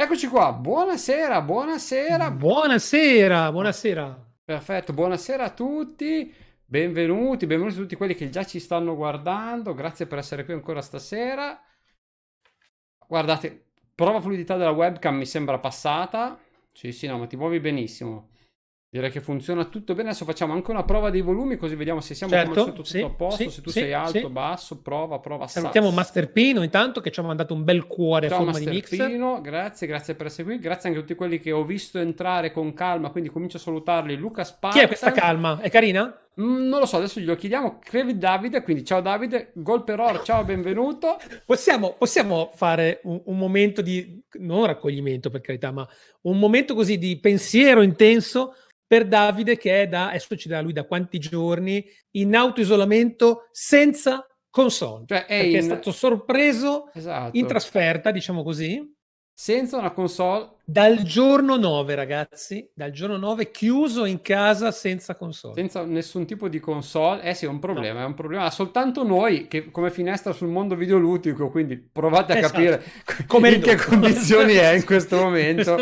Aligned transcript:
Eccoci 0.00 0.28
qua, 0.28 0.52
buonasera, 0.52 1.42
buonasera. 1.42 2.30
Buonasera, 2.30 3.52
buonasera. 3.52 4.26
Perfetto, 4.44 4.92
buonasera 4.92 5.44
a 5.44 5.50
tutti, 5.50 6.34
benvenuti, 6.70 7.46
benvenuti 7.46 7.78
a 7.78 7.80
tutti 7.80 7.96
quelli 7.96 8.14
che 8.14 8.28
già 8.28 8.44
ci 8.44 8.60
stanno 8.60 8.94
guardando, 8.94 9.72
grazie 9.72 10.06
per 10.06 10.18
essere 10.18 10.44
qui 10.44 10.52
ancora 10.52 10.82
stasera. 10.82 11.58
Guardate, 13.06 13.70
prova 13.94 14.20
fluidità 14.20 14.56
della 14.56 14.70
webcam 14.70 15.16
mi 15.16 15.24
sembra 15.24 15.58
passata. 15.58 16.38
Sì, 16.72 16.92
sì, 16.92 17.06
no, 17.06 17.18
ma 17.18 17.26
ti 17.26 17.36
muovi 17.36 17.58
benissimo. 17.58 18.28
Direi 18.90 19.10
che 19.10 19.20
funziona 19.20 19.64
tutto 19.64 19.94
bene. 19.94 20.10
Adesso 20.10 20.26
facciamo 20.26 20.52
anche 20.52 20.70
una 20.70 20.84
prova 20.84 21.08
dei 21.08 21.22
volumi, 21.22 21.56
così 21.56 21.74
vediamo 21.74 22.00
se 22.00 22.14
siamo 22.14 22.32
certo, 22.32 22.64
tutto 22.64 22.84
sì, 22.84 23.00
a 23.00 23.08
posto. 23.08 23.42
Sì, 23.44 23.50
se 23.50 23.62
tu 23.62 23.70
sì, 23.70 23.80
sei 23.80 23.92
alto, 23.94 24.28
basso, 24.28 24.80
prova, 24.80 25.18
prova. 25.18 25.46
Salutiamo 25.46 25.88
sa- 25.88 25.94
Master 25.94 26.30
Pino 26.30 26.62
intanto 26.62 27.00
che 27.00 27.10
ci 27.10 27.20
ha 27.20 27.22
mandato 27.22 27.54
un 27.54 27.64
bel 27.64 27.86
cuore 27.86 28.26
a 28.26 28.30
Ciao 28.30 28.44
forma 28.44 28.58
di 28.58 28.66
mix. 28.66 29.40
Grazie, 29.40 29.86
grazie 29.86 30.14
per 30.14 30.26
essere 30.26 30.44
qui. 30.44 30.58
Grazie 30.58 30.88
anche 30.88 31.00
a 31.00 31.02
tutti 31.02 31.16
quelli 31.16 31.38
che 31.38 31.50
ho 31.50 31.64
visto 31.64 31.98
entrare 31.98 32.52
con 32.52 32.74
calma, 32.74 33.10
quindi 33.10 33.30
comincio 33.30 33.56
a 33.56 33.60
salutarli. 33.60 34.16
Luca 34.16 34.44
Spartan. 34.44 34.78
Chi 34.78 34.84
è 34.84 34.86
questa 34.86 35.12
calma? 35.12 35.60
È 35.60 35.70
carina? 35.70 36.27
Mm, 36.40 36.68
non 36.68 36.78
lo 36.78 36.86
so, 36.86 36.98
adesso 36.98 37.18
glielo 37.18 37.34
chiediamo. 37.34 37.78
Crevi 37.80 38.16
Davide, 38.16 38.62
quindi 38.62 38.84
ciao 38.84 39.00
Davide. 39.00 39.50
Gol 39.54 39.82
per 39.82 39.98
or, 39.98 40.22
ciao, 40.22 40.44
benvenuto. 40.44 41.16
Possiamo, 41.44 41.94
possiamo 41.98 42.52
fare 42.54 43.00
un, 43.04 43.20
un 43.24 43.36
momento 43.36 43.82
di, 43.82 44.22
non 44.38 44.66
raccoglimento 44.66 45.30
per 45.30 45.40
carità, 45.40 45.72
ma 45.72 45.88
un 46.22 46.38
momento 46.38 46.74
così 46.74 46.96
di 46.96 47.18
pensiero 47.18 47.82
intenso 47.82 48.54
per 48.86 49.06
Davide 49.06 49.56
che 49.56 49.82
è 49.82 49.88
da, 49.88 50.08
adesso 50.10 50.36
ci 50.36 50.48
dà 50.48 50.60
lui 50.60 50.72
da 50.72 50.84
quanti 50.84 51.18
giorni, 51.18 51.84
in 52.12 52.36
autoisolamento 52.36 53.48
senza 53.50 54.24
console. 54.48 55.04
Cioè, 55.06 55.26
è 55.26 55.40
perché 55.40 55.58
è 55.58 55.60
in- 55.60 55.62
stato 55.62 55.90
sorpreso 55.90 56.90
Esatto. 56.94 57.36
in 57.36 57.46
trasferta, 57.46 58.10
diciamo 58.12 58.42
così, 58.44 58.96
Senza 59.40 59.76
una 59.78 59.92
console. 59.92 60.50
Dal 60.70 61.00
giorno 61.02 61.56
9, 61.56 61.94
ragazzi, 61.94 62.68
dal 62.74 62.90
giorno 62.90 63.16
9 63.16 63.50
chiuso 63.50 64.04
in 64.04 64.20
casa 64.20 64.70
senza 64.70 65.14
console. 65.14 65.54
Senza 65.54 65.82
nessun 65.86 66.26
tipo 66.26 66.46
di 66.46 66.60
console, 66.60 67.22
eh 67.22 67.32
sì, 67.32 67.46
è 67.46 67.48
un 67.48 67.58
problema, 67.58 68.02
è 68.02 68.04
un 68.04 68.12
problema. 68.12 68.50
Soltanto 68.50 69.02
noi 69.02 69.48
che 69.48 69.70
come 69.70 69.90
finestra 69.90 70.34
sul 70.34 70.48
mondo 70.48 70.74
videoludico, 70.74 71.50
quindi 71.50 71.78
provate 71.78 72.34
a 72.34 72.36
Esatto. 72.36 72.52
capire 72.52 72.82
Come 73.26 73.48
in 73.52 73.62
che 73.62 73.76
condizioni 73.76 74.56
è 74.56 74.74
in 74.74 74.84
questo 74.84 75.16
momento. 75.24 75.74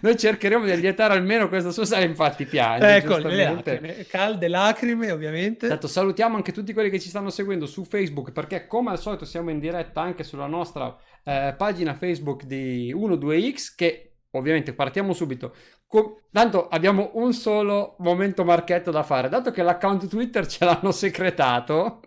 Noi 0.00 0.16
cercheremo 0.16 0.64
di 0.64 0.72
allietare 0.72 1.14
almeno 1.14 1.48
questa 1.48 1.70
sua 1.70 1.84
sala, 1.84 2.04
infatti 2.04 2.46
piange. 2.46 2.96
ecco, 2.96 3.18
le 3.18 3.44
lacrime, 3.44 4.06
calde 4.08 4.48
lacrime 4.48 5.12
ovviamente. 5.12 5.66
Esatto, 5.66 5.86
salutiamo 5.86 6.34
anche 6.34 6.50
tutti 6.50 6.72
quelli 6.72 6.90
che 6.90 6.98
ci 6.98 7.10
stanno 7.10 7.30
seguendo 7.30 7.64
su 7.66 7.84
Facebook 7.84 8.32
perché 8.32 8.66
come 8.66 8.90
al 8.90 8.98
solito 8.98 9.24
siamo 9.24 9.50
in 9.50 9.60
diretta 9.60 10.00
anche 10.00 10.24
sulla 10.24 10.46
nostra 10.48 10.96
eh, 11.22 11.54
pagina 11.56 11.94
Facebook 11.94 12.42
di 12.42 12.92
12X 12.92 13.74
che 13.76 14.10
ovviamente 14.36 14.72
partiamo 14.74 15.12
subito. 15.12 15.54
Co- 15.86 16.22
tanto 16.32 16.68
abbiamo 16.68 17.10
un 17.14 17.32
solo 17.32 17.96
momento 18.00 18.44
marchetto 18.44 18.90
da 18.90 19.02
fare, 19.02 19.28
dato 19.28 19.50
che 19.50 19.62
l'account 19.62 20.06
Twitter 20.08 20.46
ce 20.46 20.64
l'hanno 20.64 20.90
secretato, 20.92 22.00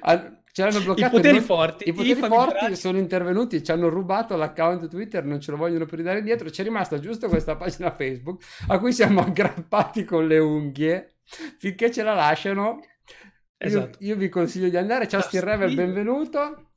a- 0.00 0.42
ce 0.52 0.62
l'hanno 0.64 0.80
bloccato. 0.80 1.06
I 1.06 1.10
poteri 1.18 1.36
non- 1.36 1.44
forti, 1.44 1.88
I 1.88 1.92
poteri 1.92 2.10
i 2.10 2.14
forti 2.14 2.76
sono 2.76 2.98
intervenuti 2.98 3.62
ci 3.62 3.70
hanno 3.70 3.88
rubato 3.88 4.36
l'account 4.36 4.88
Twitter, 4.88 5.24
non 5.24 5.40
ce 5.40 5.50
lo 5.52 5.56
vogliono 5.56 5.84
più 5.86 5.96
ridare 5.96 6.18
indietro. 6.18 6.50
Ci 6.50 6.60
è 6.60 6.64
rimasta 6.64 6.98
giusto 6.98 7.28
questa 7.28 7.56
pagina 7.56 7.90
Facebook 7.92 8.42
a 8.68 8.78
cui 8.78 8.92
siamo 8.92 9.20
aggrappati 9.22 10.04
con 10.04 10.26
le 10.26 10.38
unghie 10.38 11.14
finché 11.58 11.90
ce 11.90 12.02
la 12.02 12.14
lasciano. 12.14 12.80
Io- 12.80 13.66
Esatto. 13.66 13.98
Io, 14.00 14.16
vi 14.16 14.28
consiglio 14.30 14.68
di 14.70 14.76
andare. 14.78 15.06
Ciao 15.06 15.20
Steve 15.20 15.44
Revel, 15.44 15.68
Fastidio. 15.68 15.84
benvenuto. 15.84 16.69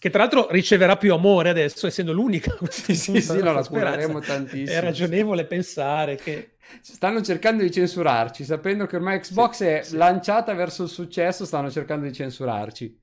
Che 0.00 0.08
tra 0.08 0.20
l'altro 0.22 0.46
riceverà 0.50 0.96
più 0.96 1.12
amore 1.12 1.50
adesso, 1.50 1.86
essendo 1.86 2.12
l'unica. 2.12 2.56
Sì, 2.70 2.96
sì, 2.96 3.20
sì, 3.20 3.36
no, 3.36 3.52
la 3.52 3.62
cureremo 3.62 4.20
tantissimo. 4.20 4.78
È 4.78 4.80
ragionevole 4.80 5.44
pensare 5.44 6.16
che... 6.16 6.52
Stanno 6.80 7.20
cercando 7.20 7.62
di 7.62 7.70
censurarci, 7.70 8.44
sapendo 8.44 8.86
che 8.86 8.96
ormai 8.96 9.18
Xbox 9.18 9.56
Sì, 9.56 9.64
è 9.64 9.82
sì. 9.82 9.96
lanciata 9.96 10.54
verso 10.54 10.84
il 10.84 10.88
successo, 10.88 11.44
stanno 11.44 11.70
cercando 11.70 12.06
di 12.06 12.14
censurarci. 12.14 12.98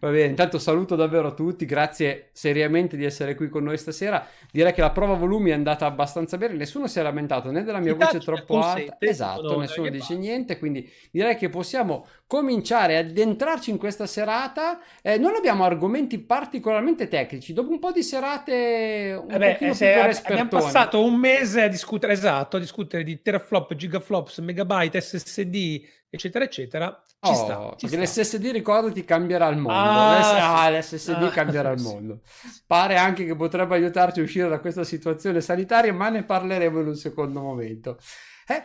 Va 0.00 0.10
bene, 0.10 0.26
intanto 0.30 0.58
saluto 0.58 0.96
davvero 0.96 1.34
tutti, 1.34 1.64
grazie 1.66 2.28
seriamente 2.32 2.96
di 2.96 3.04
essere 3.04 3.34
qui 3.34 3.48
con 3.48 3.64
noi 3.64 3.78
stasera. 3.78 4.26
Direi 4.50 4.72
che 4.72 4.80
la 4.82 4.90
prova 4.90 5.14
volumi 5.14 5.50
è 5.50 5.54
andata 5.54 5.86
abbastanza 5.86 6.36
bene, 6.36 6.54
nessuno 6.54 6.86
si 6.86 6.98
è 6.98 7.02
lamentato 7.02 7.50
né 7.50 7.62
della 7.64 7.80
mia 7.80 7.94
voce 7.94 8.20
troppo 8.20 8.60
alta, 8.60 8.96
esatto, 8.98 9.42
no, 9.54 9.56
nessuno 9.56 9.88
dice 9.88 10.14
palle. 10.14 10.20
niente, 10.20 10.58
quindi 10.58 10.90
direi 11.10 11.36
che 11.36 11.48
possiamo 11.48 12.06
cominciare 12.26 12.96
ad 12.98 13.08
addentrarci 13.08 13.70
in 13.70 13.78
questa 13.78 14.06
serata. 14.06 14.80
Eh, 15.02 15.16
non 15.18 15.34
abbiamo 15.34 15.64
argomenti 15.64 16.18
particolarmente 16.18 17.08
tecnici, 17.08 17.52
dopo 17.52 17.70
un 17.70 17.78
po' 17.78 17.92
di 17.92 18.02
serate 18.02 19.18
un 19.20 19.30
Eh 19.30 19.38
beh, 19.38 19.56
pochino 19.56 19.74
eh, 19.80 19.90
più 19.90 20.00
per 20.00 20.08
espertoni. 20.08 20.40
abbiamo 20.40 20.48
passato 20.50 21.02
un 21.04 21.14
mese 21.18 21.62
a 21.62 21.68
discutere, 21.68 22.12
esatto, 22.12 22.56
a 22.56 22.60
discutere 22.60 23.02
di 23.04 23.20
teraflop, 23.22 23.74
gigaflops, 23.74 24.38
megabyte, 24.38 25.00
SSD, 25.00 25.82
eccetera, 26.08 26.44
eccetera. 26.44 27.02
Ci 27.20 27.32
Oh, 27.32 27.34
sta, 27.34 27.74
ci 27.76 27.88
sta. 27.88 28.02
l'SSD 28.02 28.50
ricordati 28.52 29.04
cambierà 29.04 29.48
il 29.48 29.56
mondo. 29.56 29.83
Ah, 29.86 30.18
L'S- 30.18 30.26
sì. 30.30 30.36
ah, 30.38 30.70
l'SSD 30.70 31.22
Ah, 31.22 31.30
cambierà 31.30 31.70
il 31.72 31.80
mondo. 31.80 32.20
Pare 32.66 32.96
anche 32.96 33.24
che 33.24 33.34
potrebbe 33.36 33.74
aiutarci 33.74 34.20
a 34.20 34.22
uscire 34.22 34.48
da 34.48 34.60
questa 34.60 34.84
situazione 34.84 35.40
sanitaria, 35.40 35.92
ma 35.92 36.08
ne 36.08 36.24
parleremo 36.24 36.80
in 36.80 36.88
un 36.88 36.96
secondo 36.96 37.40
momento. 37.40 37.98
Eh, 38.46 38.62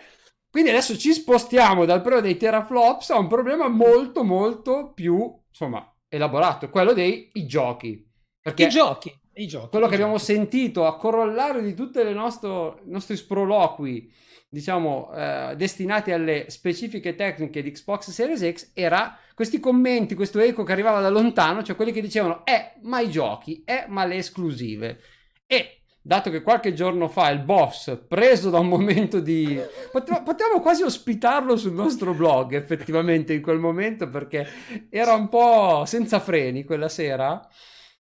Quindi 0.49 0.69
adesso 0.71 0.97
ci 0.97 1.13
spostiamo 1.13 1.85
dal 1.85 2.01
problema 2.01 2.25
dei 2.25 2.37
teraflops 2.37 3.11
a 3.11 3.19
un 3.19 3.27
problema 3.27 3.67
molto 3.67 4.23
molto 4.23 4.91
più, 4.93 5.31
insomma, 5.47 5.85
elaborato, 6.07 6.69
quello 6.69 6.93
dei 6.93 7.29
i 7.33 7.45
giochi. 7.45 8.03
Perché 8.41 8.63
I 8.63 8.69
giochi, 8.69 9.13
i 9.33 9.45
giochi. 9.47 9.69
quello 9.69 9.85
i 9.85 9.89
che 9.89 9.95
abbiamo 9.95 10.17
giochi. 10.17 10.25
sentito 10.25 10.87
a 10.87 10.97
corollario 10.97 11.61
di 11.61 11.73
tutti 11.75 11.99
i 11.99 12.13
nostri 12.13 13.15
sproloqui, 13.15 14.11
diciamo, 14.49 15.11
eh, 15.13 15.53
destinati 15.55 16.11
alle 16.11 16.45
specifiche 16.49 17.15
tecniche 17.15 17.61
di 17.61 17.71
Xbox 17.71 18.09
Series 18.09 18.51
X, 18.51 18.71
era 18.73 19.17
questi 19.35 19.59
commenti, 19.59 20.15
questo 20.15 20.39
eco 20.39 20.63
che 20.63 20.71
arrivava 20.71 20.99
da 20.99 21.09
lontano, 21.09 21.63
cioè 21.63 21.75
quelli 21.75 21.91
che 21.91 22.01
dicevano, 22.01 22.45
eh, 22.45 22.73
ma 22.81 22.99
i 22.99 23.09
giochi, 23.09 23.63
eh, 23.63 23.85
ma 23.87 24.05
le 24.05 24.17
esclusive. 24.17 24.99
E 25.45 25.83
dato 26.01 26.31
che 26.31 26.41
qualche 26.41 26.73
giorno 26.73 27.07
fa 27.07 27.29
il 27.29 27.39
boss, 27.39 27.97
preso 28.07 28.49
da 28.49 28.59
un 28.59 28.67
momento 28.67 29.19
di... 29.19 29.59
Potevamo, 29.91 30.59
quasi 30.59 30.81
ospitarlo 30.83 31.55
sul 31.55 31.73
nostro 31.73 32.13
blog, 32.13 32.53
effettivamente, 32.53 33.33
in 33.33 33.41
quel 33.41 33.59
momento, 33.59 34.09
perché 34.09 34.47
era 34.89 35.13
un 35.13 35.29
po' 35.29 35.83
senza 35.85 36.19
freni 36.19 36.63
quella 36.63 36.89
sera 36.89 37.47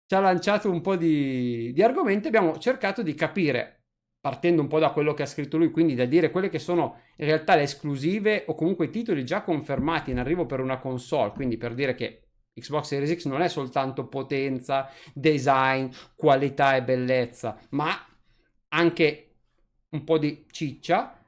ci 0.07 0.15
ha 0.15 0.21
lanciato 0.21 0.71
un 0.71 0.81
po' 0.81 0.97
di, 0.97 1.73
di 1.73 1.83
argomenti, 1.83 2.29
abbiamo 2.29 2.59
cercato 2.59 3.03
di 3.03 3.15
capire, 3.15 3.84
partendo 4.25 4.63
un 4.63 4.69
po' 4.69 4.79
da 4.79 4.89
quello 4.89 5.13
che 5.13 5.23
ha 5.23 5.27
scritto 5.27 5.59
lui, 5.59 5.71
quindi 5.71 5.95
da 5.95 6.07
dire 6.07 6.31
quelle 6.31 6.49
che 6.49 6.59
sono 6.59 7.03
in 7.17 7.27
realtà 7.27 7.57
le 7.57 7.65
esclusive 7.65 8.45
o 8.47 8.55
comunque 8.55 8.87
i 8.87 8.91
titoli 8.91 9.23
già 9.23 9.43
confermati 9.43 10.13
in 10.13 10.19
arrivo 10.19 10.47
per 10.47 10.61
una 10.61 10.79
console, 10.79 11.33
quindi 11.33 11.59
per 11.59 11.75
dire 11.75 11.95
che 11.95 12.29
Xbox 12.55 12.87
Series 12.87 13.21
X 13.21 13.27
non 13.27 13.43
è 13.43 13.49
soltanto 13.49 14.07
potenza, 14.07 14.89
design, 15.13 15.89
qualità 16.17 16.75
e 16.75 16.83
bellezza, 16.83 17.59
ma 17.73 17.91
anche 18.69 19.35
un 19.91 20.05
po' 20.05 20.17
di 20.17 20.47
ciccia, 20.51 21.23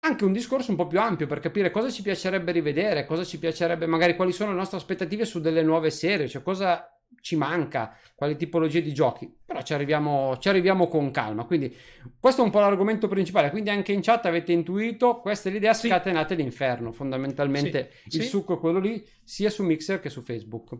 anche 0.00 0.24
un 0.24 0.32
discorso 0.32 0.72
un 0.72 0.76
po' 0.76 0.88
più 0.88 0.98
ampio 0.98 1.28
per 1.28 1.38
capire 1.38 1.70
cosa 1.70 1.90
ci 1.90 2.02
piacerebbe 2.02 2.50
rivedere, 2.50 3.04
cosa 3.04 3.22
ci 3.22 3.38
piacerebbe, 3.38 3.86
magari 3.86 4.16
quali 4.16 4.32
sono 4.32 4.50
le 4.50 4.56
nostre 4.56 4.78
aspettative 4.78 5.24
su 5.24 5.40
delle 5.40 5.62
nuove 5.62 5.90
serie, 5.90 6.26
cioè 6.26 6.42
cosa 6.42 6.91
ci 7.20 7.36
manca, 7.36 7.96
quali 8.14 8.36
tipologie 8.36 8.82
di 8.82 8.92
giochi, 8.92 9.32
però 9.44 9.62
ci 9.62 9.74
arriviamo, 9.74 10.36
ci 10.38 10.48
arriviamo 10.48 10.88
con 10.88 11.10
calma. 11.10 11.44
Quindi 11.44 11.76
questo 12.18 12.42
è 12.42 12.44
un 12.44 12.50
po' 12.50 12.60
l'argomento 12.60 13.06
principale. 13.08 13.50
Quindi 13.50 13.70
anche 13.70 13.92
in 13.92 14.00
chat 14.02 14.26
avete 14.26 14.52
intuito, 14.52 15.20
questa 15.20 15.48
è 15.48 15.52
l'idea 15.52 15.74
Sì. 15.74 15.88
scatenate 15.88 16.34
l'inferno. 16.34 16.92
Fondamentalmente 16.92 17.92
Sì, 18.06 18.16
il 18.18 18.22
sì. 18.22 18.28
succo 18.28 18.54
è 18.56 18.58
quello 18.58 18.78
lì, 18.80 19.06
sia 19.24 19.50
su 19.50 19.62
Mixer 19.62 20.00
che 20.00 20.10
su 20.10 20.20
Facebook. 20.22 20.76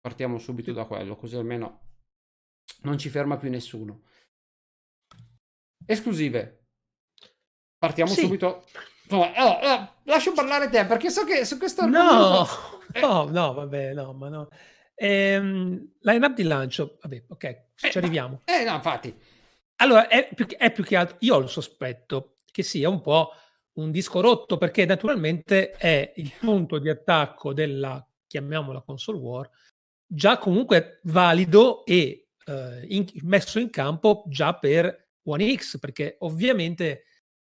Partiamo 0.00 0.38
subito 0.38 0.72
da 0.72 0.84
quello, 0.84 1.16
così 1.16 1.36
almeno 1.36 1.80
non 2.82 2.98
ci 2.98 3.08
ferma 3.08 3.36
più 3.36 3.50
nessuno. 3.50 4.02
Esclusive. 5.86 6.66
Partiamo 7.78 8.10
subito. 8.12 8.64
Allora, 9.10 9.34
allora, 9.34 9.94
lascio 10.04 10.32
parlare 10.32 10.68
te 10.70 10.86
perché 10.86 11.10
so 11.10 11.24
che 11.24 11.44
su 11.44 11.58
questo 11.58 11.86
No, 11.86 11.98
argomento- 11.98 12.80
Eh. 12.94 13.00
no, 13.00 13.24
no, 13.24 13.52
vabbè, 13.54 13.92
no, 13.94 14.12
ma 14.12 14.28
no. 14.28 14.48
Ehm, 15.02 15.94
line-up 16.02 16.32
di 16.32 16.44
lancio, 16.44 16.98
vabbè, 17.02 17.24
ok, 17.26 17.44
Eh, 17.44 17.64
ci 17.74 17.98
ma- 17.98 18.04
arriviamo. 18.04 18.40
Eh, 18.44 18.62
no, 18.62 18.74
infatti. 18.76 19.12
Allora, 19.76 20.06
è 20.06 20.28
più, 20.32 20.46
che, 20.46 20.54
è 20.54 20.70
più 20.70 20.84
che 20.84 20.94
altro, 20.94 21.16
io 21.20 21.34
ho 21.34 21.40
il 21.40 21.48
sospetto 21.48 22.36
che 22.52 22.62
sia 22.62 22.88
un 22.88 23.00
po' 23.00 23.32
un 23.74 23.90
disco 23.90 24.20
rotto, 24.20 24.58
perché 24.58 24.84
naturalmente 24.84 25.72
è 25.72 26.12
il 26.16 26.30
punto 26.38 26.78
di 26.78 26.88
attacco 26.88 27.52
della, 27.52 28.06
chiamiamola 28.28 28.82
console 28.82 29.18
war, 29.18 29.50
già 30.06 30.38
comunque 30.38 31.00
valido 31.02 31.84
e 31.84 32.28
eh, 32.46 32.86
in, 32.86 33.04
messo 33.22 33.58
in 33.58 33.70
campo 33.70 34.22
già 34.28 34.54
per 34.54 35.08
One 35.24 35.52
X, 35.56 35.80
perché 35.80 36.14
ovviamente 36.20 37.06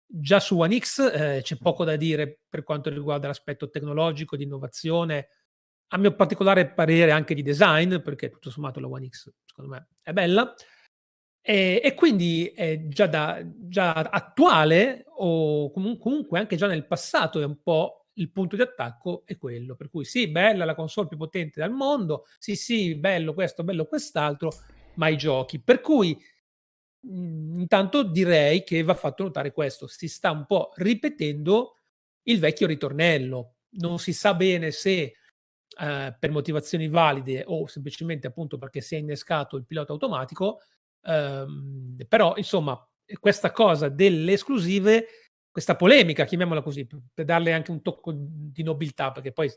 già 0.06 0.38
su 0.38 0.56
One 0.56 0.78
X 0.78 1.00
eh, 1.12 1.40
c'è 1.42 1.56
poco 1.56 1.82
da 1.82 1.96
dire 1.96 2.42
per 2.48 2.62
quanto 2.62 2.90
riguarda 2.90 3.26
l'aspetto 3.26 3.70
tecnologico, 3.70 4.36
di 4.36 4.44
innovazione, 4.44 5.30
a 5.92 5.98
mio 5.98 6.14
particolare 6.14 6.70
parere 6.70 7.10
anche 7.10 7.34
di 7.34 7.42
design, 7.42 7.98
perché 7.98 8.30
tutto 8.30 8.50
sommato 8.50 8.80
la 8.80 8.88
One 8.88 9.08
X 9.08 9.32
secondo 9.44 9.70
me 9.70 9.88
è 10.02 10.12
bella. 10.12 10.54
E, 11.42 11.80
e 11.82 11.94
quindi 11.94 12.52
è 12.54 12.86
già, 12.86 13.06
da, 13.06 13.40
già 13.44 13.92
attuale 13.92 15.04
o 15.06 15.70
comunque 15.70 16.38
anche 16.38 16.56
già 16.56 16.66
nel 16.66 16.86
passato 16.86 17.40
è 17.40 17.44
un 17.44 17.62
po' 17.62 18.08
il 18.14 18.30
punto 18.30 18.54
di 18.56 18.62
attacco 18.62 19.22
è 19.24 19.36
quello. 19.38 19.74
Per 19.74 19.90
cui 19.90 20.04
sì, 20.04 20.28
bella 20.28 20.64
la 20.64 20.74
console 20.74 21.08
più 21.08 21.16
potente 21.16 21.60
del 21.60 21.70
mondo, 21.70 22.26
sì, 22.38 22.54
sì, 22.54 22.94
bello 22.94 23.34
questo, 23.34 23.64
bello 23.64 23.86
quest'altro, 23.86 24.50
ma 24.94 25.08
i 25.08 25.16
giochi. 25.16 25.60
Per 25.60 25.80
cui 25.80 26.16
mh, 27.00 27.60
intanto 27.60 28.02
direi 28.04 28.62
che 28.62 28.82
va 28.82 28.94
fatto 28.94 29.24
notare 29.24 29.52
questo, 29.52 29.86
si 29.86 30.08
sta 30.08 30.30
un 30.30 30.46
po' 30.46 30.72
ripetendo 30.76 31.78
il 32.24 32.38
vecchio 32.38 32.66
ritornello. 32.66 33.54
Non 33.70 33.98
si 33.98 34.12
sa 34.12 34.34
bene 34.34 34.70
se 34.70 35.14
eh, 35.78 36.14
per 36.18 36.30
motivazioni 36.30 36.88
valide 36.88 37.44
o 37.46 37.66
semplicemente 37.66 38.26
appunto 38.26 38.58
perché 38.58 38.80
si 38.80 38.94
è 38.94 38.98
innescato 38.98 39.56
il 39.56 39.64
pilota 39.64 39.92
automatico, 39.92 40.60
ehm, 41.02 41.96
però 42.08 42.34
insomma 42.36 42.82
questa 43.18 43.50
cosa 43.50 43.88
delle 43.88 44.32
esclusive 44.32 45.06
questa 45.50 45.74
polemica, 45.74 46.24
chiamiamola 46.24 46.62
così, 46.62 46.86
per 46.86 47.24
darle 47.24 47.52
anche 47.52 47.72
un 47.72 47.82
tocco 47.82 48.12
di 48.14 48.62
nobiltà, 48.62 49.10
perché 49.10 49.32
poi 49.32 49.50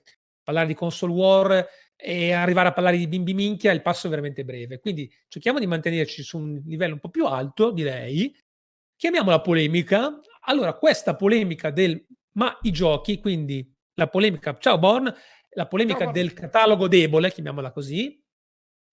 parlare 0.43 0.67
di 0.67 0.73
console 0.73 1.13
war 1.13 1.67
e 1.95 2.33
arrivare 2.33 2.69
a 2.69 2.73
parlare 2.73 2.97
di 2.97 3.07
bimbi 3.07 3.33
minchia 3.33 3.71
il 3.71 3.81
passo 3.81 4.07
è 4.07 4.09
veramente 4.09 4.43
breve. 4.43 4.79
Quindi 4.79 5.11
cerchiamo 5.27 5.59
di 5.59 5.67
mantenerci 5.67 6.23
su 6.23 6.37
un 6.37 6.61
livello 6.65 6.95
un 6.95 6.99
po' 6.99 7.09
più 7.09 7.25
alto, 7.25 7.71
direi. 7.71 8.35
Chiamiamola 8.95 9.41
polemica. 9.41 10.19
Allora, 10.41 10.73
questa 10.73 11.15
polemica 11.15 11.69
del 11.69 12.03
ma 12.33 12.57
i 12.63 12.71
giochi, 12.71 13.19
quindi 13.19 13.71
la 13.93 14.07
polemica, 14.07 14.57
ciao 14.57 14.79
Born, 14.79 15.13
la 15.55 15.67
polemica 15.67 16.05
ciao, 16.05 16.11
del 16.11 16.33
catalogo 16.33 16.87
debole, 16.87 17.31
chiamiamola 17.31 17.71
così, 17.71 18.23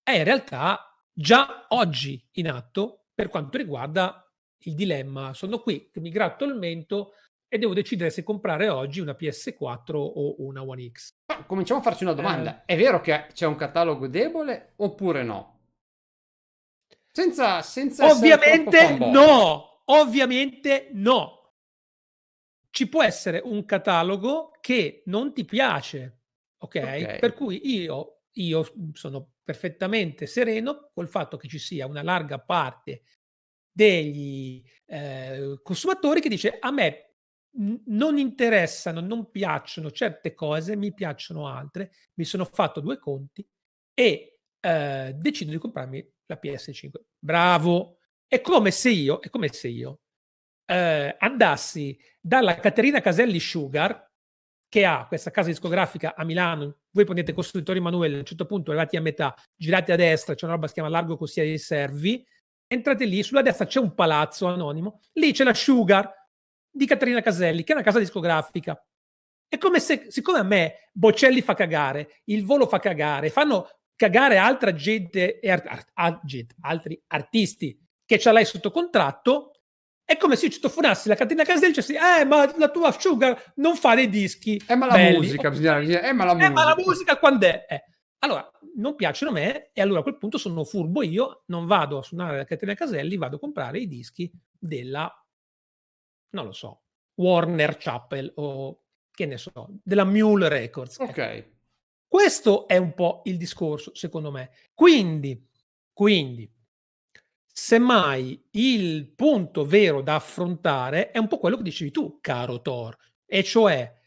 è 0.03 0.13
in 0.13 0.25
realtà 0.25 0.97
già 1.13 1.67
oggi 1.69 2.29
in 2.33 2.51
atto 2.51 3.09
per 3.15 3.29
quanto 3.29 3.59
riguarda 3.59 4.31
il 4.65 4.75
dilemma. 4.75 5.35
Sono 5.35 5.61
qui 5.61 5.91
che 5.91 6.01
mi 6.01 6.11
gratto 6.11 6.45
il 6.45 6.55
mento 6.55 7.15
e 7.49 7.59
devo 7.59 7.75
decidere 7.75 8.11
se 8.11 8.23
comprare 8.23 8.69
oggi 8.69 9.01
una 9.01 9.17
PS4 9.19 9.95
o 9.95 10.37
una 10.43 10.63
One 10.63 10.91
X. 10.91 11.15
cominciamo 11.47 11.81
a 11.81 11.83
farci 11.83 12.05
una 12.05 12.13
domanda. 12.13 12.61
Eh. 12.65 12.75
È 12.75 12.77
vero 12.77 13.01
che 13.01 13.27
c'è 13.33 13.47
un 13.47 13.57
catalogo 13.57 14.07
debole 14.07 14.75
oppure 14.77 15.23
no? 15.23 15.59
Senza, 17.13 17.61
senza 17.63 18.07
Ovviamente 18.07 18.97
no, 18.99 19.83
ovviamente 19.87 20.91
no. 20.93 21.55
Ci 22.71 22.89
può 22.89 23.03
essere 23.03 23.41
un 23.45 23.65
catalogo 23.65 24.53
che 24.61 25.03
non 25.07 25.35
ti 25.35 25.45
piace, 25.45 26.20
ok? 26.63 26.77
okay. 26.77 27.19
Per 27.19 27.35
cui 27.35 27.61
io, 27.75 28.23
io 28.33 28.91
sono 28.93 29.33
perfettamente 29.43 30.27
sereno 30.27 30.91
col 30.95 31.09
fatto 31.09 31.37
che 31.37 31.49
ci 31.49 31.59
sia 31.59 31.87
una 31.87 32.03
larga 32.03 32.39
parte 32.39 33.03
degli 33.73 34.63
eh, 34.87 35.59
consumatori 35.63 36.21
che 36.21 36.29
dice 36.29 36.59
a 36.59 36.71
me 36.71 37.11
non 37.87 38.17
interessano, 38.19 39.01
non 39.01 39.31
piacciono 39.31 39.91
certe 39.91 40.35
cose, 40.35 40.77
mi 40.77 40.95
piacciono 40.95 41.49
altre, 41.49 41.93
mi 42.15 42.25
sono 42.25 42.45
fatto 42.45 42.81
due 42.81 42.99
conti 42.99 43.47
e 43.93 44.41
eh, 44.61 45.13
decido 45.17 45.51
di 45.51 45.59
comprarmi 45.59 46.13
la 46.27 46.39
PS5. 46.41 46.91
Bravo! 47.19 47.99
È 48.27 48.41
come 48.41 48.71
se 48.71 48.91
io, 48.91 49.19
è 49.19 49.29
come 49.31 49.53
se 49.53 49.67
io 49.67 50.03
eh, 50.67 51.17
andassi 51.19 51.99
dalla 52.21 52.55
Caterina 52.55 53.01
Caselli 53.01 53.41
Sugar, 53.41 54.10
che 54.71 54.85
ha 54.85 55.05
questa 55.07 55.33
casa 55.33 55.49
discografica 55.49 56.15
a 56.15 56.25
Milano, 56.25 56.77
voi 56.93 57.05
prendete 57.05 57.33
costruttori 57.33 57.79
Emanuele, 57.79 58.15
a 58.15 58.19
un 58.21 58.25
certo 58.25 58.47
punto 58.47 58.71
arrivati 58.71 58.97
a 58.97 59.01
metà, 59.01 59.35
girate 59.57 59.93
a 59.93 59.97
destra, 59.97 60.35
c'è 60.35 60.45
una 60.45 60.55
roba 60.55 60.67
che 60.67 60.73
si 60.73 60.81
chiama 60.81 60.89
Largo 60.89 61.17
Cossia 61.17 61.43
dei 61.43 61.59
Servi, 61.59 62.25
entrate 62.69 63.05
lì, 63.05 63.21
sulla 63.25 63.43
destra 63.43 63.67
c'è 63.67 63.81
un 63.81 63.95
palazzo 63.95 64.47
anonimo, 64.47 65.01
lì 65.15 65.33
c'è 65.33 65.43
la 65.43 65.55
Sugar 65.55 66.09
di 66.71 66.87
Caterina 66.87 67.21
Caselli, 67.21 67.65
che 67.65 67.73
è 67.73 67.75
una 67.75 67.85
casa 67.85 67.99
discografica. 67.99 68.81
È 69.49 69.59
come 69.59 69.81
se, 69.81 70.07
siccome 70.09 70.39
a 70.39 70.45
me 70.45 70.89
Bocelli 70.93 71.43
fa 71.43 71.55
cagare, 71.55 72.21
il 72.27 72.45
volo 72.45 72.69
fa 72.69 72.79
cagare, 72.79 73.29
fanno 73.31 73.69
cagare 73.97 74.37
altra 74.37 74.73
gente, 74.73 75.41
art, 75.43 75.91
art, 75.95 76.21
gente 76.25 76.55
altri 76.61 77.03
artisti 77.09 77.77
che 78.07 78.21
ce 78.21 78.31
l'hai 78.31 78.45
sotto 78.45 78.71
contratto, 78.71 79.60
è 80.11 80.17
come 80.17 80.35
se 80.35 80.47
io 80.47 80.51
citofonassi 80.51 81.07
la 81.07 81.15
Caterina 81.15 81.45
Caselli 81.45 81.67
e 81.67 81.69
dicessi, 81.69 81.95
eh, 81.95 82.25
ma 82.25 82.53
la 82.57 82.69
tua 82.69 82.91
Sugar 82.91 83.53
non 83.57 83.77
fa 83.77 83.95
dei 83.95 84.09
dischi. 84.09 84.61
Eh, 84.67 84.75
ma 84.75 84.87
la 84.87 84.95
belli. 84.95 85.19
musica, 85.19 85.51
bisogna 85.51 85.79
dire, 85.79 86.03
eh, 86.03 86.13
ma 86.13 86.25
la 86.25 86.35
musica. 86.35 86.51
Eh, 86.51 86.53
ma 86.53 86.65
la 86.65 86.75
musica 86.77 87.17
quando 87.17 87.47
è? 87.47 87.65
Eh. 87.69 87.85
Allora, 88.19 88.51
non 88.75 88.97
piacciono 88.97 89.31
a 89.31 89.35
me 89.35 89.71
e 89.73 89.81
allora 89.81 90.01
a 90.01 90.03
quel 90.03 90.19
punto 90.19 90.37
sono 90.37 90.65
furbo 90.65 91.05
io, 91.05 91.45
non 91.47 91.65
vado 91.65 91.99
a 91.99 92.03
suonare 92.03 92.39
la 92.39 92.45
catena 92.45 92.75
Caselli, 92.75 93.17
vado 93.17 93.37
a 93.37 93.39
comprare 93.39 93.79
i 93.79 93.87
dischi 93.87 94.29
della, 94.59 95.09
non 96.31 96.45
lo 96.45 96.53
so, 96.53 96.83
Warner 97.15 97.77
Chapel 97.77 98.33
o 98.35 98.83
che 99.13 99.27
ne 99.27 99.39
so, 99.39 99.69
della 99.81 100.05
Mule 100.05 100.49
Records. 100.49 100.99
Ok. 100.99 101.51
Questo 102.09 102.67
è 102.67 102.77
un 102.77 102.95
po' 102.95 103.21
il 103.27 103.37
discorso, 103.37 103.95
secondo 103.95 104.33
me. 104.33 104.51
Quindi, 104.75 105.49
quindi, 105.93 106.53
semmai 107.63 108.43
il 108.53 109.13
punto 109.13 109.67
vero 109.67 110.01
da 110.01 110.15
affrontare 110.15 111.11
è 111.11 111.19
un 111.19 111.29
po' 111.29 111.37
quello 111.37 111.59
che 111.59 111.65
dicevi 111.65 111.91
tu, 111.91 112.17
caro 112.19 112.63
Thor, 112.63 112.97
e 113.27 113.45
cioè 113.45 113.99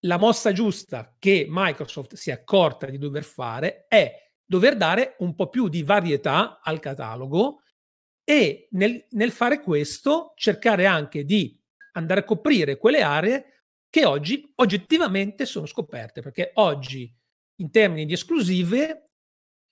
la 0.00 0.18
mossa 0.18 0.52
giusta 0.52 1.16
che 1.18 1.46
Microsoft 1.48 2.16
si 2.16 2.28
è 2.28 2.34
accorta 2.34 2.84
di 2.84 2.98
dover 2.98 3.24
fare 3.24 3.86
è 3.88 4.14
dover 4.44 4.76
dare 4.76 5.16
un 5.20 5.34
po' 5.34 5.48
più 5.48 5.68
di 5.68 5.82
varietà 5.82 6.60
al 6.60 6.80
catalogo 6.80 7.62
e 8.24 8.68
nel, 8.72 9.06
nel 9.12 9.30
fare 9.30 9.60
questo 9.60 10.34
cercare 10.36 10.84
anche 10.84 11.24
di 11.24 11.58
andare 11.92 12.20
a 12.20 12.24
coprire 12.24 12.76
quelle 12.76 13.00
aree 13.00 13.64
che 13.88 14.04
oggi 14.04 14.52
oggettivamente 14.56 15.46
sono 15.46 15.64
scoperte, 15.64 16.20
perché 16.20 16.50
oggi 16.56 17.10
in 17.56 17.70
termini 17.70 18.04
di 18.04 18.12
esclusive 18.12 19.12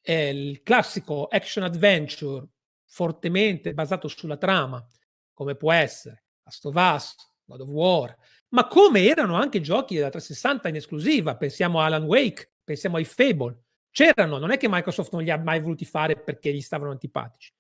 il 0.05 0.63
classico 0.63 1.27
action 1.27 1.65
adventure 1.65 2.49
fortemente 2.91 3.73
basato 3.73 4.09
sulla 4.09 4.37
trama, 4.37 4.85
come 5.33 5.55
può 5.55 5.73
essere 5.73 6.25
Last 6.43 6.67
of 6.67 6.75
Us, 6.75 7.15
God 7.45 7.61
of 7.61 7.69
War, 7.69 8.17
ma 8.49 8.67
come 8.67 9.05
erano 9.05 9.37
anche 9.37 9.61
giochi 9.61 9.95
da 9.95 10.11
360 10.11 10.69
in 10.69 10.75
esclusiva, 10.75 11.37
pensiamo 11.37 11.81
a 11.81 11.85
Alan 11.85 12.03
Wake, 12.03 12.55
pensiamo 12.65 12.97
ai 12.97 13.05
Fable, 13.05 13.63
c'erano, 13.93 14.39
non 14.39 14.51
è 14.51 14.57
che 14.57 14.69
Microsoft 14.69 15.13
non 15.13 15.23
li 15.23 15.31
ha 15.31 15.39
mai 15.39 15.61
voluti 15.61 15.85
fare 15.85 16.17
perché 16.17 16.53
gli 16.53 16.61
stavano 16.61 16.91
antipatici. 16.91 17.53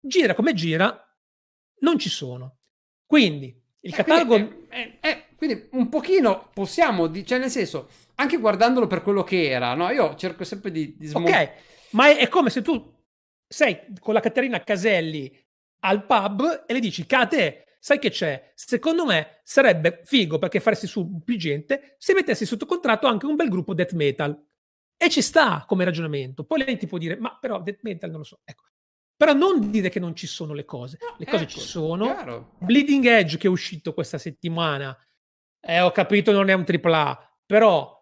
Gira 0.00 0.34
come 0.34 0.54
gira, 0.54 1.06
non 1.80 1.98
ci 1.98 2.08
sono. 2.08 2.56
Quindi 3.04 3.54
il 3.80 3.92
eh, 3.92 3.96
catalogo... 3.96 4.34
Quindi, 4.36 4.66
eh, 4.70 4.98
eh, 5.00 5.24
quindi 5.36 5.68
un 5.72 5.90
pochino 5.90 6.48
possiamo, 6.54 7.12
cioè 7.24 7.38
nel 7.38 7.50
senso, 7.50 7.88
anche 8.14 8.38
guardandolo 8.38 8.86
per 8.86 9.02
quello 9.02 9.22
che 9.22 9.50
era, 9.50 9.74
no? 9.74 9.90
Io 9.90 10.14
cerco 10.14 10.44
sempre 10.44 10.70
di, 10.70 10.96
di 10.96 11.06
smontare. 11.06 11.44
Ok, 11.44 11.90
ma 11.90 12.08
è, 12.08 12.16
è, 12.16 12.28
come 12.28 12.48
se 12.48 12.62
tu 12.62 12.98
sei 13.52 13.80
con 13.98 14.14
la 14.14 14.20
Caterina 14.20 14.62
Caselli 14.62 15.36
al 15.80 16.06
pub 16.06 16.64
e 16.68 16.72
le 16.72 16.78
dici, 16.78 17.04
Cate, 17.04 17.76
sai 17.80 17.98
che 17.98 18.10
c'è? 18.10 18.52
Secondo 18.54 19.04
me 19.04 19.40
sarebbe 19.42 20.02
figo 20.04 20.38
perché 20.38 20.60
faresti 20.60 20.86
su 20.86 21.20
più 21.24 21.36
gente 21.36 21.96
se 21.98 22.14
mettessi 22.14 22.46
sotto 22.46 22.64
contratto 22.64 23.08
anche 23.08 23.26
un 23.26 23.34
bel 23.34 23.48
gruppo 23.48 23.74
death 23.74 23.92
metal. 23.94 24.46
E 24.96 25.10
ci 25.10 25.20
sta 25.20 25.64
come 25.66 25.84
ragionamento. 25.84 26.44
Poi 26.44 26.62
lei 26.64 26.76
ti 26.76 26.86
può 26.86 26.98
dire, 26.98 27.16
ma 27.16 27.36
però 27.40 27.60
death 27.60 27.80
metal 27.82 28.10
non 28.10 28.20
lo 28.20 28.24
so. 28.24 28.40
Ecco. 28.44 28.64
Però 29.16 29.32
non 29.32 29.68
dire 29.68 29.88
che 29.88 29.98
non 29.98 30.14
ci 30.14 30.28
sono 30.28 30.52
le 30.52 30.64
cose. 30.64 30.98
Le 31.18 31.24
cose 31.24 31.42
ecco, 31.42 31.52
ci 31.52 31.60
sono. 31.60 32.04
Chiaro. 32.04 32.52
Bleeding 32.58 33.04
Edge 33.04 33.36
che 33.36 33.48
è 33.48 33.50
uscito 33.50 33.92
questa 33.94 34.18
settimana, 34.18 34.96
eh, 35.60 35.80
ho 35.80 35.90
capito 35.90 36.30
non 36.30 36.48
è 36.50 36.52
un 36.52 36.64
AAA, 36.64 37.38
però 37.46 37.99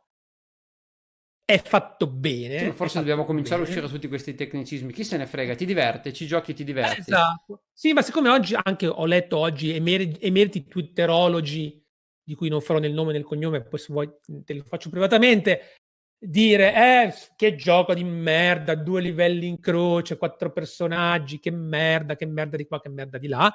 è 1.48 1.62
fatto 1.62 2.06
bene. 2.06 2.58
Sì, 2.58 2.72
forse 2.72 2.98
dobbiamo 2.98 3.24
cominciare 3.24 3.62
bene. 3.62 3.64
a 3.64 3.70
uscire 3.70 3.86
da 3.86 3.90
tutti 3.90 4.06
questi 4.06 4.34
tecnicismi. 4.34 4.92
Chi 4.92 5.02
se 5.02 5.16
ne 5.16 5.24
frega? 5.24 5.54
Ti 5.54 5.64
diverte, 5.64 6.12
ci 6.12 6.26
giochi 6.26 6.52
ti 6.52 6.62
diverti. 6.62 7.00
Esatto. 7.00 7.62
Sì, 7.72 7.94
ma 7.94 8.02
siccome 8.02 8.28
oggi 8.28 8.54
anche 8.62 8.86
ho 8.86 9.06
letto 9.06 9.38
oggi 9.38 9.74
emer- 9.74 10.18
emeriti 10.20 10.66
twitterologi 10.66 11.82
di 12.22 12.34
cui 12.34 12.50
non 12.50 12.60
farò 12.60 12.78
nel 12.78 12.92
nome 12.92 13.10
e 13.10 13.12
nel 13.14 13.24
cognome, 13.24 13.62
poi 13.62 13.78
se 13.78 13.92
vuoi 13.94 14.10
te 14.44 14.52
lo 14.52 14.64
faccio 14.64 14.90
privatamente, 14.90 15.76
dire 16.18 16.74
eh 16.74 17.14
che 17.34 17.54
gioco 17.54 17.94
di 17.94 18.04
merda, 18.04 18.74
due 18.74 19.00
livelli 19.00 19.46
in 19.46 19.58
croce, 19.58 20.18
quattro 20.18 20.52
personaggi, 20.52 21.38
che 21.38 21.50
merda, 21.50 22.14
che 22.14 22.26
merda 22.26 22.58
di 22.58 22.66
qua, 22.66 22.78
che 22.78 22.90
merda 22.90 23.16
di 23.16 23.28
là. 23.28 23.50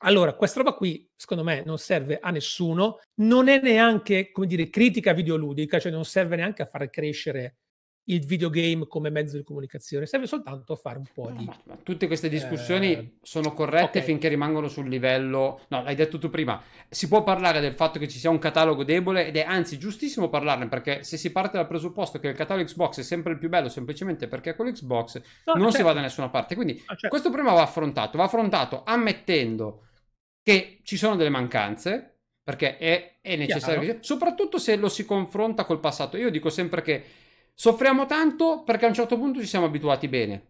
Allora, 0.00 0.34
questa 0.34 0.58
roba 0.60 0.74
qui, 0.74 1.08
secondo 1.16 1.42
me, 1.42 1.62
non 1.64 1.78
serve 1.78 2.18
a 2.20 2.30
nessuno, 2.30 2.98
non 3.20 3.48
è 3.48 3.60
neanche, 3.60 4.30
come 4.30 4.46
dire, 4.46 4.68
critica 4.68 5.12
videoludica, 5.14 5.78
cioè 5.78 5.90
non 5.90 6.04
serve 6.04 6.36
neanche 6.36 6.62
a 6.62 6.66
far 6.66 6.90
crescere 6.90 7.56
il 8.08 8.24
videogame 8.24 8.86
come 8.86 9.10
mezzo 9.10 9.36
di 9.36 9.42
comunicazione, 9.42 10.06
serve 10.06 10.26
soltanto 10.26 10.72
a 10.74 10.76
fare 10.76 10.98
un 10.98 11.06
po' 11.12 11.30
di... 11.36 11.44
Ma, 11.44 11.56
ma 11.64 11.76
tutte 11.82 12.06
queste 12.06 12.28
discussioni 12.28 12.92
eh, 12.92 13.12
sono 13.22 13.52
corrette 13.52 13.98
okay. 13.98 14.02
finché 14.02 14.28
rimangono 14.28 14.68
sul 14.68 14.88
livello... 14.88 15.62
No, 15.68 15.82
l'hai 15.82 15.94
detto 15.94 16.18
tu 16.18 16.30
prima, 16.30 16.62
si 16.88 17.08
può 17.08 17.22
parlare 17.22 17.60
del 17.60 17.74
fatto 17.74 17.98
che 17.98 18.06
ci 18.06 18.18
sia 18.18 18.30
un 18.30 18.38
catalogo 18.38 18.84
debole 18.84 19.26
ed 19.26 19.36
è 19.36 19.42
anzi 19.42 19.78
giustissimo 19.78 20.28
parlarne 20.28 20.68
perché 20.68 21.02
se 21.02 21.16
si 21.16 21.32
parte 21.32 21.56
dal 21.56 21.66
presupposto 21.66 22.20
che 22.20 22.28
il 22.28 22.36
catalogo 22.36 22.66
Xbox 22.66 23.00
è 23.00 23.02
sempre 23.02 23.32
il 23.32 23.38
più 23.38 23.48
bello 23.48 23.68
semplicemente 23.68 24.28
perché 24.28 24.50
è 24.50 24.54
quello 24.54 24.70
Xbox, 24.70 25.20
no, 25.44 25.54
non 25.54 25.62
certo. 25.64 25.76
si 25.76 25.82
va 25.82 25.92
da 25.92 26.00
nessuna 26.00 26.28
parte. 26.28 26.54
Quindi 26.54 26.74
ah, 26.86 26.94
certo. 26.94 27.08
questo 27.08 27.30
problema 27.30 27.56
va 27.56 27.62
affrontato, 27.62 28.18
va 28.18 28.24
affrontato 28.24 28.82
ammettendo 28.84 29.82
che 30.42 30.78
ci 30.84 30.96
sono 30.96 31.16
delle 31.16 31.28
mancanze, 31.28 32.18
perché 32.44 32.76
è, 32.76 33.18
è 33.20 33.34
necessario, 33.34 33.96
soprattutto 33.98 34.58
se 34.58 34.76
lo 34.76 34.88
si 34.88 35.04
confronta 35.04 35.64
col 35.64 35.80
passato. 35.80 36.16
Io 36.16 36.30
dico 36.30 36.50
sempre 36.50 36.82
che 36.82 37.04
Soffriamo 37.58 38.04
tanto 38.04 38.64
perché 38.64 38.84
a 38.84 38.88
un 38.88 38.94
certo 38.94 39.16
punto 39.16 39.40
ci 39.40 39.46
siamo 39.46 39.64
abituati 39.64 40.08
bene. 40.08 40.48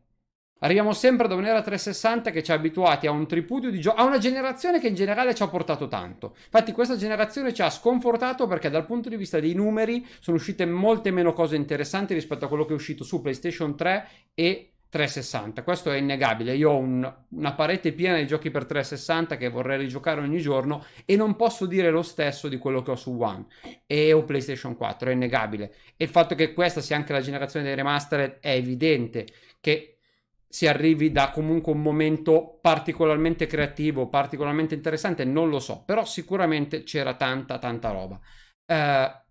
Arriviamo 0.58 0.92
sempre 0.92 1.28
da 1.28 1.36
un'era 1.36 1.62
360 1.62 2.32
che 2.32 2.42
ci 2.42 2.50
ha 2.50 2.54
abituati 2.54 3.06
a 3.06 3.12
un 3.12 3.28
tripudio 3.28 3.70
di 3.70 3.78
giochi, 3.78 4.00
a 4.00 4.04
una 4.04 4.18
generazione 4.18 4.80
che 4.80 4.88
in 4.88 4.96
generale 4.96 5.32
ci 5.32 5.44
ha 5.44 5.46
portato 5.46 5.86
tanto. 5.86 6.34
Infatti 6.46 6.72
questa 6.72 6.96
generazione 6.96 7.54
ci 7.54 7.62
ha 7.62 7.70
sconfortato 7.70 8.48
perché 8.48 8.70
dal 8.70 8.86
punto 8.86 9.08
di 9.08 9.14
vista 9.14 9.38
dei 9.38 9.54
numeri 9.54 10.04
sono 10.18 10.36
uscite 10.36 10.66
molte 10.66 11.12
meno 11.12 11.32
cose 11.32 11.54
interessanti 11.54 12.12
rispetto 12.12 12.46
a 12.46 12.48
quello 12.48 12.64
che 12.64 12.72
è 12.72 12.74
uscito 12.74 13.04
su 13.04 13.20
PlayStation 13.20 13.76
3 13.76 14.08
e 14.34 14.72
360. 14.88 15.62
Questo 15.62 15.90
è 15.90 15.96
innegabile. 15.96 16.54
Io 16.54 16.70
ho 16.70 16.78
un, 16.78 17.14
una 17.30 17.54
parete 17.54 17.92
piena 17.92 18.16
di 18.16 18.26
giochi 18.26 18.50
per 18.50 18.66
360 18.66 19.36
che 19.36 19.48
vorrei 19.48 19.78
rigiocare 19.78 20.20
ogni 20.20 20.38
giorno 20.38 20.84
e 21.04 21.16
non 21.16 21.36
posso 21.36 21.66
dire 21.66 21.90
lo 21.90 22.02
stesso 22.02 22.48
di 22.48 22.58
quello 22.58 22.82
che 22.82 22.92
ho 22.92 22.96
su 22.96 23.16
One 23.18 23.46
e 23.86 24.12
o 24.12 24.24
PlayStation 24.24 24.76
4, 24.76 25.10
è 25.10 25.12
innegabile. 25.12 25.74
E 25.96 26.04
il 26.04 26.10
fatto 26.10 26.34
che 26.34 26.52
questa 26.52 26.80
sia 26.80 26.96
anche 26.96 27.12
la 27.12 27.20
generazione 27.20 27.66
dei 27.66 27.74
remastered 27.74 28.38
è 28.40 28.50
evidente 28.50 29.26
che 29.60 29.98
si 30.48 30.66
arrivi 30.66 31.12
da 31.12 31.30
comunque 31.30 31.72
un 31.72 31.82
momento 31.82 32.58
particolarmente 32.62 33.46
creativo, 33.46 34.08
particolarmente 34.08 34.74
interessante, 34.74 35.24
non 35.24 35.50
lo 35.50 35.58
so, 35.58 35.82
però 35.84 36.04
sicuramente 36.04 36.82
c'era 36.82 37.14
tanta 37.14 37.58
tanta 37.58 37.90
roba. 37.90 38.18
Eh, 38.64 39.25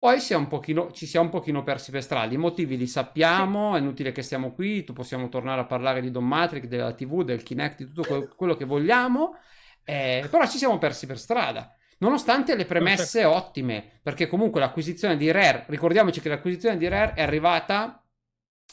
poi 0.00 0.18
si 0.18 0.34
pochino, 0.46 0.90
ci 0.92 1.04
siamo 1.04 1.26
un 1.26 1.30
pochino 1.30 1.62
persi 1.62 1.90
per 1.90 2.02
strada. 2.02 2.32
I 2.32 2.38
motivi 2.38 2.78
li 2.78 2.86
sappiamo, 2.86 3.76
è 3.76 3.80
inutile 3.80 4.12
che 4.12 4.22
stiamo 4.22 4.52
qui, 4.52 4.82
possiamo 4.82 5.28
tornare 5.28 5.60
a 5.60 5.66
parlare 5.66 6.00
di 6.00 6.10
Don 6.10 6.26
Matrix, 6.26 6.64
della 6.64 6.94
TV, 6.94 7.22
del 7.22 7.42
Kinect, 7.42 7.76
di 7.76 7.92
tutto 7.92 8.08
quello, 8.08 8.32
quello 8.34 8.56
che 8.56 8.64
vogliamo, 8.64 9.36
eh, 9.84 10.26
però 10.30 10.46
ci 10.46 10.56
siamo 10.56 10.78
persi 10.78 11.06
per 11.06 11.18
strada. 11.18 11.76
Nonostante 11.98 12.56
le 12.56 12.64
premesse 12.64 13.26
ottime, 13.26 14.00
perché 14.02 14.26
comunque 14.26 14.58
l'acquisizione 14.58 15.18
di 15.18 15.30
Rare, 15.30 15.66
ricordiamoci 15.68 16.22
che 16.22 16.30
l'acquisizione 16.30 16.78
di 16.78 16.88
Rare 16.88 17.12
è 17.12 17.20
arrivata 17.20 18.02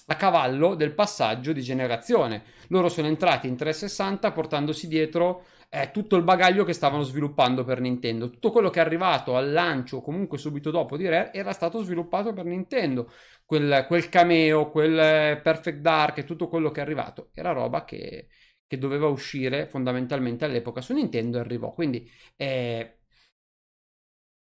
a 0.05 0.15
cavallo 0.15 0.75
del 0.75 0.93
passaggio 0.93 1.51
di 1.51 1.61
generazione. 1.61 2.43
Loro 2.69 2.87
sono 2.87 3.07
entrati 3.07 3.49
in 3.49 3.57
360 3.57 4.31
portandosi 4.31 4.87
dietro 4.87 5.43
eh, 5.69 5.91
tutto 5.91 6.15
il 6.15 6.23
bagaglio 6.23 6.63
che 6.63 6.73
stavano 6.73 7.03
sviluppando 7.03 7.63
per 7.63 7.79
Nintendo. 7.81 8.29
Tutto 8.29 8.51
quello 8.51 8.69
che 8.69 8.79
è 8.79 8.83
arrivato 8.83 9.35
al 9.35 9.51
lancio, 9.51 10.01
comunque 10.01 10.37
subito 10.37 10.71
dopo 10.71 10.97
di 10.97 11.07
Rare, 11.07 11.33
era 11.33 11.51
stato 11.51 11.81
sviluppato 11.83 12.33
per 12.33 12.45
Nintendo. 12.45 13.11
Quel, 13.45 13.85
quel 13.87 14.09
cameo, 14.09 14.69
quel 14.71 15.41
Perfect 15.41 15.79
Dark 15.79 16.17
e 16.19 16.23
tutto 16.25 16.47
quello 16.47 16.69
che 16.71 16.79
è 16.81 16.83
arrivato 16.83 17.29
era 17.33 17.51
roba 17.51 17.83
che, 17.85 18.27
che 18.65 18.77
doveva 18.77 19.07
uscire 19.07 19.67
fondamentalmente 19.67 20.45
all'epoca 20.45 20.81
su 20.81 20.93
Nintendo 20.93 21.39
arrivò. 21.39 21.71
Quindi 21.73 22.09
eh, 22.35 22.97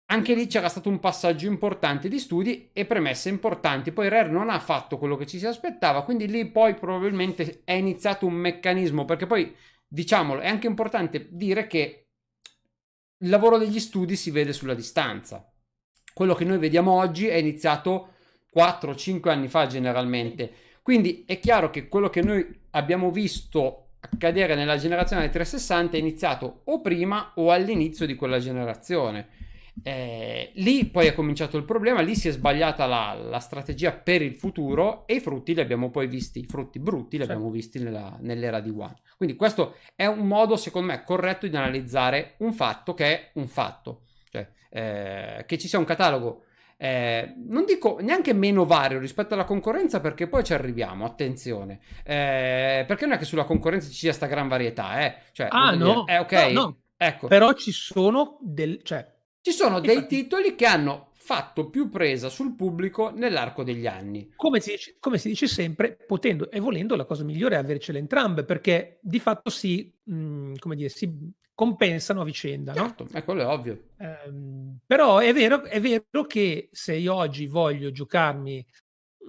anche 0.10 0.36
lì 0.36 0.48
c'era 0.48 0.70
stato 0.70 0.88
un 0.90 1.00
passaggio 1.00 1.48
importante 1.48 2.08
di 2.08 2.18
studi 2.20 2.70
e 2.72 2.86
premesse 2.86 3.30
importanti. 3.30 3.92
Poi 3.92 4.08
Rare 4.10 4.30
non 4.30 4.50
ha 4.50 4.60
fatto 4.60 4.98
quello 4.98 5.18
che 5.18 5.26
ci 5.26 5.38
si 5.38 5.46
aspettava, 5.46 6.04
quindi 6.04 6.28
lì 6.28 6.50
poi 6.50 6.76
probabilmente 6.76 7.62
è 7.66 7.74
iniziato 7.74 8.26
un 8.26 8.34
meccanismo, 8.36 9.04
perché 9.04 9.26
poi 9.26 9.54
diciamolo, 9.88 10.42
è 10.42 10.48
anche 10.48 10.68
importante 10.68 11.28
dire 11.32 11.68
che 11.68 12.08
il 13.20 13.30
lavoro 13.30 13.58
degli 13.58 13.80
studi 13.80 14.16
si 14.16 14.32
vede 14.32 14.54
sulla 14.54 14.74
distanza. 14.74 15.52
Quello 16.14 16.34
che 16.34 16.46
noi 16.46 16.58
vediamo 16.58 16.92
oggi 16.92 17.28
è 17.28 17.36
iniziato 17.36 18.14
4-5 18.56 19.30
anni 19.30 19.48
fa 19.48 19.68
generalmente. 19.68 20.52
Quindi 20.82 21.24
è 21.26 21.40
chiaro 21.40 21.70
che 21.70 21.88
quello 21.88 22.10
che 22.10 22.22
noi 22.22 22.46
abbiamo 22.72 23.12
visto 23.12 23.90
accadere 24.00 24.56
nella 24.56 24.78
generazione 24.78 25.24
del 25.24 25.32
360 25.32 25.98
è 25.98 26.00
iniziato 26.00 26.62
o 26.66 26.82
prima 26.82 27.34
o 27.36 27.52
all'inizio 27.52 28.06
di 28.06 28.16
quella 28.16 28.40
generazione. 28.40 29.28
Eh, 29.84 30.52
lì 30.56 30.86
poi 30.86 31.08
è 31.08 31.14
cominciato 31.14 31.58
il 31.58 31.64
problema, 31.64 32.02
lì 32.02 32.16
si 32.16 32.28
è 32.28 32.32
sbagliata 32.32 32.86
la, 32.86 33.14
la, 33.14 33.40
strategia 33.40 33.92
per 33.92 34.22
il 34.22 34.34
futuro 34.34 35.06
e 35.06 35.16
i 35.16 35.20
frutti 35.20 35.54
li 35.54 35.62
abbiamo 35.62 35.90
poi 35.90 36.08
visti, 36.08 36.40
i 36.40 36.46
frutti 36.46 36.80
brutti 36.80 37.18
li 37.18 37.24
certo. 37.24 37.34
abbiamo 37.34 37.52
visti 37.52 37.80
nella, 37.80 38.18
nell'era 38.22 38.60
di 38.60 38.70
One. 38.70 38.96
Quindi 39.16 39.36
questo 39.36 39.76
è 39.96 40.06
un 40.06 40.28
modo, 40.28 40.56
secondo 40.56 40.92
me, 40.92 41.04
corretto 41.04 41.48
di 41.48 41.56
analizzare 41.56 42.36
un 42.40 42.54
fatto 42.54 42.94
che 42.94 43.06
è 43.06 43.32
un 43.34 43.48
fatto, 43.48 44.02
cioè 44.30 44.48
eh, 44.70 45.44
che 45.46 45.58
ci 45.58 45.68
sia 45.68 45.80
un 45.80 45.86
catalogo. 45.86 46.44
Eh, 46.80 47.34
non 47.48 47.66
dico 47.66 47.98
neanche 48.02 48.34
meno 48.34 48.64
vario 48.64 49.00
rispetto 49.00 49.34
alla 49.34 49.46
concorrenza 49.46 50.00
perché 50.00 50.28
poi 50.28 50.44
ci 50.44 50.54
arriviamo, 50.54 51.06
attenzione, 51.06 51.80
eh, 52.04 52.84
perché 52.88 53.06
non 53.06 53.16
è 53.16 53.18
che 53.18 53.26
sulla 53.26 53.46
concorrenza 53.46 53.90
ci 53.90 53.96
sia 53.96 54.14
sta 54.14 54.28
gran 54.28 54.48
varietà, 54.48 55.04
eh? 55.04 55.16
Cioè, 55.32 55.48
ah 55.50 55.74
no, 55.74 56.04
dire, 56.06 56.18
eh, 56.18 56.20
ok, 56.20 56.52
no, 56.52 56.62
no. 56.62 56.78
Ecco. 56.96 57.28
però 57.28 57.54
ci 57.54 57.72
sono 57.72 58.38
del, 58.42 58.82
cioè, 58.84 59.08
ci 59.48 59.54
sono 59.54 59.80
dei 59.80 59.96
Infatti, 59.96 60.24
titoli 60.24 60.56
che 60.56 60.66
hanno 60.66 61.12
fatto 61.14 61.70
più 61.70 61.88
presa 61.88 62.28
sul 62.28 62.54
pubblico 62.54 63.12
nell'arco 63.12 63.64
degli 63.64 63.88
anni. 63.88 64.34
Come 64.36 64.60
si, 64.60 64.72
dice, 64.72 64.98
come 65.00 65.18
si 65.18 65.30
dice 65.30 65.48
sempre, 65.48 65.96
potendo 66.06 66.52
e 66.52 66.60
volendo, 66.60 66.98
la 66.98 67.06
cosa 67.06 67.24
migliore 67.24 67.56
è 67.56 67.60
avercele 67.60 67.98
entrambe, 67.98 68.44
perché 68.44 69.00
di 69.02 69.20
fatto 69.20 69.50
si, 69.50 69.94
mh, 70.04 70.16
mm, 70.16 70.54
come 70.60 70.76
dire, 70.76 70.90
si 70.90 71.10
compensano 71.54 72.22
a 72.22 72.24
vicenda. 72.26 72.74
Certo, 72.74 73.08
no? 73.10 73.18
è 73.18 73.24
quello 73.24 73.42
è 73.42 73.46
ovvio. 73.48 73.84
Eh, 73.98 74.34
però 74.86 75.20
è 75.20 75.32
vero, 75.32 75.64
è 75.64 75.80
vero 75.80 76.26
che 76.28 76.68
se 76.74 76.96
io 76.96 77.14
oggi 77.14 77.48
voglio 77.48 77.90
giocarmi 77.90 78.66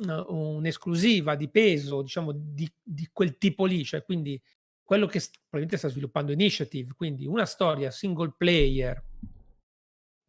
uh, 0.04 0.34
un'esclusiva 0.34 1.36
di 1.36 1.48
peso, 1.48 2.02
diciamo, 2.02 2.32
di, 2.34 2.68
di, 2.82 3.08
quel 3.12 3.38
tipo 3.38 3.66
lì, 3.66 3.84
cioè 3.84 4.02
quindi 4.02 4.40
quello 4.82 5.06
che 5.06 5.20
probabilmente 5.20 5.76
sta 5.76 5.88
sviluppando 5.88 6.32
Initiative, 6.32 6.94
quindi 6.96 7.24
una 7.24 7.46
storia 7.46 7.92
single 7.92 8.34
player 8.36 9.00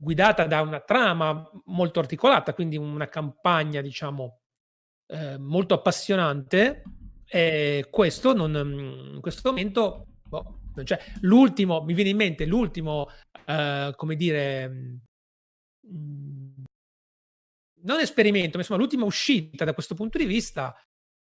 guidata 0.02 0.46
da 0.46 0.62
una 0.62 0.80
trama 0.80 1.50
molto 1.66 2.00
articolata, 2.00 2.54
quindi 2.54 2.78
una 2.78 3.10
campagna, 3.10 3.82
diciamo, 3.82 4.40
eh, 5.08 5.38
molto 5.38 5.74
appassionante. 5.74 6.84
E 7.26 7.88
questo 7.92 8.34
non, 8.34 8.56
in 9.14 9.22
questo 9.22 9.50
momento, 9.50 10.06
boh, 10.24 10.62
cioè, 10.84 11.00
l'ultimo, 11.22 11.84
mi 11.84 11.94
viene 11.94 12.12
in 12.12 12.16
mente 12.16 12.46
l'ultimo, 12.46 13.08
eh, 13.46 13.94
come 13.96 14.16
dire, 14.16 14.70
mm, 15.86 16.64
non 17.82 18.00
esperimento, 18.00 18.54
ma 18.54 18.60
insomma 18.60 18.80
l'ultima 18.80 19.06
uscita 19.06 19.66
da 19.66 19.74
questo 19.74 19.96
punto 19.96 20.18
di 20.18 20.26
vista 20.26 20.76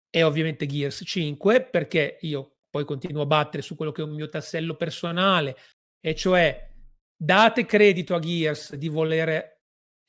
è 0.10 0.24
ovviamente 0.24 0.66
Gears 0.66 1.04
5, 1.06 1.66
perché 1.66 2.18
io 2.22 2.58
poi 2.70 2.84
continuo 2.84 3.22
a 3.22 3.26
battere 3.26 3.62
su 3.62 3.76
quello 3.76 3.92
che 3.92 4.02
è 4.02 4.06
un 4.06 4.16
mio 4.16 4.28
tassello 4.28 4.76
personale, 4.76 5.56
e 6.00 6.16
cioè 6.16 6.74
date 7.16 7.66
credito 7.66 8.16
a 8.16 8.20
Gears 8.20 8.76
di 8.76 8.88
volere 8.88 9.52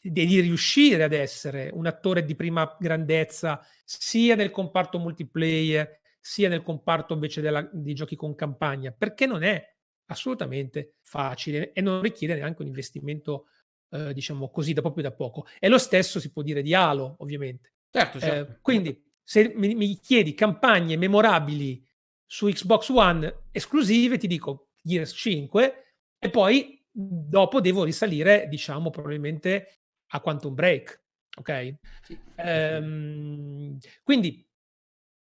di 0.00 0.40
riuscire 0.40 1.02
ad 1.02 1.12
essere 1.12 1.70
un 1.72 1.86
attore 1.86 2.24
di 2.24 2.36
prima 2.36 2.76
grandezza 2.78 3.60
sia 3.84 4.36
nel 4.36 4.50
comparto 4.50 4.98
multiplayer 4.98 6.00
sia 6.26 6.48
nel 6.48 6.62
comparto 6.62 7.14
invece 7.14 7.40
della, 7.40 7.68
di 7.72 7.94
giochi 7.94 8.16
con 8.16 8.34
campagna. 8.34 8.90
Perché 8.90 9.26
non 9.26 9.44
è 9.44 9.64
assolutamente 10.06 10.96
facile 11.02 11.72
e 11.72 11.80
non 11.80 12.02
richiede 12.02 12.34
neanche 12.34 12.62
un 12.62 12.68
investimento 12.68 13.46
eh, 13.90 14.12
diciamo 14.12 14.50
così 14.50 14.72
da 14.72 14.80
proprio 14.80 15.04
da 15.04 15.12
poco. 15.12 15.46
E 15.60 15.68
lo 15.68 15.78
stesso 15.78 16.18
si 16.18 16.32
può 16.32 16.42
dire 16.42 16.62
di 16.62 16.74
Halo 16.74 17.14
ovviamente. 17.18 17.74
Certo, 17.90 18.18
certo. 18.18 18.52
Eh, 18.52 18.58
quindi 18.60 19.08
se 19.22 19.52
mi, 19.54 19.76
mi 19.76 19.98
chiedi 20.00 20.34
campagne 20.34 20.96
memorabili 20.96 21.84
su 22.24 22.48
Xbox 22.48 22.88
One 22.88 23.44
esclusive 23.52 24.18
ti 24.18 24.26
dico 24.26 24.70
Gears 24.82 25.12
5 25.12 25.94
e 26.18 26.30
poi 26.30 26.84
dopo 26.98 27.60
devo 27.60 27.84
risalire, 27.84 28.46
diciamo, 28.48 28.90
probabilmente 28.90 29.80
a 30.08 30.20
Quantum 30.20 30.54
Break. 30.54 31.02
Ok? 31.38 31.74
Sì. 32.02 32.18
Ehm, 32.36 33.78
quindi 34.02 34.46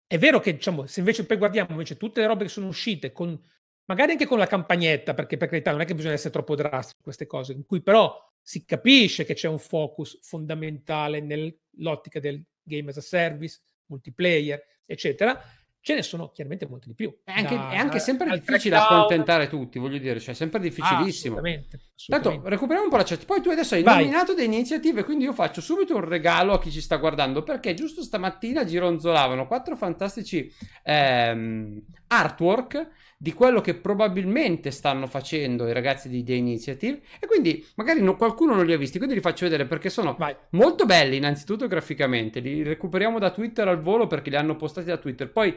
è 0.06 0.18
vero 0.18 0.40
che, 0.40 0.54
diciamo, 0.54 0.86
se 0.86 1.00
invece 1.00 1.24
poi 1.24 1.36
guardiamo 1.36 1.70
invece 1.70 1.96
tutte 1.96 2.20
le 2.20 2.26
robe 2.26 2.44
che 2.44 2.50
sono 2.50 2.66
uscite 2.66 3.12
con 3.12 3.40
magari 3.84 4.12
anche 4.12 4.26
con 4.26 4.38
la 4.38 4.46
campagnetta, 4.46 5.14
perché 5.14 5.36
per 5.36 5.48
carità 5.48 5.70
non 5.70 5.80
è 5.80 5.84
che 5.84 5.94
bisogna 5.94 6.14
essere 6.14 6.32
troppo 6.32 6.54
drastici 6.54 7.02
queste 7.02 7.26
cose, 7.26 7.52
in 7.52 7.64
cui 7.64 7.82
però 7.82 8.14
si 8.40 8.64
capisce 8.64 9.24
che 9.24 9.34
c'è 9.34 9.48
un 9.48 9.58
focus 9.58 10.18
fondamentale 10.22 11.20
nell'ottica 11.20 12.18
del 12.20 12.44
game 12.62 12.90
as 12.90 12.96
a 12.96 13.00
service, 13.00 13.60
multiplayer, 13.86 14.60
eccetera. 14.84 15.40
Ce 15.82 15.96
ne 15.96 16.02
sono 16.02 16.30
chiaramente 16.30 16.66
molti 16.68 16.88
di 16.88 16.94
più. 16.94 17.12
È 17.24 17.32
anche, 17.32 17.56
da, 17.56 17.70
è 17.70 17.76
anche 17.76 17.98
sempre 17.98 18.30
difficile 18.30 18.76
accontentare 18.76 19.48
tutti, 19.48 19.80
voglio 19.80 19.98
dire, 19.98 20.20
cioè 20.20 20.32
è 20.32 20.36
sempre 20.36 20.60
difficilissimo. 20.60 21.36
Ah, 21.36 21.40
assolutamente, 21.40 21.80
assolutamente. 21.96 22.38
Tanto 22.38 22.48
recuperiamo 22.48 22.84
un 22.84 22.90
po' 22.90 22.96
la 22.96 23.02
chat. 23.02 23.24
Poi 23.24 23.42
tu 23.42 23.50
adesso 23.50 23.74
hai 23.74 23.82
Vai. 23.82 24.04
nominato 24.04 24.32
delle 24.32 24.54
iniziative, 24.54 25.02
quindi 25.02 25.24
io 25.24 25.32
faccio 25.32 25.60
subito 25.60 25.96
un 25.96 26.04
regalo 26.04 26.52
a 26.52 26.60
chi 26.60 26.70
ci 26.70 26.80
sta 26.80 26.96
guardando, 26.96 27.42
perché 27.42 27.74
giusto 27.74 28.02
stamattina 28.02 28.64
gironzolavano 28.64 29.48
quattro 29.48 29.76
fantastici 29.76 30.48
ehm, 30.84 31.82
artwork 32.06 32.88
di 33.22 33.32
quello 33.32 33.60
che 33.60 33.74
probabilmente 33.74 34.72
stanno 34.72 35.06
facendo 35.06 35.68
i 35.68 35.72
ragazzi 35.72 36.08
di 36.08 36.24
The 36.24 36.32
Initiative 36.32 37.02
e 37.20 37.28
quindi 37.28 37.64
magari 37.76 38.02
no, 38.02 38.16
qualcuno 38.16 38.56
non 38.56 38.66
li 38.66 38.72
ha 38.72 38.76
visti, 38.76 38.98
quindi 38.98 39.14
li 39.14 39.20
faccio 39.20 39.44
vedere 39.44 39.64
perché 39.64 39.90
sono 39.90 40.16
Vai. 40.18 40.34
molto 40.50 40.86
belli 40.86 41.18
innanzitutto 41.18 41.68
graficamente, 41.68 42.40
li 42.40 42.64
recuperiamo 42.64 43.20
da 43.20 43.30
Twitter 43.30 43.68
al 43.68 43.78
volo 43.78 44.08
perché 44.08 44.28
li 44.28 44.34
hanno 44.34 44.56
postati 44.56 44.88
da 44.88 44.96
Twitter, 44.96 45.30
poi 45.30 45.54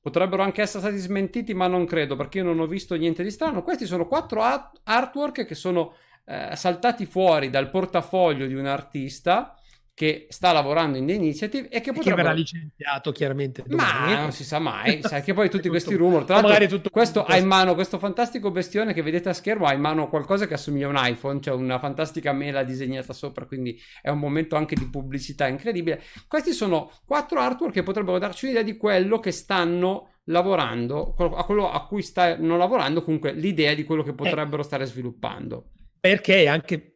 potrebbero 0.00 0.42
anche 0.42 0.62
essere 0.62 0.84
stati 0.84 0.96
smentiti 0.96 1.52
ma 1.52 1.66
non 1.66 1.84
credo 1.84 2.16
perché 2.16 2.38
io 2.38 2.44
non 2.44 2.60
ho 2.60 2.66
visto 2.66 2.94
niente 2.94 3.22
di 3.22 3.30
strano, 3.30 3.62
questi 3.62 3.84
sono 3.84 4.06
quattro 4.06 4.40
art- 4.40 4.80
artwork 4.84 5.44
che 5.44 5.54
sono 5.54 5.92
eh, 6.24 6.56
saltati 6.56 7.04
fuori 7.04 7.50
dal 7.50 7.68
portafoglio 7.68 8.46
di 8.46 8.54
un 8.54 8.64
artista 8.64 9.54
che 9.94 10.26
sta 10.30 10.52
lavorando 10.52 10.96
in 10.96 11.06
The 11.06 11.12
Initiative 11.12 11.68
e 11.68 11.80
che 11.80 11.92
potrebbe... 11.92 12.16
Che 12.16 12.22
verrà 12.22 12.32
licenziato 12.32 13.12
chiaramente 13.12 13.62
domani. 13.66 14.14
Ma 14.14 14.20
non 14.20 14.32
si 14.32 14.44
sa 14.44 14.58
mai, 14.58 15.00
sai 15.04 15.22
che 15.22 15.34
poi 15.34 15.50
tutti 15.50 15.68
questi 15.68 15.94
rumor... 15.94 16.24
Tra 16.24 16.40
l'altro 16.40 16.66
tutto 16.66 16.90
questo 16.90 17.24
ha 17.24 17.36
in 17.36 17.46
mano, 17.46 17.74
questo 17.74 17.98
fantastico 17.98 18.50
bestione 18.50 18.94
che 18.94 19.02
vedete 19.02 19.28
a 19.28 19.32
schermo 19.32 19.66
ha 19.66 19.74
in 19.74 19.80
mano 19.80 20.08
qualcosa 20.08 20.46
che 20.46 20.54
assomiglia 20.54 20.86
a 20.86 20.90
un 20.90 20.98
iPhone, 20.98 21.40
cioè 21.40 21.54
una 21.54 21.78
fantastica 21.78 22.32
mela 22.32 22.62
disegnata 22.62 23.12
sopra, 23.12 23.44
quindi 23.44 23.78
è 24.00 24.08
un 24.08 24.18
momento 24.18 24.56
anche 24.56 24.74
di 24.74 24.88
pubblicità 24.88 25.46
incredibile. 25.46 26.02
Questi 26.26 26.52
sono 26.52 26.90
quattro 27.04 27.40
artwork 27.40 27.72
che 27.72 27.82
potrebbero 27.82 28.18
darci 28.18 28.46
un'idea 28.46 28.62
di 28.62 28.76
quello 28.76 29.18
che 29.18 29.30
stanno 29.30 30.08
lavorando, 30.24 31.14
a 31.16 31.44
quello 31.44 31.70
a 31.70 31.86
cui 31.86 32.02
stanno 32.02 32.56
lavorando, 32.56 33.02
comunque 33.02 33.32
l'idea 33.32 33.74
di 33.74 33.84
quello 33.84 34.02
che 34.02 34.10
eh. 34.10 34.14
potrebbero 34.14 34.62
eh, 34.62 34.64
stare 34.64 34.84
sviluppando. 34.86 35.70
Perché 36.00 36.48
anche 36.48 36.91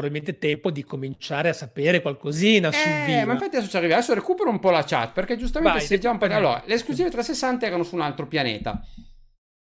probabilmente 0.00 0.38
tempo 0.38 0.70
di 0.70 0.84
cominciare 0.84 1.48
a 1.48 1.52
sapere 1.52 2.00
qualcosina 2.00 2.68
eh, 2.68 2.72
su 2.72 2.88
Viva. 3.06 3.26
Ma 3.26 3.32
infatti 3.32 3.56
adesso 3.56 3.70
ci 3.70 3.76
arriva. 3.76 3.94
Adesso 3.94 4.14
recupero 4.14 4.48
un 4.48 4.60
po' 4.60 4.70
la 4.70 4.84
chat 4.84 5.12
perché 5.12 5.36
giustamente 5.36 5.78
Vai, 5.78 5.86
si 5.86 5.94
è 5.94 5.98
già 5.98 6.10
un 6.10 6.18
po'. 6.18 6.26
Allora, 6.26 6.62
le 6.64 6.74
esclusive 6.74 7.10
360 7.10 7.66
erano 7.66 7.82
su 7.82 7.96
un 7.96 8.02
altro 8.02 8.26
pianeta. 8.26 8.80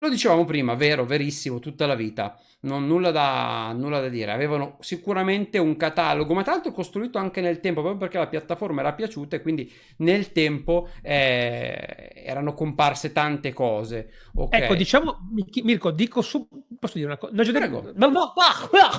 Lo 0.03 0.09
dicevamo 0.09 0.43
prima, 0.43 0.73
vero, 0.73 1.05
verissimo, 1.05 1.59
tutta 1.59 1.85
la 1.85 1.95
vita, 1.95 2.37
non, 2.63 2.85
nulla, 2.85 3.09
da, 3.09 3.71
nulla 3.73 4.01
da 4.01 4.09
dire. 4.09 4.33
Avevano 4.33 4.75
sicuramente 4.81 5.57
un 5.59 5.77
catalogo, 5.77 6.33
ma 6.33 6.43
tra 6.43 6.51
l'altro 6.51 6.73
costruito 6.73 7.17
anche 7.19 7.39
nel 7.39 7.61
tempo, 7.61 7.79
proprio 7.79 8.01
perché 8.01 8.17
la 8.17 8.27
piattaforma 8.27 8.81
era 8.81 8.91
piaciuta 8.91 9.37
e 9.37 9.41
quindi 9.41 9.71
nel 9.99 10.33
tempo 10.33 10.89
eh, 11.01 12.11
erano 12.15 12.53
comparse 12.53 13.13
tante 13.13 13.53
cose. 13.53 14.11
Okay. 14.35 14.63
Ecco, 14.63 14.75
diciamo, 14.75 15.19
Mirko, 15.63 15.91
dico 15.91 16.21
su... 16.21 16.49
Posso 16.77 16.95
dire 16.95 17.05
una 17.07 17.17
cosa? 17.17 17.33
No, 17.33 17.43
Prego. 17.43 17.91
No, 17.95 18.09
no. 18.09 18.33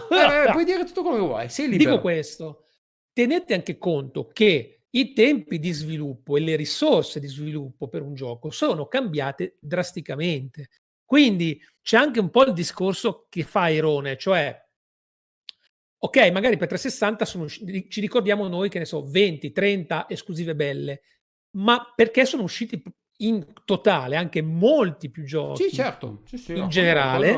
Eh, 0.09 0.53
puoi 0.53 0.65
dire 0.65 0.85
tutto 0.87 1.03
come 1.03 1.19
vuoi, 1.19 1.51
sei 1.51 1.69
libero. 1.69 1.91
Dico 1.91 2.01
questo, 2.01 2.65
tenete 3.13 3.53
anche 3.53 3.77
conto 3.77 4.31
che 4.33 4.85
i 4.89 5.13
tempi 5.13 5.59
di 5.59 5.73
sviluppo 5.73 6.39
e 6.39 6.41
le 6.41 6.57
risorse 6.57 7.21
di 7.21 7.27
sviluppo 7.27 7.89
per 7.89 8.01
un 8.01 8.15
gioco 8.15 8.49
sono 8.49 8.87
cambiate 8.87 9.59
drasticamente. 9.61 10.71
Quindi 11.05 11.61
c'è 11.83 11.97
anche 11.97 12.21
un 12.21 12.31
po' 12.31 12.45
il 12.45 12.53
discorso 12.53 13.27
che 13.29 13.43
fa 13.43 13.69
Irone, 13.69 14.17
cioè 14.17 14.63
ok, 16.05 16.31
magari 16.31 16.59
per 16.59 16.69
360 16.69 17.25
sono, 17.25 17.49
ci 17.49 18.01
ricordiamo 18.01 18.47
noi 18.47 18.69
che 18.69 18.79
ne 18.79 18.85
so, 18.85 19.07
20, 19.07 19.53
30 19.53 20.09
esclusive 20.09 20.55
belle, 20.55 21.01
ma 21.57 21.93
perché 21.95 22.27
sono 22.27 22.43
usciti 22.43 22.83
in 23.19 23.53
totale 23.65 24.17
anche 24.17 24.43
molti 24.43 25.11
più 25.11 25.25
giochi. 25.25 25.65
Sì, 25.65 25.73
certo, 25.75 26.23
sì, 26.27 26.37
sì, 26.37 26.57
in 26.57 26.69
generale. 26.69 27.29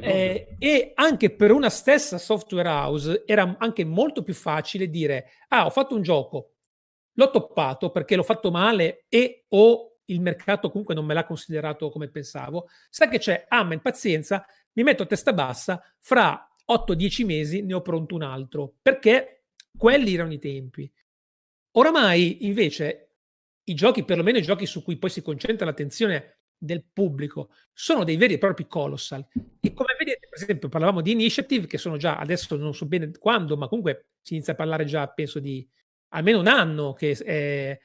eh, 0.00 0.56
e 0.58 0.92
anche 0.94 1.30
per 1.30 1.52
una 1.52 1.70
stessa 1.70 2.18
software 2.18 2.68
house 2.68 3.22
era 3.24 3.56
anche 3.58 3.84
molto 3.84 4.22
più 4.22 4.34
facile 4.34 4.88
dire, 4.88 5.26
ah, 5.48 5.66
ho 5.66 5.70
fatto 5.70 5.94
un 5.94 6.02
gioco, 6.02 6.54
l'ho 7.12 7.30
toppato 7.30 7.90
perché 7.90 8.16
l'ho 8.16 8.22
fatto 8.24 8.50
male 8.50 9.04
e 9.08 9.44
o 9.48 9.91
il 10.06 10.20
mercato 10.20 10.70
comunque 10.70 10.94
non 10.94 11.04
me 11.04 11.14
l'ha 11.14 11.24
considerato 11.24 11.90
come 11.90 12.08
pensavo, 12.08 12.68
sa 12.90 13.08
che 13.08 13.18
c'è, 13.18 13.46
amen, 13.48 13.80
pazienza, 13.80 14.44
mi 14.72 14.82
metto 14.82 15.02
a 15.04 15.06
testa 15.06 15.32
bassa, 15.32 15.82
fra 15.98 16.48
8-10 16.70 17.24
mesi 17.24 17.62
ne 17.62 17.74
ho 17.74 17.82
pronto 17.82 18.14
un 18.14 18.22
altro, 18.22 18.74
perché 18.80 19.44
quelli 19.76 20.14
erano 20.14 20.32
i 20.32 20.38
tempi. 20.38 20.90
Oramai 21.72 22.46
invece 22.46 23.14
i 23.64 23.74
giochi, 23.74 24.04
perlomeno 24.04 24.38
i 24.38 24.42
giochi 24.42 24.66
su 24.66 24.82
cui 24.82 24.98
poi 24.98 25.10
si 25.10 25.22
concentra 25.22 25.66
l'attenzione 25.66 26.38
del 26.56 26.84
pubblico, 26.84 27.50
sono 27.72 28.04
dei 28.04 28.16
veri 28.16 28.34
e 28.34 28.38
propri 28.38 28.66
colossal. 28.66 29.26
E 29.60 29.72
come 29.72 29.94
vedete, 29.98 30.28
per 30.28 30.42
esempio, 30.42 30.68
parlavamo 30.68 31.00
di 31.00 31.12
Initiative, 31.12 31.66
che 31.66 31.78
sono 31.78 31.96
già, 31.96 32.18
adesso 32.18 32.56
non 32.56 32.74
so 32.74 32.86
bene 32.86 33.10
quando, 33.18 33.56
ma 33.56 33.68
comunque 33.68 34.10
si 34.20 34.34
inizia 34.34 34.52
a 34.52 34.56
parlare 34.56 34.84
già, 34.84 35.08
penso, 35.08 35.40
di 35.40 35.68
almeno 36.14 36.40
un 36.40 36.46
anno 36.46 36.92
che 36.92 37.12
è 37.12 37.78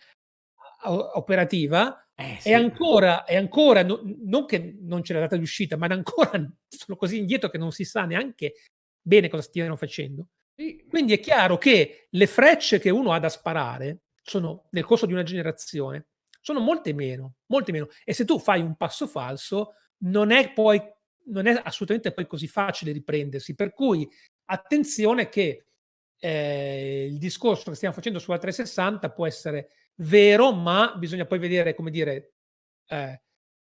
operativa, 0.84 2.07
eh, 2.20 2.38
sì. 2.40 2.50
E 2.50 2.54
ancora, 2.54 3.26
e 3.26 3.36
ancora 3.36 3.84
no, 3.84 4.02
non 4.24 4.46
che 4.46 4.76
non 4.80 5.02
c'è 5.02 5.14
la 5.14 5.20
data 5.20 5.36
di 5.36 5.44
uscita, 5.44 5.78
ma 5.78 5.86
ancora 5.86 6.32
sono 6.68 6.98
così 6.98 7.20
indietro 7.20 7.50
che 7.50 7.60
non 7.60 7.72
si 7.72 7.86
sa 7.86 8.06
neanche 8.06 8.54
bene 9.00 9.30
cosa 9.30 9.44
stiano 9.44 9.76
facendo. 9.76 10.30
Sì. 10.56 10.84
Quindi 10.90 11.14
è 11.14 11.20
chiaro 11.20 11.58
che 11.58 12.08
le 12.10 12.28
frecce 12.28 12.80
che 12.80 12.90
uno 12.90 13.14
ha 13.14 13.20
da 13.20 13.30
sparare 13.30 14.00
sono 14.24 14.68
nel 14.72 14.84
corso 14.84 15.06
di 15.06 15.14
una 15.14 15.24
generazione 15.24 16.08
sono 16.48 16.60
molte 16.62 16.94
meno, 16.94 17.36
molte 17.48 17.74
meno. 17.74 17.90
E 18.06 18.14
se 18.14 18.24
tu 18.24 18.40
fai 18.40 18.62
un 18.62 18.78
passo 18.78 19.06
falso, 19.06 19.74
non 20.04 20.32
è 20.32 20.54
poi 20.54 20.82
non 21.26 21.46
è 21.46 21.62
assolutamente 21.62 22.14
poi 22.14 22.26
così 22.26 22.48
facile 22.48 22.94
riprendersi. 22.94 23.54
Per 23.54 23.74
cui 23.74 24.10
attenzione 24.46 25.28
che 25.28 25.66
eh, 26.18 27.06
il 27.10 27.18
discorso 27.18 27.70
che 27.70 27.76
stiamo 27.76 27.94
facendo 27.94 28.18
sulla 28.18 28.38
360 28.38 29.12
può 29.12 29.28
essere 29.28 29.70
vero, 29.98 30.54
ma 30.54 30.94
bisogna 30.96 31.26
poi 31.26 31.40
vedere, 31.40 31.74
come 31.74 31.92
dire, 31.92 32.34
eh, 32.88 33.22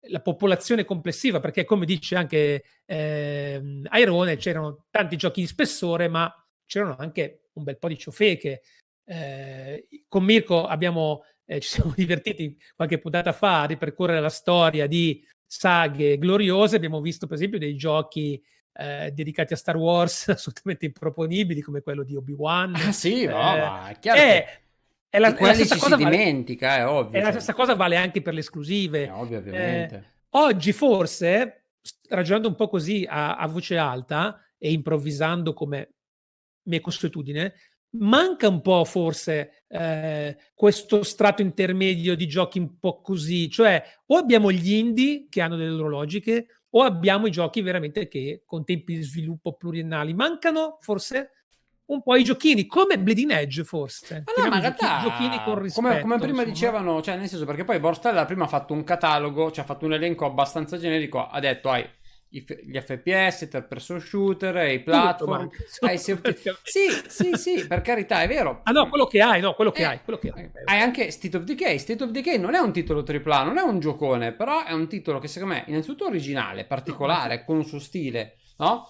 la 0.09 0.21
popolazione 0.21 0.85
complessiva, 0.85 1.41
perché 1.41 1.65
come 1.65 1.85
dice 1.85 2.17
anche 2.17 2.65
eh, 2.87 3.83
Airone, 3.89 4.37
c'erano 4.37 4.87
tanti 4.91 5.17
giochi 5.17 5.43
di 5.43 5.47
spessore, 5.47 6.09
ma 6.09 6.33
c'erano 6.67 6.97
anche 6.99 7.49
un 7.55 7.65
bel 7.65 7.79
po' 7.79 7.89
di 7.89 7.99
ciofeche. 7.99 8.63
Eh, 9.05 9.87
con 10.09 10.25
Mirko 10.25 10.67
abbiamo, 10.67 11.25
eh, 11.45 11.61
ci 11.61 11.69
siamo 11.81 11.93
divertiti 11.95 12.57
qualche 12.75 12.99
puntata 12.99 13.33
fa 13.33 13.63
a 13.63 13.67
ripercorrere 13.67 14.21
la 14.21 14.31
storia 14.31 14.87
di 14.87 15.27
saghe 15.47 16.17
gloriose. 16.17 16.77
Abbiamo 16.77 17.01
visto, 17.01 17.27
per 17.27 17.37
esempio, 17.37 17.59
dei 17.59 17.77
giochi 17.77 18.43
eh, 18.73 19.11
dedicati 19.13 19.53
a 19.53 19.57
Star 19.57 19.77
Wars 19.77 20.29
assolutamente 20.31 20.87
improponibili, 20.87 21.61
come 21.61 21.83
quello 21.83 22.05
di 22.05 22.17
Obi-Wan. 22.17 22.75
Ah, 22.77 22.93
sì, 22.93 23.27
no, 23.27 23.33
eh, 23.33 23.59
ma 23.59 23.89
è 23.89 23.99
chiaro. 23.99 24.19
Che 24.19 24.61
è 25.11 25.19
la, 25.19 25.37
è 25.37 25.45
la 25.45 25.55
stessa 25.55 25.77
cosa 25.77 25.97
si 25.97 26.05
vale, 26.05 26.17
dimentica, 26.17 26.77
è 26.77 26.87
ovvio. 26.87 27.19
E 27.19 27.21
la 27.21 27.25
cioè. 27.25 27.41
stessa 27.41 27.53
cosa 27.53 27.75
vale 27.75 27.97
anche 27.97 28.23
per 28.23 28.33
le 28.33 28.41
esclusive. 28.41 29.07
È 29.07 29.13
ovvio, 29.13 29.39
ovviamente. 29.39 29.95
Eh, 29.97 30.05
oggi 30.31 30.73
forse, 30.73 31.65
ragionando 32.09 32.47
un 32.47 32.55
po' 32.55 32.69
così 32.69 33.05
a, 33.09 33.37
a 33.37 33.47
voce 33.49 33.77
alta 33.77 34.41
e 34.57 34.71
improvvisando 34.71 35.53
come 35.53 35.95
mia 36.69 36.81
consuetudine, 36.81 37.55
manca 37.97 38.47
un 38.47 38.61
po' 38.61 38.85
forse 38.85 39.65
eh, 39.67 40.37
questo 40.55 41.03
strato 41.03 41.43
intermedio 41.43 42.15
di 42.15 42.29
giochi 42.29 42.61
un 42.61 42.79
po' 42.79 43.01
così, 43.01 43.51
cioè 43.51 43.83
o 44.07 44.17
abbiamo 44.17 44.53
gli 44.53 44.75
indie 44.75 45.27
che 45.29 45.41
hanno 45.41 45.57
delle 45.57 45.71
loro 45.71 45.89
logiche 45.89 46.47
o 46.71 46.83
abbiamo 46.83 47.27
i 47.27 47.33
giochi 47.33 47.63
veramente 47.63 48.07
che 48.07 48.43
con 48.47 48.65
tempi 48.65 48.95
di 48.95 49.03
sviluppo 49.03 49.55
pluriennali 49.55 50.15
mancano 50.15 50.79
forse 50.81 51.40
un 51.91 52.03
po' 52.03 52.17
i 52.17 52.25
giochini, 52.25 52.67
come 52.67 52.99
Bleeding 52.99 53.31
Edge 53.31 53.65
forse. 53.65 54.25
Ma 54.27 54.43
no, 54.43 54.49
ma 54.49 54.57
in 54.57 54.61
realtà, 54.63 55.01
giochini 55.03 55.43
con 55.45 55.59
rispetto, 55.59 55.87
come, 55.87 56.01
come 56.01 56.19
prima 56.19 56.43
insomma. 56.43 56.53
dicevano, 56.53 57.03
cioè 57.03 57.17
nel 57.17 57.29
senso 57.29 57.45
perché 57.45 57.65
poi 57.65 57.79
Borstella 57.79 58.25
prima 58.25 58.45
ha 58.45 58.49
fatto 58.49 58.73
un 58.73 58.85
catalogo, 58.85 59.51
cioè 59.51 59.65
ha 59.65 59.67
fatto 59.67 59.87
un 59.87 59.95
elenco 59.95 60.25
abbastanza 60.25 60.79
generico, 60.79 61.27
ha 61.27 61.41
detto 61.41 61.69
hai 61.71 61.89
gli 62.33 62.79
FPS, 62.79 63.49
third 63.49 63.67
person 63.67 63.99
shooter, 63.99 64.55
i 64.71 64.81
platform, 64.85 65.51
hai 65.81 65.99
safety... 65.99 66.37
sì, 66.63 66.87
sì, 67.09 67.33
sì, 67.35 67.67
per 67.67 67.81
carità, 67.81 68.23
è 68.23 68.29
vero. 68.29 68.61
Ah 68.63 68.71
no, 68.71 68.89
quello 68.89 69.07
che 69.07 69.21
hai, 69.21 69.41
no, 69.41 69.55
quello 69.55 69.73
che 69.73 69.83
eh, 69.83 69.87
hai, 69.87 70.01
quello 70.05 70.19
che 70.21 70.31
hai. 70.33 70.49
Hai 70.65 70.81
anche 70.81 71.11
State 71.11 71.37
of 71.37 71.43
Decay, 71.43 71.79
State 71.81 72.05
of 72.05 72.11
Decay 72.11 72.39
non 72.39 72.55
è 72.55 72.59
un 72.61 72.73
titolo 72.73 73.05
AAA, 73.05 73.43
non 73.43 73.59
è 73.59 73.63
un 73.63 73.81
giocone, 73.81 74.33
però 74.33 74.65
è 74.65 74.71
un 74.71 74.87
titolo 74.87 75.19
che 75.19 75.27
secondo 75.27 75.55
me 75.55 75.65
innanzitutto 75.67 76.07
originale, 76.07 76.67
particolare, 76.67 77.45
con 77.45 77.57
un 77.57 77.65
suo 77.65 77.81
stile, 77.81 78.37
no? 78.59 78.87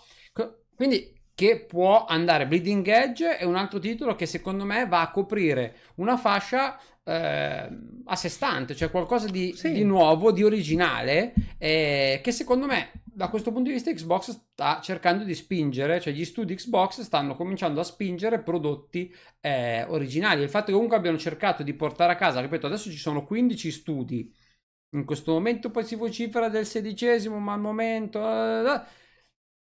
Quindi 0.80 1.18
che 1.40 1.64
può 1.64 2.04
andare. 2.04 2.46
Bleeding 2.46 2.86
Edge 2.86 3.38
è 3.38 3.44
un 3.44 3.56
altro 3.56 3.78
titolo 3.78 4.14
che 4.14 4.26
secondo 4.26 4.66
me 4.66 4.86
va 4.86 5.00
a 5.00 5.10
coprire 5.10 5.74
una 5.94 6.18
fascia 6.18 6.78
eh, 7.02 7.68
a 8.04 8.14
sé 8.14 8.28
stante, 8.28 8.76
cioè 8.76 8.90
qualcosa 8.90 9.26
di, 9.26 9.54
sì. 9.56 9.72
di 9.72 9.82
nuovo, 9.82 10.32
di 10.32 10.44
originale, 10.44 11.32
eh, 11.56 12.20
che 12.22 12.30
secondo 12.30 12.66
me 12.66 12.90
da 13.04 13.28
questo 13.28 13.52
punto 13.52 13.70
di 13.70 13.76
vista 13.76 13.90
Xbox 13.90 14.48
sta 14.52 14.80
cercando 14.82 15.24
di 15.24 15.34
spingere, 15.34 15.98
cioè 15.98 16.12
gli 16.12 16.26
studi 16.26 16.56
Xbox 16.56 17.00
stanno 17.00 17.34
cominciando 17.34 17.80
a 17.80 17.84
spingere 17.84 18.42
prodotti 18.42 19.10
eh, 19.40 19.84
originali. 19.84 20.42
Il 20.42 20.50
fatto 20.50 20.66
che 20.66 20.72
comunque 20.72 20.98
abbiano 20.98 21.16
cercato 21.16 21.62
di 21.62 21.72
portare 21.72 22.12
a 22.12 22.16
casa, 22.16 22.42
ripeto, 22.42 22.66
adesso 22.66 22.90
ci 22.90 22.98
sono 22.98 23.24
15 23.24 23.70
studi 23.70 24.30
In 24.94 25.06
questo 25.06 25.32
momento 25.32 25.70
poi 25.70 25.84
si 25.84 25.94
vocifera 25.94 26.50
del 26.50 26.66
sedicesimo, 26.66 27.38
ma 27.38 27.54
al 27.54 27.60
momento... 27.60 28.98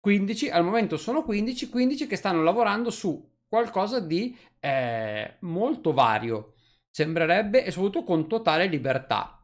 15, 0.09 0.47
eh, 0.47 0.51
al 0.51 0.65
momento 0.65 0.97
sono 0.97 1.23
15, 1.23 1.69
15 1.69 2.07
che 2.07 2.17
stanno 2.17 2.43
lavorando 2.43 2.91
su 2.91 3.23
qualcosa 3.47 4.01
di 4.01 4.35
eh, 4.59 5.37
molto 5.41 5.93
vario, 5.93 6.55
sembrerebbe, 6.91 7.63
e 7.63 7.71
soprattutto 7.71 8.05
con 8.05 8.27
totale 8.27 8.67
libertà. 8.67 9.39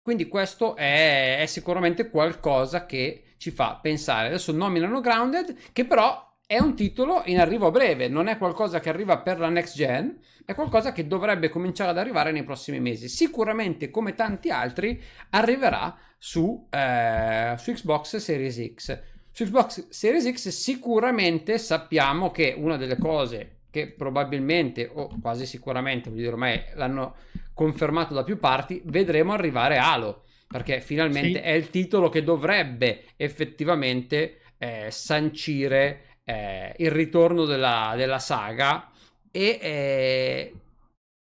Quindi 0.00 0.26
questo 0.26 0.74
è, 0.74 1.40
è 1.40 1.46
sicuramente 1.46 2.08
qualcosa 2.08 2.86
che 2.86 3.34
ci 3.36 3.50
fa 3.50 3.78
pensare. 3.82 4.28
Adesso 4.28 4.52
nominano 4.52 5.00
Grounded, 5.00 5.54
che 5.72 5.84
però 5.84 6.34
è 6.46 6.58
un 6.58 6.74
titolo 6.74 7.22
in 7.26 7.38
arrivo 7.38 7.66
a 7.66 7.70
breve, 7.70 8.08
non 8.08 8.28
è 8.28 8.38
qualcosa 8.38 8.80
che 8.80 8.88
arriva 8.88 9.18
per 9.18 9.38
la 9.38 9.50
next 9.50 9.76
gen, 9.76 10.18
è 10.46 10.54
qualcosa 10.54 10.92
che 10.92 11.06
dovrebbe 11.06 11.50
cominciare 11.50 11.90
ad 11.90 11.98
arrivare 11.98 12.32
nei 12.32 12.44
prossimi 12.44 12.80
mesi. 12.80 13.08
Sicuramente, 13.08 13.90
come 13.90 14.14
tanti 14.14 14.48
altri, 14.48 14.98
arriverà 15.30 15.94
su, 16.16 16.66
eh, 16.70 17.54
su 17.58 17.72
Xbox 17.72 18.16
Series 18.16 18.72
X. 18.74 19.14
Su 19.36 19.44
Xbox 19.44 19.88
Series 19.90 20.32
X 20.32 20.48
sicuramente 20.48 21.58
sappiamo 21.58 22.30
che 22.30 22.54
una 22.56 22.78
delle 22.78 22.96
cose 22.96 23.64
che 23.70 23.88
probabilmente 23.88 24.90
o 24.90 25.10
quasi 25.20 25.44
sicuramente, 25.44 26.08
voglio 26.08 26.22
dire 26.22 26.32
ormai 26.32 26.64
l'hanno 26.72 27.16
confermato 27.52 28.14
da 28.14 28.24
più 28.24 28.38
parti, 28.38 28.80
vedremo 28.86 29.34
arrivare 29.34 29.76
Halo, 29.76 30.22
perché 30.48 30.80
finalmente 30.80 31.38
sì. 31.40 31.44
è 31.44 31.50
il 31.50 31.68
titolo 31.68 32.08
che 32.08 32.24
dovrebbe 32.24 33.08
effettivamente 33.16 34.38
eh, 34.56 34.86
sancire 34.90 36.20
eh, 36.24 36.72
il 36.78 36.90
ritorno 36.90 37.44
della, 37.44 37.92
della 37.94 38.18
saga 38.18 38.90
e 39.30 39.58
eh, 39.60 40.54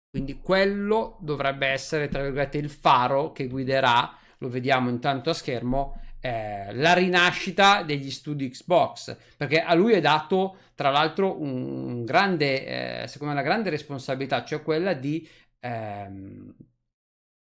quindi 0.10 0.39
quello 0.39 1.17
dovrebbe 1.19 1.67
essere 1.67 2.08
tra 2.08 2.21
virgolette 2.21 2.60
il 2.60 2.69
faro 2.69 3.34
che 3.34 3.47
guiderà, 3.47 4.17
lo 4.38 4.47
vediamo 4.47 4.89
intanto 4.89 5.32
a 5.32 5.34
schermo, 5.34 5.99
eh, 6.25 6.73
la 6.73 6.93
rinascita 6.93 7.83
degli 7.83 8.09
studi 8.09 8.49
Xbox 8.49 9.15
perché 9.38 9.61
a 9.61 9.73
lui 9.73 9.93
è 9.93 10.01
dato 10.01 10.57
tra 10.75 10.89
l'altro 10.89 11.41
un 11.41 12.03
grande 12.05 13.03
eh, 13.03 13.07
secondo 13.07 13.33
me 13.33 13.39
una 13.39 13.47
grande 13.47 13.69
responsabilità 13.69 14.43
cioè 14.43 14.61
quella 14.61 14.93
di 14.93 15.27
ehm, 15.59 16.55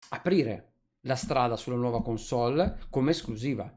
aprire 0.10 0.74
la 1.02 1.16
strada 1.16 1.56
sulla 1.56 1.78
nuova 1.78 2.02
console 2.02 2.78
come 2.90 3.12
esclusiva 3.12 3.72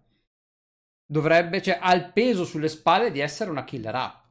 dovrebbe, 1.07 1.63
cioè, 1.63 1.79
ha 1.81 1.95
il 1.95 2.11
peso 2.13 2.45
sulle 2.45 2.69
spalle 2.69 3.11
di 3.11 3.21
essere 3.21 3.51
una 3.51 3.65
killer 3.65 3.95
app. 3.95 4.25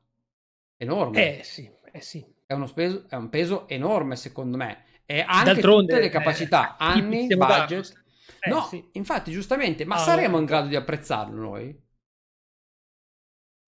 Enorme. 0.78 1.40
Eh 1.40 1.44
sì, 1.44 1.70
eh 1.92 2.02
sì. 2.02 2.26
È, 2.46 2.54
uno 2.54 2.68
speso, 2.68 3.06
è 3.08 3.16
un 3.16 3.30
peso 3.30 3.68
enorme, 3.68 4.16
secondo 4.16 4.58
me. 4.58 4.84
E 5.06 5.24
anche 5.26 5.62
tutte 5.62 6.00
le 6.00 6.10
capacità, 6.10 6.74
eh, 6.74 6.76
anni, 6.80 7.28
budget. 7.28 8.03
Eh, 8.40 8.50
no, 8.50 8.62
sì. 8.62 8.84
infatti, 8.94 9.32
giustamente, 9.32 9.86
ma 9.86 9.96
ah, 9.96 10.00
saremo 10.00 10.38
in 10.38 10.46
grado 10.46 10.68
di 10.68 10.76
apprezzarlo 10.76 11.42
noi? 11.42 11.82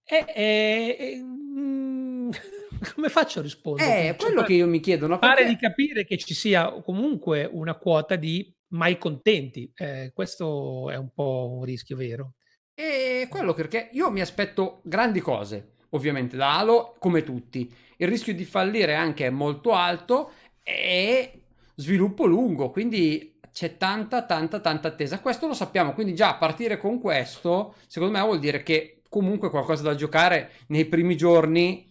Eh, 0.07 0.25
eh, 0.35 0.97
eh 0.99 1.19
mm, 1.23 2.29
come 2.93 3.09
faccio 3.09 3.39
a 3.39 3.41
rispondere? 3.41 4.09
È 4.09 4.15
quello 4.15 4.39
cioè, 4.39 4.47
che 4.47 4.53
io 4.53 4.67
mi 4.67 4.79
chiedo. 4.79 5.07
No? 5.07 5.19
Pare 5.19 5.45
di 5.45 5.55
capire 5.57 6.05
che 6.05 6.17
ci 6.17 6.33
sia 6.33 6.71
comunque 6.81 7.49
una 7.51 7.75
quota 7.75 8.15
di 8.15 8.53
mai 8.69 8.97
contenti. 8.97 9.71
Eh, 9.75 10.11
questo 10.13 10.89
è 10.89 10.95
un 10.95 11.11
po' 11.13 11.49
un 11.57 11.63
rischio 11.63 11.95
vero. 11.95 12.33
E 12.73 13.27
quello 13.29 13.53
perché 13.53 13.89
io 13.93 14.11
mi 14.11 14.21
aspetto 14.21 14.81
grandi 14.83 15.21
cose, 15.21 15.75
ovviamente 15.91 16.35
da 16.35 16.57
Halo, 16.57 16.95
come 16.99 17.23
tutti. 17.23 17.73
Il 17.97 18.07
rischio 18.07 18.33
di 18.33 18.43
fallire 18.43 18.95
anche 18.95 19.25
è 19.25 19.29
molto 19.29 19.73
alto 19.73 20.31
e 20.61 21.41
sviluppo 21.75 22.25
lungo, 22.25 22.71
quindi 22.71 23.34
c'è 23.55 23.77
tanta, 23.77 24.25
tanta, 24.25 24.59
tanta 24.59 24.89
attesa. 24.89 25.21
Questo 25.21 25.47
lo 25.47 25.53
sappiamo, 25.53 25.93
quindi 25.93 26.13
già 26.13 26.35
partire 26.35 26.77
con 26.77 26.99
questo, 26.99 27.75
secondo 27.87 28.17
me 28.17 28.21
vuol 28.21 28.39
dire 28.39 28.63
che 28.63 29.01
comunque 29.07 29.49
qualcosa 29.49 29.81
da 29.81 29.95
giocare 29.95 30.51
nei 30.67 30.83
primi 30.83 31.15
giorni, 31.15 31.89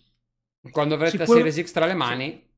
quando 0.70 0.96
avrete 0.96 1.12
Sicur- 1.12 1.31
la 1.31 1.37
Series 1.37 1.66
X 1.66 1.72
tra 1.72 1.87
le 1.87 1.94
mani. 1.94 2.50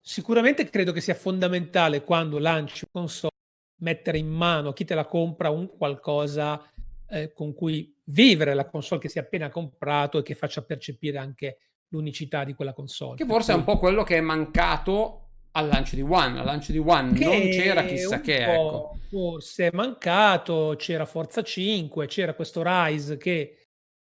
Sicuramente 0.00 0.64
credo 0.70 0.92
che 0.92 1.02
sia 1.02 1.12
fondamentale 1.14 2.02
quando 2.02 2.38
lanci 2.38 2.86
un 2.90 3.02
console 3.02 3.34
mettere 3.82 4.16
in 4.16 4.28
mano 4.28 4.72
chi 4.72 4.86
te 4.86 4.94
la 4.94 5.04
compra 5.04 5.50
un 5.50 5.68
qualcosa 5.68 6.72
eh, 7.06 7.34
con 7.34 7.52
cui 7.52 7.94
vivere 8.04 8.54
la 8.54 8.64
console 8.64 9.02
che 9.02 9.10
si 9.10 9.18
è 9.18 9.20
appena 9.20 9.50
comprato 9.50 10.16
e 10.16 10.22
che 10.22 10.34
faccia 10.34 10.62
percepire 10.62 11.18
anche 11.18 11.58
l'unicità 11.88 12.44
di 12.44 12.54
quella 12.54 12.72
console. 12.72 13.16
Che 13.16 13.26
forse 13.26 13.52
è 13.52 13.56
un 13.56 13.64
po' 13.64 13.78
quello 13.78 14.04
che 14.04 14.16
è 14.16 14.22
mancato 14.22 15.29
al 15.52 15.68
lancio 15.68 15.96
di 15.96 16.02
One. 16.02 16.38
Al 16.38 16.44
lancio 16.44 16.72
di 16.72 16.78
One 16.78 17.12
che 17.12 17.24
non 17.24 17.40
c'era 17.50 17.84
chissà 17.84 18.20
che. 18.20 18.44
Ecco. 18.44 18.98
Forse 19.08 19.68
è 19.68 19.70
mancato, 19.74 20.74
c'era 20.76 21.04
Forza 21.04 21.42
5, 21.42 22.06
c'era 22.06 22.34
questo 22.34 22.62
Rise 22.64 23.16
che, 23.16 23.68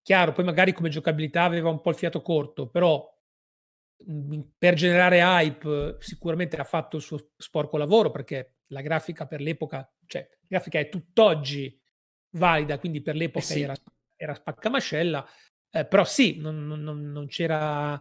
chiaro, 0.02 0.34
poi 0.34 0.44
magari 0.44 0.74
come 0.74 0.90
giocabilità 0.90 1.44
aveva 1.44 1.70
un 1.70 1.82
po' 1.82 1.90
il 1.90 1.96
fiato 1.96 2.22
corto, 2.22 2.70
però 2.70 3.12
mm, 4.10 4.40
per 4.58 4.76
generare 4.76 5.20
hype 5.22 5.98
sicuramente 6.00 6.58
ha 6.58 6.64
fatto 6.64 6.98
il 6.98 7.02
suo 7.02 7.32
sporco 7.38 7.78
lavoro 7.78 8.12
perché 8.12 8.58
la 8.68 8.82
grafica 8.82 9.26
per 9.26 9.42
l'epoca, 9.42 9.92
cioè 10.06 10.28
la 10.30 10.48
grafica 10.48 10.80
è 10.80 10.90
tutt'oggi 10.90 11.80
valida, 12.36 12.78
quindi 12.78 13.02
per 13.02 13.16
l'epoca 13.16 13.46
eh 13.46 13.48
sì. 13.48 13.62
era, 13.62 13.76
era 14.16 14.36
spaccamascella, 14.36 15.28
eh, 15.72 15.86
però 15.86 16.04
sì, 16.06 16.38
non, 16.38 16.68
non, 16.68 16.84
non, 16.84 17.26
c'era, 17.28 18.00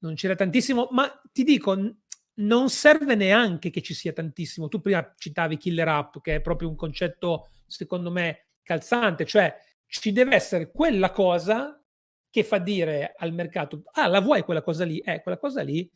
non 0.00 0.14
c'era 0.14 0.34
tantissimo, 0.34 0.88
ma 0.90 1.08
ti 1.32 1.44
dico, 1.44 1.74
non 2.38 2.68
serve 2.68 3.14
neanche 3.14 3.70
che 3.70 3.82
ci 3.82 3.94
sia 3.94 4.12
tantissimo. 4.12 4.68
Tu 4.68 4.80
prima 4.80 5.14
citavi 5.16 5.56
Killer 5.56 5.88
App, 5.88 6.16
che 6.20 6.36
è 6.36 6.40
proprio 6.40 6.68
un 6.68 6.76
concetto, 6.76 7.50
secondo 7.66 8.10
me, 8.10 8.48
calzante, 8.62 9.24
cioè 9.24 9.54
ci 9.86 10.12
deve 10.12 10.34
essere 10.34 10.70
quella 10.70 11.10
cosa 11.10 11.80
che 12.28 12.44
fa 12.44 12.58
dire 12.58 13.14
al 13.16 13.32
mercato, 13.32 13.82
ah, 13.92 14.08
la 14.08 14.20
vuoi 14.20 14.42
quella 14.42 14.62
cosa 14.62 14.84
lì? 14.84 14.98
Eh, 14.98 15.22
quella 15.22 15.38
cosa 15.38 15.62
lì 15.62 15.90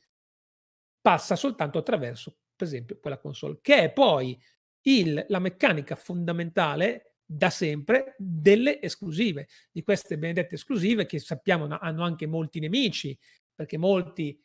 passa 1.01 1.37
soltanto 1.37 1.79
attraverso, 1.79 2.37
per 2.57 2.67
esempio, 2.67 2.99
quella 2.99 3.19
console, 3.19 3.59
che 3.61 3.77
è 3.77 3.93
poi 3.93 4.39
il, 4.83 5.25
la 5.29 5.39
meccanica 5.39 5.97
fondamentale 5.97 7.17
da 7.25 7.51
sempre 7.51 8.15
delle 8.19 8.81
esclusive, 8.81 9.49
di 9.71 9.83
queste 9.83 10.19
benedette 10.19 10.55
esclusive 10.55 11.07
che 11.07 11.19
sappiamo 11.19 11.67
hanno 11.69 12.05
anche 12.05 12.27
molti 12.27 12.59
nemici, 12.59 13.17
perché 13.55 13.77
molti 13.77 14.43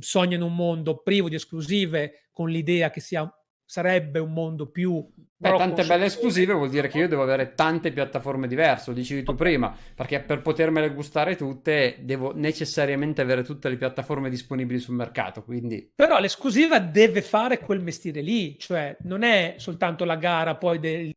sognano 0.00 0.46
un 0.46 0.54
mondo 0.54 1.02
privo 1.02 1.28
di 1.28 1.34
esclusive 1.34 2.28
con 2.30 2.50
l'idea 2.50 2.90
che 2.90 3.00
sia, 3.00 3.30
sarebbe 3.64 4.18
un 4.18 4.32
mondo 4.32 4.70
più... 4.70 5.06
Beh, 5.42 5.56
tante 5.56 5.84
belle 5.84 6.04
esclusive 6.04 6.52
vuol 6.52 6.70
dire 6.70 6.88
che 6.88 6.98
io 6.98 7.08
devo 7.08 7.22
avere 7.22 7.54
tante 7.54 7.90
piattaforme 7.90 8.46
diverse, 8.46 8.90
lo 8.90 8.96
dicevi 8.96 9.24
tu 9.24 9.34
prima, 9.34 9.74
perché 9.94 10.20
per 10.20 10.40
potermele 10.40 10.92
gustare 10.92 11.34
tutte 11.34 11.96
devo 12.00 12.32
necessariamente 12.32 13.22
avere 13.22 13.42
tutte 13.42 13.68
le 13.68 13.76
piattaforme 13.76 14.30
disponibili 14.30 14.78
sul 14.78 14.94
mercato, 14.94 15.42
quindi... 15.42 15.90
Però 15.94 16.18
l'esclusiva 16.18 16.78
deve 16.78 17.22
fare 17.22 17.58
quel 17.58 17.80
mestiere 17.80 18.20
lì, 18.20 18.56
cioè 18.58 18.96
non 19.00 19.22
è 19.22 19.54
soltanto 19.56 20.04
la 20.04 20.16
gara 20.16 20.56
poi 20.56 20.78
del 20.78 21.12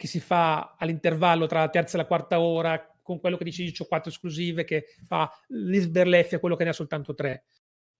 che 0.00 0.06
si 0.06 0.18
fa 0.18 0.76
all'intervallo 0.78 1.46
tra 1.46 1.60
la 1.60 1.68
terza 1.68 1.96
e 1.96 2.00
la 2.00 2.06
quarta 2.06 2.40
ora, 2.40 2.90
con 3.02 3.20
quello 3.20 3.36
che 3.36 3.44
dice 3.44 3.70
ho 3.78 3.84
quattro 3.84 4.10
esclusive, 4.10 4.64
che 4.64 4.86
fa 5.04 5.30
l'isberleffia, 5.48 6.38
quello 6.38 6.56
che 6.56 6.64
ne 6.64 6.70
ha 6.70 6.72
soltanto 6.72 7.14
tre. 7.14 7.44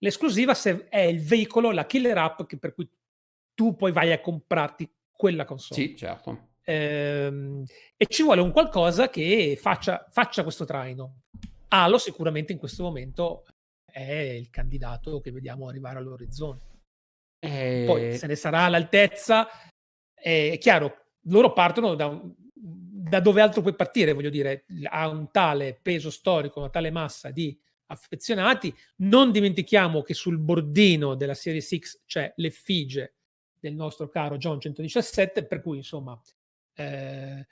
L'esclusiva 0.03 0.55
è 0.89 0.99
il 0.99 1.21
veicolo, 1.21 1.71
la 1.71 1.85
killer 1.85 2.17
app 2.17 2.43
che 2.43 2.57
per 2.57 2.73
cui 2.73 2.89
tu 3.53 3.75
poi 3.75 3.91
vai 3.91 4.11
a 4.11 4.19
comprarti 4.19 4.89
quella 5.11 5.45
console. 5.45 5.79
Sì, 5.79 5.95
certo. 5.95 6.49
Ehm, 6.63 7.63
e 7.95 8.05
ci 8.07 8.23
vuole 8.23 8.41
un 8.41 8.51
qualcosa 8.51 9.09
che 9.09 9.57
faccia, 9.59 10.05
faccia 10.09 10.41
questo 10.43 10.65
traino. 10.65 11.21
Halo 11.67 11.99
sicuramente 11.99 12.51
in 12.51 12.57
questo 12.57 12.83
momento 12.83 13.45
è 13.85 14.01
il 14.01 14.49
candidato 14.49 15.19
che 15.19 15.31
vediamo 15.31 15.67
arrivare 15.67 15.99
all'orizzonte. 15.99 16.79
E... 17.39 17.83
Poi 17.85 18.09
eh, 18.09 18.17
se 18.17 18.25
ne 18.25 18.35
sarà 18.35 18.63
all'altezza, 18.63 19.47
è 20.13 20.57
chiaro, 20.59 21.09
loro 21.25 21.53
partono 21.53 21.93
da, 21.93 22.19
da 22.53 23.19
dove 23.19 23.41
altro 23.41 23.61
puoi 23.61 23.75
partire, 23.75 24.13
voglio 24.13 24.29
dire, 24.31 24.65
ha 24.85 25.07
un 25.07 25.29
tale 25.29 25.77
peso 25.79 26.09
storico, 26.09 26.59
una 26.59 26.69
tale 26.69 26.89
massa 26.89 27.29
di 27.29 27.59
affezionati. 27.91 28.73
Non 28.97 29.31
dimentichiamo 29.31 30.01
che 30.01 30.13
sul 30.13 30.37
bordino 30.37 31.15
della 31.15 31.33
Serie 31.33 31.61
6 31.61 31.81
c'è 32.05 32.33
l'effigie 32.37 33.15
del 33.59 33.75
nostro 33.75 34.09
caro 34.09 34.37
John 34.37 34.59
117, 34.59 35.45
per 35.45 35.61
cui 35.61 35.77
insomma 35.77 36.19
eh, 36.73 37.45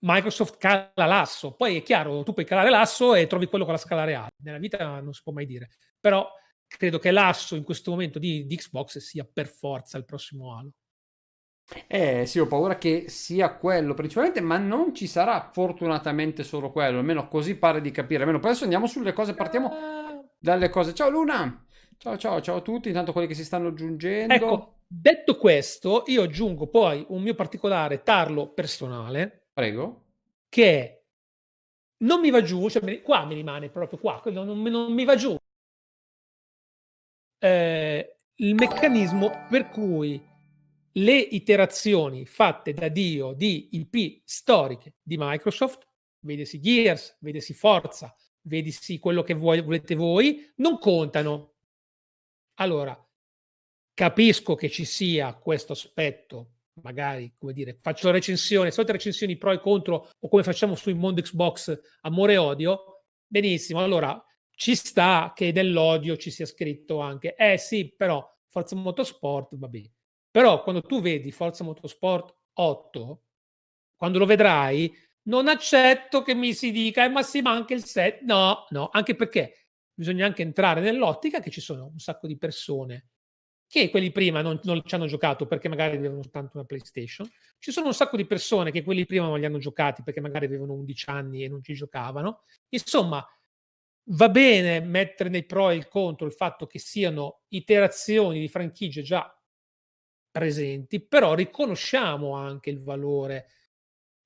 Microsoft 0.00 0.58
cala 0.58 0.92
l'asso. 0.94 1.54
Poi 1.54 1.76
è 1.76 1.82
chiaro, 1.82 2.22
tu 2.22 2.32
puoi 2.32 2.44
calare 2.44 2.70
l'asso 2.70 3.14
e 3.14 3.26
trovi 3.26 3.46
quello 3.46 3.64
con 3.64 3.72
la 3.72 3.80
scala 3.80 4.04
reale. 4.04 4.30
Nella 4.42 4.58
vita 4.58 5.00
non 5.00 5.12
si 5.12 5.22
può 5.22 5.32
mai 5.32 5.46
dire. 5.46 5.70
Però 5.98 6.30
credo 6.66 6.98
che 6.98 7.10
l'asso 7.10 7.56
in 7.56 7.64
questo 7.64 7.90
momento 7.90 8.18
di, 8.18 8.46
di 8.46 8.56
Xbox 8.56 8.98
sia 8.98 9.24
per 9.24 9.48
forza 9.48 9.98
il 9.98 10.04
prossimo 10.04 10.54
Halo. 10.56 10.72
Eh 11.86 12.24
sì, 12.26 12.38
ho 12.38 12.46
paura 12.46 12.78
che 12.78 13.04
sia 13.08 13.54
quello 13.54 13.94
principalmente, 13.94 14.40
ma 14.40 14.56
non 14.56 14.94
ci 14.94 15.06
sarà 15.06 15.50
fortunatamente 15.52 16.42
solo 16.42 16.70
quello, 16.70 16.98
almeno 16.98 17.28
così 17.28 17.56
pare 17.56 17.80
di 17.80 17.90
capire. 17.90 18.22
Almeno 18.22 18.38
adesso 18.38 18.64
andiamo 18.64 18.86
sulle 18.86 19.12
cose, 19.12 19.34
partiamo 19.34 19.72
dalle 20.38 20.70
cose. 20.70 20.94
Ciao 20.94 21.10
Luna! 21.10 21.64
Ciao 21.98 22.16
ciao 22.16 22.40
ciao 22.40 22.56
a 22.56 22.60
tutti, 22.60 22.88
intanto 22.88 23.12
quelli 23.12 23.26
che 23.26 23.34
si 23.34 23.44
stanno 23.44 23.68
aggiungendo. 23.68 24.32
Ecco, 24.34 24.78
Detto 24.90 25.36
questo, 25.36 26.04
io 26.06 26.22
aggiungo 26.22 26.66
poi 26.66 27.04
un 27.10 27.20
mio 27.20 27.34
particolare 27.34 28.02
tarlo 28.02 28.48
personale. 28.54 29.48
Prego. 29.52 30.04
Che 30.48 31.04
non 31.98 32.20
mi 32.20 32.30
va 32.30 32.40
giù, 32.40 32.70
cioè 32.70 33.02
qua 33.02 33.26
mi 33.26 33.34
rimane 33.34 33.68
proprio 33.68 33.98
qua, 33.98 34.22
non, 34.26 34.46
non, 34.46 34.62
non 34.62 34.92
mi 34.94 35.04
va 35.04 35.14
giù. 35.14 35.36
Eh, 37.38 38.16
il 38.36 38.54
meccanismo 38.54 39.46
per 39.50 39.68
cui 39.68 40.20
le 40.92 41.18
iterazioni 41.18 42.26
fatte 42.26 42.72
da 42.72 42.88
Dio 42.88 43.32
di 43.32 43.68
IP 43.72 44.22
storiche 44.24 44.94
di 45.02 45.16
Microsoft, 45.18 45.86
vedesi 46.20 46.60
Gears, 46.60 47.18
vedesi 47.20 47.54
Forza, 47.54 48.14
vedesi 48.42 48.98
quello 48.98 49.22
che 49.22 49.34
vuoi, 49.34 49.62
volete 49.62 49.94
voi, 49.94 50.52
non 50.56 50.78
contano. 50.78 51.54
Allora, 52.54 52.98
capisco 53.94 54.54
che 54.54 54.68
ci 54.68 54.84
sia 54.84 55.34
questo 55.34 55.72
aspetto 55.72 56.52
magari, 56.82 57.34
come 57.38 57.52
dire, 57.52 57.76
faccio 57.80 58.06
la 58.06 58.12
recensione, 58.12 58.70
solite 58.70 58.92
recensioni 58.92 59.36
pro 59.36 59.52
e 59.52 59.60
contro, 59.60 60.10
o 60.18 60.28
come 60.28 60.42
facciamo 60.42 60.74
su 60.74 60.94
mondo 60.94 61.20
Xbox, 61.20 61.78
amore 62.02 62.34
e 62.34 62.36
odio, 62.36 63.04
benissimo, 63.26 63.82
allora 63.82 64.22
ci 64.54 64.74
sta 64.74 65.32
che 65.34 65.52
nell'odio 65.52 66.16
ci 66.16 66.30
sia 66.30 66.46
scritto 66.46 67.00
anche, 67.00 67.34
eh 67.34 67.58
sì, 67.58 67.92
però 67.96 68.26
Forza 68.46 68.76
Motorsport, 68.76 69.56
vabbè. 69.56 69.90
Però 70.38 70.62
quando 70.62 70.82
tu 70.82 71.00
vedi 71.00 71.32
Forza 71.32 71.64
Motorsport 71.64 72.32
8, 72.52 73.22
quando 73.96 74.20
lo 74.20 74.24
vedrai, 74.24 74.96
non 75.22 75.48
accetto 75.48 76.22
che 76.22 76.32
mi 76.32 76.54
si 76.54 76.70
dica, 76.70 77.04
eh, 77.04 77.08
ma 77.08 77.24
si 77.24 77.42
manca 77.42 77.74
il 77.74 77.82
set. 77.84 78.20
No, 78.20 78.64
no, 78.68 78.88
anche 78.92 79.16
perché 79.16 79.66
bisogna 79.92 80.26
anche 80.26 80.42
entrare 80.42 80.80
nell'ottica 80.80 81.40
che 81.40 81.50
ci 81.50 81.60
sono 81.60 81.86
un 81.86 81.98
sacco 81.98 82.28
di 82.28 82.38
persone 82.38 83.08
che 83.66 83.90
quelli 83.90 84.12
prima 84.12 84.40
non, 84.40 84.60
non, 84.62 84.80
ci 84.84 84.94
hanno 84.94 85.06
giocato 85.06 85.44
perché 85.44 85.68
magari 85.68 85.96
avevano 85.96 86.22
soltanto 86.22 86.56
una 86.56 86.66
PlayStation. 86.66 87.28
Ci 87.58 87.72
sono 87.72 87.86
un 87.86 87.94
sacco 87.94 88.16
di 88.16 88.24
persone 88.24 88.70
che 88.70 88.84
quelli 88.84 89.06
prima 89.06 89.26
non 89.26 89.40
li 89.40 89.44
hanno 89.44 89.58
giocati 89.58 90.04
perché 90.04 90.20
magari 90.20 90.44
avevano 90.44 90.74
11 90.74 91.10
anni 91.10 91.42
e 91.42 91.48
non 91.48 91.64
ci 91.64 91.74
giocavano. 91.74 92.44
Insomma, 92.68 93.26
va 94.10 94.28
bene 94.28 94.78
mettere 94.78 95.30
nei 95.30 95.44
pro 95.44 95.70
e 95.70 95.74
il 95.74 95.88
contro 95.88 96.26
il 96.26 96.32
fatto 96.32 96.68
che 96.68 96.78
siano 96.78 97.40
iterazioni 97.48 98.38
di 98.38 98.46
franchigie 98.46 99.02
già 99.02 99.32
presenti, 100.30 101.00
però 101.00 101.34
riconosciamo 101.34 102.34
anche 102.34 102.70
il 102.70 102.82
valore. 102.82 103.46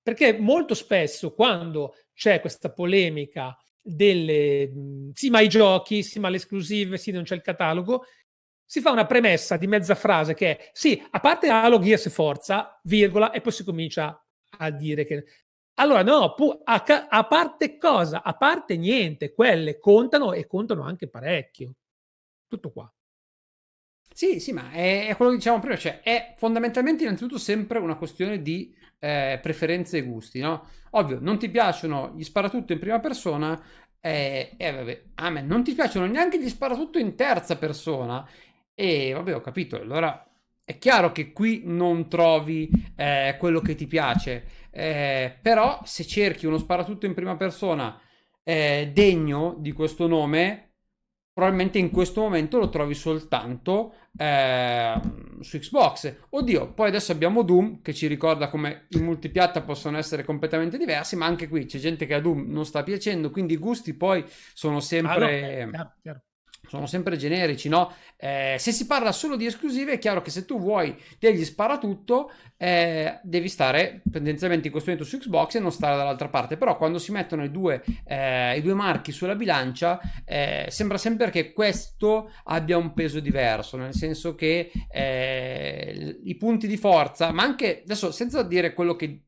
Perché 0.03 0.37
molto 0.39 0.75
spesso 0.75 1.33
quando 1.33 1.95
c'è 2.13 2.41
questa 2.41 2.71
polemica 2.73 3.57
delle 3.81 4.71
sì, 5.15 5.31
ma 5.31 5.41
i 5.41 5.49
giochi, 5.49 6.03
sì, 6.03 6.19
ma 6.19 6.29
le 6.29 6.37
esclusive, 6.37 6.99
sì, 6.99 7.11
non 7.11 7.23
c'è 7.25 7.35
il 7.35 7.43
catalogo, 7.43 8.05
si 8.65 8.81
fa 8.81 8.91
una 8.91 9.07
premessa 9.07 9.57
di 9.57 9.67
mezza 9.67 9.95
frase 9.95 10.35
che 10.35 10.57
è 10.57 10.71
sì, 10.73 11.03
a 11.11 11.21
parte 11.21 11.49
Halo, 11.49 11.79
Gears 11.79 12.09
Forza, 12.11 12.81
virgola, 12.85 13.31
e 13.31 13.41
poi 13.41 13.53
si 13.53 13.65
comincia 13.65 14.25
a 14.59 14.71
dire 14.71 15.05
che... 15.05 15.25
Allora 15.75 16.03
no, 16.03 16.35
pu- 16.35 16.61
a, 16.65 16.83
ca- 16.83 17.09
a 17.09 17.25
parte 17.27 17.77
cosa? 17.79 18.23
A 18.23 18.35
parte 18.35 18.77
niente, 18.77 19.33
quelle 19.33 19.79
contano 19.79 20.33
e 20.33 20.47
contano 20.47 20.83
anche 20.85 21.09
parecchio. 21.09 21.75
Tutto 22.47 22.71
qua. 22.71 22.93
Sì, 24.15 24.41
sì, 24.41 24.53
ma 24.53 24.71
è, 24.71 25.07
è, 25.09 25.17
quello 25.17 25.31
che 25.31 25.39
diciamo 25.39 25.59
prima, 25.59 25.77
cioè 25.77 26.01
è 26.03 26.35
fondamentalmente 26.37 27.03
innanzitutto 27.05 27.39
sempre 27.39 27.79
una 27.79 27.97
questione 27.97 28.43
di 28.43 28.75
eh, 28.99 29.39
preferenze 29.43 29.99
e 29.99 30.03
gusti, 30.03 30.41
no? 30.41 30.69
Ovvio, 30.91 31.19
non 31.21 31.39
ti 31.39 31.49
piacciono 31.49 32.13
gli 32.15 32.23
sparatutto 32.23 32.73
in 32.73 32.79
prima 32.79 33.01
persona, 33.01 33.61
eh, 34.01 34.55
eh, 34.57 34.73
vabbè, 34.73 35.03
a 35.15 35.31
me 35.31 35.41
non 35.43 35.65
ti 35.65 35.73
piacciono 35.75 36.07
neanche 36.07 36.41
gli 36.41 36.49
sparatutto 36.49 36.99
in 36.99 37.15
terza 37.15 37.57
persona, 37.57 38.29
e 38.75 39.13
vabbè, 39.13 39.35
ho 39.35 39.41
capito. 39.41 39.77
Allora 39.77 40.27
è 40.65 40.79
chiaro 40.79 41.13
che 41.13 41.33
qui 41.33 41.63
non 41.65 42.09
trovi 42.09 42.71
eh, 42.97 43.37
quello 43.39 43.61
che 43.61 43.75
ti 43.75 43.87
piace, 43.87 44.45
eh, 44.71 45.37
però 45.41 45.81
se 45.85 46.05
cerchi 46.05 46.47
uno 46.47 46.59
sparatutto 46.59 47.07
in 47.07 47.15
prima 47.15 47.37
persona 47.37 47.99
eh, 48.43 48.91
degno 48.93 49.57
di 49.59 49.73
questo 49.73 50.07
nome, 50.07 50.72
probabilmente 51.33 51.79
in 51.79 51.91
questo 51.91 52.21
momento 52.21 52.59
lo 52.59 52.69
trovi 52.69 52.95
soltanto 52.95 53.95
eh, 54.17 55.01
su 55.41 55.59
Xbox. 55.59 56.17
Oddio, 56.31 56.73
poi 56.73 56.89
adesso 56.89 57.13
abbiamo 57.13 57.43
Doom 57.43 57.81
che 57.83 57.95
ci 57.95 58.07
ricorda 58.07 58.49
come 58.49 58.87
i 58.91 59.01
multipiatta 59.01 59.63
possono 59.63 59.97
essere 59.99 60.25
completamente 60.25 60.77
diversi, 60.77 61.17
ma 61.17 61.27
anche 61.27 61.49
qui 61.49 61.67
c'è 61.67 61.79
gente 61.79 62.07
che 62.07 62.15
a 62.15 62.21
Doom 62.21 62.51
non 62.51 62.65
sta 62.65 62.83
piacendo, 62.83 63.31
quindi 63.31 63.55
i 63.55 63.59
gusti 63.59 63.95
poi 63.95 64.25
sono 64.53 64.81
sempre... 64.81 65.63
Ah, 65.63 65.65
no, 65.65 65.71
chiaro, 65.71 65.95
chiaro 66.03 66.23
sono 66.69 66.87
sempre 66.87 67.17
generici, 67.17 67.69
no? 67.69 67.93
Eh, 68.17 68.57
se 68.59 68.73
si 68.73 68.87
parla 68.87 69.13
solo 69.13 69.37
di 69.37 69.47
esclusive, 69.47 69.93
è 69.93 69.99
chiaro 69.99 70.23
che 70.23 70.31
se 70.31 70.45
tu 70.45 70.59
vuoi 70.59 70.97
degli 71.19 71.45
sparatutto, 71.45 72.31
eh, 72.57 73.19
devi 73.23 73.49
stare 73.49 74.03
tendenzialmente 74.11 74.67
in 74.67 74.73
questo 74.73 74.91
momento 74.91 75.09
su 75.09 75.19
Xbox 75.19 75.57
e 75.57 75.61
non 75.61 75.73
stare 75.73 75.97
dall'altra 75.97 76.29
parte. 76.29 76.57
Però 76.57 76.77
quando 76.77 76.99
si 76.99 77.13
mettono 77.13 77.45
i 77.45 77.51
due, 77.51 77.83
eh, 78.05 78.57
i 78.57 78.63
due 78.63 78.75
marchi 78.75 79.13
sulla 79.13 79.35
bilancia, 79.35 80.01
eh, 80.25 80.67
sembra 80.69 80.99
sempre 80.99 81.31
che 81.31 81.53
questo 81.53 82.31
abbia 82.45 82.77
un 82.77 82.95
peso 82.95 83.21
diverso, 83.21 83.77
nel 83.77 83.95
senso 83.95 84.35
che 84.35 84.71
eh, 84.91 86.21
i 86.25 86.37
punti 86.37 86.67
di 86.67 86.77
forza, 86.77 87.33
ma 87.33 87.43
anche 87.43 87.83
adesso 87.83 88.13
senza 88.13 88.43
dire 88.43 88.73
quello 88.73 88.95
che 88.95 89.25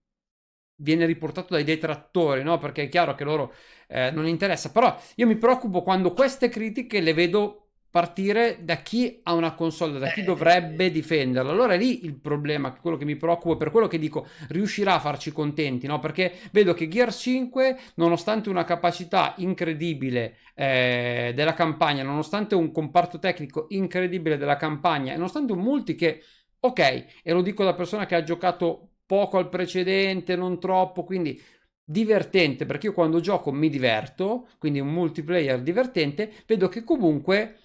viene 0.76 1.06
riportato 1.06 1.54
dai 1.54 1.64
detrattori, 1.64 2.42
no? 2.42 2.58
Perché 2.58 2.84
è 2.84 2.88
chiaro 2.88 3.14
che 3.14 3.24
loro 3.24 3.52
eh, 3.88 4.10
non 4.10 4.26
interessa. 4.26 4.70
Però 4.70 4.96
io 5.16 5.26
mi 5.26 5.36
preoccupo 5.36 5.82
quando 5.82 6.12
queste 6.12 6.48
critiche 6.48 7.00
le 7.00 7.14
vedo 7.14 7.60
partire 7.94 8.58
da 8.62 8.78
chi 8.78 9.20
ha 9.22 9.34
una 9.34 9.54
console, 9.54 10.00
da 10.00 10.08
chi 10.08 10.20
eh, 10.20 10.24
dovrebbe 10.24 10.90
difenderla. 10.90 11.52
Allora 11.52 11.74
è 11.74 11.78
lì 11.78 12.04
il 12.04 12.16
problema, 12.18 12.72
quello 12.74 12.96
che 12.96 13.04
mi 13.04 13.14
preoccupa, 13.14 13.56
per 13.56 13.70
quello 13.70 13.86
che 13.86 14.00
dico, 14.00 14.26
riuscirà 14.48 14.94
a 14.94 14.98
farci 14.98 15.30
contenti, 15.30 15.86
no? 15.86 16.00
Perché 16.00 16.32
vedo 16.50 16.74
che 16.74 16.88
Gear 16.88 17.14
5, 17.14 17.78
nonostante 17.94 18.48
una 18.48 18.64
capacità 18.64 19.34
incredibile 19.36 20.38
eh, 20.56 21.30
della 21.36 21.54
campagna, 21.54 22.02
nonostante 22.02 22.56
un 22.56 22.72
comparto 22.72 23.20
tecnico 23.20 23.66
incredibile 23.68 24.36
della 24.38 24.56
campagna, 24.56 25.12
nonostante 25.14 25.52
un 25.52 25.60
multi 25.60 25.94
che, 25.94 26.20
ok, 26.58 26.80
e 27.22 27.32
lo 27.32 27.42
dico 27.42 27.62
da 27.62 27.74
persona 27.74 28.06
che 28.06 28.16
ha 28.16 28.24
giocato 28.24 28.93
poco 29.06 29.38
al 29.38 29.48
precedente, 29.48 30.36
non 30.36 30.58
troppo, 30.60 31.04
quindi 31.04 31.40
divertente 31.84 32.64
perché 32.64 32.86
io 32.86 32.92
quando 32.94 33.20
gioco 33.20 33.52
mi 33.52 33.68
diverto, 33.68 34.48
quindi 34.58 34.80
un 34.80 34.88
multiplayer 34.88 35.60
divertente, 35.60 36.32
vedo 36.46 36.68
che 36.68 36.82
comunque 36.84 37.58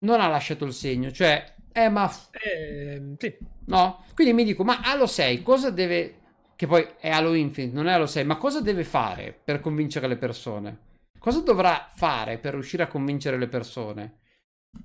non 0.00 0.20
ha 0.20 0.28
lasciato 0.28 0.64
il 0.64 0.72
segno, 0.72 1.10
cioè, 1.12 1.54
eh 1.72 1.88
ma... 1.88 2.10
Eh, 2.30 3.14
sì. 3.18 3.36
No? 3.66 4.04
Quindi 4.14 4.32
mi 4.32 4.44
dico, 4.44 4.64
ma 4.64 4.80
Halo 4.82 5.06
6 5.06 5.42
cosa 5.42 5.70
deve... 5.70 6.20
che 6.56 6.66
poi 6.66 6.86
è 6.98 7.10
Halo 7.10 7.34
Infinite, 7.34 7.74
non 7.74 7.86
è 7.88 7.92
Halo 7.92 8.06
6, 8.06 8.24
ma 8.24 8.36
cosa 8.36 8.60
deve 8.60 8.84
fare 8.84 9.38
per 9.44 9.60
convincere 9.60 10.08
le 10.08 10.16
persone? 10.16 10.78
Cosa 11.18 11.40
dovrà 11.40 11.90
fare 11.94 12.38
per 12.38 12.54
riuscire 12.54 12.82
a 12.82 12.88
convincere 12.88 13.38
le 13.38 13.48
persone? 13.48 14.18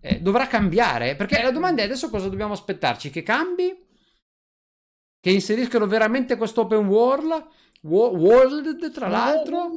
Eh, 0.02 0.20
dovrà 0.22 0.48
cambiare? 0.48 1.16
Perché 1.16 1.42
la 1.42 1.52
domanda 1.52 1.82
è 1.82 1.86
adesso 1.86 2.10
cosa 2.10 2.30
dobbiamo 2.30 2.54
aspettarci? 2.54 3.10
Che 3.10 3.24
cambi? 3.24 3.87
Che 5.28 5.34
inseriscano 5.34 5.88
veramente 5.88 6.38
questo 6.38 6.62
open 6.62 6.88
world? 6.88 7.48
World, 7.82 8.90
tra 8.94 9.10
l'altro, 9.10 9.70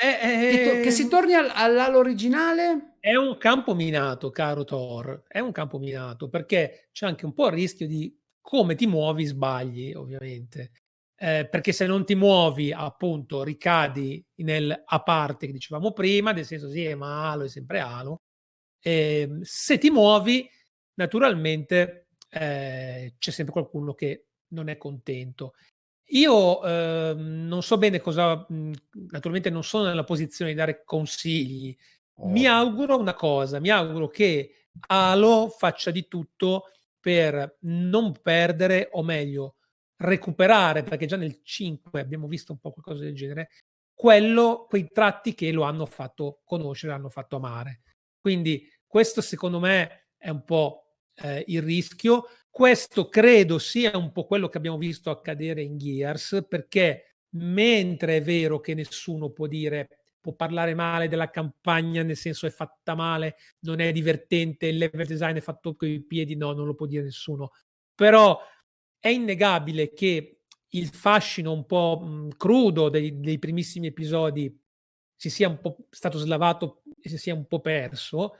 è, 0.00 0.18
è, 0.18 0.80
che 0.82 0.90
si 0.90 1.06
torni 1.06 1.32
all'originale. 1.32 2.96
È 2.98 3.14
un 3.14 3.38
campo 3.38 3.76
minato, 3.76 4.30
caro 4.30 4.64
Thor. 4.64 5.22
È 5.28 5.38
un 5.38 5.52
campo 5.52 5.78
minato 5.78 6.28
perché 6.28 6.88
c'è 6.90 7.06
anche 7.06 7.24
un 7.24 7.34
po' 7.34 7.46
il 7.46 7.52
rischio 7.52 7.86
di 7.86 8.12
come 8.40 8.74
ti 8.74 8.88
muovi, 8.88 9.26
sbagli, 9.26 9.92
ovviamente. 9.92 10.72
Eh, 11.14 11.46
perché 11.48 11.70
se 11.70 11.86
non 11.86 12.04
ti 12.04 12.16
muovi, 12.16 12.72
appunto, 12.72 13.44
ricadi 13.44 14.20
nel 14.38 14.82
a 14.84 15.02
parte 15.04 15.46
che 15.46 15.52
dicevamo 15.52 15.92
prima, 15.92 16.32
nel 16.32 16.44
senso 16.44 16.68
sì, 16.68 16.92
ma 16.94 17.30
Halo 17.30 17.44
è 17.44 17.48
sempre 17.48 17.78
Halo. 17.78 18.22
Eh, 18.82 19.38
se 19.42 19.78
ti 19.78 19.88
muovi, 19.88 20.50
naturalmente 20.94 22.08
eh, 22.28 23.14
c'è 23.18 23.30
sempre 23.30 23.52
qualcuno 23.52 23.94
che 23.94 24.24
non 24.50 24.68
è 24.68 24.76
contento. 24.76 25.54
Io 26.12 26.64
eh, 26.64 27.14
non 27.16 27.62
so 27.62 27.78
bene 27.78 28.00
cosa, 28.00 28.44
mhmm, 28.48 28.72
naturalmente 29.10 29.50
non 29.50 29.62
sono 29.62 29.84
nella 29.84 30.04
posizione 30.04 30.50
di 30.50 30.56
dare 30.56 30.82
consigli. 30.84 31.76
Mi 32.22 32.46
auguro 32.46 32.98
una 32.98 33.14
cosa, 33.14 33.60
mi 33.60 33.70
auguro 33.70 34.08
che 34.08 34.66
Halo 34.88 35.48
faccia 35.48 35.90
di 35.90 36.06
tutto 36.06 36.64
per 36.98 37.58
non 37.60 38.12
perdere, 38.20 38.88
o 38.92 39.02
meglio, 39.02 39.56
recuperare, 39.96 40.82
perché 40.82 41.06
già 41.06 41.16
nel 41.16 41.40
5 41.42 42.00
abbiamo 42.00 42.26
visto 42.26 42.52
un 42.52 42.58
po' 42.58 42.72
qualcosa 42.72 43.04
del 43.04 43.14
genere, 43.14 43.50
quello, 43.94 44.66
quei 44.68 44.88
tratti 44.90 45.34
che 45.34 45.52
lo 45.52 45.62
hanno 45.62 45.86
fatto 45.86 46.40
conoscere, 46.44 46.92
l'hanno 46.92 47.08
fatto 47.08 47.36
amare. 47.36 47.82
Quindi 48.20 48.66
questo 48.86 49.20
secondo 49.20 49.60
me 49.60 50.08
è 50.16 50.28
un 50.28 50.44
po' 50.44 50.89
eh, 51.14 51.44
il 51.48 51.62
rischio. 51.62 52.26
Questo 52.50 53.08
credo 53.08 53.58
sia 53.58 53.96
un 53.96 54.12
po' 54.12 54.26
quello 54.26 54.48
che 54.48 54.58
abbiamo 54.58 54.78
visto 54.78 55.10
accadere 55.10 55.62
in 55.62 55.78
Gears, 55.78 56.44
perché 56.48 57.16
mentre 57.34 58.16
è 58.16 58.22
vero 58.22 58.60
che 58.60 58.74
nessuno 58.74 59.30
può 59.30 59.46
dire 59.46 60.00
può 60.20 60.34
parlare 60.34 60.74
male 60.74 61.08
della 61.08 61.30
campagna, 61.30 62.02
nel 62.02 62.16
senso 62.16 62.46
è 62.46 62.50
fatta 62.50 62.94
male, 62.94 63.36
non 63.60 63.80
è 63.80 63.90
divertente, 63.90 64.66
il 64.66 64.76
level 64.76 65.06
design 65.06 65.36
è 65.36 65.40
fatto 65.40 65.74
con 65.74 65.88
i 65.88 66.02
piedi, 66.02 66.36
no, 66.36 66.52
non 66.52 66.66
lo 66.66 66.74
può 66.74 66.86
dire 66.86 67.04
nessuno. 67.04 67.52
però 67.94 68.38
è 68.98 69.08
innegabile 69.08 69.92
che 69.92 70.40
il 70.70 70.88
fascino 70.88 71.52
un 71.52 71.66
po' 71.66 72.00
mh, 72.00 72.36
crudo 72.36 72.88
dei, 72.90 73.18
dei, 73.18 73.38
primissimi 73.38 73.88
episodi 73.88 74.54
si 75.16 75.30
sia 75.30 75.48
un 75.48 75.58
po' 75.60 75.86
stato 75.90 76.18
slavato 76.18 76.82
e 77.00 77.08
si 77.08 77.18
sia 77.18 77.34
un 77.34 77.46
po' 77.46 77.60
perso. 77.60 78.34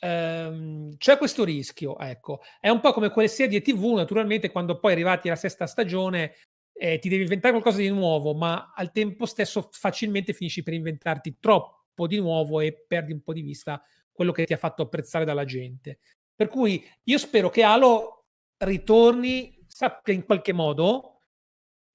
Ehm, 0.00 0.96
c'è 0.96 1.18
questo 1.18 1.44
rischio, 1.44 1.98
ecco. 1.98 2.40
È 2.58 2.68
un 2.68 2.80
po' 2.80 2.92
come 2.92 3.10
quelle 3.10 3.28
serie 3.28 3.60
TV, 3.60 3.94
naturalmente, 3.94 4.50
quando 4.50 4.78
poi 4.78 4.92
arrivati 4.92 5.28
alla 5.28 5.36
sesta 5.36 5.66
stagione 5.66 6.34
eh, 6.72 6.98
ti 6.98 7.08
devi 7.08 7.22
inventare 7.22 7.52
qualcosa 7.52 7.78
di 7.78 7.90
nuovo, 7.90 8.34
ma 8.34 8.72
al 8.74 8.90
tempo 8.90 9.26
stesso 9.26 9.68
facilmente 9.72 10.32
finisci 10.32 10.62
per 10.62 10.72
inventarti 10.72 11.36
troppo 11.38 12.06
di 12.06 12.18
nuovo 12.18 12.60
e 12.60 12.84
perdi 12.86 13.12
un 13.12 13.22
po' 13.22 13.34
di 13.34 13.42
vista 13.42 13.82
quello 14.10 14.32
che 14.32 14.44
ti 14.46 14.54
ha 14.54 14.56
fatto 14.56 14.82
apprezzare 14.82 15.24
dalla 15.24 15.44
gente. 15.44 15.98
Per 16.34 16.48
cui 16.48 16.82
io 17.04 17.18
spero 17.18 17.50
che 17.50 17.62
Halo 17.62 18.24
ritorni, 18.58 19.58
sappia 19.66 20.14
in 20.14 20.24
qualche 20.24 20.52
modo, 20.52 21.20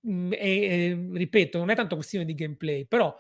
mh, 0.02 0.12
mm, 0.12 0.32
e, 0.34 0.38
e, 0.40 1.10
ripeto, 1.14 1.58
non 1.58 1.72
è 1.72 1.76
tanto 1.76 1.96
questione 1.96 2.26
di 2.26 2.36
gameplay, 2.36 2.86
però 2.86 3.16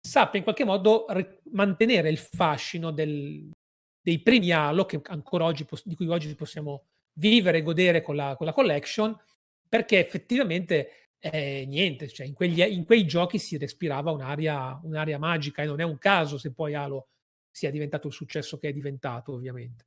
sappia 0.00 0.38
in 0.38 0.44
qualche 0.44 0.64
modo 0.64 1.06
mantenere 1.52 2.10
il 2.10 2.18
fascino 2.18 2.90
del, 2.90 3.50
dei 4.00 4.20
primi 4.20 4.52
Halo 4.52 4.84
che 4.84 5.00
ancora 5.04 5.44
oggi, 5.44 5.66
di 5.84 5.94
cui 5.94 6.08
oggi 6.08 6.34
possiamo 6.34 6.84
vivere 7.14 7.58
e 7.58 7.62
godere 7.62 8.02
con 8.02 8.16
la, 8.16 8.34
con 8.36 8.46
la 8.46 8.52
collection 8.52 9.16
perché 9.68 9.98
effettivamente 9.98 11.08
eh, 11.18 11.64
niente, 11.66 12.08
cioè 12.08 12.26
in, 12.26 12.32
quegli, 12.32 12.60
in, 12.60 12.84
quei 12.84 13.06
giochi 13.06 13.38
si 13.38 13.56
respirava 13.58 14.10
un'aria, 14.12 14.78
un'aria 14.82 15.18
magica 15.18 15.62
e 15.62 15.66
non 15.66 15.80
è 15.80 15.84
un 15.84 15.98
caso 15.98 16.38
se 16.38 16.52
poi 16.52 16.74
Halo 16.74 17.08
sia 17.50 17.70
diventato 17.70 18.06
il 18.06 18.12
successo 18.12 18.56
che 18.56 18.68
è 18.68 18.72
diventato, 18.72 19.32
ovviamente. 19.32 19.86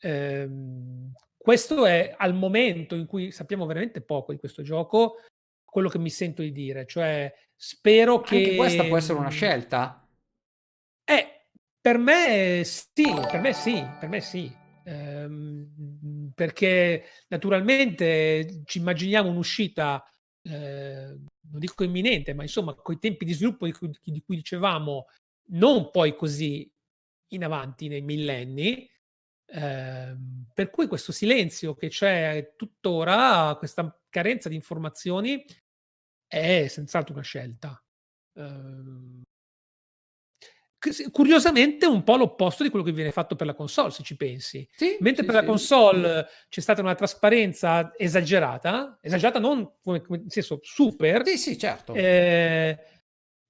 Ehm, 0.00 1.12
questo 1.36 1.86
è 1.86 2.14
al 2.16 2.34
momento 2.34 2.94
in 2.94 3.06
cui 3.06 3.30
sappiamo 3.30 3.64
veramente 3.66 4.02
poco 4.02 4.32
di 4.32 4.38
questo 4.38 4.62
gioco, 4.62 5.16
quello 5.64 5.88
che 5.88 5.98
mi 5.98 6.10
sento 6.10 6.42
di 6.42 6.52
dire, 6.52 6.86
cioè 6.86 7.32
spero 7.56 8.20
che... 8.20 8.36
Anche 8.36 8.56
questa 8.56 8.84
può 8.84 8.96
essere 8.96 9.18
una 9.18 9.30
scelta? 9.30 9.99
Per 11.82 11.96
me 11.96 12.62
sì, 12.64 13.04
per 13.30 13.40
me 13.40 13.52
sì, 13.54 13.82
per 13.98 14.08
me 14.08 14.20
sì. 14.20 14.54
Ehm, 14.84 16.30
perché 16.34 17.04
naturalmente 17.28 18.62
ci 18.64 18.78
immaginiamo 18.78 19.30
un'uscita, 19.30 20.02
eh, 20.42 21.06
non 21.06 21.58
dico 21.58 21.84
imminente, 21.84 22.34
ma 22.34 22.42
insomma 22.42 22.74
con 22.74 22.94
i 22.94 22.98
tempi 22.98 23.24
di 23.24 23.32
sviluppo 23.32 23.64
di 23.66 23.72
cui, 23.72 23.90
di 24.02 24.22
cui 24.22 24.36
dicevamo, 24.36 25.06
non 25.52 25.90
poi 25.90 26.14
così 26.14 26.70
in 27.32 27.44
avanti 27.44 27.88
nei 27.88 28.02
millenni. 28.02 28.88
Eh, 29.52 30.16
per 30.54 30.70
cui 30.70 30.86
questo 30.86 31.12
silenzio 31.12 31.74
che 31.74 31.88
c'è 31.88 32.54
tuttora, 32.56 33.54
questa 33.56 34.00
carenza 34.08 34.48
di 34.48 34.54
informazioni, 34.54 35.42
è 36.26 36.66
senz'altro 36.68 37.14
una 37.14 37.22
scelta. 37.22 37.82
Eh, 38.34 39.22
curiosamente 41.10 41.84
un 41.84 42.02
po' 42.02 42.16
l'opposto 42.16 42.62
di 42.62 42.70
quello 42.70 42.84
che 42.84 42.92
viene 42.92 43.12
fatto 43.12 43.36
per 43.36 43.46
la 43.46 43.54
console, 43.54 43.90
se 43.90 44.02
ci 44.02 44.16
pensi. 44.16 44.66
Sì, 44.74 44.96
Mentre 45.00 45.22
sì, 45.22 45.30
per 45.30 45.34
sì. 45.36 45.40
la 45.40 45.46
console 45.46 46.28
c'è 46.48 46.60
stata 46.60 46.80
una 46.80 46.94
trasparenza 46.94 47.92
esagerata, 47.96 48.98
esagerata 49.02 49.38
non 49.38 49.72
come, 49.82 50.00
come 50.00 50.18
nel 50.18 50.30
senso 50.30 50.58
super. 50.62 51.26
Sì, 51.26 51.36
sì, 51.36 51.58
certo. 51.58 51.94
Eh, 51.94 52.78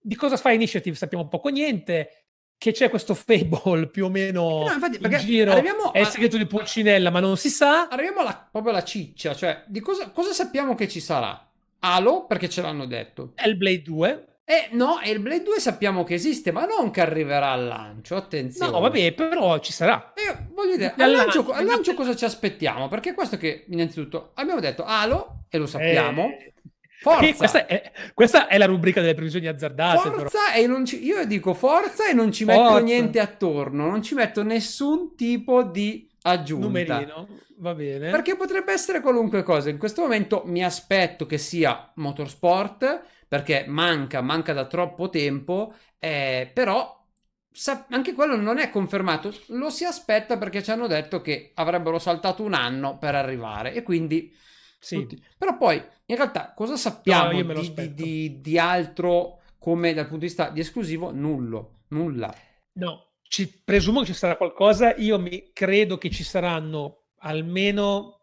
di 0.00 0.14
cosa 0.16 0.36
fa 0.36 0.50
Initiative 0.50 0.96
sappiamo 0.96 1.28
poco 1.28 1.48
niente. 1.48 2.24
Che 2.60 2.72
c'è 2.72 2.90
questo 2.90 3.14
Fable 3.14 3.88
più 3.88 4.04
o 4.04 4.10
meno 4.10 4.66
no, 4.66 4.70
infatti, 4.70 4.98
in 5.00 5.18
giro, 5.20 5.92
è 5.92 6.00
il 6.00 6.06
segreto 6.06 6.36
di 6.36 6.44
Pulcinella, 6.44 7.08
ma 7.08 7.18
non 7.18 7.38
si 7.38 7.48
sa. 7.48 7.88
Arriviamo 7.88 8.20
alla, 8.20 8.48
proprio 8.52 8.72
alla 8.72 8.84
ciccia, 8.84 9.34
cioè 9.34 9.64
di 9.66 9.80
cosa, 9.80 10.10
cosa 10.10 10.34
sappiamo 10.34 10.74
che 10.74 10.86
ci 10.86 11.00
sarà? 11.00 11.50
Halo, 11.78 12.26
perché 12.26 12.50
ce 12.50 12.60
l'hanno 12.60 12.84
detto. 12.84 13.32
Hellblade 13.34 13.80
2. 13.80 14.29
Eh 14.50 14.66
no, 14.72 14.98
e 14.98 15.12
il 15.12 15.20
Blade 15.20 15.44
2 15.44 15.60
sappiamo 15.60 16.02
che 16.02 16.14
esiste, 16.14 16.50
ma 16.50 16.66
non 16.66 16.90
che 16.90 17.00
arriverà 17.00 17.52
al 17.52 17.66
lancio, 17.66 18.16
attenzione. 18.16 18.72
No, 18.72 18.80
vabbè, 18.80 19.12
però 19.12 19.60
ci 19.60 19.72
sarà. 19.72 20.12
Eh, 20.12 20.48
voglio 20.52 20.74
dire, 20.74 20.92
al 20.96 21.12
lancio, 21.12 21.48
al 21.52 21.64
lancio, 21.64 21.94
cosa 21.94 22.16
ci 22.16 22.24
aspettiamo? 22.24 22.88
Perché 22.88 23.14
questo 23.14 23.36
che, 23.36 23.66
innanzitutto, 23.68 24.32
abbiamo 24.34 24.58
detto 24.58 24.82
Halo, 24.84 25.44
e 25.48 25.56
lo 25.56 25.68
sappiamo. 25.68 26.24
Eh... 26.24 26.52
Forza. 27.00 27.32
Questa 27.32 27.66
è, 27.66 27.92
questa 28.12 28.48
è, 28.48 28.58
la 28.58 28.66
rubrica 28.66 29.00
delle 29.00 29.14
previsioni 29.14 29.46
azzardate. 29.46 30.10
Forza 30.10 30.52
e 30.52 30.66
non 30.66 30.84
ci, 30.84 31.02
io 31.04 31.24
dico 31.26 31.54
forza 31.54 32.08
e 32.08 32.12
non 32.12 32.32
ci 32.32 32.44
forza. 32.44 32.60
metto 32.60 32.84
niente 32.84 33.20
attorno, 33.20 33.86
non 33.88 34.02
ci 34.02 34.14
metto 34.14 34.42
nessun 34.42 35.14
tipo 35.14 35.62
di 35.62 36.09
aggiunta. 36.22 36.66
Numerino, 36.66 37.28
va 37.58 37.74
bene. 37.74 38.10
Perché 38.10 38.36
potrebbe 38.36 38.72
essere 38.72 39.00
qualunque 39.00 39.42
cosa. 39.42 39.70
In 39.70 39.78
questo 39.78 40.02
momento 40.02 40.42
mi 40.46 40.64
aspetto 40.64 41.26
che 41.26 41.38
sia 41.38 41.92
motorsport, 41.96 43.02
perché 43.28 43.64
manca, 43.68 44.20
manca 44.20 44.52
da 44.52 44.66
troppo 44.66 45.08
tempo, 45.08 45.74
eh, 45.98 46.50
però 46.52 47.06
sa- 47.52 47.86
anche 47.90 48.12
quello 48.12 48.36
non 48.36 48.58
è 48.58 48.70
confermato, 48.70 49.34
lo 49.48 49.70
si 49.70 49.84
aspetta 49.84 50.36
perché 50.38 50.62
ci 50.62 50.70
hanno 50.70 50.86
detto 50.86 51.20
che 51.20 51.52
avrebbero 51.54 51.98
saltato 51.98 52.42
un 52.42 52.54
anno 52.54 52.98
per 52.98 53.14
arrivare 53.14 53.72
e 53.74 53.82
quindi... 53.82 54.36
Sì. 54.82 54.96
Tutti. 54.96 55.22
Però 55.36 55.58
poi, 55.58 55.76
in 56.06 56.16
realtà, 56.16 56.54
cosa 56.54 56.74
sappiamo 56.74 57.42
no, 57.42 57.52
di, 57.52 57.74
di, 57.74 57.94
di, 57.94 58.40
di, 58.40 58.58
altro 58.58 59.42
come 59.58 59.92
dal 59.92 60.04
punto 60.04 60.20
di 60.20 60.26
vista 60.26 60.48
di 60.48 60.60
esclusivo? 60.60 61.12
Nullo, 61.12 61.80
nulla. 61.88 62.34
No, 62.72 63.09
ci, 63.30 63.62
presumo 63.62 64.00
che 64.00 64.06
ci 64.06 64.14
sarà 64.14 64.36
qualcosa. 64.36 64.96
Io 64.96 65.16
mi 65.20 65.50
credo 65.52 65.98
che 65.98 66.10
ci 66.10 66.24
saranno 66.24 67.04
almeno, 67.18 68.22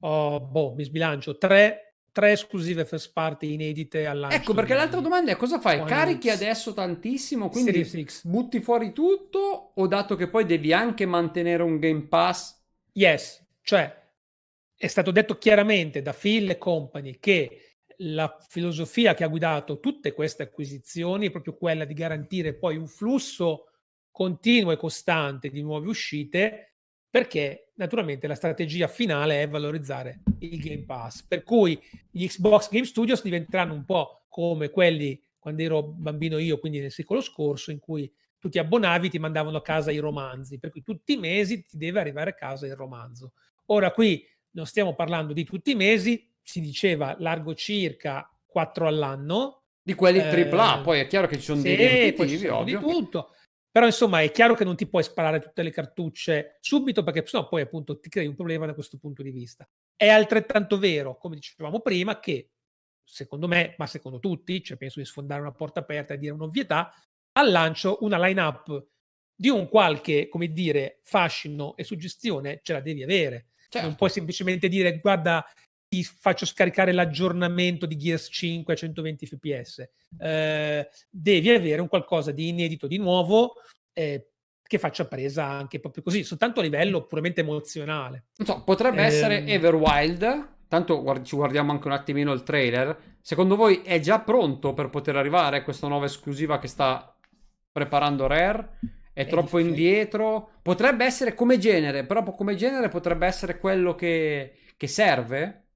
oh, 0.00 0.40
boh, 0.40 0.72
mi 0.74 0.84
sbilancio, 0.84 1.36
tre 1.36 1.82
tre 2.10 2.32
esclusive 2.32 2.84
first 2.84 3.12
party 3.12 3.52
inedite 3.52 4.06
all'anno. 4.06 4.34
Ecco, 4.34 4.52
perché 4.52 4.74
l'altra 4.74 4.98
domanda 4.98 5.30
è 5.30 5.36
cosa 5.36 5.60
fai? 5.60 5.84
Carichi 5.84 6.30
adesso 6.30 6.72
tantissimo, 6.72 7.48
quindi 7.48 7.86
butti 8.24 8.60
fuori 8.60 8.92
tutto 8.92 9.72
o 9.74 9.86
dato 9.86 10.16
che 10.16 10.28
poi 10.28 10.44
devi 10.44 10.72
anche 10.72 11.06
mantenere 11.06 11.62
un 11.62 11.78
Game 11.78 12.08
Pass? 12.08 12.56
Yes, 12.94 13.46
cioè 13.62 13.94
è 14.74 14.86
stato 14.88 15.12
detto 15.12 15.38
chiaramente 15.38 16.02
da 16.02 16.12
Phil 16.12 16.50
e 16.50 16.58
company 16.58 17.18
che 17.20 17.76
la 17.98 18.36
filosofia 18.48 19.14
che 19.14 19.22
ha 19.22 19.28
guidato 19.28 19.78
tutte 19.78 20.12
queste 20.12 20.42
acquisizioni 20.42 21.28
è 21.28 21.30
proprio 21.30 21.56
quella 21.56 21.84
di 21.84 21.94
garantire 21.94 22.54
poi 22.54 22.76
un 22.76 22.88
flusso 22.88 23.67
continuo 24.18 24.72
e 24.72 24.76
costante 24.76 25.48
di 25.48 25.62
nuove 25.62 25.86
uscite 25.86 26.72
perché 27.08 27.70
naturalmente 27.76 28.26
la 28.26 28.34
strategia 28.34 28.88
finale 28.88 29.42
è 29.42 29.48
valorizzare 29.48 30.22
il 30.40 30.58
Game 30.58 30.82
Pass. 30.82 31.22
Per 31.22 31.44
cui 31.44 31.80
gli 32.10 32.26
Xbox 32.26 32.68
Game 32.68 32.84
Studios 32.84 33.22
diventeranno 33.22 33.74
un 33.74 33.84
po' 33.84 34.24
come 34.28 34.70
quelli 34.70 35.22
quando 35.38 35.62
ero 35.62 35.84
bambino 35.84 36.38
io, 36.38 36.58
quindi 36.58 36.80
nel 36.80 36.90
secolo 36.90 37.20
scorso, 37.20 37.70
in 37.70 37.78
cui 37.78 38.12
tu 38.40 38.48
ti 38.48 38.58
abbonavi, 38.58 39.08
ti 39.08 39.20
mandavano 39.20 39.58
a 39.58 39.62
casa 39.62 39.92
i 39.92 39.98
romanzi, 39.98 40.58
per 40.58 40.72
cui 40.72 40.82
tutti 40.82 41.12
i 41.12 41.16
mesi 41.16 41.62
ti 41.62 41.76
deve 41.76 42.00
arrivare 42.00 42.30
a 42.30 42.34
casa 42.34 42.66
il 42.66 42.74
romanzo. 42.74 43.34
Ora 43.66 43.92
qui 43.92 44.26
non 44.50 44.66
stiamo 44.66 44.96
parlando 44.96 45.32
di 45.32 45.44
tutti 45.44 45.70
i 45.70 45.76
mesi, 45.76 46.28
si 46.42 46.60
diceva 46.60 47.14
largo 47.20 47.54
circa 47.54 48.28
4 48.46 48.88
all'anno. 48.88 49.62
Di 49.80 49.94
quelli 49.94 50.18
AAA, 50.18 50.80
eh, 50.80 50.82
poi 50.82 51.00
è 51.00 51.06
chiaro 51.06 51.28
che 51.28 51.36
ci 51.36 51.44
sono 51.44 51.60
sì, 51.60 51.76
dei 51.76 52.14
ci 52.28 52.38
sono 52.38 52.64
di 52.64 52.72
tutto. 52.72 53.30
Però 53.78 53.88
insomma 53.88 54.22
è 54.22 54.32
chiaro 54.32 54.56
che 54.56 54.64
non 54.64 54.74
ti 54.74 54.88
puoi 54.88 55.04
sparare 55.04 55.38
tutte 55.38 55.62
le 55.62 55.70
cartucce 55.70 56.56
subito 56.58 57.04
perché 57.04 57.24
sennò 57.24 57.46
poi 57.46 57.60
appunto 57.60 58.00
ti 58.00 58.08
crei 58.08 58.26
un 58.26 58.34
problema 58.34 58.66
da 58.66 58.74
questo 58.74 58.98
punto 58.98 59.22
di 59.22 59.30
vista. 59.30 59.68
È 59.94 60.08
altrettanto 60.08 60.80
vero, 60.80 61.16
come 61.16 61.36
dicevamo 61.36 61.78
prima, 61.78 62.18
che 62.18 62.50
secondo 63.04 63.46
me, 63.46 63.76
ma 63.78 63.86
secondo 63.86 64.18
tutti, 64.18 64.64
cioè 64.64 64.76
penso 64.76 64.98
di 64.98 65.04
sfondare 65.04 65.42
una 65.42 65.52
porta 65.52 65.78
aperta 65.78 66.14
e 66.14 66.18
dire 66.18 66.32
un'ovvietà, 66.32 66.92
al 67.34 67.52
lancio 67.52 67.98
una 68.00 68.18
line-up 68.18 68.84
di 69.32 69.48
un 69.48 69.68
qualche, 69.68 70.26
come 70.26 70.50
dire, 70.50 70.98
fascino 71.04 71.76
e 71.76 71.84
suggestione 71.84 72.58
ce 72.64 72.72
la 72.72 72.80
devi 72.80 73.04
avere. 73.04 73.50
Certo. 73.68 73.86
Non 73.86 73.94
puoi 73.94 74.10
semplicemente 74.10 74.66
dire 74.66 74.98
guarda 74.98 75.46
ti 75.88 76.04
faccio 76.04 76.44
scaricare 76.44 76.92
l'aggiornamento 76.92 77.86
di 77.86 77.96
Gears 77.96 78.28
5 78.30 78.74
a 78.74 78.76
120 78.76 79.26
fps. 79.26 79.88
Eh, 80.18 80.88
devi 81.08 81.50
avere 81.50 81.80
un 81.80 81.88
qualcosa 81.88 82.30
di 82.30 82.48
inedito, 82.48 82.86
di 82.86 82.98
nuovo, 82.98 83.54
eh, 83.94 84.28
che 84.62 84.78
faccia 84.78 85.06
presa 85.06 85.46
anche 85.46 85.80
proprio 85.80 86.02
così, 86.02 86.22
soltanto 86.22 86.60
a 86.60 86.62
livello 86.62 87.06
puramente 87.06 87.40
emozionale. 87.40 88.26
Non 88.36 88.46
so, 88.46 88.62
potrebbe 88.64 89.02
eh, 89.02 89.06
essere 89.06 89.46
Everwild. 89.46 90.56
Tanto 90.68 91.02
guard- 91.02 91.24
ci 91.24 91.34
guardiamo 91.34 91.72
anche 91.72 91.86
un 91.86 91.94
attimino 91.94 92.32
il 92.32 92.42
trailer. 92.42 93.16
Secondo 93.22 93.56
voi 93.56 93.80
è 93.82 93.98
già 94.00 94.20
pronto 94.20 94.74
per 94.74 94.90
poter 94.90 95.16
arrivare 95.16 95.62
questa 95.62 95.88
nuova 95.88 96.04
esclusiva 96.04 96.58
che 96.58 96.68
sta 96.68 97.16
preparando 97.72 98.26
Rare? 98.26 98.78
È, 99.14 99.22
è 99.22 99.26
troppo 99.26 99.56
difficile. 99.56 99.68
indietro? 99.70 100.50
Potrebbe 100.60 101.06
essere 101.06 101.34
come 101.34 101.56
genere, 101.56 102.04
però 102.04 102.22
come 102.34 102.54
genere 102.54 102.90
potrebbe 102.90 103.26
essere 103.26 103.58
quello 103.58 103.94
che, 103.94 104.58
che 104.76 104.86
serve? 104.86 105.67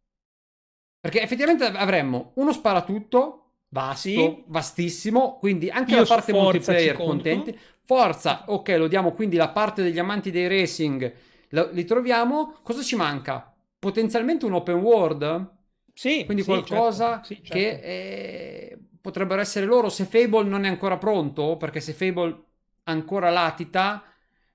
Perché 1.03 1.21
effettivamente 1.21 1.65
avremmo 1.65 2.31
uno 2.37 2.53
sparatutto 2.53 3.51
vasto, 3.69 4.09
sì. 4.09 4.43
vastissimo, 4.47 5.37
quindi 5.39 5.69
anche 5.69 5.93
Io 5.93 6.01
la 6.01 6.07
parte 6.07 6.33
multiplayer 6.33 6.97
contenti. 6.97 7.59
Forza, 7.85 8.45
ok, 8.47 8.69
lo 8.79 8.87
diamo 8.87 9.13
quindi 9.13 9.37
la 9.37 9.49
parte 9.49 9.83
degli 9.83 9.99
amanti 9.99 10.31
dei 10.31 10.49
racing, 10.49 11.13
lo, 11.49 11.69
li 11.73 11.85
troviamo. 11.85 12.55
Cosa 12.63 12.81
ci 12.81 12.97
manca? 12.97 13.53
potenzialmente 13.83 14.45
un 14.45 14.53
open 14.53 14.77
world. 14.77 15.51
Sì, 15.93 16.25
quindi 16.25 16.45
sì, 16.45 16.49
qualcosa 16.51 17.21
certo, 17.21 17.27
sì, 17.27 17.35
certo. 17.35 17.53
che 17.53 17.69
eh, 17.83 18.79
potrebbero 19.01 19.41
essere 19.41 19.67
loro 19.67 19.89
se 19.89 20.05
Fable 20.05 20.49
non 20.49 20.65
è 20.65 20.69
ancora 20.69 20.97
pronto, 20.99 21.57
perché 21.57 21.81
se 21.81 21.93
Fable 21.93 22.45
ancora 22.85 23.29
latita 23.31 24.05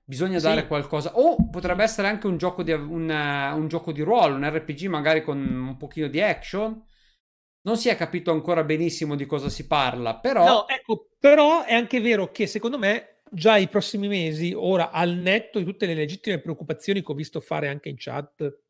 bisogna 0.08 0.38
Sì. 0.38 0.46
dare 0.46 0.66
qualcosa. 0.66 1.18
O 1.18 1.48
potrebbe 1.50 1.82
essere 1.82 2.08
anche 2.08 2.26
un 2.26 2.38
gioco 2.38 2.62
di, 2.62 2.72
un, 2.72 3.10
un 3.10 3.68
gioco 3.68 3.92
di 3.92 4.00
ruolo, 4.00 4.34
un 4.36 4.48
RPG 4.48 4.86
magari 4.86 5.22
con 5.22 5.38
un 5.38 5.76
pochino 5.76 6.08
di 6.08 6.20
action. 6.22 6.82
Non 7.60 7.76
si 7.76 7.90
è 7.90 7.96
capito 7.96 8.30
ancora 8.30 8.64
benissimo 8.64 9.14
di 9.14 9.26
cosa 9.26 9.50
si 9.50 9.66
parla, 9.66 10.16
però 10.16 10.44
No, 10.46 10.68
ecco, 10.68 11.10
però 11.18 11.64
è 11.64 11.74
anche 11.74 12.00
vero 12.00 12.30
che 12.30 12.46
secondo 12.46 12.78
me 12.78 13.20
già 13.30 13.58
i 13.58 13.68
prossimi 13.68 14.08
mesi, 14.08 14.54
ora 14.56 14.90
al 14.90 15.10
netto 15.10 15.58
di 15.58 15.64
tutte 15.66 15.84
le 15.84 15.92
legittime 15.92 16.40
preoccupazioni 16.40 17.02
che 17.02 17.12
ho 17.12 17.14
visto 17.14 17.40
fare 17.40 17.68
anche 17.68 17.90
in 17.90 17.96
chat 17.98 18.60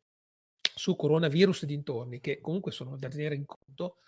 su 0.75 0.97
coronavirus 0.97 1.63
e 1.63 1.65
dintorni, 1.67 2.19
che 2.19 2.41
comunque 2.41 2.73
sono 2.73 2.97
da 2.97 3.07
tenere 3.07 3.35
in 3.35 3.45
conto, 3.45 3.99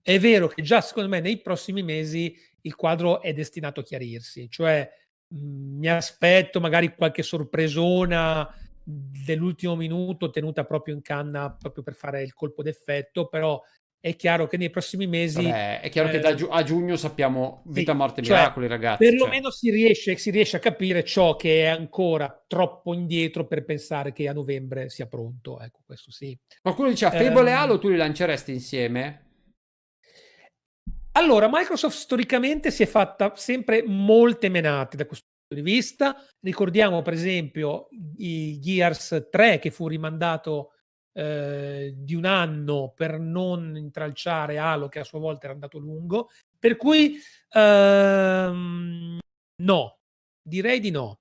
è 0.00 0.18
vero 0.18 0.48
che 0.48 0.62
già 0.62 0.80
secondo 0.80 1.10
me 1.10 1.20
nei 1.20 1.42
prossimi 1.42 1.82
mesi 1.82 2.34
il 2.62 2.74
quadro 2.74 3.20
è 3.20 3.34
destinato 3.34 3.80
a 3.80 3.82
chiarirsi, 3.82 4.48
cioè 4.48 4.90
mi 5.32 5.88
aspetto 5.88 6.60
magari 6.60 6.94
qualche 6.94 7.22
sorpresona 7.22 8.48
dell'ultimo 8.84 9.76
minuto 9.76 10.30
tenuta 10.30 10.64
proprio 10.64 10.94
in 10.94 11.02
canna 11.02 11.50
proprio 11.50 11.82
per 11.82 11.94
fare 11.94 12.22
il 12.22 12.34
colpo 12.34 12.62
d'effetto, 12.62 13.28
però 13.28 13.60
è 14.00 14.16
chiaro 14.16 14.48
che 14.48 14.56
nei 14.56 14.68
prossimi 14.68 15.06
mesi 15.06 15.44
vabbè, 15.44 15.80
è 15.80 15.88
chiaro 15.88 16.08
che 16.08 16.16
eh, 16.16 16.20
da 16.20 16.34
giu- 16.34 16.48
a 16.50 16.64
giugno 16.64 16.96
sappiamo 16.96 17.62
sì, 17.66 17.70
vita, 17.72 17.92
morte 17.92 18.20
e 18.20 18.24
cioè, 18.24 18.36
miracoli, 18.36 18.66
ragazzi. 18.66 19.04
perlomeno 19.04 19.50
si, 19.50 19.70
riesce, 19.70 20.16
si 20.16 20.30
riesce 20.30 20.56
a 20.56 20.60
capire 20.60 21.04
ciò 21.04 21.36
che 21.36 21.62
è 21.62 21.66
ancora 21.66 22.44
troppo 22.48 22.94
indietro 22.94 23.46
per 23.46 23.64
pensare 23.64 24.12
che 24.12 24.26
a 24.26 24.32
novembre 24.32 24.90
sia 24.90 25.06
pronto. 25.06 25.60
Ecco, 25.60 25.82
questo 25.86 26.10
sì. 26.10 26.36
Cioè, 26.48 26.60
qualcuno 26.60 26.88
diceva 26.88 27.12
Fable 27.12 27.48
e 27.48 27.52
Ehm, 27.52 27.58
Halo 27.58 27.78
tu 27.78 27.88
li 27.88 27.96
lanceresti 27.96 28.52
insieme? 28.52 29.31
Allora, 31.14 31.48
Microsoft 31.50 31.96
storicamente 31.96 32.70
si 32.70 32.82
è 32.82 32.86
fatta 32.86 33.34
sempre 33.36 33.84
molte 33.86 34.48
menate 34.48 34.96
da 34.96 35.04
questo 35.04 35.26
punto 35.46 35.62
di 35.62 35.70
vista. 35.70 36.16
Ricordiamo, 36.40 37.02
per 37.02 37.12
esempio, 37.12 37.88
i 38.16 38.58
Gears 38.58 39.28
3 39.30 39.58
che 39.58 39.70
fu 39.70 39.88
rimandato 39.88 40.72
eh, 41.12 41.92
di 41.94 42.14
un 42.14 42.24
anno 42.24 42.92
per 42.96 43.18
non 43.18 43.76
intralciare 43.76 44.56
Halo, 44.56 44.88
che 44.88 45.00
a 45.00 45.04
sua 45.04 45.18
volta 45.18 45.44
era 45.44 45.52
andato 45.52 45.78
lungo. 45.78 46.30
Per 46.58 46.76
cui 46.78 47.18
ehm, 47.50 49.18
no, 49.62 49.98
direi 50.42 50.80
di 50.80 50.90
no. 50.90 51.18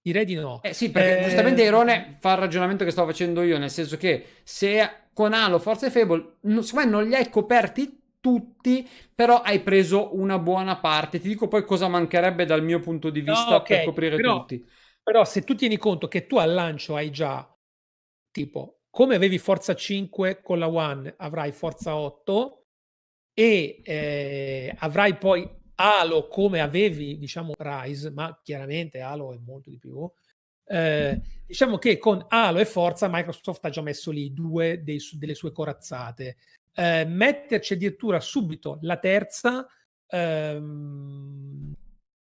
Direi 0.00 0.24
di 0.24 0.34
no. 0.34 0.62
Eh 0.62 0.72
sì, 0.72 0.90
perché 0.90 1.18
Eh, 1.18 1.24
giustamente 1.24 1.62
Irone 1.62 2.16
fa 2.20 2.32
il 2.32 2.38
ragionamento 2.38 2.84
che 2.84 2.90
sto 2.90 3.04
facendo 3.04 3.42
io, 3.42 3.58
nel 3.58 3.70
senso 3.70 3.98
che 3.98 4.40
se 4.44 5.08
con 5.12 5.34
Halo, 5.34 5.58
Forza 5.58 5.86
e 5.86 5.90
Fable, 5.90 6.36
secondo 6.40 6.74
me 6.74 6.84
non 6.86 7.04
li 7.06 7.14
hai 7.14 7.28
coperti 7.28 8.04
tutti, 8.26 8.88
però 9.14 9.40
hai 9.42 9.60
preso 9.60 10.16
una 10.16 10.40
buona 10.40 10.78
parte. 10.78 11.20
Ti 11.20 11.28
dico 11.28 11.46
poi 11.46 11.64
cosa 11.64 11.86
mancherebbe 11.86 12.44
dal 12.44 12.64
mio 12.64 12.80
punto 12.80 13.08
di 13.10 13.22
No, 13.22 13.32
vista 13.32 13.54
ok, 13.56 13.66
per 13.68 13.84
coprire 13.84 14.16
però- 14.16 14.40
tutti. 14.40 14.66
Però 15.00 15.24
se 15.24 15.42
tu 15.44 15.54
tieni 15.54 15.76
conto 15.76 16.08
che 16.08 16.26
tu 16.26 16.36
al 16.36 16.52
lancio 16.52 16.96
hai 16.96 17.12
già, 17.12 17.48
tipo, 18.32 18.80
come 18.90 19.14
avevi 19.14 19.38
Forza 19.38 19.76
5 19.76 20.40
con 20.42 20.58
la 20.58 20.68
One, 20.68 21.14
avrai 21.18 21.52
Forza 21.52 21.94
8 21.94 22.64
e 23.32 23.80
eh, 23.84 24.74
avrai 24.78 25.16
poi 25.16 25.48
Halo 25.76 26.26
come 26.26 26.60
avevi, 26.60 27.16
diciamo, 27.18 27.52
Rise, 27.56 28.10
ma 28.10 28.40
chiaramente 28.42 29.00
Halo 29.00 29.32
è 29.32 29.38
molto 29.38 29.70
di 29.70 29.78
più. 29.78 30.10
Eh, 30.68 31.20
diciamo 31.46 31.78
che 31.78 31.98
con 31.98 32.24
Halo 32.28 32.58
e 32.58 32.64
Forza 32.64 33.08
Microsoft 33.08 33.64
ha 33.66 33.70
già 33.70 33.82
messo 33.82 34.10
lì 34.10 34.32
due 34.32 34.82
dei 34.82 34.98
delle 35.12 35.34
sue 35.36 35.52
corazzate. 35.52 36.36
Eh, 36.78 37.06
metterci 37.06 37.72
addirittura 37.72 38.20
subito 38.20 38.78
la 38.82 38.98
terza, 38.98 39.66
ehm, 40.08 41.72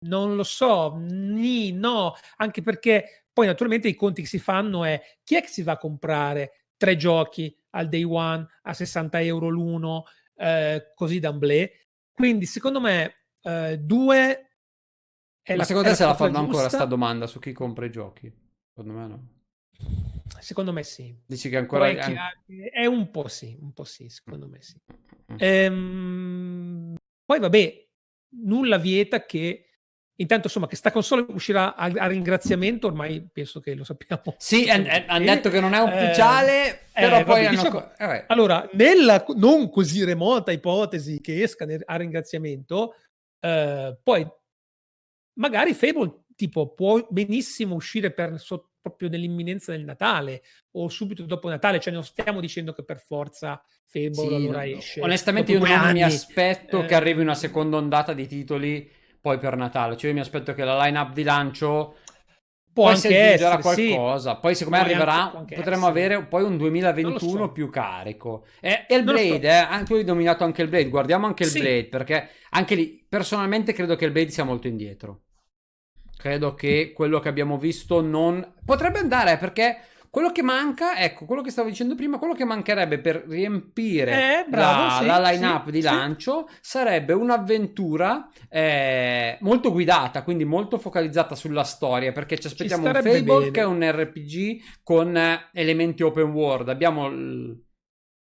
non 0.05 0.35
lo 0.35 0.43
so, 0.43 0.95
ni, 0.97 1.71
no, 1.73 2.13
anche 2.37 2.61
perché 2.61 3.25
poi 3.33 3.47
naturalmente 3.47 3.89
i 3.89 3.95
conti 3.95 4.21
che 4.21 4.27
si 4.27 4.39
fanno 4.39 4.85
è 4.85 5.01
chi 5.23 5.35
è 5.35 5.41
che 5.41 5.49
si 5.49 5.61
va 5.61 5.73
a 5.73 5.77
comprare 5.77 6.67
tre 6.77 6.95
giochi 6.95 7.53
al 7.71 7.89
day 7.89 8.03
one 8.03 8.47
a 8.61 8.73
60 8.73 9.21
euro 9.21 9.49
l'uno, 9.49 10.05
eh, 10.35 10.93
così 10.95 11.19
d'amblè. 11.19 11.69
Quindi 12.13 12.45
secondo 12.45 12.79
me 12.79 13.25
eh, 13.41 13.77
due 13.77 14.51
è 15.41 15.51
Ma 15.51 15.57
la, 15.57 15.63
secondo 15.65 15.89
te 15.89 15.95
se 15.95 16.05
la 16.05 16.15
fanno 16.15 16.37
ancora 16.37 16.63
giusta? 16.63 16.77
sta 16.77 16.85
domanda 16.85 17.27
su 17.27 17.39
chi 17.39 17.51
compra 17.51 17.85
i 17.85 17.91
giochi? 17.91 18.33
Secondo 18.73 18.93
me 18.97 19.07
no. 19.07 19.27
Secondo 20.45 20.71
me 20.71 20.83
sì. 20.83 21.11
Dici 21.25 21.49
che 21.49 21.57
ancora... 21.57 21.87
È, 21.89 22.35
è 22.71 22.85
un 22.85 23.09
po' 23.09 23.27
sì, 23.27 23.57
un 23.59 23.73
po' 23.73 23.83
sì, 23.83 24.09
secondo 24.09 24.47
me 24.47 24.61
sì. 24.61 24.75
Mm. 25.33 25.35
Ehm, 25.39 26.95
poi 27.25 27.39
vabbè, 27.39 27.87
nulla 28.43 28.77
vieta 28.77 29.25
che 29.25 29.69
intanto 30.17 30.45
insomma 30.45 30.67
che 30.67 30.75
sta 30.75 30.91
console 30.91 31.25
uscirà 31.29 31.73
a, 31.73 31.85
a 31.85 32.05
ringraziamento, 32.05 32.85
ormai 32.85 33.27
penso 33.33 33.59
che 33.59 33.73
lo 33.73 33.83
sappiamo. 33.83 34.35
Sì, 34.37 34.69
hanno 34.69 35.25
detto 35.25 35.49
che 35.49 35.59
non 35.59 35.73
è 35.73 35.79
ufficiale, 35.79 36.89
Eh, 36.93 37.01
però 37.01 37.21
eh, 37.21 37.23
poi 37.23 37.43
vabbè, 37.43 37.45
hanno... 37.45 37.61
diciamo- 37.63 37.95
eh. 37.97 38.25
Allora, 38.27 38.69
nella 38.73 39.25
non 39.37 39.71
così 39.71 40.03
remota 40.03 40.51
ipotesi 40.51 41.21
che 41.21 41.41
esca 41.41 41.65
a 41.85 41.95
ringraziamento, 41.95 42.97
eh, 43.39 43.97
poi 44.03 44.27
magari 45.39 45.73
Fable 45.73 46.25
tipo 46.35 46.71
può 46.75 47.03
benissimo 47.09 47.73
uscire 47.73 48.11
per 48.11 48.39
so- 48.39 48.69
proprio 48.89 49.09
nell'imminenza 49.09 49.71
del 49.71 49.83
Natale 49.83 50.43
o 50.73 50.88
subito 50.89 51.23
dopo 51.25 51.49
Natale, 51.49 51.79
cioè 51.79 51.93
non 51.93 52.03
stiamo 52.03 52.39
dicendo 52.39 52.73
che 52.73 52.83
per 52.83 52.99
forza 52.99 53.61
Fable 53.86 54.11
Sì, 54.11 54.33
allora 54.33 54.63
no, 54.63 54.77
esce. 54.77 55.01
Onestamente 55.01 55.51
io 55.51 55.59
non 55.59 55.67
due 55.67 55.69
mi 55.89 56.01
anni. 56.01 56.01
aspetto 56.03 56.83
Eh, 56.83 56.86
che 56.86 56.95
arrivi 56.95 57.21
una 57.21 57.36
seconda 57.36 57.77
ondata 57.77 58.13
di 58.13 58.27
titoli 58.27 58.89
poi 59.19 59.38
per 59.39 59.55
Natale, 59.57 59.97
cioè 59.97 60.09
io 60.09 60.15
mi 60.15 60.21
aspetto 60.21 60.53
che 60.53 60.63
la 60.63 60.83
line-up 60.86 61.11
di 61.13 61.23
lancio 61.23 61.95
Può 62.73 62.88
poi 62.88 62.93
anche 62.93 63.17
essere, 63.17 63.61
sì. 63.63 63.95
qualcosa, 63.95 64.36
poi 64.38 64.55
secondo 64.55 64.77
me 64.77 64.83
arriverà, 64.83 65.31
anche- 65.33 65.55
potremmo 65.55 65.88
essere. 65.88 65.88
avere 65.88 66.25
poi 66.27 66.43
un 66.43 66.49
Non 66.49 66.57
2021 66.57 67.45
lo 67.45 67.47
so. 67.47 67.51
più 67.51 67.69
carico. 67.69 68.45
E, 68.59 68.86
e 68.88 68.95
il 68.95 69.03
Non 69.03 69.13
lo 69.13 69.19
so. 69.19 69.39
Blade, 69.39 69.47
eh, 69.47 69.51
anche 69.51 69.93
hai 69.95 70.03
dominato 70.03 70.43
anche 70.43 70.61
il 70.61 70.67
Blade, 70.69 70.89
guardiamo 70.89 71.25
anche 71.25 71.43
il 71.43 71.51
Sì. 71.51 71.59
Blade, 71.59 71.88
perché 71.88 72.29
anche 72.51 72.75
lì 72.75 73.05
personalmente 73.07 73.73
credo 73.73 73.95
che 73.95 74.05
il 74.05 74.11
Blade 74.11 74.29
sia 74.31 74.43
molto 74.43 74.67
indietro. 74.67 75.24
Credo 76.26 76.55
che 76.55 76.91
quello 76.91 77.19
che 77.19 77.30
abbiamo 77.30 77.55
visto 77.59 78.01
non... 78.01 78.53
Potrebbe 78.65 78.97
andare, 78.97 79.38
perché 79.38 79.78
quello 80.09 80.32
che 80.32 80.41
manca, 80.41 80.97
ecco, 80.97 81.26
quello 81.26 81.43
che 81.43 81.51
stavo 81.51 81.69
dicendo 81.69 81.93
prima, 81.93 82.17
quello 82.17 82.34
che 82.34 82.45
mancherebbe 82.45 82.97
per 82.97 83.26
riempire 83.28 84.39
Eh, 84.39 84.45
bravo, 84.49 84.86
la, 84.86 84.97
sì, 85.01 85.05
la 85.05 85.30
line-up 85.30 85.65
sì, 85.65 85.71
di 85.71 85.78
sì. 85.82 85.84
lancio 85.84 86.49
sarebbe 86.61 87.13
un'avventura 87.13 88.28
eh, 88.49 89.38
molto 89.41 89.71
guidata, 89.71 90.23
quindi 90.23 90.45
molto 90.45 90.80
focalizzata 90.80 91.36
sulla 91.36 91.63
storia, 91.63 92.11
perché 92.11 92.39
ci 92.39 92.47
aspettiamo 92.47 92.88
un 92.88 92.89
starebbe 92.89 93.17
Fable 93.19 93.38
bene. 93.38 93.51
che 93.51 93.59
è 93.61 93.65
un 93.65 93.84
RPG 93.88 94.61
con 94.82 95.15
eh, 95.15 95.49
elementi 95.53 96.01
open 96.01 96.32
world. 96.32 96.69
Abbiamo 96.69 97.05
il- 97.05 97.63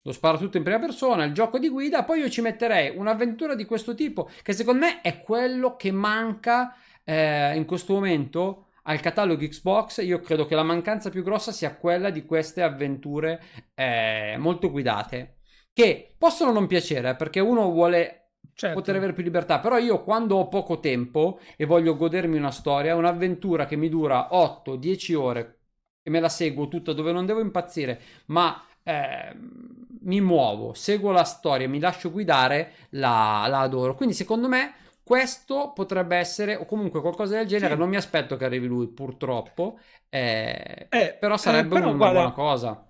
lo 0.05 0.12
sparatutto 0.12 0.57
in 0.57 0.62
prima 0.62 0.78
persona, 0.78 1.24
il 1.24 1.32
gioco 1.34 1.59
di 1.59 1.68
guida, 1.68 2.05
poi 2.05 2.20
io 2.20 2.30
ci 2.30 2.40
metterei 2.40 2.97
un'avventura 2.97 3.55
di 3.55 3.66
questo 3.66 3.95
tipo, 3.95 4.30
che 4.43 4.53
secondo 4.55 4.86
me 4.86 5.01
è 5.03 5.20
quello 5.20 5.76
che 5.76 5.93
manca 5.93 6.74
eh, 7.05 7.57
in 7.57 7.64
questo 7.66 7.92
momento 7.94 8.68
al 8.84 9.00
catalogo 9.00 9.46
Xbox. 9.46 10.05
Io 10.05 10.20
credo 10.20 10.46
che 10.46 10.55
la 10.55 10.62
mancanza 10.62 11.11
più 11.11 11.22
grossa 11.22 11.53
sia 11.53 11.76
quella 11.76 12.11
di 12.11 12.24
queste 12.24 12.62
avventure 12.62 13.40
eh, 13.74 14.36
molto 14.38 14.70
guidate, 14.70 15.38
che 15.72 16.14
possono 16.18 16.53
non 16.53 16.66
piacere 16.66 17.16
perché 17.16 17.40
uno 17.40 17.70
vuole 17.70 18.18
Certo. 18.55 18.78
poter 18.82 18.96
avere 18.96 19.12
più 19.12 19.22
libertà. 19.22 19.61
Però 19.61 19.78
io 19.78 20.03
quando 20.03 20.36
ho 20.36 20.48
poco 20.48 20.80
tempo 20.80 21.38
e 21.57 21.64
voglio 21.66 21.96
godermi 21.96 22.36
una 22.36 22.50
storia, 22.50 22.96
un'avventura 22.96 23.66
che 23.66 23.76
mi 23.76 23.88
dura 23.88 24.28
8-10 24.34 25.14
ore 25.14 25.59
e 26.03 26.11
me 26.11 26.20
la 26.20 26.28
seguo 26.28 26.68
tutta 26.68 26.92
dove 26.92 27.12
non 27.12 27.26
devo 27.26 27.40
impazzire, 27.40 28.00
ma 28.26 28.64
ehm, 28.82 29.86
mi 30.03 30.20
muovo, 30.20 30.74
seguo 30.74 31.12
la 31.12 31.22
storia, 31.24 31.68
mi 31.68 31.78
lascio 31.78 32.11
guidare, 32.11 32.72
la, 32.90 33.46
la 33.48 33.61
adoro. 33.61 33.94
Quindi 33.94 34.14
secondo 34.14 34.48
me 34.48 34.74
questo 35.12 35.72
potrebbe 35.74 36.16
essere, 36.16 36.56
o 36.56 36.64
comunque 36.64 37.02
qualcosa 37.02 37.36
del 37.36 37.46
genere, 37.46 37.74
Sì. 37.74 37.78
non 37.78 37.88
mi 37.90 37.96
aspetto 37.96 38.36
che 38.36 38.46
arrivi 38.46 38.66
lui 38.66 38.88
purtroppo, 38.88 39.78
eh, 40.08 40.86
Eh, 40.88 41.16
però 41.20 41.36
sarebbe 41.36 41.66
eh, 41.68 41.78
però 41.80 41.88
una 41.88 41.96
guarda, 41.98 42.18
buona 42.18 42.32
cosa. 42.32 42.86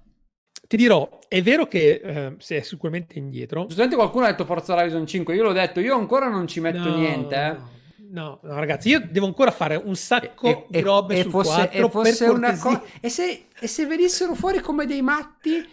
Ti 0.69 0.77
dirò, 0.77 1.19
è 1.27 1.43
vero 1.43 1.67
che 1.67 2.01
eh, 2.03 2.35
si 2.39 2.55
è 2.55 2.61
sicuramente 2.63 3.19
indietro. 3.19 3.65
Giustamente 3.67 3.97
qualcuno 3.97 4.25
ha 4.25 4.29
detto 4.31 4.45
Forza 4.45 4.75
Horizon 4.75 5.05
5, 5.07 5.35
io 5.35 5.43
l'ho 5.43 5.53
detto, 5.53 5.81
io 5.81 5.97
ancora 5.97 6.29
non 6.29 6.47
ci 6.47 6.61
metto 6.61 6.89
No, 6.89 6.97
niente. 6.97 7.35
eh. 7.35 7.51
No, 7.51 7.71
no, 8.11 8.41
no, 8.43 8.55
ragazzi, 8.59 8.89
io 8.91 9.01
devo 9.11 9.27
ancora 9.27 9.51
fare 9.51 9.75
un 9.75 9.97
sacco 9.97 10.47
E- 10.47 10.67
di 10.69 10.81
robe 10.81 11.19
e 11.19 11.23
sul 11.23 11.31
fosse, 11.33 11.51
4 11.55 11.87
e 11.87 11.91
fosse 11.91 12.25
una 12.29 12.57
cosa 12.57 12.83
e 13.01 13.09
se, 13.09 13.47
e 13.59 13.67
se 13.67 13.87
venissero 13.87 14.35
fuori 14.35 14.61
come 14.61 14.87
dei 14.87 15.03
matti 15.03 15.67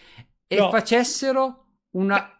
e 0.48 0.56
No. 0.58 0.70
facessero 0.72 1.66
una, 1.92 2.16
No. 2.18 2.39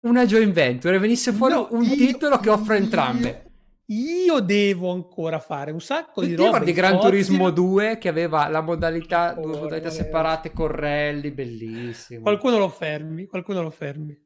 Una 0.00 0.26
joint 0.26 0.52
venture 0.52 0.96
e 0.96 0.98
venisse 0.98 1.32
fuori 1.32 1.54
No, 1.54 1.68
un 1.72 1.84
io- 1.84 1.94
titolo 1.94 2.38
che 2.38 2.50
offre 2.50 2.76
entrambe 2.76 3.50
io 3.90 4.38
devo 4.40 4.92
ancora 4.92 5.40
fare 5.40 5.72
un 5.72 5.80
sacco 5.80 6.24
di 6.24 6.34
roba. 6.34 6.60
di 6.60 6.72
Gran 6.72 7.00
Turismo 7.00 7.50
2 7.50 7.98
che 7.98 8.08
aveva 8.08 8.46
la 8.48 8.60
modalità, 8.60 9.34
oh, 9.36 9.42
due 9.42 9.58
modalità 9.58 9.90
separate 9.90 10.52
con 10.52 10.68
rally, 10.68 11.32
bellissimo. 11.32 12.22
Qualcuno 12.22 12.58
lo 12.58 12.68
fermi, 12.68 13.26
qualcuno 13.26 13.62
lo 13.62 13.70
fermi. 13.70 14.16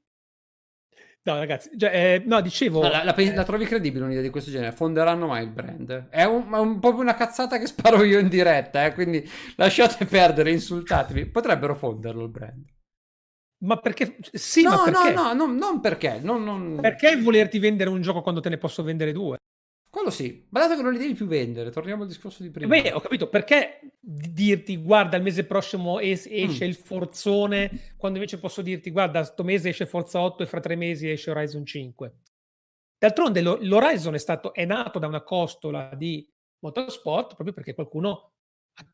No, 1.22 1.38
ragazzi, 1.38 1.70
cioè, 1.78 1.90
eh, 1.94 2.22
no, 2.26 2.42
dicevo. 2.42 2.82
No, 2.82 2.90
la, 2.90 3.02
la, 3.02 3.14
eh, 3.14 3.34
la, 3.34 3.44
trovi 3.44 3.64
credibile 3.64 4.04
un'idea 4.04 4.20
di 4.20 4.28
questo 4.28 4.50
genere? 4.50 4.72
Fonderanno 4.72 5.26
mai 5.26 5.44
il 5.44 5.50
brand? 5.50 6.08
È 6.10 6.24
un, 6.24 6.52
un, 6.52 6.78
proprio 6.80 7.00
una 7.00 7.14
cazzata 7.14 7.58
che 7.58 7.66
sparo 7.66 8.04
io 8.04 8.18
in 8.18 8.28
diretta, 8.28 8.84
eh, 8.84 8.92
quindi 8.92 9.26
lasciate 9.56 10.04
perdere, 10.04 10.50
insultatevi. 10.50 11.30
Potrebbero 11.30 11.74
fonderlo 11.74 12.24
il 12.24 12.30
brand. 12.30 12.66
Ma 13.64 13.78
perché? 13.78 14.16
Sì, 14.32 14.62
no, 14.62 14.70
ma 14.70 14.82
perché? 14.84 15.12
No, 15.12 15.32
no, 15.32 15.46
no, 15.46 15.52
non 15.52 15.80
perché. 15.80 16.20
Non, 16.20 16.44
non... 16.44 16.78
Perché 16.80 17.20
volerti 17.20 17.58
vendere 17.58 17.90
un 17.90 18.02
gioco 18.02 18.20
quando 18.20 18.40
te 18.40 18.50
ne 18.50 18.58
posso 18.58 18.82
vendere 18.82 19.12
due? 19.12 19.38
Quello 19.94 20.10
sì, 20.10 20.44
ma 20.50 20.58
dato 20.58 20.74
che 20.74 20.82
non 20.82 20.92
li 20.92 20.98
devi 20.98 21.14
più 21.14 21.26
vendere, 21.26 21.70
torniamo 21.70 22.02
al 22.02 22.08
discorso 22.08 22.42
di 22.42 22.50
prima. 22.50 22.66
Beh, 22.66 22.92
ho 22.92 23.00
capito, 23.00 23.28
perché 23.28 23.92
dirti 24.00 24.76
guarda 24.76 25.16
il 25.16 25.22
mese 25.22 25.44
prossimo 25.44 26.00
es- 26.00 26.26
esce 26.28 26.64
mm. 26.64 26.68
il 26.68 26.74
Forzone, 26.74 27.94
quando 27.96 28.18
invece 28.18 28.40
posso 28.40 28.60
dirti 28.60 28.90
guarda 28.90 29.22
sto 29.22 29.44
mese 29.44 29.68
esce 29.68 29.86
Forza 29.86 30.20
8 30.20 30.42
e 30.42 30.46
fra 30.46 30.58
tre 30.58 30.74
mesi 30.74 31.08
esce 31.08 31.30
Horizon 31.30 31.64
5. 31.64 32.14
D'altronde 32.98 33.40
lo- 33.40 33.58
l'Horizon 33.60 34.14
è, 34.14 34.18
stato, 34.18 34.52
è 34.52 34.64
nato 34.64 34.98
da 34.98 35.06
una 35.06 35.22
costola 35.22 35.94
di 35.94 36.28
motorsport 36.58 37.34
proprio 37.34 37.54
perché 37.54 37.72
qualcuno 37.74 38.32
ha, 38.78 38.92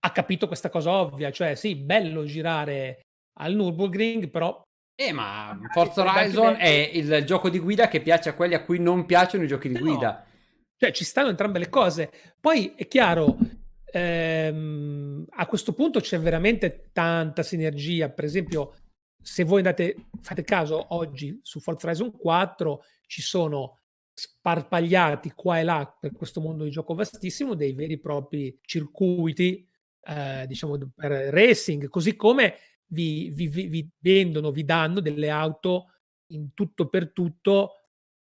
ha 0.00 0.12
capito 0.12 0.46
questa 0.48 0.68
cosa 0.68 0.90
ovvia, 0.90 1.30
cioè 1.30 1.54
sì, 1.54 1.76
bello 1.76 2.24
girare 2.24 3.00
al 3.34 3.54
Nürburgring, 3.54 4.30
però 4.30 4.62
eh, 5.00 5.12
ma 5.12 5.58
Forza 5.72 6.02
Horizon 6.02 6.56
è 6.58 6.90
il 6.92 7.24
gioco 7.24 7.48
di 7.48 7.58
guida 7.58 7.88
che 7.88 8.02
piace 8.02 8.28
a 8.28 8.34
quelli 8.34 8.52
a 8.52 8.62
cui 8.62 8.78
non 8.78 9.06
piacciono 9.06 9.44
i 9.44 9.46
giochi 9.46 9.68
di 9.68 9.74
no. 9.74 9.80
guida. 9.80 10.26
Cioè, 10.76 10.92
ci 10.92 11.04
stanno 11.04 11.30
entrambe 11.30 11.58
le 11.58 11.70
cose. 11.70 12.10
Poi 12.38 12.74
è 12.76 12.86
chiaro, 12.86 13.38
ehm, 13.90 15.24
a 15.30 15.46
questo 15.46 15.72
punto 15.72 16.00
c'è 16.00 16.20
veramente 16.20 16.90
tanta 16.92 17.42
sinergia. 17.42 18.10
Per 18.10 18.24
esempio, 18.24 18.74
se 19.22 19.42
voi 19.44 19.58
andate, 19.58 20.08
fate 20.20 20.44
caso, 20.44 20.94
oggi 20.94 21.38
su 21.42 21.60
Forza 21.60 21.86
Horizon 21.86 22.10
4 22.14 22.84
ci 23.06 23.22
sono 23.22 23.78
sparpagliati 24.12 25.32
qua 25.34 25.60
e 25.60 25.62
là 25.62 25.96
per 25.98 26.12
questo 26.12 26.42
mondo 26.42 26.64
di 26.64 26.70
gioco 26.70 26.92
vastissimo 26.92 27.54
dei 27.54 27.72
veri 27.72 27.94
e 27.94 28.00
propri 28.00 28.58
circuiti, 28.60 29.66
eh, 30.02 30.44
diciamo, 30.46 30.76
per 30.94 31.10
racing, 31.10 31.88
così 31.88 32.16
come 32.16 32.54
vi, 32.90 33.30
vi, 33.30 33.46
vi, 33.48 33.88
vendono, 33.98 34.50
vi 34.50 34.64
danno 34.64 35.00
delle 35.00 35.30
auto 35.30 35.92
in 36.32 36.54
tutto 36.54 36.88
per 36.88 37.12
tutto 37.12 37.74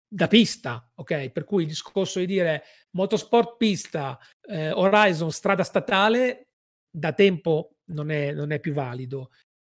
da 0.07 0.27
pista, 0.27 0.91
ok? 0.95 1.29
Per 1.29 1.43
cui 1.43 1.63
il 1.63 1.67
discorso 1.67 2.19
di 2.19 2.25
dire 2.25 2.63
motorsport 2.91 3.57
pista, 3.57 4.17
eh, 4.47 4.71
Horizon 4.71 5.31
strada 5.31 5.63
statale, 5.63 6.49
da 6.89 7.13
tempo 7.13 7.77
non 7.85 8.11
è, 8.11 8.31
non 8.31 8.51
è 8.51 8.59
più 8.59 8.73
valido. 8.73 9.31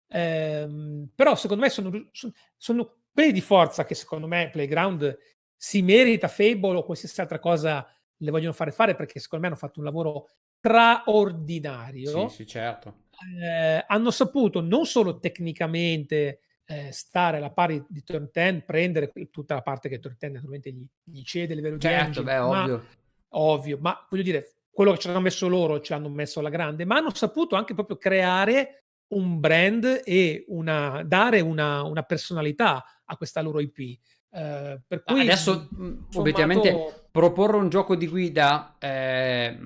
Eh, 0.08 1.08
però 1.14 1.34
secondo 1.34 1.62
me 1.62 1.70
sono, 1.70 2.08
sono, 2.12 2.32
sono, 2.56 2.98
quelli 3.12 3.32
di 3.32 3.40
forza 3.40 3.84
che 3.84 3.94
secondo 3.94 4.26
me 4.26 4.50
Playground 4.52 5.16
si 5.56 5.80
merita 5.80 6.28
Fable 6.28 6.76
o 6.76 6.84
qualsiasi 6.84 7.18
altra 7.20 7.38
cosa 7.38 7.86
le 8.18 8.30
vogliono 8.30 8.52
fare 8.52 8.70
fare 8.70 8.94
perché 8.94 9.18
secondo 9.18 9.46
me 9.46 9.50
hanno 9.50 9.60
fatto 9.60 9.78
un 9.78 9.86
lavoro 9.86 10.28
straordinario. 10.58 12.28
Sì, 12.28 12.34
sì, 12.34 12.46
certo 12.46 13.05
eh, 13.40 13.84
hanno 13.86 14.10
saputo 14.10 14.60
non 14.60 14.86
solo 14.86 15.18
tecnicamente 15.18 16.40
eh, 16.66 16.90
stare 16.92 17.36
alla 17.36 17.50
pari 17.50 17.84
di 17.88 18.02
Turn 18.02 18.28
10, 18.32 18.62
prendere 18.66 19.12
tutta 19.30 19.54
la 19.54 19.62
parte 19.62 19.88
che 19.88 19.98
Turn 19.98 20.16
10 20.18 20.34
naturalmente 20.34 20.72
gli, 20.72 20.86
gli 21.04 21.22
cede 21.22 21.52
a 21.52 21.56
livello 21.56 21.78
certo, 21.78 21.96
di 21.96 22.06
engine, 22.06 22.24
beh, 22.24 22.38
ma, 22.38 22.62
ovvio. 22.62 22.84
ovvio, 23.28 23.78
ma 23.80 24.06
voglio 24.10 24.22
dire, 24.22 24.54
quello 24.70 24.92
che 24.92 24.98
ci 24.98 25.08
hanno 25.08 25.20
messo 25.20 25.48
loro 25.48 25.80
ci 25.80 25.92
hanno 25.92 26.08
messo 26.08 26.40
alla 26.40 26.50
grande, 26.50 26.84
ma 26.84 26.96
hanno 26.96 27.14
saputo 27.14 27.56
anche 27.56 27.74
proprio 27.74 27.96
creare 27.96 28.82
un 29.08 29.38
brand 29.38 30.02
e 30.04 30.44
una, 30.48 31.02
dare 31.04 31.40
una, 31.40 31.82
una 31.82 32.02
personalità 32.02 32.84
a 33.04 33.16
questa 33.16 33.40
loro 33.40 33.60
IP. 33.60 33.78
Eh, 33.78 34.80
per 34.86 35.02
cui, 35.04 35.20
Adesso, 35.20 35.68
sommato... 35.72 36.18
obiettivamente, 36.18 37.06
proporre 37.10 37.56
un 37.56 37.68
gioco 37.68 37.94
di 37.94 38.08
guida 38.08 38.76
eh, 38.78 39.58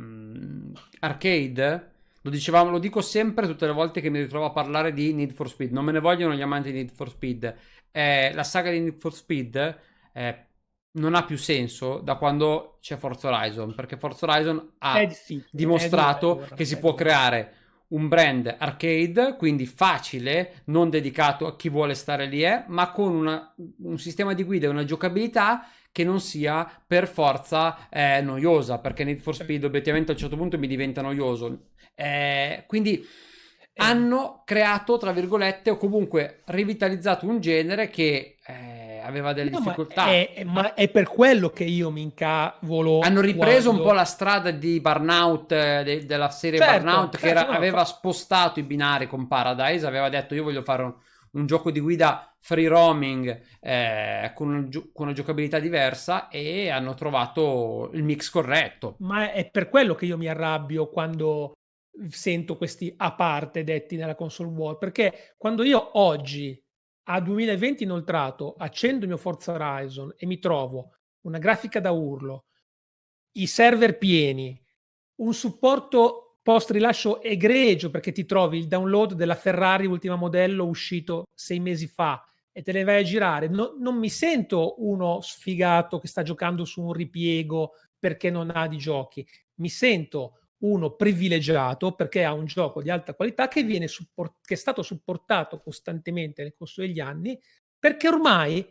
arcade 1.00 1.89
lo 2.22 2.30
dicevamo, 2.30 2.70
lo 2.70 2.78
dico 2.78 3.00
sempre 3.00 3.46
tutte 3.46 3.66
le 3.66 3.72
volte 3.72 4.00
che 4.00 4.10
mi 4.10 4.20
ritrovo 4.20 4.46
a 4.46 4.50
parlare 4.50 4.92
di 4.92 5.14
Need 5.14 5.32
for 5.32 5.48
Speed. 5.48 5.72
Non 5.72 5.84
me 5.84 5.92
ne 5.92 6.00
vogliono 6.00 6.34
gli 6.34 6.42
amanti 6.42 6.70
di 6.70 6.78
Need 6.78 6.92
for 6.92 7.08
Speed. 7.08 7.54
Eh, 7.90 8.32
la 8.34 8.44
saga 8.44 8.70
di 8.70 8.80
Need 8.80 8.98
for 8.98 9.14
Speed 9.14 9.78
eh, 10.12 10.46
non 10.92 11.14
ha 11.14 11.24
più 11.24 11.38
senso 11.38 11.98
da 11.98 12.16
quando 12.16 12.78
c'è 12.80 12.96
Forza 12.96 13.28
Horizon. 13.28 13.74
Perché 13.74 13.96
Forza 13.96 14.26
Horizon 14.26 14.74
ha 14.78 15.06
dimostrato 15.50 16.46
che 16.54 16.64
si 16.64 16.78
può 16.78 16.94
creare 16.94 17.54
un 17.90 18.08
brand 18.08 18.54
arcade, 18.58 19.36
quindi 19.36 19.66
facile, 19.66 20.62
non 20.66 20.90
dedicato 20.90 21.46
a 21.46 21.56
chi 21.56 21.68
vuole 21.68 21.94
stare 21.94 22.26
lì, 22.26 22.44
eh, 22.44 22.64
ma 22.68 22.90
con 22.92 23.14
una, 23.14 23.54
un 23.82 23.98
sistema 23.98 24.34
di 24.34 24.44
guida 24.44 24.66
e 24.66 24.70
una 24.70 24.84
giocabilità 24.84 25.68
che 25.92 26.04
non 26.04 26.20
sia 26.20 26.68
per 26.86 27.08
forza 27.08 27.88
eh, 27.88 28.20
noiosa, 28.20 28.78
perché 28.78 29.02
Need 29.04 29.18
for 29.18 29.34
Speed 29.34 29.64
obiettivamente 29.64 30.12
a 30.12 30.14
un 30.14 30.20
certo 30.20 30.36
punto 30.36 30.58
mi 30.58 30.68
diventa 30.68 31.02
noioso. 31.02 31.70
Eh, 31.94 32.64
quindi 32.68 33.00
eh. 33.00 33.06
hanno 33.76 34.42
creato, 34.44 34.96
tra 34.96 35.12
virgolette, 35.12 35.70
o 35.70 35.76
comunque 35.76 36.42
rivitalizzato 36.46 37.26
un 37.26 37.40
genere 37.40 37.88
che 37.90 38.36
eh, 38.46 38.79
aveva 39.10 39.32
delle 39.32 39.50
no, 39.50 39.58
difficoltà. 39.58 40.04
Ma 40.04 40.10
è, 40.10 40.44
ma 40.44 40.74
è, 40.74 40.88
per 40.88 41.06
quello 41.06 41.50
che 41.50 41.64
io 41.64 41.90
mi 41.90 42.02
incavolo. 42.02 43.00
Hanno 43.00 43.20
ripreso 43.20 43.68
quando... 43.68 43.82
un 43.82 43.88
po' 43.88 43.94
la 43.94 44.04
strada 44.04 44.50
di 44.50 44.80
Burnout, 44.80 45.52
eh, 45.52 45.82
de, 45.84 46.06
della 46.06 46.30
serie 46.30 46.58
certo, 46.58 46.84
Burnout, 46.84 47.10
certo, 47.12 47.18
che 47.18 47.28
era, 47.28 47.44
no, 47.44 47.52
aveva 47.52 47.78
fa... 47.78 47.84
spostato 47.84 48.58
i 48.58 48.62
binari 48.62 49.06
con 49.06 49.28
Paradise, 49.28 49.86
aveva 49.86 50.08
detto 50.08 50.34
io 50.34 50.44
voglio 50.44 50.62
fare 50.62 50.82
un, 50.84 50.94
un 51.32 51.46
gioco 51.46 51.70
di 51.70 51.80
guida 51.80 52.34
free 52.40 52.68
roaming 52.68 53.40
eh, 53.60 54.32
con, 54.34 54.68
con, 54.92 55.06
una 55.06 55.12
giocabilità 55.12 55.58
diversa 55.58 56.28
e 56.28 56.70
hanno 56.70 56.94
trovato 56.94 57.90
il 57.92 58.02
mix 58.02 58.30
corretto. 58.30 58.96
Ma 59.00 59.32
è 59.32 59.48
per 59.50 59.68
quello 59.68 59.94
che 59.94 60.06
io 60.06 60.16
mi 60.16 60.28
arrabbio 60.28 60.88
quando 60.88 61.52
sento 62.08 62.56
questi 62.56 62.92
a 62.96 63.12
parte 63.12 63.64
detti 63.64 63.96
nella 63.96 64.14
console 64.14 64.50
war, 64.50 64.78
perché 64.78 65.34
quando 65.36 65.62
io 65.62 65.98
oggi 65.98 66.60
a 67.12 67.20
2020 67.20 67.82
inoltrato 67.82 68.54
accendo 68.56 69.02
il 69.02 69.08
mio 69.08 69.16
Forza 69.16 69.52
Horizon 69.52 70.14
e 70.16 70.26
mi 70.26 70.38
trovo 70.38 70.92
una 71.22 71.38
grafica 71.38 71.80
da 71.80 71.90
urlo, 71.90 72.44
i 73.32 73.46
server 73.46 73.98
pieni, 73.98 74.60
un 75.16 75.34
supporto 75.34 76.38
post 76.40 76.70
rilascio 76.70 77.20
egregio 77.20 77.90
perché 77.90 78.12
ti 78.12 78.24
trovi 78.24 78.58
il 78.58 78.68
download 78.68 79.14
della 79.14 79.34
Ferrari 79.34 79.86
ultima 79.86 80.14
modello 80.14 80.64
uscito 80.66 81.24
sei 81.34 81.58
mesi 81.58 81.88
fa 81.88 82.24
e 82.52 82.62
te 82.62 82.72
le 82.72 82.84
vai 82.84 83.00
a 83.00 83.04
girare, 83.04 83.48
no, 83.48 83.74
non 83.78 83.96
mi 83.96 84.08
sento 84.08 84.76
uno 84.78 85.20
sfigato 85.20 85.98
che 85.98 86.08
sta 86.08 86.22
giocando 86.22 86.64
su 86.64 86.82
un 86.82 86.92
ripiego 86.92 87.72
perché 87.98 88.30
non 88.30 88.50
ha 88.54 88.68
di 88.68 88.78
giochi, 88.78 89.26
mi 89.56 89.68
sento 89.68 90.38
uno 90.60 90.94
privilegiato 90.94 91.94
perché 91.94 92.24
ha 92.24 92.32
un 92.32 92.44
gioco 92.44 92.82
di 92.82 92.90
alta 92.90 93.14
qualità 93.14 93.48
che, 93.48 93.62
viene 93.62 93.88
support- 93.88 94.38
che 94.44 94.54
è 94.54 94.56
stato 94.56 94.82
supportato 94.82 95.60
costantemente 95.60 96.42
nel 96.42 96.54
corso 96.56 96.80
degli 96.80 97.00
anni, 97.00 97.38
perché 97.78 98.08
ormai 98.08 98.66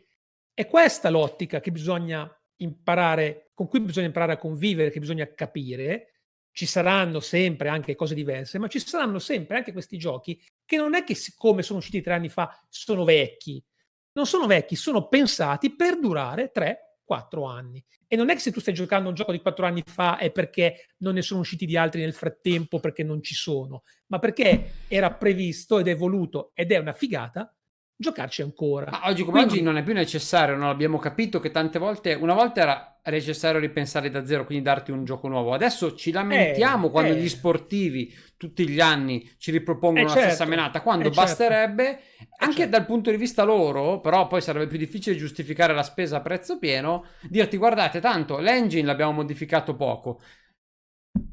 è 0.53 0.67
questa 0.67 1.09
l'ottica 1.09 1.59
che 1.59 1.71
bisogna 1.71 2.31
imparare, 2.57 3.51
con 3.53 3.67
cui 3.67 3.79
bisogna 3.79 4.07
imparare 4.07 4.33
a 4.33 4.37
convivere, 4.37 4.91
che 4.91 4.99
bisogna 4.99 5.31
capire. 5.33 6.13
Ci 6.51 6.65
saranno 6.65 7.19
sempre 7.19 7.69
anche 7.69 7.95
cose 7.95 8.13
diverse, 8.13 8.59
ma 8.59 8.67
ci 8.67 8.79
saranno 8.79 9.19
sempre 9.19 9.57
anche 9.57 9.71
questi 9.71 9.97
giochi 9.97 10.41
che 10.65 10.77
non 10.77 10.93
è 10.93 11.03
che 11.03 11.15
siccome 11.15 11.61
sono 11.61 11.79
usciti 11.79 12.01
tre 12.01 12.13
anni 12.13 12.27
fa 12.27 12.59
sono 12.67 13.03
vecchi, 13.03 13.63
non 14.13 14.25
sono 14.25 14.45
vecchi, 14.45 14.75
sono 14.75 15.07
pensati 15.07 15.75
per 15.75 15.99
durare 15.99 16.51
3-4 17.09 17.47
anni. 17.47 17.83
E 18.07 18.15
non 18.15 18.29
è 18.29 18.33
che 18.33 18.39
se 18.39 18.51
tu 18.51 18.59
stai 18.59 18.73
giocando 18.73 19.09
un 19.09 19.15
gioco 19.15 19.31
di 19.31 19.41
quattro 19.41 19.65
anni 19.65 19.83
fa 19.85 20.17
è 20.17 20.31
perché 20.31 20.89
non 20.97 21.15
ne 21.15 21.21
sono 21.21 21.41
usciti 21.41 21.65
di 21.65 21.77
altri 21.77 22.01
nel 22.01 22.13
frattempo 22.13 22.79
perché 22.79 23.03
non 23.03 23.21
ci 23.23 23.33
sono, 23.33 23.83
ma 24.07 24.19
perché 24.19 24.71
era 24.87 25.11
previsto 25.13 25.79
ed 25.79 25.87
è 25.87 25.95
voluto 25.95 26.51
ed 26.53 26.71
è 26.71 26.77
una 26.77 26.93
figata 26.93 27.53
giocarci 28.01 28.41
ancora. 28.41 28.91
Ma 28.91 29.07
oggi 29.09 29.23
come 29.23 29.39
Quindi... 29.39 29.55
oggi 29.55 29.61
non 29.61 29.75
è 29.75 29.83
più 29.83 29.93
necessario, 29.93 30.55
non 30.55 30.69
abbiamo 30.69 30.97
capito 30.99 31.41
che 31.41 31.51
tante 31.51 31.79
volte, 31.79 32.13
una 32.13 32.33
volta 32.33 32.61
era 32.61 32.99
necessario 33.11 33.59
ripensare 33.59 34.09
da 34.09 34.25
zero, 34.25 34.45
quindi 34.45 34.63
darti 34.63 34.91
un 34.91 35.03
gioco 35.03 35.27
nuovo. 35.27 35.51
Adesso 35.51 35.95
ci 35.95 36.11
lamentiamo 36.11 36.87
eh, 36.87 36.91
quando 36.91 37.13
eh. 37.13 37.17
gli 37.17 37.27
sportivi 37.27 38.15
tutti 38.37 38.69
gli 38.69 38.79
anni 38.79 39.29
ci 39.37 39.51
ripropongono 39.51 40.05
eh, 40.05 40.07
la 40.07 40.13
certo. 40.13 40.27
stessa 40.29 40.45
menata, 40.45 40.81
quando 40.81 41.09
eh, 41.09 41.11
certo. 41.11 41.21
basterebbe, 41.21 41.83
certo. 41.83 42.35
anche 42.37 42.55
certo. 42.55 42.71
dal 42.71 42.85
punto 42.85 43.11
di 43.11 43.17
vista 43.17 43.43
loro, 43.43 43.99
però 43.99 44.27
poi 44.27 44.41
sarebbe 44.41 44.67
più 44.67 44.77
difficile 44.77 45.17
giustificare 45.17 45.73
la 45.73 45.83
spesa 45.83 46.17
a 46.17 46.21
prezzo 46.21 46.57
pieno, 46.57 47.05
dirti 47.23 47.57
guardate 47.57 47.99
tanto 47.99 48.39
l'engine 48.39 48.85
l'abbiamo 48.85 49.11
modificato 49.11 49.75
poco. 49.75 50.21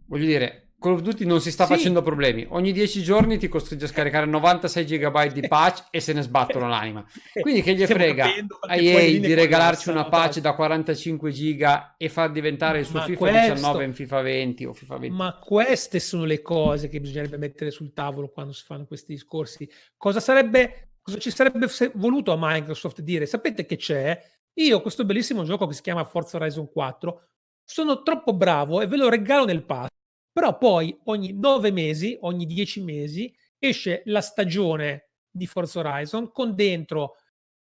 Voglio 0.09 0.27
dire, 0.27 0.66
Call 0.79 0.93
of 0.93 1.01
Duty 1.01 1.25
non 1.25 1.41
si 1.41 1.51
sta 1.51 1.65
sì. 1.65 1.75
facendo 1.75 2.03
problemi. 2.03 2.47
Ogni 2.51 2.71
10 2.71 3.03
giorni 3.03 3.39
ti 3.39 3.49
costringe 3.49 3.87
a 3.87 3.89
scaricare 3.89 4.27
96 4.27 4.85
GB 4.85 5.33
di 5.33 5.49
patch 5.49 5.87
e 5.91 6.01
se 6.01 6.13
ne 6.13 6.21
sbattono 6.21 6.69
l'anima. 6.69 7.05
Quindi 7.41 7.63
che 7.63 7.75
gli 7.75 7.85
Stiamo 7.85 8.03
frega 8.03 8.27
a 8.61 8.77
EA 8.77 9.19
di 9.19 9.33
regalarci 9.33 9.89
una 9.89 10.05
patch 10.07 10.41
da 10.41 10.55
45 10.55 11.31
giga 11.31 11.95
e 11.97 12.11
far 12.11 12.31
diventare 12.31 12.81
il 12.81 12.85
suo 12.85 12.99
ma 12.99 13.05
FIFA 13.07 13.19
questo, 13.19 13.55
19 13.55 13.85
in 13.85 13.95
FIFA 13.95 14.21
20 14.21 14.65
o 14.67 14.73
FIFA 14.75 14.99
20. 14.99 15.17
Ma 15.17 15.39
queste 15.39 15.99
sono 15.99 16.25
le 16.25 16.43
cose 16.43 16.89
che 16.89 17.01
bisognerebbe 17.01 17.39
mettere 17.39 17.71
sul 17.71 17.95
tavolo 17.95 18.29
quando 18.29 18.53
si 18.53 18.65
fanno 18.65 18.85
questi 18.85 19.15
discorsi. 19.15 19.69
Cosa 19.97 20.21
sarebbe 20.21 20.91
cosa 21.01 21.19
ci 21.19 21.31
sarebbe 21.31 21.69
voluto 21.95 22.33
a 22.33 22.37
Microsoft 22.39 23.01
dire? 23.01 23.25
Sapete 23.25 23.65
che 23.65 23.77
c'è? 23.77 24.21
Io 24.55 24.81
questo 24.83 25.07
bellissimo 25.07 25.45
gioco 25.45 25.67
che 25.67 25.75
si 25.75 25.83
chiama 25.83 26.05
Forza 26.05 26.37
Horizon 26.37 26.69
4 26.71 27.29
sono 27.65 28.03
troppo 28.03 28.35
bravo 28.35 28.81
e 28.81 28.87
ve 28.87 28.97
lo 28.97 29.09
regalo 29.09 29.45
nel 29.45 29.65
pass 29.65 29.89
però 30.37 30.59
poi 30.59 30.95
ogni 31.05 31.33
nove 31.33 31.71
mesi, 31.71 32.15
ogni 32.21 32.45
dieci 32.45 32.83
mesi, 32.83 33.35
esce 33.59 34.03
la 34.05 34.21
stagione 34.21 35.13
di 35.31 35.47
Forza 35.47 35.79
Horizon 35.79 36.31
con 36.31 36.55
dentro 36.55 37.15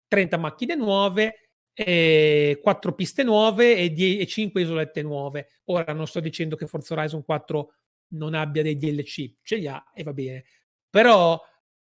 30 0.09 0.37
macchine 0.37 0.75
nuove, 0.75 1.51
e 1.73 2.59
4 2.61 2.93
piste 2.93 3.23
nuove 3.23 3.77
e, 3.77 3.93
10, 3.93 4.19
e 4.19 4.27
5 4.27 4.61
isolette 4.61 5.03
nuove. 5.03 5.47
Ora 5.67 5.93
non 5.93 6.09
sto 6.09 6.19
dicendo 6.19 6.57
che 6.57 6.67
Forza 6.67 6.95
Horizon 6.95 7.23
4 7.23 7.75
non 8.15 8.35
abbia 8.35 8.65
dei 8.65 8.75
DLC, 8.75 9.35
ce 9.43 9.57
li 9.59 9.69
ha 9.69 9.93
e 9.95 10.03
va 10.03 10.13
bene. 10.13 10.45
Però 10.91 11.41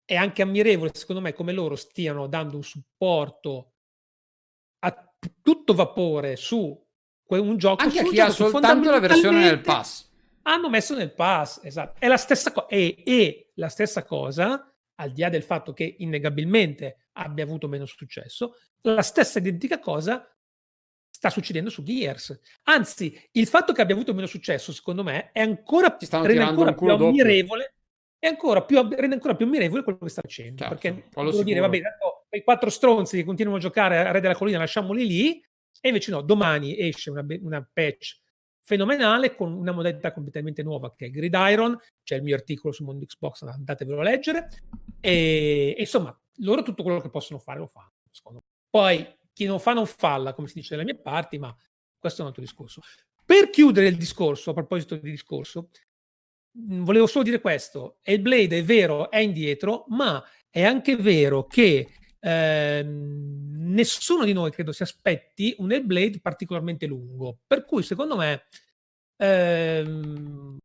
è 0.04 0.16
anche 0.16 0.42
ammirevole, 0.42 0.90
secondo 0.96 1.22
me, 1.22 1.34
come 1.34 1.52
loro 1.52 1.76
stiano 1.76 2.26
dando 2.26 2.56
un 2.56 2.64
supporto 2.64 3.74
a 4.80 5.14
tutto 5.40 5.76
vapore 5.76 6.36
su 6.36 6.84
un 7.28 7.58
gioco. 7.58 7.84
Anche 7.84 8.00
a 8.00 8.04
chi 8.06 8.20
ha 8.20 8.32
soltanto 8.32 8.90
la 8.90 9.00
versione 9.00 9.40
nel 9.42 9.62
pass 9.62 10.10
hanno 10.44 10.70
messo 10.70 10.96
nel 10.96 11.14
pass, 11.14 11.60
esatto. 11.64 12.00
È 12.00 12.08
la 12.08 12.18
stessa 12.18 12.52
cosa. 12.52 12.68
E, 12.68 13.04
e, 13.06 13.52
la 13.56 13.70
stessa 13.70 14.04
cosa, 14.04 14.74
al 14.96 15.12
di 15.12 15.22
là 15.22 15.30
del 15.30 15.44
fatto 15.44 15.74
che 15.74 15.96
innegabilmente 16.00 17.08
abbia 17.14 17.44
avuto 17.44 17.68
meno 17.68 17.86
successo, 17.86 18.56
la 18.82 19.02
stessa 19.02 19.40
identica 19.40 19.80
cosa 19.80 20.28
sta 21.10 21.30
succedendo 21.30 21.70
su 21.70 21.84
Gears. 21.84 22.40
Anzi, 22.64 23.18
il 23.32 23.48
fatto 23.48 23.72
che 23.72 23.82
abbia 23.82 23.96
avuto 23.96 24.14
meno 24.14 24.28
successo, 24.28 24.74
secondo 24.74 25.04
me, 25.04 25.32
è 25.32 25.42
ancora, 25.42 25.96
rende 26.00 26.44
ancora 26.44 26.74
più 26.74 26.90
ammirevole. 26.90 27.76
È 28.20 28.28
ancora 28.28 28.64
più, 28.64 28.78
rende 28.90 29.16
ancora 29.16 29.36
più 29.36 29.46
ammirevole 29.46 29.84
quello 29.84 30.00
che 30.00 30.10
sta 30.10 30.22
facendo. 30.22 30.64
Certo, 30.64 30.76
perché 30.76 31.10
vuol 31.14 31.44
dire, 31.44 31.60
va 31.60 31.70
bene, 31.70 31.98
quei 32.28 32.44
quattro 32.44 32.70
stronzi 32.70 33.18
che 33.18 33.26
continuano 33.26 33.58
a 33.58 33.62
giocare 33.62 33.98
a 34.00 34.12
Re 34.12 34.22
della 34.22 34.36
Collina, 34.36 34.58
lasciamoli 34.58 35.06
lì. 35.06 35.46
E 35.86 35.90
invece 35.90 36.12
no, 36.12 36.22
domani 36.22 36.78
esce 36.80 37.10
una, 37.10 37.26
una 37.42 37.70
patch 37.72 38.23
fenomenale 38.64 39.36
con 39.36 39.52
una 39.52 39.72
modalità 39.72 40.12
completamente 40.14 40.64
nuova 40.64 40.94
che 40.96 41.08
è 41.08 41.10
Gridiron, 41.10 41.78
c'è 42.04 42.16
il 42.16 42.24
mio 42.24 42.36
articolo 42.36 42.74
su 42.74 42.84
Mondo 42.84 43.06
Xbox, 43.06 43.44
andatevelo 43.44 44.00
a 44.00 44.04
leggere 44.04 44.50
e, 45.00 45.76
insomma 45.78 46.18
loro 46.38 46.64
tutto 46.64 46.82
quello 46.82 47.00
che 47.00 47.10
possono 47.10 47.40
fare 47.40 47.60
lo 47.60 47.68
fanno. 47.68 47.92
Poi 48.70 49.06
chi 49.34 49.46
non 49.46 49.60
fa 49.60 49.74
non 49.74 49.86
falla, 49.86 50.34
come 50.34 50.48
si 50.48 50.56
dice 50.56 50.76
dalle 50.76 50.86
mie 50.86 51.00
parti, 51.00 51.38
ma 51.38 51.56
questo 52.00 52.20
è 52.20 52.22
un 52.24 52.30
altro 52.30 52.44
discorso. 52.44 52.82
Per 53.26 53.50
chiudere 53.50 53.88
il 53.88 53.98
discorso, 53.98 54.52
a 54.52 54.54
proposito 54.54 54.96
di 54.96 55.12
discorso, 55.12 55.70
volevo 56.52 57.08
solo 57.08 57.24
dire 57.24 57.42
questo, 57.42 57.98
il 58.04 58.22
Blade 58.22 58.60
è 58.60 58.64
vero, 58.64 59.10
è 59.10 59.18
indietro, 59.18 59.86
ma 59.90 60.24
è 60.50 60.64
anche 60.64 60.96
vero 60.96 61.46
che 61.46 61.90
Ehm, 62.26 63.74
nessuno 63.74 64.24
di 64.24 64.32
noi 64.32 64.52
credo 64.52 64.72
si 64.72 64.82
aspetti 64.82 65.54
un 65.58 65.74
Hellblade 65.74 66.20
particolarmente 66.22 66.86
lungo. 66.86 67.40
Per 67.46 67.66
cui, 67.66 67.84
secondo 67.84 68.16
me, 68.16 68.46
ehm, 69.18 70.58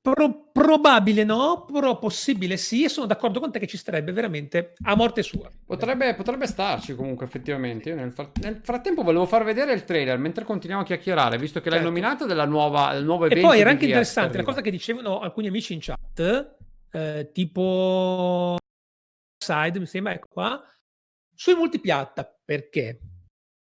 pro- 0.00 0.48
probabile 0.52 1.24
no, 1.24 1.66
però 1.70 1.98
possibile 1.98 2.56
sì. 2.56 2.84
E 2.84 2.88
sono 2.88 3.06
d'accordo 3.06 3.38
con 3.38 3.52
te 3.52 3.58
che 3.58 3.66
ci 3.66 3.76
starebbe 3.76 4.12
veramente 4.12 4.72
a 4.84 4.96
morte 4.96 5.22
sua. 5.22 5.50
Potrebbe, 5.66 6.14
potrebbe 6.14 6.46
starci 6.46 6.94
comunque, 6.94 7.26
effettivamente. 7.26 7.90
Io 7.90 7.94
nel, 7.94 8.12
fr- 8.12 8.30
nel, 8.40 8.60
frattempo 8.62 9.02
volevo 9.02 9.26
far 9.26 9.44
vedere 9.44 9.74
il 9.74 9.84
trailer 9.84 10.16
mentre 10.16 10.44
continuiamo 10.44 10.82
a 10.82 10.86
chiacchierare, 10.86 11.36
visto 11.36 11.60
che 11.60 11.68
certo. 11.68 11.84
l'hai 11.84 11.84
nominato 11.84 12.24
della 12.24 12.46
nuova, 12.46 12.94
del 12.94 13.04
nuovo 13.04 13.26
evento. 13.26 13.44
E 13.44 13.48
poi 13.50 13.60
era 13.60 13.68
anche 13.68 13.84
interessante 13.84 14.38
la 14.38 14.44
cosa 14.44 14.62
che 14.62 14.70
dicevano 14.70 15.20
alcuni 15.20 15.48
amici 15.48 15.74
in 15.74 15.80
chat. 15.82 16.54
Eh, 16.90 17.30
tipo 17.32 18.56
Side, 19.46 19.78
mi 19.78 19.86
sembra, 19.86 20.14
ecco 20.14 20.28
qua, 20.28 20.62
sui 21.34 21.54
multipiatta. 21.54 22.40
Perché? 22.44 23.00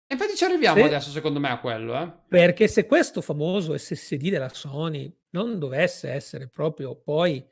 Infatti 0.07 0.35
ci 0.35 0.43
arriviamo 0.43 0.77
se, 0.77 0.83
adesso, 0.83 1.09
secondo 1.11 1.39
me, 1.39 1.49
a 1.49 1.59
quello. 1.59 2.01
Eh? 2.01 2.11
Perché 2.27 2.67
se 2.67 2.85
questo 2.85 3.21
famoso 3.21 3.77
SSD 3.77 4.29
della 4.29 4.49
Sony 4.49 5.11
non 5.31 5.59
dovesse 5.59 6.09
essere 6.09 6.47
proprio 6.47 6.95
poi 6.95 7.45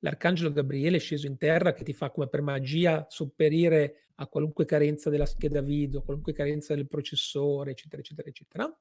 l'arcangelo 0.00 0.52
Gabriele 0.52 0.98
sceso 0.98 1.26
in 1.26 1.36
terra 1.36 1.72
che 1.72 1.84
ti 1.84 1.92
fa 1.92 2.10
come 2.10 2.28
per 2.28 2.42
magia 2.42 3.06
sopperire 3.08 4.10
a 4.16 4.26
qualunque 4.26 4.64
carenza 4.64 5.10
della 5.10 5.26
scheda 5.26 5.60
video, 5.60 6.02
qualunque 6.02 6.32
carenza 6.32 6.74
del 6.74 6.86
processore, 6.86 7.72
eccetera, 7.72 8.00
eccetera, 8.00 8.28
eccetera, 8.28 8.80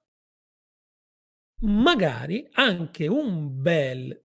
magari 1.62 2.48
anche 2.54 3.08
un 3.08 3.62
bel 3.62 4.25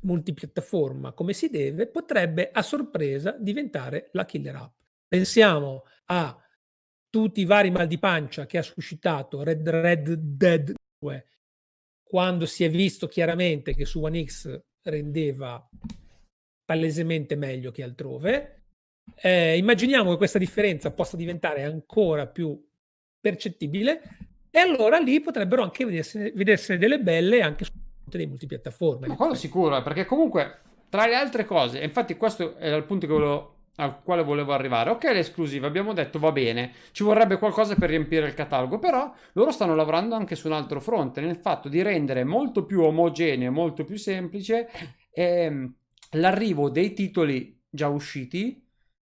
multipiattaforma 0.00 1.12
come 1.12 1.32
si 1.32 1.48
deve, 1.48 1.86
potrebbe 1.86 2.50
a 2.52 2.62
sorpresa 2.62 3.36
diventare 3.38 4.10
la 4.12 4.24
killer 4.24 4.56
app. 4.56 4.74
Pensiamo 5.06 5.84
a 6.06 6.38
tutti 7.10 7.40
i 7.40 7.44
vari 7.44 7.70
mal 7.70 7.86
di 7.86 7.98
pancia 7.98 8.46
che 8.46 8.58
ha 8.58 8.62
suscitato 8.62 9.42
Red 9.42 9.68
Red 9.68 10.12
Dead 10.12 10.74
2 10.98 11.26
quando 12.02 12.46
si 12.46 12.64
è 12.64 12.70
visto 12.70 13.06
chiaramente 13.06 13.74
che 13.74 13.84
su 13.84 14.02
One 14.02 14.24
X 14.24 14.60
rendeva 14.82 15.68
palesemente 16.64 17.36
meglio 17.36 17.70
che 17.70 17.82
altrove. 17.82 18.62
Eh, 19.14 19.56
immaginiamo 19.58 20.10
che 20.10 20.16
questa 20.16 20.38
differenza 20.38 20.90
possa 20.90 21.16
diventare 21.16 21.64
ancora 21.64 22.26
più 22.26 22.58
percettibile 23.20 24.00
e 24.50 24.58
allora 24.58 24.98
lì 24.98 25.20
potrebbero 25.20 25.62
anche 25.62 25.84
vedersene, 25.84 26.32
vedersene 26.32 26.78
delle 26.78 26.98
belle 27.00 27.42
anche 27.42 27.64
su 27.64 27.72
dei 28.16 28.26
multipiattaforme. 28.26 29.06
Ma 29.06 29.16
quello 29.16 29.34
sicuro, 29.34 29.76
eh, 29.76 29.82
perché 29.82 30.04
comunque 30.04 30.60
tra 30.88 31.06
le 31.06 31.14
altre 31.14 31.44
cose, 31.44 31.80
infatti 31.80 32.16
questo 32.16 32.56
è 32.56 32.68
il 32.74 32.84
punto 32.84 33.06
volevo, 33.06 33.56
al 33.76 34.02
quale 34.02 34.22
volevo 34.22 34.52
arrivare. 34.52 34.90
Ok, 34.90 35.04
l'esclusiva, 35.04 35.66
abbiamo 35.66 35.92
detto 35.92 36.18
va 36.18 36.32
bene, 36.32 36.72
ci 36.92 37.02
vorrebbe 37.02 37.38
qualcosa 37.38 37.74
per 37.74 37.90
riempire 37.90 38.26
il 38.26 38.34
catalogo, 38.34 38.78
però 38.78 39.12
loro 39.32 39.50
stanno 39.50 39.74
lavorando 39.74 40.14
anche 40.14 40.34
su 40.34 40.46
un 40.46 40.54
altro 40.54 40.80
fronte, 40.80 41.20
nel 41.20 41.36
fatto 41.36 41.68
di 41.68 41.82
rendere 41.82 42.24
molto 42.24 42.64
più 42.64 42.82
omogeneo, 42.82 43.52
molto 43.52 43.84
più 43.84 43.96
semplice 43.96 44.68
ehm, 45.10 45.74
l'arrivo 46.12 46.70
dei 46.70 46.92
titoli 46.94 47.60
già 47.68 47.88
usciti 47.88 48.64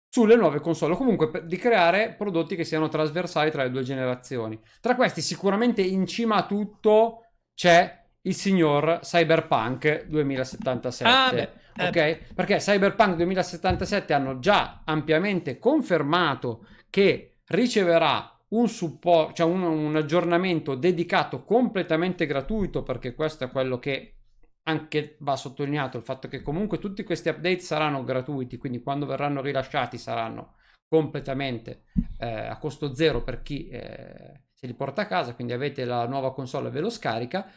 sulle 0.09 0.35
nuove 0.35 0.59
console, 0.59 0.93
o 0.93 0.97
comunque 0.97 1.45
di 1.45 1.55
creare 1.55 2.15
prodotti 2.17 2.57
che 2.57 2.65
siano 2.65 2.89
trasversali 2.89 3.49
tra 3.49 3.63
le 3.63 3.71
due 3.71 3.83
generazioni. 3.83 4.59
Tra 4.81 4.95
questi 4.95 5.21
sicuramente 5.21 5.81
in 5.81 6.05
cima 6.05 6.35
a 6.35 6.45
tutto 6.45 7.27
c'è 7.53 8.00
il 8.24 8.36
signor 8.36 8.99
Cyberpunk 9.01 10.05
2077. 10.05 11.09
Ah, 11.09 11.32
beh, 11.32 11.49
eh, 11.76 11.88
ok? 11.88 12.34
Perché 12.34 12.57
Cyberpunk 12.57 13.15
2077 13.15 14.13
hanno 14.13 14.39
già 14.39 14.82
ampiamente 14.86 15.57
confermato 15.57 16.65
che 16.89 17.38
riceverà 17.47 18.38
un 18.49 18.67
supporto, 18.67 19.34
cioè 19.34 19.49
un, 19.49 19.61
un, 19.63 19.95
aggiornamento 19.95 20.76
dedicato 20.76 21.43
completamente 21.43 22.26
gratuito, 22.26 22.84
perché 22.84 23.15
questo 23.15 23.45
è 23.45 23.49
quello 23.49 23.80
che 23.80 24.15
anche 24.63 25.15
va 25.19 25.36
sottolineato, 25.36 25.97
il 25.97 26.03
fatto 26.03 26.28
che 26.28 26.41
comunque 26.41 26.78
tutti 26.78 27.03
questi 27.03 27.30
update 27.30 27.59
saranno 27.59 28.03
gratuiti, 28.03 28.57
quindi 28.57 28.82
quando 28.82 29.05
verranno 29.05 29.41
rilasciati 29.41 29.97
saranno 29.97 30.55
completamente 30.88 31.86
eh, 32.19 32.47
a 32.47 32.57
costo 32.57 32.93
zero 32.93 33.24
per 33.24 33.41
chi 33.41 33.69
eh, 33.69 34.41
se 34.53 34.67
li 34.67 34.74
porta 34.74 35.03
a 35.03 35.07
casa, 35.07 35.34
quindi 35.34 35.53
avete 35.53 35.86
la 35.86 36.05
nuova 36.05 36.34
console 36.34 36.67
e 36.67 36.72
ve 36.72 36.82
lo 36.82 36.89
scarica 36.89 37.49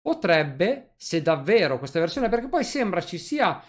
potrebbe, 0.00 0.92
se 0.96 1.22
davvero 1.22 1.78
questa 1.78 2.00
versione, 2.00 2.28
perché 2.28 2.48
poi 2.48 2.64
sembra 2.64 3.00
ci 3.02 3.18
sia 3.18 3.62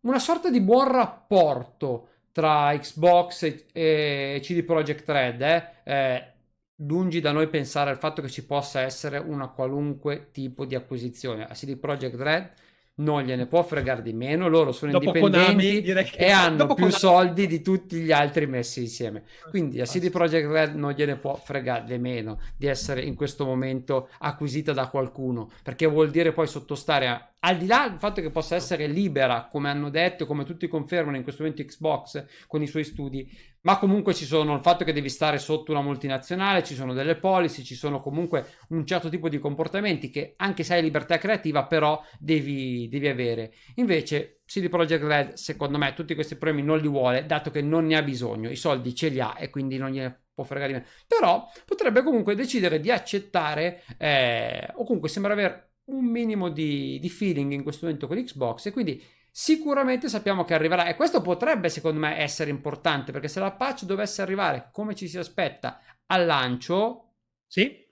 una 0.00 0.18
sorta 0.18 0.50
di 0.50 0.60
buon 0.60 0.90
rapporto 0.90 2.08
tra 2.32 2.76
Xbox 2.76 3.42
e, 3.42 3.66
e 3.72 4.40
CD 4.42 4.62
Projekt 4.62 5.08
Red, 5.08 5.40
eh? 5.42 5.70
Eh, 5.84 6.32
lungi 6.80 7.20
da 7.20 7.32
noi 7.32 7.48
pensare 7.48 7.90
al 7.90 7.98
fatto 7.98 8.20
che 8.20 8.28
ci 8.28 8.44
possa 8.44 8.80
essere 8.80 9.18
una 9.18 9.48
qualunque 9.48 10.30
tipo 10.32 10.64
di 10.66 10.74
acquisizione. 10.74 11.46
A 11.46 11.54
CD 11.54 11.76
Projekt 11.76 12.20
Red 12.20 12.50
non 12.98 13.22
gliene 13.22 13.46
può 13.46 13.62
fregare 13.62 14.02
di 14.02 14.12
meno, 14.12 14.48
loro 14.48 14.72
sono 14.72 14.92
dopo 14.92 15.06
indipendenti 15.06 15.82
Konami, 15.82 16.08
e 16.16 16.30
hanno 16.30 16.66
più 16.66 16.74
Konami. 16.74 16.92
soldi 16.92 17.46
di 17.46 17.60
tutti 17.60 17.96
gli 17.96 18.12
altri 18.12 18.46
messi 18.46 18.80
insieme. 18.80 19.24
Quindi 19.50 19.80
a 19.80 19.84
CD 19.84 20.10
Projekt 20.10 20.48
Red 20.48 20.74
non 20.74 20.92
gliene 20.92 21.16
può 21.16 21.34
fregare 21.34 21.84
di 21.84 21.98
meno 21.98 22.40
di 22.56 22.66
essere 22.66 23.02
in 23.02 23.14
questo 23.14 23.44
momento 23.44 24.08
acquisita 24.18 24.72
da 24.72 24.88
qualcuno, 24.88 25.50
perché 25.62 25.86
vuol 25.86 26.10
dire 26.10 26.32
poi 26.32 26.46
sottostare 26.46 27.08
a 27.08 27.30
al 27.46 27.58
di 27.58 27.66
là 27.66 27.86
del 27.88 28.00
fatto 28.00 28.20
che 28.20 28.30
possa 28.30 28.56
essere 28.56 28.88
libera, 28.88 29.48
come 29.50 29.70
hanno 29.70 29.88
detto, 29.88 30.26
come 30.26 30.44
tutti 30.44 30.66
confermano 30.66 31.16
in 31.16 31.22
questo 31.22 31.44
momento 31.44 31.64
Xbox 31.64 32.24
con 32.48 32.60
i 32.60 32.66
suoi 32.66 32.82
studi, 32.82 33.30
ma 33.60 33.78
comunque 33.78 34.14
ci 34.14 34.24
sono 34.24 34.54
il 34.54 34.60
fatto 34.60 34.84
che 34.84 34.92
devi 34.92 35.08
stare 35.08 35.38
sotto 35.38 35.70
una 35.70 35.80
multinazionale, 35.80 36.64
ci 36.64 36.74
sono 36.74 36.92
delle 36.92 37.14
policy, 37.14 37.62
ci 37.62 37.76
sono 37.76 38.00
comunque 38.00 38.46
un 38.70 38.84
certo 38.84 39.08
tipo 39.08 39.28
di 39.28 39.38
comportamenti 39.38 40.10
che 40.10 40.34
anche 40.38 40.64
se 40.64 40.74
hai 40.74 40.82
libertà 40.82 41.18
creativa, 41.18 41.66
però 41.66 42.02
devi, 42.18 42.88
devi 42.88 43.06
avere. 43.06 43.52
Invece 43.76 44.40
CD 44.44 44.68
Projekt 44.68 45.04
Red, 45.04 45.32
secondo 45.34 45.78
me, 45.78 45.94
tutti 45.94 46.16
questi 46.16 46.34
problemi 46.34 46.66
non 46.66 46.80
li 46.80 46.88
vuole, 46.88 47.26
dato 47.26 47.52
che 47.52 47.62
non 47.62 47.86
ne 47.86 47.96
ha 47.96 48.02
bisogno, 48.02 48.50
i 48.50 48.56
soldi 48.56 48.92
ce 48.92 49.08
li 49.08 49.20
ha 49.20 49.36
e 49.38 49.50
quindi 49.50 49.76
non 49.78 49.90
gliene 49.90 50.24
può 50.34 50.42
fregare 50.42 50.72
di 50.72 50.78
meno. 50.78 50.90
Però 51.06 51.48
potrebbe 51.64 52.02
comunque 52.02 52.34
decidere 52.34 52.80
di 52.80 52.90
accettare, 52.90 53.84
eh, 53.98 54.68
o 54.74 54.84
comunque 54.84 55.08
sembra 55.08 55.32
aver 55.32 55.74
un 55.86 56.04
minimo 56.04 56.48
di, 56.48 56.98
di 57.00 57.08
feeling 57.08 57.52
in 57.52 57.62
questo 57.62 57.86
momento 57.86 58.06
con 58.06 58.22
Xbox 58.22 58.66
e 58.66 58.72
quindi 58.72 59.02
sicuramente 59.30 60.08
sappiamo 60.08 60.44
che 60.44 60.54
arriverà 60.54 60.86
e 60.86 60.96
questo 60.96 61.20
potrebbe 61.20 61.68
secondo 61.68 62.00
me 62.00 62.18
essere 62.18 62.50
importante 62.50 63.12
perché 63.12 63.28
se 63.28 63.40
la 63.40 63.52
patch 63.52 63.84
dovesse 63.84 64.22
arrivare 64.22 64.70
come 64.72 64.94
ci 64.94 65.08
si 65.08 65.18
aspetta 65.18 65.80
al 66.06 66.24
lancio 66.24 67.12
sì 67.46 67.84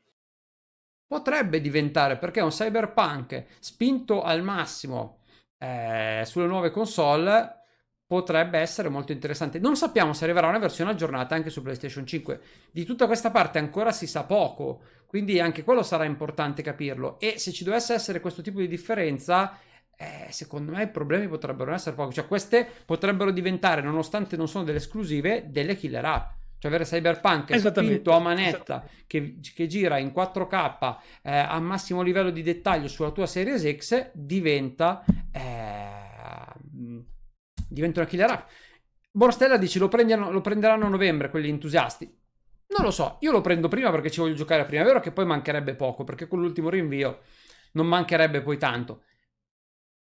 potrebbe 1.06 1.60
diventare 1.60 2.16
perché 2.16 2.40
un 2.40 2.48
cyberpunk 2.48 3.44
spinto 3.60 4.22
al 4.22 4.42
massimo 4.42 5.18
eh, 5.58 6.22
sulle 6.24 6.46
nuove 6.46 6.70
console 6.70 7.62
potrebbe 8.06 8.58
essere 8.58 8.88
molto 8.88 9.12
interessante. 9.12 9.58
Non 9.58 9.76
sappiamo 9.76 10.12
se 10.12 10.24
arriverà 10.24 10.48
una 10.48 10.58
versione 10.58 10.90
aggiornata 10.90 11.34
anche 11.34 11.50
su 11.50 11.62
PlayStation 11.62 12.06
5. 12.06 12.40
Di 12.70 12.84
tutta 12.84 13.06
questa 13.06 13.30
parte 13.30 13.58
ancora 13.58 13.92
si 13.92 14.06
sa 14.06 14.24
poco, 14.24 14.82
quindi 15.14 15.38
anche 15.38 15.62
quello 15.62 15.84
sarà 15.84 16.06
importante 16.06 16.60
capirlo. 16.60 17.20
E 17.20 17.38
se 17.38 17.52
ci 17.52 17.62
dovesse 17.62 17.94
essere 17.94 18.18
questo 18.18 18.42
tipo 18.42 18.58
di 18.58 18.66
differenza, 18.66 19.56
eh, 19.96 20.26
secondo 20.30 20.72
me 20.72 20.82
i 20.82 20.88
problemi 20.88 21.28
potrebbero 21.28 21.72
essere 21.72 21.94
pochi. 21.94 22.14
Cioè, 22.14 22.26
queste 22.26 22.68
potrebbero 22.84 23.30
diventare, 23.30 23.80
nonostante 23.80 24.36
non 24.36 24.48
sono 24.48 24.64
delle 24.64 24.78
esclusive, 24.78 25.44
delle 25.50 25.76
killer 25.76 26.04
app. 26.04 26.30
Cioè, 26.58 26.68
avere 26.68 26.82
Cyberpunk 26.82 27.56
spinto 27.56 28.10
a 28.10 28.18
manetta 28.18 28.84
che, 29.06 29.38
che, 29.54 29.68
gira 29.68 29.98
in 29.98 30.08
4K 30.08 30.96
eh, 31.22 31.30
a 31.30 31.60
massimo 31.60 32.02
livello 32.02 32.30
di 32.30 32.42
dettaglio 32.42 32.88
sulla 32.88 33.12
tua 33.12 33.26
Series 33.26 33.72
X 33.76 34.10
diventa. 34.14 35.04
Eh, 35.30 35.92
diventa 37.68 38.00
una 38.00 38.08
killer 38.08 38.30
app. 38.30 38.48
Borstella 39.12 39.58
dice 39.58 39.78
lo, 39.78 39.88
lo 39.88 40.40
prenderanno 40.40 40.86
a 40.86 40.88
novembre 40.88 41.30
quelli 41.30 41.50
entusiasti. 41.50 42.22
Non 42.68 42.84
lo 42.84 42.90
so, 42.90 43.18
io 43.20 43.30
lo 43.30 43.40
prendo 43.40 43.68
prima 43.68 43.90
perché 43.90 44.10
ci 44.10 44.20
voglio 44.20 44.34
giocare 44.34 44.62
a 44.62 44.64
prima. 44.64 44.82
È 44.82 44.86
vero 44.86 45.00
che 45.00 45.12
poi 45.12 45.26
mancherebbe 45.26 45.74
poco, 45.74 46.04
perché 46.04 46.26
con 46.26 46.40
l'ultimo 46.40 46.68
rinvio 46.70 47.20
non 47.72 47.86
mancherebbe 47.86 48.42
poi 48.42 48.58
tanto. 48.58 49.02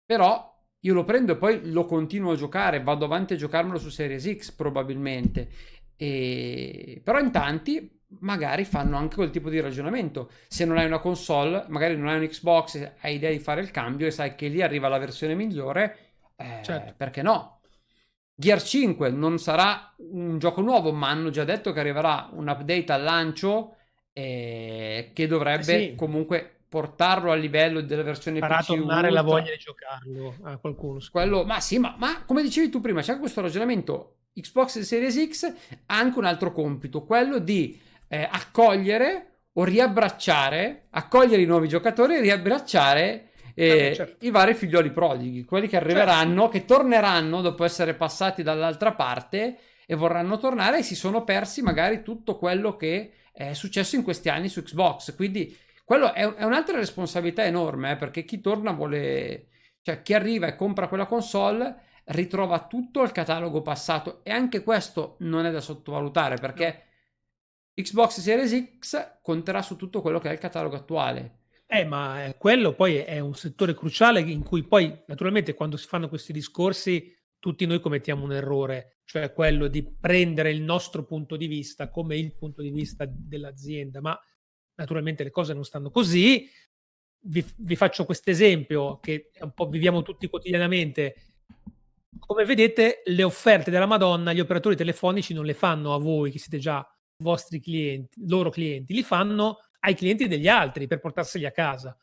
Però 0.05 0.53
io 0.81 0.95
lo 0.95 1.05
prendo 1.05 1.33
e 1.33 1.37
poi 1.37 1.71
lo 1.71 1.87
continuo 1.87 2.33
a 2.33 2.37
giocare, 2.37 2.83
vado 2.83 3.05
avanti 3.05 3.35
a 3.35 3.37
giocarmelo 3.37 3.79
su 3.79 3.89
Series 3.89 4.37
X 4.37 4.53
probabilmente. 4.53 5.49
E... 5.97 7.01
Però 7.03 7.19
in 7.19 7.31
tanti 7.31 7.91
magari 8.21 8.65
fanno 8.65 8.97
anche 8.97 9.17
quel 9.17 9.31
tipo 9.31 9.49
di 9.49 9.61
ragionamento. 9.61 10.31
Se 10.49 10.65
non 10.65 10.77
hai 10.77 10.87
una 10.87 10.99
console, 10.99 11.65
magari 11.69 11.97
non 11.97 12.09
hai 12.09 12.21
un 12.21 12.27
Xbox, 12.27 12.93
hai 13.01 13.17
idea 13.17 13.31
di 13.31 13.39
fare 13.39 13.61
il 13.61 13.71
cambio 13.71 14.07
e 14.07 14.11
sai 14.11 14.35
che 14.35 14.49
lì 14.49 14.63
arriva 14.63 14.89
la 14.89 14.99
versione 14.99 15.35
migliore, 15.35 15.97
eh, 16.37 16.61
certo. 16.63 16.95
perché 16.97 17.23
no? 17.23 17.54
Gear 18.37 18.61
5 18.61 19.11
non 19.11 19.39
sarà 19.39 19.95
un 20.11 20.39
gioco 20.39 20.61
nuovo, 20.61 20.93
ma 20.93 21.09
hanno 21.09 21.31
già 21.31 21.45
detto 21.45 21.73
che 21.73 21.81
arriverà 21.81 22.29
un 22.33 22.49
update 22.49 22.93
al 22.93 23.03
lancio 23.03 23.77
eh, 24.13 25.11
che 25.13 25.27
dovrebbe 25.27 25.75
eh 25.75 25.89
sì. 25.91 25.95
comunque 25.95 26.55
portarlo 26.69 27.31
a 27.31 27.37
livello 27.37 27.81
delle 27.81 28.03
versioni 28.03 28.41
Farà 28.41 28.59
PC 28.59 28.67
tornare 28.67 29.07
Ultra. 29.07 29.11
la 29.11 29.23
voglia 29.23 29.53
di 29.53 29.59
giocarlo 29.59 30.35
a 30.43 30.57
qualcuno. 30.57 30.99
Quello, 31.11 31.45
ma 31.45 31.61
sì, 31.61 31.79
ma, 31.79 31.95
ma, 31.99 32.25
come 32.25 32.43
dicevi 32.43 32.69
tu 32.69 32.81
prima, 32.81 33.01
c'è 33.01 33.19
questo 33.19 33.41
ragionamento. 33.41 34.17
Xbox 34.35 34.81
Series 34.81 35.31
X 35.31 35.45
ha 35.87 35.97
anche 35.97 36.19
un 36.19 36.25
altro 36.25 36.51
compito, 36.51 37.05
quello 37.05 37.39
di 37.39 37.81
eh, 38.09 38.29
accogliere 38.29 39.29
o 39.53 39.63
riabbracciare, 39.63 40.87
accogliere 40.91 41.43
i 41.43 41.47
nuovi 41.47 41.69
giocatori 41.69 42.17
e 42.17 42.21
riabbracciare 42.21 43.29
eh, 43.55 43.93
certo. 43.95 44.25
i 44.27 44.31
vari 44.31 44.55
figlioli 44.55 44.91
prodighi, 44.91 45.45
quelli 45.45 45.69
che 45.69 45.77
arriveranno, 45.77 46.43
certo. 46.43 46.49
che 46.49 46.65
torneranno 46.65 47.41
dopo 47.41 47.65
essere 47.65 47.95
passati 47.95 48.43
dall'altra 48.43 48.93
parte 48.93 49.59
e 49.87 49.95
vorranno 49.95 50.39
tornare 50.39 50.79
e 50.79 50.83
si 50.83 50.95
sono 50.95 51.25
persi 51.25 51.63
magari 51.63 52.03
tutto 52.03 52.37
quello 52.37 52.77
che 52.77 53.13
è 53.33 53.53
successo 53.53 53.97
in 53.97 54.03
questi 54.03 54.29
anni 54.29 54.49
su 54.49 54.63
Xbox. 54.63 55.15
Quindi 55.15 55.57
quello 55.85 56.13
è, 56.13 56.23
è 56.35 56.45
un'altra 56.45 56.77
responsabilità 56.77 57.45
enorme 57.45 57.93
eh, 57.93 57.97
perché 57.97 58.25
chi 58.25 58.41
torna 58.41 58.73
vuole, 58.73 59.49
cioè 59.83 60.03
chi 60.03 60.15
arriva 60.15 60.47
e 60.47 60.57
compra 60.57 60.89
quella 60.89 61.07
console 61.07 61.83
ritrova 62.07 62.67
tutto 62.67 63.03
il 63.03 63.13
catalogo 63.13 63.63
passato 63.63 64.21
e 64.25 64.31
anche 64.31 64.63
questo 64.63 65.17
non 65.21 65.47
è 65.47 65.51
da 65.51 65.61
sottovalutare 65.61 66.37
perché 66.37 66.83
Xbox 67.75 68.21
Series 68.21 68.79
X 68.79 69.21
conterà 69.23 69.63
su 69.63 69.77
tutto 69.77 70.01
quello 70.01 70.19
che 70.19 70.29
è 70.29 70.33
il 70.33 70.39
catalogo 70.39 70.77
attuale 70.77 71.44
eh, 71.75 71.85
ma 71.85 72.33
quello 72.39 72.75
poi 72.75 72.97
è 72.97 73.19
un 73.19 73.35
settore 73.35 73.75
cruciale 73.75 74.21
in 74.21 74.43
cui 74.45 74.63
poi, 74.63 75.03
naturalmente, 75.07 75.55
quando 75.55 75.77
si 75.77 75.87
fanno 75.87 76.09
questi 76.09 76.33
discorsi, 76.33 77.13
tutti 77.41 77.67
noi 77.67 77.81
commettiamo 77.81 78.25
un 78.25 78.33
errore, 78.33 79.01
cioè 79.05 79.33
quello 79.33 79.67
di 79.67 79.83
prendere 79.83 80.51
il 80.51 80.63
nostro 80.63 81.05
punto 81.05 81.37
di 81.37 81.47
vista 81.47 81.91
come 81.91 82.17
il 82.17 82.35
punto 82.37 82.63
di 82.63 82.71
vista 82.71 83.05
dell'azienda, 83.07 84.01
ma 84.01 84.19
naturalmente 84.77 85.25
le 85.25 85.31
cose 85.31 85.53
non 85.53 85.65
stanno 85.65 85.91
così. 85.91 86.49
Vi, 87.27 87.45
vi 87.57 87.77
faccio 87.77 88.05
questo 88.05 88.31
esempio 88.31 89.01
che 89.01 89.31
un 89.41 89.53
po' 89.53 89.69
viviamo 89.69 90.03
tutti 90.03 90.29
quotidianamente. 90.29 91.17
Come 92.19 92.45
vedete, 92.45 93.03
le 93.05 93.23
offerte 93.25 93.71
della 93.71 93.87
Madonna, 93.87 94.33
gli 94.33 94.41
operatori 94.41 94.77
telefonici 94.77 95.35
non 95.35 95.45
le 95.45 95.55
fanno 95.55 95.93
a 95.93 95.99
voi 95.99 96.31
che 96.31 96.39
siete 96.39 96.59
già 96.59 96.87
vostri 97.17 97.61
clienti, 97.61 98.27
loro 98.27 98.51
clienti, 98.51 98.95
li 98.95 99.03
fanno 99.03 99.59
ai 99.85 99.95
clienti 99.95 100.27
degli 100.27 100.49
altri 100.49 100.87
per 100.87 100.99
portarseli 100.99 101.45
a 101.45 101.51
casa. 101.51 101.97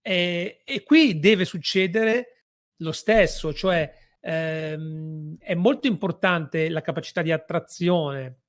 E, 0.00 0.62
e 0.64 0.82
qui 0.82 1.18
deve 1.18 1.44
succedere 1.44 2.44
lo 2.76 2.92
stesso, 2.92 3.52
cioè 3.52 3.92
ehm, 4.20 5.36
è 5.38 5.54
molto 5.54 5.86
importante 5.86 6.68
la 6.68 6.80
capacità 6.80 7.22
di 7.22 7.32
attrazione 7.32 8.40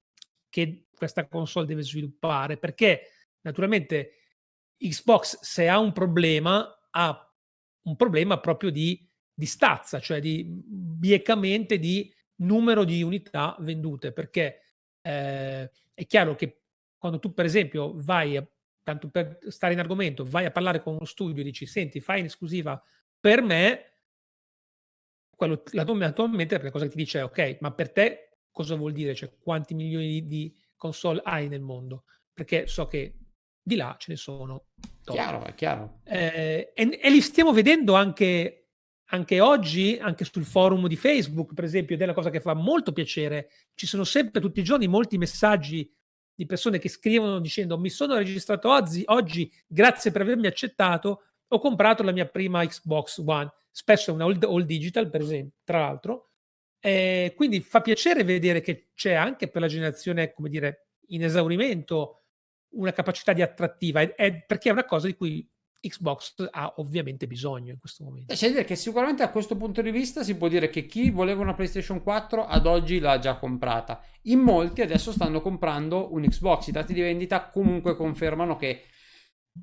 che 0.49 0.87
questa 0.95 1.27
console 1.27 1.65
deve 1.65 1.83
sviluppare 1.83 2.57
perché 2.57 3.11
naturalmente 3.41 4.13
Xbox 4.77 5.39
se 5.41 5.67
ha 5.67 5.77
un 5.77 5.91
problema 5.91 6.71
ha 6.91 7.21
un 7.83 7.95
problema 7.95 8.39
proprio 8.39 8.69
di, 8.69 9.07
di 9.33 9.45
stazza, 9.45 9.99
cioè 9.99 10.19
di 10.19 10.43
biecamente 10.45 11.77
di 11.77 12.13
numero 12.37 12.83
di 12.83 13.01
unità 13.01 13.55
vendute 13.59 14.11
perché 14.11 14.61
eh, 15.01 15.71
è 15.93 16.05
chiaro 16.05 16.35
che 16.35 16.61
quando 16.97 17.19
tu 17.19 17.33
per 17.33 17.45
esempio 17.45 17.93
vai 17.95 18.35
a 18.37 18.47
tanto 18.87 19.09
per 19.09 19.39
stare 19.49 19.73
in 19.73 19.79
argomento, 19.79 20.23
vai 20.23 20.45
a 20.45 20.51
parlare 20.51 20.81
con 20.81 20.93
uno 20.93 21.03
studio 21.03 21.41
e 21.41 21.43
dici, 21.43 21.65
senti, 21.65 21.99
fai 21.99 22.21
in 22.21 22.25
esclusiva 22.27 22.81
per 23.19 23.41
me, 23.41 23.83
quello, 25.35 25.61
la 25.71 25.81
attualmente 25.81 26.57
la 26.61 26.71
cosa 26.71 26.85
che 26.85 26.91
ti 26.91 26.95
dice 26.95 27.19
è, 27.19 27.23
ok, 27.25 27.57
ma 27.59 27.73
per 27.73 27.91
te 27.91 28.37
cosa 28.49 28.75
vuol 28.75 28.93
dire? 28.93 29.13
Cioè, 29.13 29.33
quanti 29.37 29.73
milioni 29.73 30.25
di, 30.25 30.55
console 30.77 31.19
hai 31.25 31.49
nel 31.49 31.59
mondo? 31.59 32.05
Perché 32.31 32.65
so 32.67 32.87
che 32.87 33.17
di 33.61 33.75
là 33.75 33.93
ce 33.99 34.11
ne 34.11 34.17
sono. 34.17 34.67
Chiaro, 35.03 35.43
è 35.43 35.53
chiaro. 35.53 35.99
Eh, 36.05 36.71
e, 36.73 36.99
e, 37.01 37.11
li 37.11 37.21
stiamo 37.21 37.51
vedendo 37.51 37.93
anche, 37.93 38.69
anche 39.07 39.41
oggi, 39.41 39.97
anche 39.99 40.23
sul 40.23 40.45
forum 40.45 40.87
di 40.87 40.95
Facebook, 40.95 41.53
per 41.53 41.65
esempio, 41.65 41.95
ed 41.95 42.03
è 42.03 42.05
la 42.05 42.13
cosa 42.13 42.29
che 42.29 42.39
fa 42.39 42.53
molto 42.53 42.93
piacere. 42.93 43.49
Ci 43.73 43.85
sono 43.85 44.05
sempre 44.05 44.39
tutti 44.39 44.61
i 44.61 44.63
giorni 44.63 44.87
molti 44.87 45.17
messaggi 45.17 45.93
di 46.37 46.45
persone 46.45 46.77
che 46.77 46.87
scrivono 46.87 47.39
dicendo 47.39 47.79
mi 47.79 47.89
sono 47.89 48.15
registrato 48.15 48.69
oggi, 48.69 49.01
oggi 49.07 49.51
grazie 49.65 50.11
per 50.11 50.21
avermi 50.21 50.45
accettato, 50.45 51.23
ho 51.47 51.59
comprato 51.59 52.03
la 52.03 52.11
mia 52.11 52.27
prima 52.27 52.63
Xbox 52.63 53.23
One, 53.25 53.51
spesso 53.71 54.11
è 54.11 54.13
una 54.13 54.25
all, 54.25 54.37
all 54.43 54.61
digital 54.61 55.09
per 55.09 55.21
esempio, 55.21 55.57
tra 55.63 55.79
l'altro, 55.79 56.29
eh, 56.79 57.33
quindi 57.35 57.59
fa 57.61 57.81
piacere 57.81 58.23
vedere 58.23 58.61
che 58.61 58.89
c'è 58.93 59.13
anche 59.13 59.47
per 59.49 59.61
la 59.61 59.67
generazione, 59.67 60.31
come 60.31 60.49
dire, 60.49 60.89
in 61.07 61.23
esaurimento 61.23 62.25
una 62.75 62.91
capacità 62.91 63.33
di 63.33 63.41
attrattiva, 63.41 64.01
è, 64.01 64.13
è 64.13 64.43
perché 64.45 64.69
è 64.69 64.73
una 64.73 64.85
cosa 64.85 65.07
di 65.07 65.15
cui 65.15 65.49
Xbox 65.79 66.47
ha 66.51 66.73
ovviamente 66.77 67.27
bisogno 67.27 67.71
in 67.71 67.79
questo 67.79 68.03
momento. 68.03 68.33
C'è 68.33 68.47
da 68.47 68.53
dire 68.53 68.65
che 68.65 68.75
sicuramente 68.75 69.23
a 69.23 69.29
questo 69.29 69.55
punto 69.55 69.81
di 69.81 69.91
vista 69.91 70.23
si 70.23 70.35
può 70.35 70.47
dire 70.47 70.69
che 70.69 70.85
chi 70.85 71.09
voleva 71.09 71.41
una 71.41 71.53
PlayStation 71.53 72.01
4 72.01 72.45
ad 72.45 72.65
oggi 72.65 72.99
l'ha 72.99 73.19
già 73.19 73.37
comprata. 73.37 74.01
In 74.23 74.39
molti 74.39 74.81
adesso 74.81 75.11
stanno 75.11 75.41
comprando 75.41 76.13
un 76.13 76.23
Xbox. 76.23 76.67
I 76.67 76.71
dati 76.71 76.93
di 76.93 77.01
vendita 77.01 77.49
comunque 77.49 77.95
confermano 77.95 78.55
che 78.55 78.83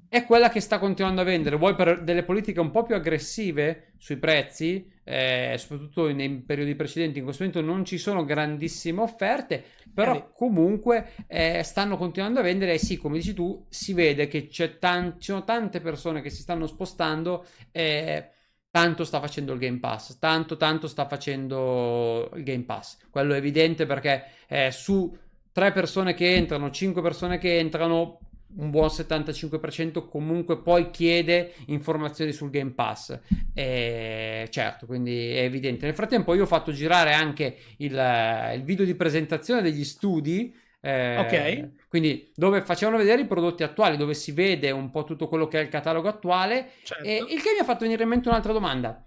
è 0.09 0.25
quella 0.25 0.49
che 0.49 0.61
sta 0.61 0.79
continuando 0.79 1.21
a 1.21 1.25
vendere. 1.25 1.57
Vuoi 1.57 1.75
per 1.75 2.03
delle 2.03 2.25
politiche 2.25 2.61
un 2.61 2.71
po' 2.71 2.83
più 2.83 2.95
aggressive 2.95 3.95
sui 3.99 4.17
prezzi, 4.17 4.91
eh, 5.05 5.55
soprattutto 5.59 6.11
nei 6.13 6.43
periodi 6.43 6.75
precedenti, 6.75 7.19
in 7.19 7.25
questo 7.25 7.45
momento 7.45 7.63
non 7.63 7.85
ci 7.85 7.99
sono 7.99 8.25
grandissime 8.25 9.03
offerte, 9.03 9.63
però 9.93 10.33
comunque 10.33 11.13
eh, 11.29 11.63
stanno 11.63 11.97
continuando 11.97 12.41
a 12.41 12.43
vendere 12.43 12.73
e 12.75 12.79
sì, 12.79 12.97
come 12.97 13.19
dici 13.19 13.35
tu, 13.35 13.65
si 13.69 13.93
vede 13.93 14.27
che 14.27 14.49
c'è 14.49 14.79
tan- 14.79 15.21
ci 15.21 15.31
sono 15.31 15.45
tante 15.45 15.81
persone 15.81 16.21
che 16.21 16.31
si 16.31 16.43
stanno 16.43 16.67
spostando. 16.67 17.47
Eh, 17.71 18.31
tanto 18.75 19.05
sta 19.05 19.21
facendo 19.21 19.53
il 19.53 19.61
Game 19.61 19.79
Pass, 19.79 20.19
tanto 20.19 20.57
tanto 20.57 20.89
sta 20.89 21.07
facendo 21.07 22.29
il 22.35 22.43
Game 22.43 22.65
Pass. 22.65 22.99
Quello 23.09 23.33
è 23.33 23.37
evidente 23.37 23.87
perché 23.87 24.25
eh, 24.49 24.73
su 24.73 25.17
tre 25.53 25.71
persone 25.71 26.13
che 26.13 26.35
entrano, 26.35 26.73
cinque 26.73 27.01
persone 27.01 27.39
che 27.39 27.59
entrano, 27.59 28.19
un 28.57 28.71
buon 28.71 28.89
75% 28.89 30.09
comunque 30.09 30.61
poi 30.61 30.91
chiede 30.91 31.55
informazioni 31.67 32.33
sul 32.33 32.51
Game 32.51 32.73
Pass. 32.73 33.19
E 33.53 34.47
certo, 34.51 34.87
quindi 34.87 35.31
è 35.31 35.43
evidente. 35.43 35.87
Nel 35.87 35.95
frattempo 35.95 36.35
io 36.35 36.43
ho 36.43 36.47
fatto 36.47 36.73
girare 36.73 37.13
anche 37.13 37.57
il, 37.79 38.53
il 38.55 38.63
video 38.63 38.85
di 38.85 38.95
presentazione 38.95 39.63
degli 39.63 39.85
studi. 39.85 40.55
Eh, 40.81 41.19
ok. 41.19 41.89
Quindi 41.89 42.31
dove 42.35 42.63
facevano 42.63 42.99
vedere 42.99 43.23
i 43.23 43.27
prodotti 43.27 43.63
attuali, 43.63 43.97
dove 43.97 44.15
si 44.15 44.33
vede 44.33 44.71
un 44.71 44.91
po' 44.91 45.05
tutto 45.05 45.29
quello 45.29 45.49
che 45.49 45.59
è 45.59 45.63
il 45.63 45.69
catalogo 45.69 46.09
attuale. 46.09 46.73
Certo. 46.83 47.05
E 47.05 47.17
il 47.17 47.43
che 47.43 47.53
mi 47.53 47.61
ha 47.61 47.65
fatto 47.65 47.81
venire 47.81 48.03
in 48.03 48.09
mente 48.09 48.29
un'altra 48.29 48.53
domanda. 48.53 49.05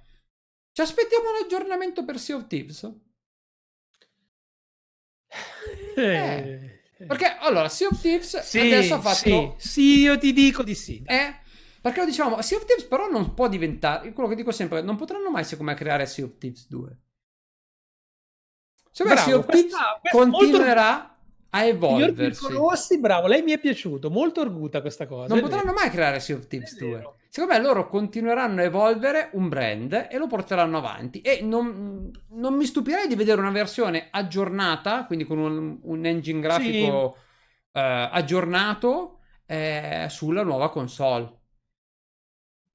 Ci 0.72 0.82
aspettiamo 0.82 1.30
un 1.30 1.44
aggiornamento 1.44 2.04
per 2.06 2.20
Sea 2.20 2.36
of 2.36 2.48
Thieves? 2.48 2.92
Eh. 5.98 6.04
eh. 6.04 6.77
Perché 7.06 7.38
allora, 7.40 7.70
Sea 7.70 7.90
of 7.90 8.00
Thieves 8.00 8.40
sì, 8.40 8.60
adesso 8.60 8.96
ha 8.96 9.02
fatto. 9.02 9.56
Sì, 9.58 9.68
sì, 9.68 10.00
io 10.00 10.18
ti 10.18 10.34
dico 10.34 10.64
di 10.64 10.74
sì. 10.74 11.04
Eh? 11.06 11.36
Perché 11.82 12.00
lo 12.00 12.06
diciamo, 12.06 12.42
Sea 12.42 12.58
of 12.58 12.66
Thieves 12.66 12.86
però 12.86 13.10
non 13.10 13.34
può 13.34 13.48
diventare. 13.48 14.12
Quello 14.14 14.30
che 14.30 14.36
dico 14.36 14.52
sempre, 14.52 14.82
non 14.82 14.96
potranno 14.96 15.30
mai, 15.30 15.44
secondo 15.44 15.72
me, 15.72 15.78
creare 15.78 16.06
Sea 16.06 16.26
of 16.26 16.38
Thieves 16.38 16.68
2. 16.68 16.98
Secondo 18.92 19.20
me 19.20 19.26
Sea 19.26 19.38
of 19.38 19.46
Thieves 19.46 19.74
continuerà 20.12 20.96
molto 20.96 21.16
a 21.52 21.64
evolversi. 21.64 22.52
Rossi, 22.52 23.00
bravo, 23.00 23.28
lei 23.28 23.44
mi 23.44 23.52
è 23.52 23.60
piaciuto, 23.60 24.10
molto 24.10 24.42
arguta 24.42 24.82
questa 24.82 25.06
cosa. 25.06 25.34
Non 25.34 25.42
potranno 25.42 25.72
vero. 25.72 25.76
mai 25.76 25.90
creare 25.90 26.20
Sea 26.20 26.36
of 26.36 26.48
Thieves 26.48 26.76
2. 26.78 27.14
Secondo 27.30 27.56
me 27.56 27.62
loro 27.62 27.88
continueranno 27.88 28.62
a 28.62 28.64
evolvere 28.64 29.30
un 29.34 29.50
brand 29.50 30.08
e 30.10 30.18
lo 30.18 30.28
porteranno 30.28 30.78
avanti 30.78 31.22
e 31.22 31.42
non, 31.42 32.10
non 32.30 32.56
mi 32.56 32.66
stupirei 32.66 33.08
di 33.08 33.16
vedere 33.16 33.42
una 33.42 33.52
versione 33.52 34.08
aggiornata, 34.10 35.06
quindi 35.06 35.26
con 35.26 35.38
un, 35.38 35.80
un 35.82 36.06
engine 36.06 36.40
grafico 36.40 37.16
sì. 37.16 37.80
eh, 37.80 38.10
aggiornato 38.12 39.20
eh, 39.46 40.08
sulla 40.10 40.44
nuova 40.44 40.70
console. 40.70 41.36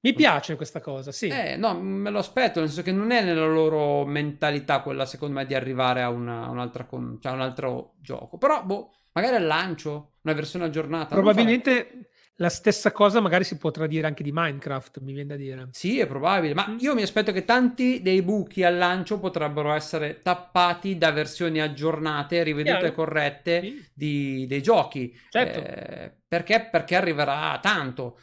Mi 0.03 0.13
piace 0.13 0.57
questa 0.57 0.81
cosa, 0.81 1.13
sì. 1.13 1.27
Eh, 1.27 1.55
no, 1.55 1.79
me 1.79 2.09
lo 2.09 2.19
aspetto, 2.19 2.59
nel 2.59 2.67
senso 2.67 2.83
che 2.83 2.91
non 2.91 3.11
è 3.11 3.23
nella 3.23 3.45
loro 3.45 4.03
mentalità 4.05 4.81
quella, 4.81 5.05
secondo 5.05 5.35
me, 5.35 5.45
di 5.45 5.55
arrivare 5.55 6.01
a 6.01 6.09
una, 6.09 6.49
un'altra 6.49 6.83
con, 6.83 7.19
cioè 7.21 7.31
un 7.31 7.39
altro 7.39 7.93
gioco. 8.01 8.37
Però, 8.37 8.63
boh, 8.65 8.91
magari 9.13 9.37
al 9.37 9.45
lancio, 9.45 10.15
una 10.23 10.33
versione 10.33 10.65
aggiornata. 10.65 11.15
Probabilmente 11.15 12.09
la 12.37 12.49
stessa 12.49 12.91
cosa 12.91 13.19
magari 13.19 13.43
si 13.43 13.57
potrà 13.57 13.85
dire 13.85 14.07
anche 14.07 14.23
di 14.23 14.31
Minecraft, 14.33 14.99
mi 15.01 15.13
viene 15.13 15.29
da 15.29 15.35
dire. 15.35 15.67
Sì, 15.71 15.99
è 15.99 16.07
probabile, 16.07 16.53
ma 16.53 16.75
io 16.79 16.95
mi 16.95 17.03
aspetto 17.03 17.31
che 17.31 17.45
tanti 17.45 18.01
dei 18.01 18.23
buchi 18.23 18.63
al 18.63 18.77
lancio 18.77 19.19
potrebbero 19.19 19.71
essere 19.71 20.21
tappati 20.21 20.97
da 20.97 21.11
versioni 21.11 21.61
aggiornate, 21.61 22.41
rivedute 22.41 22.77
Chiaro. 22.77 22.87
e 22.87 22.95
corrette 22.95 23.61
sì. 23.61 23.85
di, 23.93 24.45
dei 24.47 24.63
giochi. 24.63 25.15
Certo. 25.29 25.59
Eh, 25.59 26.11
perché? 26.27 26.67
Perché 26.71 26.95
arriverà 26.95 27.59
tanto. 27.61 28.17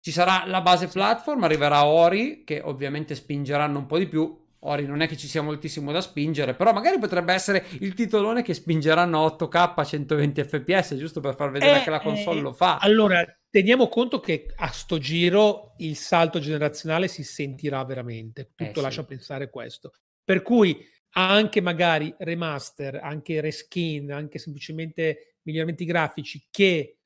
Ci 0.00 0.12
sarà 0.12 0.44
la 0.46 0.62
base 0.62 0.88
platform, 0.88 1.44
arriverà 1.44 1.84
Ori, 1.84 2.44
che 2.44 2.62
ovviamente 2.64 3.14
spingeranno 3.14 3.78
un 3.78 3.86
po' 3.86 3.98
di 3.98 4.06
più. 4.06 4.38
Ori 4.64 4.86
non 4.86 5.00
è 5.00 5.08
che 5.08 5.16
ci 5.16 5.26
sia 5.26 5.42
moltissimo 5.42 5.90
da 5.90 6.02
spingere, 6.02 6.54
però 6.54 6.72
magari 6.72 6.98
potrebbe 6.98 7.32
essere 7.32 7.64
il 7.80 7.94
titolone 7.94 8.42
che 8.42 8.52
spingeranno 8.52 9.24
8K 9.38 9.72
a 9.74 9.84
120 9.84 10.44
fps, 10.44 10.96
giusto 10.96 11.20
per 11.20 11.34
far 11.34 11.50
vedere 11.50 11.80
eh, 11.80 11.82
che 11.82 11.90
la 11.90 12.00
console 12.00 12.38
eh, 12.38 12.42
lo 12.42 12.52
fa. 12.52 12.76
Allora, 12.76 13.24
teniamo 13.50 13.88
conto 13.88 14.20
che 14.20 14.46
a 14.54 14.68
sto 14.68 14.98
giro 14.98 15.74
il 15.78 15.96
salto 15.96 16.38
generazionale 16.38 17.08
si 17.08 17.24
sentirà 17.24 17.84
veramente. 17.84 18.52
Tutto 18.54 18.78
eh, 18.78 18.82
lascia 18.82 19.02
sì. 19.02 19.08
pensare 19.08 19.50
questo. 19.50 19.92
Per 20.24 20.42
cui 20.42 20.86
anche 21.14 21.60
magari 21.60 22.14
remaster, 22.18 23.00
anche 23.02 23.40
reskin, 23.40 24.12
anche 24.12 24.38
semplicemente 24.38 25.38
miglioramenti 25.42 25.84
grafici 25.84 26.46
che 26.50 26.98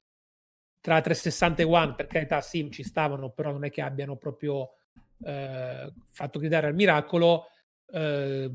tra 0.80 1.00
360 1.00 1.62
e 1.62 1.64
One, 1.64 1.94
per 1.94 2.06
carità, 2.06 2.42
sì, 2.42 2.70
ci 2.70 2.82
stavano, 2.82 3.30
però 3.30 3.52
non 3.52 3.64
è 3.64 3.70
che 3.70 3.80
abbiano 3.80 4.16
proprio 4.16 4.74
eh, 5.24 5.90
fatto 6.12 6.38
gridare 6.38 6.66
al 6.66 6.74
miracolo, 6.74 7.46
eh, 7.90 8.50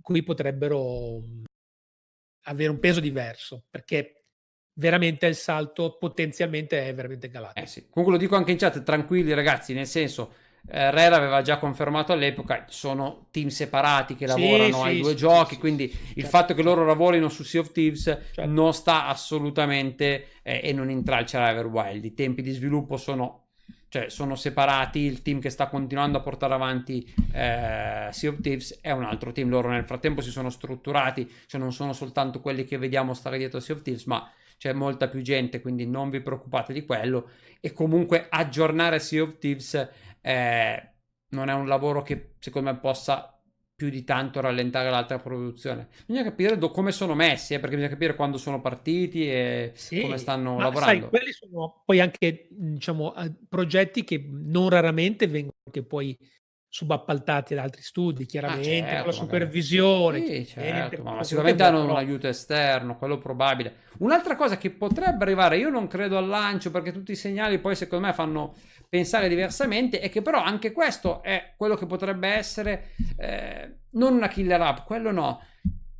qui 0.00 0.22
potrebbero 0.22 1.22
avere 2.44 2.70
un 2.70 2.78
peso 2.78 3.00
diverso, 3.00 3.64
perché 3.68 4.25
veramente 4.78 5.26
il 5.26 5.34
salto 5.34 5.96
potenzialmente 5.98 6.86
è 6.86 6.94
veramente 6.94 7.28
galattico. 7.28 7.64
Eh 7.64 7.68
sì. 7.68 7.86
Comunque 7.88 8.18
lo 8.18 8.22
dico 8.22 8.36
anche 8.36 8.52
in 8.52 8.58
chat, 8.58 8.82
tranquilli 8.82 9.32
ragazzi, 9.32 9.72
nel 9.72 9.86
senso 9.86 10.32
eh, 10.68 10.90
Rare 10.90 11.14
aveva 11.14 11.42
già 11.42 11.58
confermato 11.58 12.12
all'epoca, 12.12 12.64
sono 12.68 13.28
team 13.30 13.48
separati 13.48 14.16
che 14.16 14.26
lavorano 14.26 14.82
sì, 14.82 14.88
ai 14.88 15.00
due 15.00 15.14
giochi, 15.14 15.56
quindi 15.56 15.88
certo. 15.88 16.18
il 16.18 16.26
fatto 16.26 16.54
che 16.54 16.62
loro 16.62 16.84
lavorino 16.84 17.28
su 17.28 17.44
Sea 17.44 17.60
of 17.60 17.72
Thieves 17.72 18.02
certo. 18.02 18.44
non 18.46 18.74
sta 18.74 19.06
assolutamente 19.06 20.26
eh, 20.42 20.60
e 20.62 20.72
non 20.72 20.90
intralcia 20.90 21.48
Everwild. 21.48 22.04
I 22.04 22.14
tempi 22.14 22.42
di 22.42 22.50
sviluppo 22.50 22.96
sono, 22.96 23.44
cioè, 23.88 24.10
sono 24.10 24.34
separati, 24.34 24.98
il 24.98 25.22
team 25.22 25.40
che 25.40 25.50
sta 25.50 25.68
continuando 25.68 26.18
a 26.18 26.20
portare 26.20 26.52
avanti 26.52 27.14
eh, 27.32 28.08
Sea 28.10 28.30
of 28.30 28.40
Thieves 28.40 28.80
è 28.82 28.90
un 28.90 29.04
altro 29.04 29.32
team, 29.32 29.48
loro 29.48 29.68
nel 29.68 29.84
frattempo 29.84 30.20
si 30.20 30.30
sono 30.30 30.50
strutturati, 30.50 31.30
cioè 31.46 31.60
non 31.60 31.72
sono 31.72 31.92
soltanto 31.92 32.40
quelli 32.40 32.64
che 32.64 32.76
vediamo 32.76 33.14
stare 33.14 33.38
dietro 33.38 33.60
Sea 33.60 33.76
of 33.76 33.82
Thieves, 33.82 34.04
ma 34.04 34.30
c'è 34.56 34.72
molta 34.72 35.08
più 35.08 35.20
gente, 35.22 35.60
quindi 35.60 35.86
non 35.86 36.10
vi 36.10 36.20
preoccupate 36.20 36.72
di 36.72 36.84
quello. 36.84 37.30
E 37.60 37.72
comunque 37.72 38.26
aggiornare 38.28 38.98
Sea 38.98 39.22
of 39.22 39.38
Thieves 39.38 39.88
eh, 40.20 40.92
non 41.30 41.48
è 41.48 41.54
un 41.54 41.66
lavoro 41.66 42.02
che 42.02 42.34
secondo 42.38 42.70
me 42.70 42.78
possa 42.78 43.30
più 43.76 43.90
di 43.90 44.04
tanto 44.04 44.40
rallentare 44.40 44.88
l'altra 44.88 45.18
produzione. 45.18 45.88
Bisogna 46.06 46.24
capire 46.24 46.56
do- 46.56 46.70
come 46.70 46.92
sono 46.92 47.14
messi, 47.14 47.52
eh, 47.52 47.60
perché 47.60 47.76
bisogna 47.76 47.92
capire 47.92 48.14
quando 48.14 48.38
sono 48.38 48.62
partiti 48.62 49.30
e 49.30 49.72
sì, 49.74 50.00
come 50.00 50.16
stanno 50.16 50.58
lavorando. 50.58 51.00
Sai, 51.00 51.08
quelli 51.10 51.32
sono 51.32 51.82
poi 51.84 52.00
anche 52.00 52.48
diciamo, 52.50 53.12
progetti 53.48 54.02
che 54.02 54.26
non 54.26 54.70
raramente 54.70 55.26
vengono 55.26 55.58
anche 55.66 55.82
poi 55.84 56.16
subappaltati 56.68 57.54
da 57.54 57.62
altri 57.62 57.82
studi, 57.82 58.24
ah, 58.24 58.26
chiaramente, 58.26 58.80
ah, 58.80 58.88
certo, 58.88 58.96
con 58.96 59.06
la 59.06 59.12
supervisione. 59.12 60.26
Sì, 60.26 60.46
certo, 60.46 61.02
ma 61.02 61.24
sicuramente 61.24 61.62
hanno 61.62 61.84
un 61.84 61.96
aiuto 61.96 62.28
esterno, 62.28 62.96
quello 62.96 63.18
probabile. 63.18 63.84
Un'altra 63.98 64.36
cosa 64.36 64.58
che 64.58 64.70
potrebbe 64.70 65.24
arrivare, 65.24 65.56
io 65.58 65.70
non 65.70 65.86
credo 65.86 66.18
al 66.18 66.26
lancio 66.26 66.70
perché 66.70 66.92
tutti 66.92 67.12
i 67.12 67.16
segnali 67.16 67.58
poi 67.58 67.74
secondo 67.74 68.06
me 68.06 68.12
fanno 68.12 68.54
pensare 68.88 69.28
diversamente, 69.28 70.00
è 70.00 70.10
che 70.10 70.22
però 70.22 70.42
anche 70.42 70.72
questo 70.72 71.22
è 71.22 71.54
quello 71.56 71.76
che 71.76 71.86
potrebbe 71.86 72.28
essere 72.28 72.90
eh, 73.16 73.78
non 73.92 74.14
una 74.14 74.28
killer 74.28 74.60
app, 74.60 74.84
quello 74.84 75.10
no, 75.10 75.40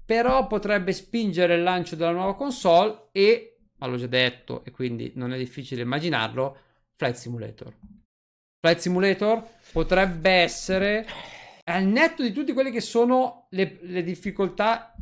però 0.05 0.47
potrebbe 0.47 0.93
spingere 0.93 1.55
il 1.55 1.63
lancio 1.63 1.97
della 1.97 2.13
nuova 2.13 2.37
console 2.37 3.09
e, 3.13 3.59
ma 3.79 3.87
l'ho 3.87 3.97
già 3.97 4.07
detto 4.07 4.63
e 4.65 4.71
quindi 4.71 5.13
non 5.15 5.33
è 5.33 5.39
difficile 5.39 5.83
immaginarlo, 5.83 6.59
Flight 6.93 7.17
Simulator. 7.17 7.75
Flight 8.61 8.79
Simulator 8.79 9.45
potrebbe 9.73 10.31
essere 10.31 11.07
al 11.65 11.85
netto 11.85 12.23
di 12.23 12.33
tutte 12.33 12.53
quelle 12.53 12.71
che 12.71 12.81
sono 12.81 13.47
le, 13.51 13.79
le 13.83 14.03
difficoltà 14.03 14.95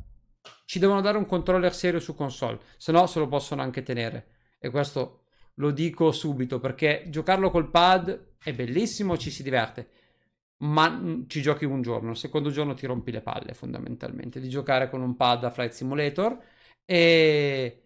ci 0.65 0.79
devono 0.79 1.01
dare 1.01 1.19
un 1.19 1.27
controller 1.27 1.75
serio 1.75 2.01
su 2.01 2.15
console 2.15 2.59
se 2.77 2.91
no 2.91 3.07
se 3.07 3.19
lo 3.19 3.29
possono 3.29 3.63
anche 3.63 3.83
tenere. 3.83 4.27
E 4.59 4.71
questo 4.71 5.25
lo 5.55 5.71
dico 5.71 6.11
subito 6.11 6.59
perché 6.59 7.05
giocarlo 7.09 7.51
col 7.51 7.71
pad 7.71 8.33
è 8.43 8.53
bellissimo 8.53 9.17
ci 9.17 9.31
si 9.31 9.43
diverte 9.43 9.89
ma 10.65 11.23
ci 11.27 11.43
giochi 11.43 11.65
un 11.65 11.83
giorno 11.83 12.13
il 12.13 12.17
secondo 12.17 12.51
giorno 12.51 12.75
ti 12.75 12.87
rompi 12.87 13.11
le 13.11 13.21
palle 13.21 13.55
fondamentalmente 13.55 14.41
di 14.41 14.49
giocare 14.49 14.89
con 14.89 15.03
un 15.03 15.17
pad 15.17 15.45
a 15.45 15.51
Flight 15.51 15.73
Simulator. 15.73 16.39
E 16.87 17.83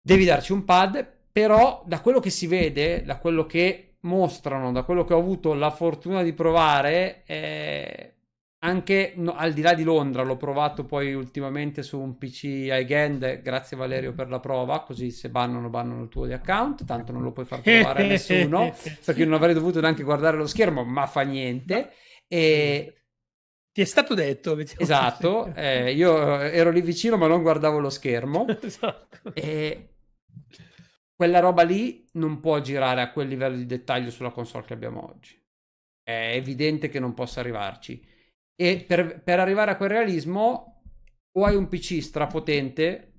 devi 0.00 0.24
darci 0.24 0.52
un 0.52 0.64
pad 0.64 1.18
però 1.32 1.82
da 1.86 2.00
quello 2.00 2.20
che 2.20 2.30
si 2.30 2.46
vede 2.46 3.02
da 3.02 3.18
quello 3.18 3.46
che 3.46 3.89
mostrano, 4.02 4.72
da 4.72 4.82
quello 4.82 5.04
che 5.04 5.14
ho 5.14 5.18
avuto 5.18 5.54
la 5.54 5.70
fortuna 5.70 6.22
di 6.22 6.32
provare, 6.32 7.22
eh, 7.26 8.14
anche 8.62 9.14
no, 9.16 9.34
al 9.34 9.52
di 9.52 9.62
là 9.62 9.74
di 9.74 9.82
Londra, 9.82 10.22
l'ho 10.22 10.36
provato 10.36 10.84
poi 10.84 11.14
ultimamente 11.14 11.82
su 11.82 11.98
un 11.98 12.18
PC 12.18 12.68
iGand, 12.70 13.40
grazie 13.40 13.76
Valerio 13.76 14.12
per 14.12 14.28
la 14.28 14.40
prova, 14.40 14.82
così 14.82 15.10
se 15.10 15.30
bannano, 15.30 15.68
bannano 15.68 16.02
il 16.02 16.08
tuo 16.08 16.26
di 16.26 16.32
account, 16.32 16.84
tanto 16.84 17.12
non 17.12 17.22
lo 17.22 17.32
puoi 17.32 17.46
far 17.46 17.60
provare 17.60 18.04
a 18.04 18.06
nessuno, 18.08 18.74
perché 19.04 19.24
non 19.24 19.34
avrei 19.34 19.54
dovuto 19.54 19.80
neanche 19.80 20.02
guardare 20.02 20.36
lo 20.36 20.46
schermo, 20.46 20.84
ma 20.84 21.06
fa 21.06 21.22
niente. 21.22 21.92
E... 22.26 22.94
Ti 23.72 23.80
è 23.82 23.84
stato 23.84 24.14
detto. 24.14 24.58
Esatto, 24.58 25.52
eh, 25.54 25.92
io 25.92 26.40
ero 26.40 26.70
lì 26.70 26.80
vicino 26.80 27.16
ma 27.16 27.28
non 27.28 27.40
guardavo 27.40 27.78
lo 27.78 27.88
schermo. 27.88 28.44
esatto. 28.60 29.32
E 29.32 29.90
quella 31.20 31.40
roba 31.40 31.64
lì 31.64 32.08
non 32.12 32.40
può 32.40 32.58
girare 32.60 33.02
a 33.02 33.12
quel 33.12 33.28
livello 33.28 33.54
di 33.54 33.66
dettaglio 33.66 34.10
sulla 34.10 34.30
console 34.30 34.64
che 34.64 34.72
abbiamo 34.72 35.06
oggi. 35.06 35.38
È 36.02 36.32
evidente 36.32 36.88
che 36.88 36.98
non 36.98 37.12
possa 37.12 37.40
arrivarci. 37.40 38.02
E 38.58 38.82
per, 38.88 39.20
per 39.22 39.38
arrivare 39.38 39.70
a 39.70 39.76
quel 39.76 39.90
realismo 39.90 40.82
o 41.30 41.44
hai 41.44 41.56
un 41.56 41.68
PC 41.68 42.02
strapotente 42.02 43.12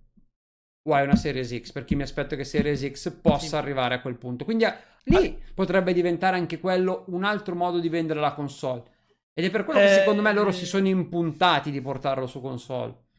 o 0.89 0.95
hai 0.95 1.03
una 1.03 1.15
Series 1.15 1.55
X, 1.61 1.71
perché 1.73 1.93
mi 1.93 2.01
aspetto 2.01 2.35
che 2.35 2.43
Series 2.43 2.89
X 2.89 3.19
possa 3.21 3.45
sì. 3.45 3.55
arrivare 3.55 3.93
a 3.93 4.01
quel 4.01 4.17
punto. 4.17 4.45
Quindi 4.45 4.65
lì 5.03 5.37
ah. 5.39 5.51
potrebbe 5.53 5.93
diventare 5.93 6.37
anche 6.37 6.59
quello 6.59 7.03
un 7.09 7.23
altro 7.23 7.53
modo 7.53 7.79
di 7.79 7.87
vendere 7.87 8.19
la 8.19 8.33
console. 8.33 8.83
Ed 9.31 9.45
è 9.45 9.51
per 9.51 9.63
quello 9.63 9.79
eh, 9.79 9.83
che 9.83 9.93
secondo 9.93 10.23
me 10.23 10.33
loro 10.33 10.51
si 10.51 10.65
sono 10.65 10.87
impuntati 10.87 11.69
di 11.69 11.81
portarlo 11.81 12.25
su 12.25 12.41
console. 12.41 13.09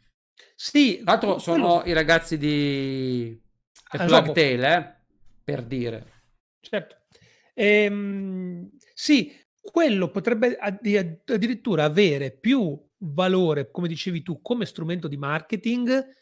Sì, 0.57 1.03
tra 1.05 1.13
l'altro 1.13 1.39
sono 1.39 1.77
quello... 1.77 1.89
i 1.89 1.93
ragazzi 1.93 2.37
di 2.37 3.41
ah, 3.99 4.05
Plug 4.05 4.33
Tail, 4.33 4.65
eh? 4.65 4.95
per 5.45 5.63
dire. 5.63 6.07
Certo. 6.61 6.97
Ehm, 7.55 8.71
sì, 8.95 9.35
quello 9.61 10.11
potrebbe 10.11 10.57
addirittura 10.57 11.85
avere 11.85 12.31
più 12.31 12.79
valore, 12.99 13.71
come 13.71 13.89
dicevi 13.89 14.23
tu, 14.23 14.41
come 14.41 14.65
strumento 14.65 15.09
di 15.09 15.17
marketing 15.17 16.21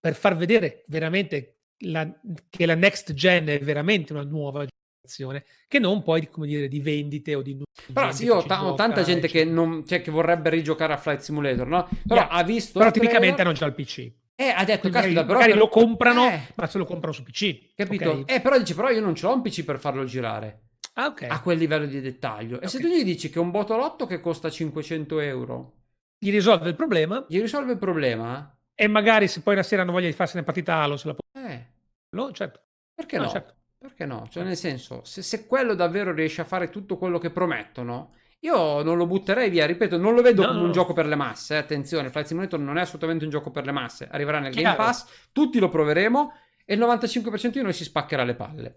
per 0.00 0.14
far 0.14 0.36
vedere 0.36 0.84
veramente 0.88 1.58
la, 1.78 2.08
che 2.50 2.66
la 2.66 2.74
next 2.74 3.12
gen 3.14 3.46
è 3.46 3.58
veramente 3.58 4.12
una 4.12 4.22
nuova 4.22 4.66
generazione, 4.66 5.44
che 5.66 5.78
non 5.78 6.02
poi, 6.02 6.28
come 6.28 6.46
dire, 6.46 6.68
di 6.68 6.80
vendite 6.80 7.34
o 7.34 7.42
di... 7.42 7.60
Però 7.92 8.12
sì, 8.12 8.24
io 8.24 8.36
ho, 8.36 8.42
t- 8.42 8.50
ho 8.50 8.74
tanta 8.74 9.02
gente 9.02 9.28
che, 9.28 9.44
non, 9.44 9.84
cioè, 9.86 10.02
che, 10.02 10.10
vorrebbe 10.10 10.50
rigiocare 10.50 10.92
a 10.92 10.96
Flight 10.96 11.20
Simulator, 11.20 11.66
no? 11.66 11.88
Però 12.06 12.20
yeah. 12.20 12.28
ha 12.28 12.42
visto... 12.42 12.78
Però 12.78 12.90
tipicamente 12.90 13.42
hanno 13.42 13.52
già 13.52 13.66
il 13.66 13.74
PC. 13.74 14.10
Eh, 14.40 14.50
ha 14.50 14.62
detto, 14.62 14.86
magari, 14.86 15.14
caspita, 15.14 15.24
però... 15.24 15.40
Magari 15.40 15.58
lo 15.58 15.68
comprano, 15.68 16.28
eh. 16.28 16.40
ma 16.54 16.66
se 16.68 16.78
lo 16.78 16.84
comprano 16.84 17.12
su 17.12 17.24
PC. 17.24 17.74
Capito? 17.74 18.10
Okay. 18.20 18.36
Eh, 18.36 18.40
però 18.40 18.56
dice, 18.56 18.76
però 18.76 18.88
io 18.88 19.00
non 19.00 19.16
ce 19.16 19.26
l'ho 19.26 19.34
un 19.34 19.42
PC 19.42 19.64
per 19.64 19.80
farlo 19.80 20.04
girare. 20.04 20.68
Ah, 20.92 21.06
okay. 21.06 21.28
A 21.28 21.40
quel 21.42 21.58
livello 21.58 21.86
di 21.86 22.00
dettaglio. 22.00 22.54
Okay. 22.54 22.68
E 22.68 22.70
se 22.70 22.78
tu 22.78 22.86
gli 22.86 23.02
dici 23.02 23.30
che 23.30 23.40
un 23.40 23.50
botolotto 23.50 24.06
che 24.06 24.20
costa 24.20 24.48
500 24.48 25.18
euro... 25.18 25.72
Gli 26.16 26.30
risolve 26.30 26.68
il 26.68 26.76
problema? 26.76 27.24
Gli 27.28 27.40
risolve 27.40 27.72
il 27.72 27.78
problema? 27.78 28.56
E 28.76 28.86
magari 28.86 29.26
se 29.26 29.40
poi 29.40 29.54
una 29.54 29.64
sera 29.64 29.82
non 29.82 29.92
voglia 29.92 30.06
di 30.06 30.12
farsene 30.12 30.44
partita 30.44 30.76
Halo, 30.76 30.96
se 30.96 31.08
la 31.08 31.14
può... 31.14 31.42
Eh. 31.42 31.66
No, 32.10 32.30
certo. 32.30 32.60
Perché 32.94 33.16
no? 33.16 33.24
no? 33.24 33.30
Certo. 33.30 33.54
Perché 33.76 34.06
no? 34.06 34.28
Cioè, 34.30 34.44
nel 34.44 34.56
senso, 34.56 35.02
se, 35.02 35.22
se, 35.22 35.46
quello 35.46 35.74
davvero 35.74 36.12
riesce 36.12 36.42
a 36.42 36.44
fare 36.44 36.70
tutto 36.70 36.96
quello 36.96 37.18
che 37.18 37.30
promettono, 37.30 38.14
io 38.40 38.82
non 38.82 38.96
lo 38.96 39.06
butterei 39.06 39.50
via. 39.50 39.66
Ripeto, 39.66 39.96
non 39.96 40.14
lo 40.14 40.22
vedo 40.22 40.42
no, 40.42 40.48
come 40.48 40.60
no. 40.60 40.66
un 40.66 40.72
gioco 40.72 40.92
per 40.92 41.06
le 41.06 41.16
masse. 41.16 41.54
Eh. 41.54 41.58
Attenzione, 41.58 42.10
Flight 42.10 42.26
Simulator 42.26 42.60
non 42.60 42.78
è 42.78 42.82
assolutamente 42.82 43.24
un 43.24 43.30
gioco 43.30 43.50
per 43.50 43.64
le 43.64 43.72
masse. 43.72 44.08
Arriverà 44.10 44.38
nel 44.38 44.52
Chiaro. 44.52 44.76
Game 44.76 44.86
Pass, 44.86 45.06
tutti 45.32 45.58
lo 45.58 45.68
proveremo 45.68 46.32
e 46.64 46.74
il 46.74 46.80
95% 46.80 47.48
di 47.48 47.62
noi 47.62 47.72
si 47.72 47.84
spaccherà 47.84 48.24
le 48.24 48.34
palle 48.34 48.76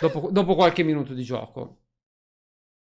dopo, 0.00 0.28
dopo 0.32 0.54
qualche 0.54 0.82
minuto 0.82 1.12
di 1.12 1.22
gioco. 1.22 1.78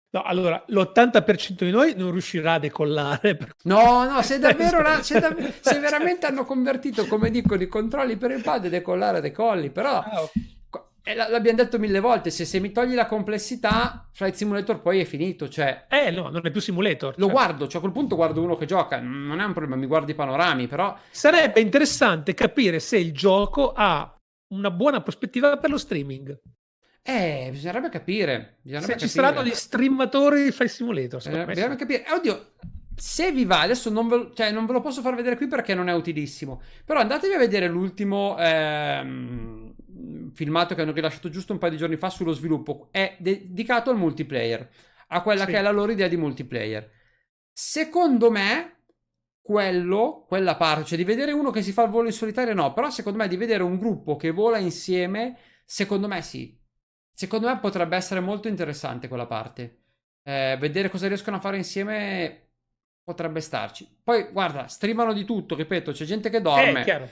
No, 0.09 0.23
allora, 0.23 0.63
l'80% 0.67 1.65
di 1.65 1.69
noi 1.69 1.93
non 1.95 2.11
riuscirà 2.11 2.53
a 2.53 2.59
decollare. 2.59 3.37
No, 3.63 4.05
no, 4.05 4.21
se 4.21 4.39
davvero, 4.39 4.81
la, 4.81 5.03
se, 5.03 5.19
da, 5.19 5.35
se, 5.59 5.79
veramente 5.79 6.25
hanno 6.25 6.45
convertito, 6.45 7.05
come 7.07 7.29
dicono, 7.29 7.61
i 7.61 7.67
controlli 7.67 8.15
per 8.15 8.31
il 8.31 8.41
pad, 8.41 8.67
decollare, 8.67 9.21
decolli, 9.21 9.69
però... 9.69 9.99
Ah, 9.99 10.21
okay. 10.21 10.55
L'abbiamo 11.15 11.57
detto 11.57 11.79
mille 11.79 11.99
volte, 11.99 12.29
se, 12.29 12.45
se, 12.45 12.59
mi 12.59 12.71
togli 12.71 12.93
la 12.93 13.05
complessità, 13.05 14.07
Flight 14.11 14.35
Simulator 14.35 14.81
poi 14.81 14.99
è 14.99 15.05
finito, 15.05 15.47
cioè... 15.47 15.85
Eh 15.89 16.11
no, 16.11 16.29
non 16.29 16.41
è 16.43 16.51
più 16.51 16.59
simulator. 16.59 17.13
Lo 17.17 17.25
cioè. 17.25 17.33
guardo, 17.33 17.67
cioè 17.67 17.77
a 17.77 17.81
quel 17.81 17.93
punto 17.93 18.15
guardo 18.15 18.41
uno 18.41 18.55
che 18.55 18.65
gioca, 18.65 18.99
non 18.99 19.39
è 19.39 19.43
un 19.43 19.53
problema, 19.53 19.75
mi 19.75 19.85
guardo 19.85 20.11
i 20.11 20.15
panorami, 20.15 20.67
però... 20.67 20.97
Sarebbe 21.09 21.59
interessante 21.61 22.33
capire 22.33 22.79
se 22.79 22.97
il 22.97 23.13
gioco 23.13 23.73
ha 23.73 24.13
una 24.49 24.71
buona 24.71 25.01
prospettiva 25.01 25.57
per 25.57 25.69
lo 25.69 25.77
streaming. 25.77 26.39
Eh, 27.01 27.47
bisognerebbe 27.51 27.89
capire. 27.89 28.57
Bisognerebbe 28.61 28.99
se 28.99 29.07
ci 29.07 29.07
saranno 29.07 29.41
gli 29.41 29.53
streamatori 29.53 30.43
di 30.43 30.51
Flight 30.51 30.73
Simulator. 30.73 31.21
Eh, 31.25 31.45
bisognerebbe 31.45 31.75
capire. 31.77 32.05
Eh, 32.05 32.11
oddio, 32.11 32.51
se 32.93 33.31
vi 33.31 33.45
va, 33.45 33.61
adesso 33.61 33.89
non 33.89 34.07
ve, 34.09 34.15
lo, 34.17 34.33
cioè, 34.33 34.51
non 34.51 34.65
ve, 34.65 34.73
lo 34.73 34.81
posso 34.81 35.01
far 35.01 35.15
vedere 35.15 35.37
qui 35.37 35.47
perché 35.47 35.73
non 35.73 35.87
è 35.87 35.93
utilissimo. 35.93 36.61
Però 36.83 36.99
andatevi 36.99 37.33
a 37.33 37.37
vedere 37.37 37.67
l'ultimo 37.67 38.35
ehm, 38.37 39.66
filmato 40.33 40.75
che 40.75 40.81
hanno 40.81 40.91
rilasciato 40.91 41.29
giusto 41.29 41.53
un 41.53 41.59
paio 41.59 41.71
di 41.71 41.77
giorni 41.77 41.95
fa 41.95 42.09
sullo 42.09 42.31
sviluppo. 42.31 42.89
È 42.91 43.15
dedicato 43.19 43.89
al 43.89 43.97
multiplayer, 43.97 44.69
a 45.07 45.21
quella 45.21 45.45
sì. 45.45 45.51
che 45.51 45.57
è 45.57 45.61
la 45.61 45.71
loro 45.71 45.91
idea 45.91 46.07
di 46.07 46.17
multiplayer. 46.17 46.89
Secondo 47.51 48.29
me, 48.31 48.83
quello, 49.41 50.25
quella 50.27 50.55
parte, 50.55 50.85
cioè 50.85 50.97
di 50.97 51.03
vedere 51.03 51.31
uno 51.31 51.51
che 51.51 51.61
si 51.61 51.71
fa 51.71 51.83
il 51.83 51.89
volo 51.89 52.07
in 52.07 52.13
solitario, 52.13 52.53
no. 52.53 52.73
Però 52.73 52.89
secondo 52.89 53.17
me 53.17 53.27
di 53.27 53.37
vedere 53.37 53.63
un 53.63 53.77
gruppo 53.77 54.15
che 54.15 54.31
vola 54.31 54.57
insieme, 54.57 55.37
secondo 55.65 56.07
me 56.07 56.21
sì 56.21 56.57
Secondo 57.17 57.47
me 57.47 57.57
potrebbe 57.57 57.95
essere 57.95 58.19
molto 58.19 58.47
interessante 58.47 59.07
quella 59.07 59.25
parte. 59.25 59.85
Eh, 60.21 60.55
vedere 60.59 60.87
cosa 60.87 61.07
riescono 61.07 61.37
a 61.37 61.39
fare 61.39 61.57
insieme 61.57 62.49
potrebbe 63.03 63.41
starci. 63.41 64.01
Poi, 64.03 64.29
guarda, 64.31 64.67
streamano 64.67 65.13
di 65.13 65.25
tutto, 65.25 65.55
ripeto, 65.55 65.93
c'è 65.93 66.05
gente 66.05 66.29
che 66.29 66.41
dorme. 66.41 66.85
Eh, 66.85 67.09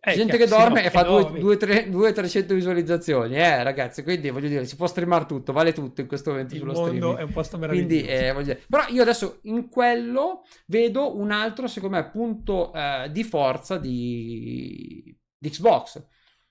c'è 0.00 0.14
gente 0.14 0.36
che 0.36 0.46
dorme 0.46 0.84
e 0.84 0.90
fa 0.90 1.02
200-300 1.02 2.54
visualizzazioni, 2.54 3.36
eh, 3.36 3.62
ragazzi. 3.62 4.02
Quindi 4.02 4.30
voglio 4.30 4.48
dire, 4.48 4.64
si 4.64 4.76
può 4.76 4.86
streamare 4.86 5.26
tutto, 5.26 5.52
vale 5.52 5.72
tutto 5.72 6.00
in 6.00 6.06
questo 6.06 6.30
momento 6.30 6.54
Il 6.54 6.60
sullo 6.60 6.74
streaming. 6.74 7.16
è 7.16 7.22
un 7.22 7.32
posto 7.32 7.58
meraviglioso. 7.58 7.88
Quindi, 7.88 8.08
eh, 8.08 8.42
dire. 8.42 8.62
Però 8.68 8.84
io 8.88 9.02
adesso 9.02 9.38
in 9.42 9.68
quello 9.68 10.44
vedo 10.66 11.16
un 11.16 11.30
altro, 11.30 11.66
secondo 11.66 11.96
me, 11.96 12.08
punto 12.10 12.72
eh, 12.72 13.08
di 13.10 13.24
forza 13.24 13.78
di, 13.78 15.16
di 15.36 15.50
Xbox 15.50 16.02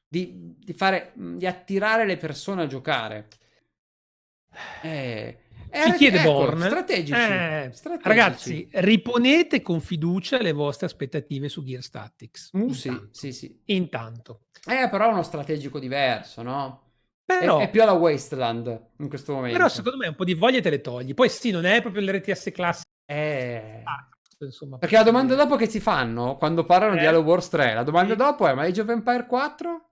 di, 0.08 0.56
di, 0.58 0.74
fare, 0.74 1.14
di 1.16 1.46
attirare 1.46 2.06
le 2.06 2.18
persone 2.18 2.64
a 2.64 2.68
giocare. 2.68 3.28
Eh, 4.82 5.38
Ci 5.72 5.92
chiede 5.94 6.20
ecco, 6.20 6.32
Born. 6.32 6.62
Strategici, 6.62 7.12
eh, 7.14 7.70
strategici, 7.74 8.08
Ragazzi, 8.08 8.70
riponete 8.72 9.62
con 9.62 9.82
fiducia 9.82 10.42
le 10.42 10.52
vostre 10.52 10.86
aspettative 10.86 11.50
su 11.50 11.64
Gear 11.64 11.82
Statics. 11.82 12.50
Uh, 12.54 12.72
sì, 12.72 13.08
sì, 13.12 13.32
sì. 13.32 13.62
Intanto. 13.66 14.42
Eh, 14.66 14.88
però 14.90 15.10
è 15.10 15.12
uno 15.12 15.24
strategico 15.24 15.80
diverso, 15.80 16.42
no? 16.42 16.84
Però, 17.26 17.60
è, 17.60 17.64
è, 17.64 17.70
più 17.70 17.82
alla 17.82 17.92
Wasteland 17.92 18.68
in 19.00 19.10
questo 19.10 19.34
momento. 19.34 19.58
Però 19.58 19.70
secondo 19.70 19.98
me 19.98 20.08
un 20.08 20.16
po' 20.16 20.24
di 20.24 20.34
voglia 20.34 20.62
te 20.62 20.70
le 20.70 20.82
togli. 20.82 21.14
Poi 21.14 21.30
sì, 21.30 21.52
non 21.52 21.66
è 21.66 21.82
proprio 21.82 22.02
l'RTS 22.04 22.52
classico. 22.52 22.90
Eh... 23.06 23.82
Ah, 23.84 24.08
insomma, 24.40 24.78
perché 24.78 24.96
la 24.96 25.04
domanda 25.04 25.36
dopo 25.36 25.56
che 25.56 25.68
si 25.68 25.80
fanno 25.80 26.38
quando 26.38 26.66
parlano 26.66 26.96
eh. 26.96 27.00
di 27.00 27.06
Halo 27.06 27.20
Wars 27.20 27.50
3, 27.50 27.74
la 27.74 27.84
domanda 27.84 28.16
dopo 28.16 28.48
è 28.48 28.54
ma 28.54 28.64
Age 28.64 28.82
of 28.82 28.90
Empire 28.90 29.26
4? 29.26 29.87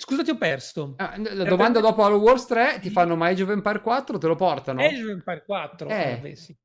Scusa, 0.00 0.22
ti 0.22 0.30
ho 0.30 0.38
perso. 0.38 0.94
Ah, 0.96 1.14
la 1.18 1.44
domanda 1.44 1.78
per... 1.78 1.90
dopo 1.90 2.02
Halo 2.02 2.16
Wars 2.16 2.46
3 2.46 2.78
ti 2.80 2.88
fanno 2.88 3.16
ma 3.16 3.26
Age 3.26 3.42
of 3.42 3.50
Empire 3.50 3.82
4 3.82 4.16
te 4.16 4.26
lo 4.26 4.34
portano? 4.34 4.80
Age 4.80 5.02
of 5.02 5.10
Empire 5.10 5.42
4, 5.44 5.88
eh, 5.90 6.20
eh, 6.22 6.36
sì. 6.36 6.56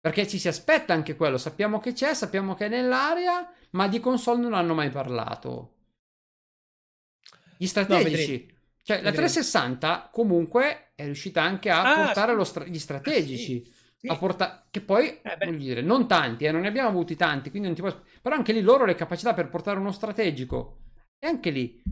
Perché 0.00 0.26
ci 0.26 0.38
si 0.38 0.48
aspetta 0.48 0.94
anche 0.94 1.14
quello, 1.14 1.36
sappiamo 1.36 1.80
che 1.80 1.92
c'è, 1.92 2.14
sappiamo 2.14 2.54
che 2.54 2.64
è 2.64 2.68
nell'area, 2.70 3.52
ma 3.72 3.88
di 3.88 4.00
console 4.00 4.40
non 4.40 4.54
hanno 4.54 4.72
mai 4.72 4.88
parlato. 4.88 5.74
Gli 7.58 7.66
strategici. 7.66 8.46
No, 8.48 8.54
cioè, 8.82 8.96
vedremo. 8.96 9.02
la 9.02 9.12
360 9.12 10.08
comunque 10.10 10.92
è 10.94 11.04
riuscita 11.04 11.42
anche 11.42 11.68
a 11.68 11.82
ah, 11.82 12.04
portare 12.04 12.44
stra- 12.46 12.64
gli 12.64 12.78
strategici. 12.78 13.64
Sì. 13.66 13.76
Sì. 13.98 14.16
Porta- 14.16 14.66
che 14.70 14.80
poi, 14.80 15.20
eh 15.20 15.36
voglio 15.38 15.58
dire, 15.58 15.82
non 15.82 16.08
tanti, 16.08 16.46
eh, 16.46 16.52
non 16.52 16.62
ne 16.62 16.68
abbiamo 16.68 16.88
avuti 16.88 17.16
tanti, 17.16 17.50
quindi 17.50 17.68
non 17.68 17.76
ti 17.76 17.82
posso... 17.82 18.02
però 18.22 18.34
anche 18.34 18.54
lì 18.54 18.62
loro 18.62 18.86
le 18.86 18.94
capacità 18.94 19.34
per 19.34 19.50
portare 19.50 19.78
uno 19.78 19.92
strategico. 19.92 20.78
E 21.18 21.26
anche 21.26 21.50
lì 21.50 21.82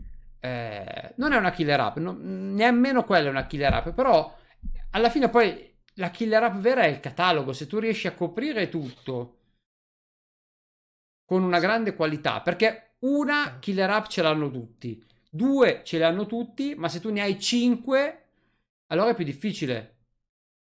eh, 0.47 1.13
non 1.17 1.33
è 1.33 1.37
una 1.37 1.51
killer 1.51 1.79
app, 1.79 1.97
non, 1.97 2.53
nemmeno 2.53 3.03
quella 3.03 3.27
è 3.27 3.31
una 3.31 3.45
killer 3.47 3.73
app, 3.73 3.89
però 3.89 4.35
alla 4.91 5.09
fine 5.09 5.29
poi 5.29 5.75
la 5.95 6.09
killer 6.09 6.43
app 6.43 6.55
vera 6.55 6.83
è 6.83 6.87
il 6.87 6.99
catalogo, 6.99 7.53
se 7.53 7.67
tu 7.67 7.79
riesci 7.79 8.07
a 8.07 8.13
coprire 8.13 8.69
tutto 8.69 9.33
con 11.25 11.43
una 11.43 11.59
grande 11.59 11.95
qualità, 11.95 12.41
perché 12.41 12.95
una 12.99 13.57
killer 13.59 13.89
app 13.89 14.07
ce 14.07 14.21
l'hanno 14.21 14.49
tutti, 14.49 15.03
due 15.29 15.81
ce 15.83 15.97
le 15.97 16.05
hanno 16.05 16.25
tutti, 16.25 16.75
ma 16.75 16.87
se 16.87 16.99
tu 17.01 17.11
ne 17.11 17.21
hai 17.21 17.39
cinque, 17.39 18.25
allora 18.87 19.11
è 19.11 19.15
più 19.15 19.25
difficile. 19.25 19.95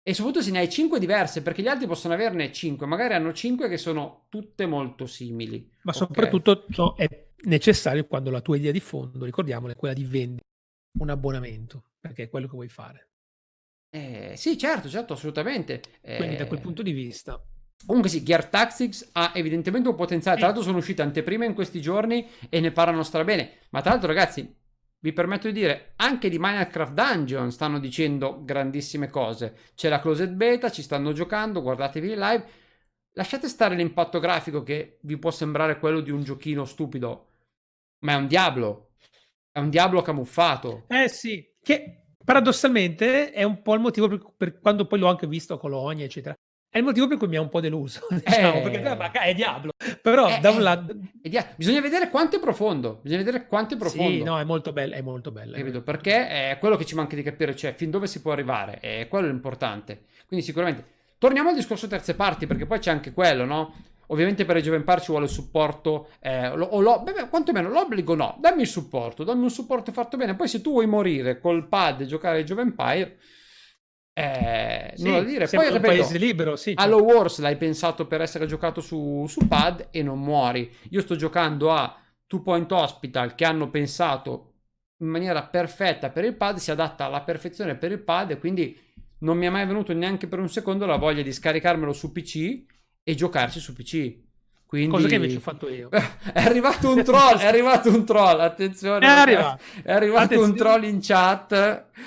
E 0.04 0.14
soprattutto 0.14 0.44
se 0.44 0.52
ne 0.52 0.60
hai 0.60 0.70
cinque 0.70 1.00
diverse, 1.00 1.42
perché 1.42 1.62
gli 1.62 1.68
altri 1.68 1.88
possono 1.88 2.14
averne 2.14 2.52
cinque, 2.52 2.88
magari 2.88 3.14
hanno 3.14 3.34
cinque 3.34 3.70
che 3.70 3.78
sono 3.78 4.26
tutte 4.30 4.66
molto 4.66 5.06
simili. 5.06 5.70
Ma 5.84 5.92
okay. 5.92 6.08
soprattutto 6.08 6.96
è 6.96 7.31
necessario 7.44 8.06
quando 8.06 8.30
la 8.30 8.42
tua 8.42 8.58
idea 8.58 8.72
di 8.72 8.80
fondo, 8.80 9.26
ricordiamolo, 9.26 9.74
è 9.74 9.76
quella 9.76 9.94
di 9.94 10.04
vendere 10.04 10.46
un 11.00 11.10
abbonamento, 11.10 11.84
perché 12.00 12.24
è 12.24 12.30
quello 12.30 12.48
che 12.48 12.54
vuoi 12.54 12.70
fare. 12.70 13.08
Eh, 13.94 14.34
sì, 14.38 14.58
certo, 14.58 14.90
certo, 14.90 15.14
assolutamente. 15.14 15.82
Quindi 16.02 16.36
da 16.36 16.48
quel 16.48 16.60
eh, 16.60 16.64
punto 16.64 16.82
di 16.82 16.92
vista. 16.92 17.42
Comunque 17.86 18.10
sì, 18.10 18.24
Gear 18.24 18.46
Tactics 18.46 19.10
ha 19.14 19.32
evidentemente 19.36 19.90
un 19.90 19.96
potenziale. 19.96 20.38
Tra 20.38 20.48
l'altro 20.48 20.64
sono 20.64 20.78
uscite 20.78 21.02
anteprime 21.02 21.46
in 21.46 21.54
questi 21.54 21.82
giorni 21.82 22.28
e 22.50 22.60
ne 22.60 22.72
parlano 22.72 23.04
strabene. 23.04 23.58
Ma 23.70 23.82
tra 23.82 23.92
l'altro 23.92 24.08
ragazzi, 24.08 24.56
vi 25.00 25.14
permetto 25.14 25.48
di 25.48 25.54
dire, 25.54 25.94
anche 25.98 26.30
di 26.30 26.38
Minecraft 26.40 26.94
Dungeon 26.94 27.52
stanno 27.52 27.80
dicendo 27.80 28.44
grandissime 28.44 29.10
cose. 29.10 29.58
C'è 29.76 29.90
la 29.90 30.00
closed 30.00 30.32
beta, 30.32 30.70
ci 30.70 30.84
stanno 30.84 31.12
giocando, 31.12 31.62
guardatevi 31.62 32.12
in 32.12 32.20
live. 32.20 32.46
Lasciate 33.14 33.50
stare 33.50 33.76
l'impatto 33.76 34.20
grafico 34.20 34.64
che 34.64 35.00
vi 35.02 35.18
può 35.18 35.32
sembrare 35.32 35.80
quello 35.80 36.00
di 36.00 36.12
un 36.12 36.24
giochino 36.24 36.64
stupido 36.64 37.31
ma 38.02 38.14
è 38.14 38.16
un 38.16 38.28
diavolo. 38.28 38.92
È 39.52 39.60
un 39.60 39.70
diavolo 39.70 40.02
camuffato. 40.02 40.86
Eh 40.88 41.10
sì, 41.10 41.44
che 41.62 42.06
paradossalmente 42.24 43.32
è 43.32 43.44
un 43.44 43.62
po' 43.62 43.74
il 43.74 43.82
motivo 43.82 44.08
per, 44.08 44.20
per 44.38 44.60
quando 44.60 44.86
poi 44.86 45.00
l'ho 45.00 45.10
anche 45.10 45.28
visto 45.28 45.56
a 45.56 45.60
Colonia, 45.60 46.06
eccetera. 46.06 46.36
È 46.70 46.78
il 46.78 46.86
motivo 46.86 47.06
per 47.08 47.18
cui 47.18 47.28
mi 47.28 47.36
ha 47.36 47.42
un 47.42 47.50
po' 47.50 47.60
deluso, 47.60 48.08
diciamo, 48.10 48.62
eh, 48.66 48.96
perché 48.96 49.20
è 49.20 49.34
Diablo. 49.34 49.72
Però 50.02 50.30
eh, 50.30 50.40
da 50.40 50.52
un 50.52 50.62
lato... 50.62 50.96
Dia- 51.22 51.54
bisogna 51.58 51.82
vedere 51.82 52.10
quanto 52.10 52.38
è 52.38 52.40
profondo, 52.40 53.00
bisogna 53.02 53.24
vedere 53.24 53.46
quanto 53.46 53.74
è 53.74 53.78
profondo. 53.78 54.10
Sì, 54.10 54.24
no, 54.24 54.40
è 54.40 54.46
molto 54.46 54.72
bello, 54.72 54.96
è 54.96 55.02
molto 55.02 55.32
bello. 55.32 55.58
Capito? 55.58 55.82
Perché 55.82 56.30
è 56.52 56.58
quello 56.60 56.78
che 56.78 56.86
ci 56.86 56.96
manca 56.96 57.18
di 57.18 57.24
capire, 57.24 57.58
cioè 57.58 57.74
fin 57.74 57.90
dove 57.90 58.08
si 58.08 58.22
può 58.22 58.32
arrivare, 58.32 58.80
è 58.80 59.08
quello 59.10 59.28
l'importante. 59.28 60.06
Quindi 60.28 60.46
sicuramente... 60.46 61.00
Torniamo 61.18 61.50
al 61.50 61.56
discorso 61.56 61.88
terze 61.88 62.16
parti, 62.16 62.48
perché 62.48 62.66
poi 62.66 62.80
c'è 62.80 62.90
anche 62.90 63.14
quello, 63.14 63.46
no? 63.46 63.76
Ovviamente 64.12 64.46
per 64.46 64.58
i 64.58 64.62
Jove 64.62 64.78
Empire 64.78 65.02
ci 65.02 65.12
vuole 65.12 65.26
il 65.26 65.32
supporto, 65.32 66.10
eh, 66.20 66.48
o 66.48 66.80
lo, 66.80 67.02
beh, 67.02 67.30
quantomeno 67.30 67.70
l'obbligo 67.70 68.14
no, 68.14 68.38
dammi 68.40 68.62
il 68.62 68.68
supporto, 68.68 69.24
dammi 69.24 69.44
un 69.44 69.50
supporto 69.50 69.92
fatto 69.92 70.18
bene. 70.18 70.36
Poi 70.36 70.48
se 70.48 70.62
tu 70.62 70.72
vuoi 70.72 70.88
morire 70.88 71.40
col 71.40 71.68
pad 71.68 72.02
e 72.02 72.06
giocare 72.06 72.40
ai 72.40 72.44
Jove 72.44 72.62
Empire 72.62 73.18
eh, 74.14 74.92
sì, 74.96 75.10
non 75.10 75.26
dire. 75.26 75.48
Poi, 75.48 75.68
un 75.68 75.74
ripeto, 75.74 75.88
paese 75.88 76.18
libero, 76.18 76.56
sì. 76.56 76.74
Halo 76.76 77.00
certo. 77.00 77.14
Wars 77.14 77.40
l'hai 77.40 77.56
pensato 77.58 78.08
per 78.08 78.22
essere 78.22 78.46
giocato 78.46 78.82
su, 78.82 79.26
su 79.28 79.48
pad 79.48 79.88
e 79.92 80.04
non 80.04 80.20
muori. 80.20 80.70
Io 80.90 81.02
sto 81.02 81.16
giocando 81.16 81.72
a 81.72 81.98
Two 82.28 82.42
Point 82.42 82.72
Hospital 82.72 83.36
che 83.36 83.46
hanno 83.46 83.70
pensato 83.70 84.48
in 84.98 85.08
maniera 85.08 85.44
perfetta 85.44 86.10
per 86.10 86.26
il 86.26 86.36
pad, 86.36 86.58
si 86.58 86.72
adatta 86.72 87.06
alla 87.06 87.22
perfezione 87.22 87.76
per 87.76 87.92
il 87.92 88.04
pad 88.04 88.32
e 88.32 88.38
quindi 88.38 88.78
non 89.20 89.38
mi 89.38 89.46
è 89.46 89.50
mai 89.50 89.66
venuto 89.66 89.94
neanche 89.94 90.28
per 90.28 90.40
un 90.40 90.50
secondo 90.50 90.86
la 90.86 90.98
voglia 90.98 91.22
di 91.22 91.32
scaricarmelo 91.32 91.94
su 91.94 92.12
PC 92.12 92.64
e 93.04 93.16
giocarci 93.16 93.60
su 93.60 93.74
PC. 93.74 94.30
Quindi... 94.72 94.90
Cosa 94.90 95.08
che 95.10 95.16
invece 95.16 95.36
ho 95.36 95.42
fatto 95.42 95.68
io. 95.68 95.90
è 95.92 96.46
arrivato 96.46 96.94
un 96.94 97.04
troll, 97.04 97.38
è 97.40 97.46
arrivato 97.46 97.90
un 97.90 98.06
troll, 98.06 98.40
attenzione. 98.40 99.06
È 99.06 99.10
arrivato, 99.10 99.62
è 99.84 99.92
arrivato 99.92 100.24
attenzione. 100.24 100.52
un 100.52 100.58
troll 100.58 100.84
in 100.86 101.00
chat. 101.02 101.52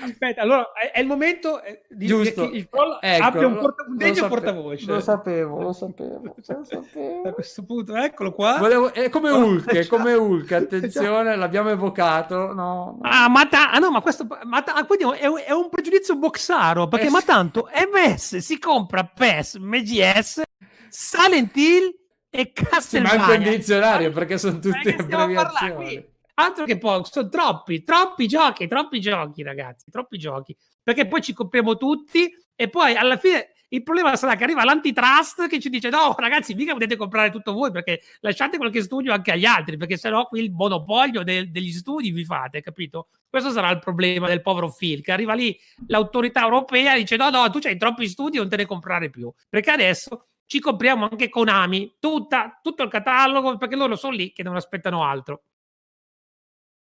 Aspetta, 0.03 0.41
allora 0.41 0.73
è, 0.73 0.99
il 0.99 1.07
momento 1.07 1.63
eh, 1.63 1.83
di 1.91 2.07
Giusto. 2.07 2.49
che 2.49 2.57
il 2.57 2.69
troll 2.71 2.97
ecco, 3.03 3.23
abbia 3.23 3.47
un, 3.49 3.59
porta- 3.59 3.85
un 3.87 3.97
degno 3.99 4.15
sape- 4.15 4.29
portavoce. 4.29 4.87
Lo 4.87 5.01
sapevo, 5.01 5.61
lo 5.61 5.73
sapevo, 5.75 6.23
lo 6.25 6.35
sapevo. 6.65 7.29
A 7.29 7.33
questo 7.33 7.65
punto, 7.65 7.95
eccolo 7.97 8.33
qua. 8.33 8.57
Volevo, 8.57 8.95
è 8.95 9.11
come 9.11 9.29
Hulk, 9.29 9.71
è 9.71 9.87
come 9.87 10.15
Hulk, 10.15 10.53
attenzione, 10.53 11.37
l'abbiamo 11.37 11.69
evocato. 11.69 12.55
No, 12.55 12.55
no. 12.55 12.99
Ah, 13.03 13.29
ma, 13.29 13.45
ta- 13.45 13.73
ah, 13.73 13.79
no, 13.79 13.91
ma 13.91 14.01
questo 14.01 14.27
ma 14.45 14.63
ta- 14.63 14.73
ah, 14.73 14.87
quindi 14.87 15.05
è, 15.19 15.31
è, 15.31 15.53
un 15.53 15.69
pregiudizio 15.69 16.17
boxaro, 16.17 16.89
perché 16.89 17.09
eh, 17.09 17.11
ma 17.11 17.21
tanto 17.21 17.69
MS 17.93 18.39
si 18.39 18.59
compra 18.59 19.05
PES, 19.05 19.57
MGS, 19.57 20.43
Silent 20.97 21.57
Hill 21.57 21.93
e 22.31 22.53
Castlevania. 22.53 23.19
Manca 23.19 23.35
il 23.35 23.57
dizionario 23.57 24.13
perché 24.13 24.39
sono 24.39 24.61
tutte 24.61 24.95
abbreviazioni. 24.95 26.13
Altro 26.35 26.65
che 26.65 26.79
poi, 26.79 27.03
sono 27.05 27.29
troppi, 27.29 27.83
troppi 27.83 28.29
giochi, 28.29 28.69
troppi 28.69 29.01
giochi, 29.01 29.43
ragazzi, 29.43 29.91
troppi 29.91 30.19
giochi. 30.19 30.57
Perché 30.83 31.09
poi 31.09 31.21
ci 31.21 31.33
compriamo 31.33 31.77
tutti 31.77 32.33
e 32.55 32.69
poi 32.69 32.95
alla 32.95 33.17
fine 33.17 33.51
il 33.69 33.83
problema 33.83 34.15
sarà 34.15 34.37
che 34.37 34.45
arriva 34.45 34.63
l'antitrust 34.63 35.49
che 35.49 35.59
ci 35.59 35.69
dice 35.69 35.89
no 35.89 36.15
ragazzi 36.17 36.55
mica 36.55 36.75
potete 36.75 36.95
comprare 36.95 37.31
tutto 37.31 37.53
voi 37.53 37.73
perché 37.73 38.03
lasciate 38.21 38.57
qualche 38.57 38.83
studio 38.83 39.13
anche 39.13 39.33
agli 39.33 39.47
altri 39.47 39.77
perché 39.77 39.97
sennò 39.97 40.29
qui 40.29 40.45
il 40.45 40.53
monopolio 40.53 41.25
de- 41.25 41.51
degli 41.51 41.73
studi 41.73 42.13
vi 42.13 42.25
fate 42.25 42.61
capito 42.61 43.09
questo 43.29 43.51
sarà 43.51 43.71
il 43.71 43.81
problema 43.81 44.29
del 44.29 44.43
povero 44.43 44.73
Phil 44.73 45.01
che 45.01 45.11
arriva 45.11 45.35
lì 45.35 45.59
l'autorità 45.89 46.43
europea 46.43 46.95
e 46.95 46.99
dice 46.99 47.17
no 47.17 47.31
no 47.31 47.51
tu 47.51 47.59
hai 47.65 47.77
troppi 47.77 48.07
studi 48.07 48.37
non 48.37 48.49
te 48.49 48.57
ne 48.57 48.67
comprare 48.67 49.11
più 49.11 49.33
perché 49.49 49.73
adesso 49.73 50.27
ci 50.47 50.61
compriamo 50.61 51.09
anche 51.11 51.29
Konami, 51.29 51.97
tutta, 51.99 52.59
tutto 52.63 52.83
il 52.83 52.91
catalogo, 52.91 53.57
perché 53.57 53.77
loro 53.77 53.97
sono 53.97 54.15
lì 54.15 54.33
che 54.33 54.43
non 54.43 54.57
aspettano 54.57 55.05
altro. 55.05 55.45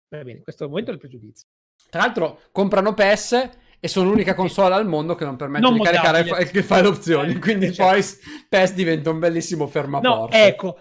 Va 0.09 0.23
bene, 0.23 0.41
questo 0.41 0.63
è 0.63 0.65
il 0.65 0.71
momento 0.71 0.91
del 0.91 0.99
pregiudizio. 0.99 1.47
Tra 1.89 2.01
l'altro 2.01 2.41
comprano 2.51 2.93
PES 2.93 3.49
e 3.79 3.87
sono 3.87 4.09
l'unica 4.09 4.33
console 4.33 4.75
al 4.75 4.87
mondo 4.87 5.15
che 5.15 5.25
non 5.25 5.35
permette 5.35 5.65
non 5.65 5.77
di 5.77 5.83
caricare 5.83 6.21
il 6.21 6.63
file 6.63 6.87
opzioni, 6.87 7.33
eh, 7.33 7.39
quindi 7.39 7.73
certo. 7.73 7.91
poi 7.91 8.03
PES 8.49 8.73
diventa 8.73 9.09
un 9.09 9.19
bellissimo 9.19 9.67
fermaporto. 9.67 10.35
No, 10.35 10.43
ecco, 10.43 10.77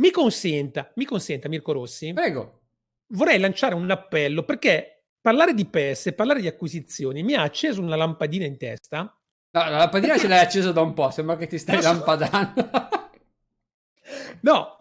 mi 0.00 0.10
consenta, 0.10 0.90
mi 0.96 1.04
consenta 1.04 1.48
Mirko 1.48 1.72
Rossi. 1.72 2.12
Prego. 2.12 2.58
Vorrei 3.12 3.38
lanciare 3.38 3.74
un 3.74 3.90
appello 3.90 4.44
perché 4.44 5.04
parlare 5.20 5.52
di 5.52 5.66
PES 5.66 6.08
e 6.08 6.12
parlare 6.12 6.40
di 6.40 6.46
acquisizioni 6.46 7.22
mi 7.22 7.34
ha 7.34 7.42
acceso 7.42 7.82
una 7.82 7.96
lampadina 7.96 8.46
in 8.46 8.56
testa 8.56 9.19
No, 9.52 9.64
la 9.64 9.78
lampadina 9.78 10.16
ce 10.16 10.28
l'hai 10.28 10.38
accesa 10.38 10.70
da 10.70 10.80
un 10.80 10.92
po', 10.92 11.10
sembra 11.10 11.36
che 11.36 11.48
ti 11.48 11.58
stai 11.58 11.82
lampadando. 11.82 12.70
no, 14.42 14.76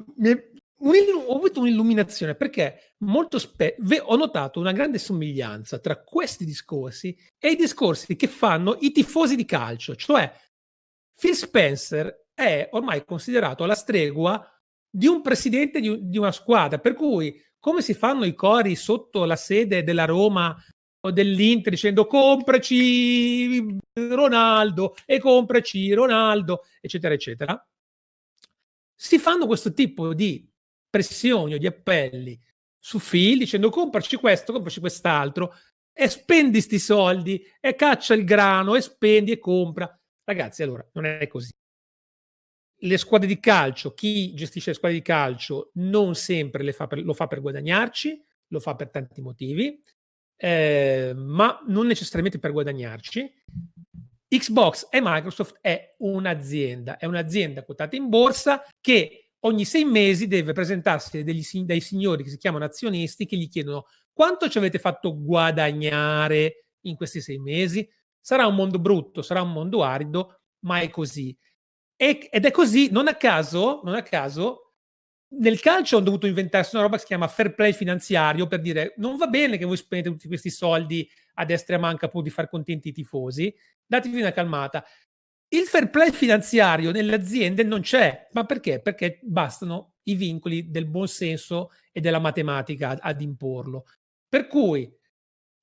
ho 1.27 1.35
avuto 1.35 1.59
un'illuminazione 1.59 2.35
perché 2.35 2.93
molto 2.99 3.39
spesso 3.39 3.81
ho 4.03 4.15
notato 4.15 4.59
una 4.59 4.71
grande 4.71 4.99
somiglianza 4.99 5.79
tra 5.79 6.01
questi 6.01 6.45
discorsi 6.45 7.17
e 7.39 7.49
i 7.49 7.55
discorsi 7.55 8.15
che 8.15 8.27
fanno 8.27 8.77
i 8.81 8.91
tifosi 8.91 9.35
di 9.35 9.45
calcio, 9.45 9.95
cioè 9.95 10.31
Phil 11.17 11.35
Spencer 11.35 12.27
è 12.33 12.69
ormai 12.71 13.03
considerato 13.03 13.65
la 13.65 13.75
stregua 13.75 14.45
di 14.89 15.07
un 15.07 15.21
presidente 15.21 15.79
di, 15.79 16.07
di 16.07 16.17
una 16.17 16.31
squadra, 16.31 16.77
per 16.77 16.93
cui 16.93 17.41
come 17.59 17.81
si 17.81 17.93
fanno 17.93 18.23
i 18.23 18.33
cori 18.33 18.75
sotto 18.75 19.25
la 19.25 19.35
sede 19.35 19.83
della 19.83 20.05
Roma 20.05 20.55
o 21.01 21.11
dell'Inter 21.11 21.71
dicendo 21.73 22.05
compraci 22.05 23.77
Ronaldo 23.93 24.95
e 25.05 25.19
compraci 25.19 25.93
Ronaldo, 25.93 26.65
eccetera, 26.81 27.13
eccetera, 27.13 27.67
si 28.95 29.17
fanno 29.17 29.45
questo 29.45 29.73
tipo 29.73 30.13
di 30.13 30.47
pressioni 30.89 31.53
o 31.53 31.57
di 31.57 31.67
appelli 31.67 32.39
su 32.77 32.99
Phil 32.99 33.39
dicendo 33.39 33.69
compraci 33.69 34.17
questo, 34.17 34.51
compraci 34.51 34.79
quest'altro 34.79 35.53
e 35.93 36.07
spendi 36.09 36.61
sti 36.61 36.79
soldi 36.79 37.45
e 37.59 37.75
caccia 37.75 38.13
il 38.13 38.23
grano 38.23 38.75
e 38.75 38.81
spendi 38.81 39.31
e 39.31 39.39
compra. 39.39 39.93
Ragazzi, 40.23 40.63
allora 40.63 40.87
non 40.93 41.05
è 41.05 41.27
così. 41.27 41.51
Le 42.81 42.97
squadre 42.97 43.27
di 43.27 43.39
calcio, 43.39 43.93
chi 43.93 44.33
gestisce 44.33 44.69
le 44.69 44.75
squadre 44.75 44.97
di 44.97 45.03
calcio 45.03 45.71
non 45.75 46.15
sempre 46.15 46.71
fa 46.71 46.87
per, 46.87 47.03
lo 47.03 47.13
fa 47.13 47.27
per 47.27 47.41
guadagnarci, 47.41 48.23
lo 48.47 48.59
fa 48.59 48.75
per 48.75 48.89
tanti 48.89 49.21
motivi 49.21 49.81
eh, 50.41 51.11
ma 51.15 51.61
non 51.67 51.85
necessariamente 51.85 52.39
per 52.39 52.53
guadagnarci. 52.53 53.33
Xbox 54.29 54.87
e 54.89 55.01
Microsoft 55.01 55.57
è 55.59 55.95
un'azienda, 55.97 56.97
è 56.97 57.05
un'azienda 57.05 57.63
quotata 57.63 57.95
in 57.95 58.07
borsa 58.07 58.63
che 58.79 59.31
ogni 59.39 59.65
sei 59.65 59.83
mesi 59.83 60.27
deve 60.27 60.53
presentarsi 60.53 61.23
degli, 61.23 61.43
dai 61.63 61.81
signori 61.81 62.23
che 62.23 62.29
si 62.29 62.37
chiamano 62.37 62.63
azionisti 62.63 63.25
che 63.25 63.37
gli 63.37 63.49
chiedono 63.49 63.87
quanto 64.13 64.47
ci 64.49 64.57
avete 64.57 64.79
fatto 64.79 65.19
guadagnare 65.19 66.67
in 66.81 66.95
questi 66.95 67.19
sei 67.21 67.39
mesi. 67.39 67.87
Sarà 68.21 68.45
un 68.45 68.55
mondo 68.55 68.79
brutto, 68.79 69.21
sarà 69.21 69.41
un 69.41 69.51
mondo 69.51 69.83
arido, 69.83 70.41
ma 70.65 70.79
è 70.79 70.89
così. 70.89 71.35
E, 71.97 72.29
ed 72.31 72.45
è 72.45 72.51
così, 72.51 72.89
non 72.91 73.07
a 73.07 73.15
caso, 73.15 73.81
non 73.83 73.95
a 73.95 74.03
caso 74.03 74.68
nel 75.31 75.59
calcio 75.59 75.97
hanno 75.97 76.05
dovuto 76.05 76.27
inventarsi 76.27 76.75
una 76.75 76.83
roba 76.83 76.95
che 76.95 77.01
si 77.01 77.07
chiama 77.07 77.27
fair 77.27 77.53
play 77.53 77.73
finanziario 77.73 78.47
per 78.47 78.61
dire 78.61 78.93
non 78.97 79.15
va 79.17 79.27
bene 79.27 79.57
che 79.57 79.65
voi 79.65 79.77
spendete 79.77 80.09
tutti 80.09 80.27
questi 80.27 80.49
soldi 80.49 81.07
a 81.35 81.45
destra 81.45 81.75
e 81.75 81.77
a 81.77 81.81
manca 81.81 82.07
pur 82.07 82.23
di 82.23 82.29
far 82.29 82.49
contenti 82.49 82.89
i 82.89 82.91
tifosi, 82.91 83.53
datevi 83.85 84.19
una 84.19 84.31
calmata. 84.31 84.85
Il 85.51 85.63
fair 85.63 85.89
play 85.89 86.11
finanziario 86.11 86.91
nelle 86.91 87.15
aziende 87.15 87.63
non 87.63 87.81
c'è, 87.81 88.27
ma 88.33 88.45
perché? 88.45 88.81
Perché 88.81 89.19
bastano 89.23 89.95
i 90.03 90.15
vincoli 90.15 90.69
del 90.69 90.85
buon 90.85 91.07
senso 91.07 91.71
e 91.91 92.01
della 92.01 92.19
matematica 92.19 92.97
ad, 92.99 93.21
imporlo. 93.21 93.85
Per 94.27 94.47
cui, 94.47 94.91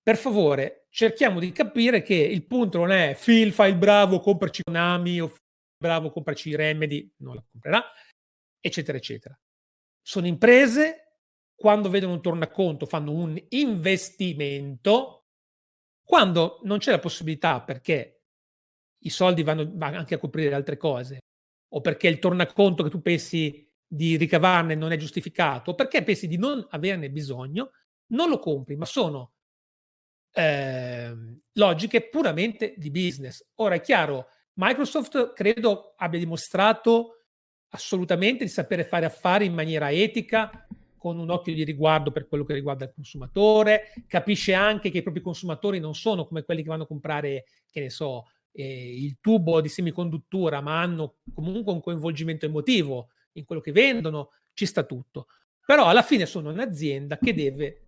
per 0.03 0.17
favore, 0.17 0.87
cerchiamo 0.89 1.39
di 1.39 1.53
capire 1.53 2.03
che 2.03 2.15
il 2.15 2.47
punto 2.47 2.79
non 2.79 2.91
è 2.91 3.17
Phil 3.23 3.53
fa 3.53 3.67
il 3.67 3.77
bravo, 3.77 4.21
compraci 4.21 4.63
Konami 4.63 5.21
o 5.21 5.33
bravo, 5.77 6.11
compraci 6.11 6.57
Remedy, 6.57 7.13
non 7.19 7.35
la 7.35 7.45
comprerà, 7.49 7.85
eccetera, 8.61 8.97
eccetera 8.97 9.39
sono 10.07 10.29
imprese, 10.29 11.17
quando 11.57 11.91
vedono 11.91 12.13
un 12.13 12.23
tornaconto 12.23 12.87
fanno 12.87 13.11
un 13.11 13.37
investimento, 13.49 15.25
quando 16.05 16.61
non 16.63 16.79
c'è 16.79 16.93
la 16.93 17.01
possibilità 17.01 17.61
perché 17.61 18.23
i 18.99 19.11
soldi 19.11 19.43
vanno, 19.43 19.75
anche 19.81 20.15
a 20.15 20.19
coprire 20.19 20.55
altre 20.55 20.77
cose, 20.77 21.19
o 21.73 21.81
perché 21.81 22.07
il 22.07 22.21
tornaconto 22.21 22.85
che 22.85 22.89
tu 22.89 23.03
pensi 23.03 23.69
di 23.85 24.17
ricavarne 24.17 24.77
non 24.77 24.93
è 24.93 24.97
giustificato, 24.97 25.73
o 25.73 25.75
perché 25.75 26.05
pensi 26.05 26.29
di 26.29 26.37
non 26.37 26.65
averne 26.71 27.11
bisogno, 27.11 27.73
non 28.13 28.29
lo 28.29 28.39
compri, 28.39 28.77
ma 28.77 28.85
sono 28.85 29.33
eh, 30.31 31.17
logiche 31.55 32.09
puramente 32.09 32.75
di 32.77 32.93
business. 32.93 33.45
Ora 33.57 33.75
è 33.75 33.81
chiaro, 33.81 34.29
Microsoft 34.53 35.33
credo 35.33 35.95
abbia 35.97 36.21
dimostrato 36.21 37.16
assolutamente 37.71 38.45
di 38.45 38.51
sapere 38.51 38.85
fare 38.85 39.07
affari 39.07 39.47
in 39.47 39.55
maniera 39.55 39.91
etica, 39.91 40.67
con 40.97 41.19
un 41.19 41.31
occhio 41.31 41.55
di 41.55 41.63
riguardo 41.63 42.11
per 42.11 42.27
quello 42.27 42.45
che 42.45 42.55
riguarda 42.55 42.85
il 42.85 42.93
consumatore, 42.93 43.93
capisce 44.07 44.55
anche 44.55 44.91
che 44.91 44.99
i 44.99 45.03
propri 45.03 45.21
consumatori 45.21 45.79
non 45.79 45.95
sono 45.95 46.27
come 46.27 46.43
quelli 46.43 46.63
che 46.63 46.69
vanno 46.69 46.83
a 46.83 46.87
comprare, 46.89 47.45
che 47.71 47.81
ne 47.81 47.91
so, 47.91 48.27
eh, 48.53 49.05
il 49.05 49.19
tubo 49.21 49.61
di 49.61 49.69
semiconduttura, 49.69 50.61
ma 50.61 50.81
hanno 50.81 51.19
comunque 51.33 51.73
un 51.73 51.81
coinvolgimento 51.81 52.47
emotivo 52.47 53.11
in 53.33 53.45
quello 53.45 53.61
che 53.61 53.73
vendono, 53.73 54.31
ci 54.55 54.67
sta 54.67 54.83
tutto. 54.83 55.29
Però 55.65 55.87
alla 55.87 56.03
fine 56.03 56.27
sono 56.27 56.51
un'azienda 56.51 57.19
che 57.19 57.35
deve 57.35 57.83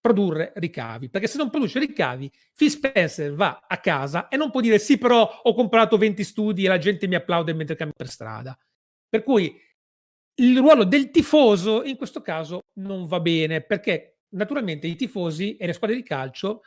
produrre 0.00 0.52
ricavi, 0.56 1.10
perché 1.10 1.26
se 1.26 1.36
non 1.36 1.50
produce 1.50 1.78
ricavi, 1.78 2.30
Phil 2.56 2.70
Spencer 2.70 3.34
va 3.34 3.66
a 3.68 3.78
casa 3.78 4.28
e 4.28 4.36
non 4.36 4.50
può 4.50 4.60
dire 4.60 4.78
sì, 4.78 4.96
però 4.96 5.40
ho 5.42 5.54
comprato 5.54 5.98
20 5.98 6.24
studi 6.24 6.64
e 6.64 6.68
la 6.68 6.78
gente 6.78 7.06
mi 7.06 7.16
applaude 7.16 7.52
mentre 7.52 7.76
cammino 7.76 7.96
per 7.96 8.08
strada. 8.08 8.58
Per 9.10 9.22
cui 9.24 9.60
il 10.36 10.56
ruolo 10.56 10.84
del 10.84 11.10
tifoso 11.10 11.82
in 11.82 11.96
questo 11.96 12.22
caso 12.22 12.60
non 12.78 13.06
va 13.06 13.20
bene, 13.20 13.60
perché 13.60 14.20
naturalmente 14.30 14.86
i 14.86 14.96
tifosi 14.96 15.56
e 15.56 15.66
le 15.66 15.72
squadre 15.72 15.96
di 15.96 16.02
calcio, 16.02 16.62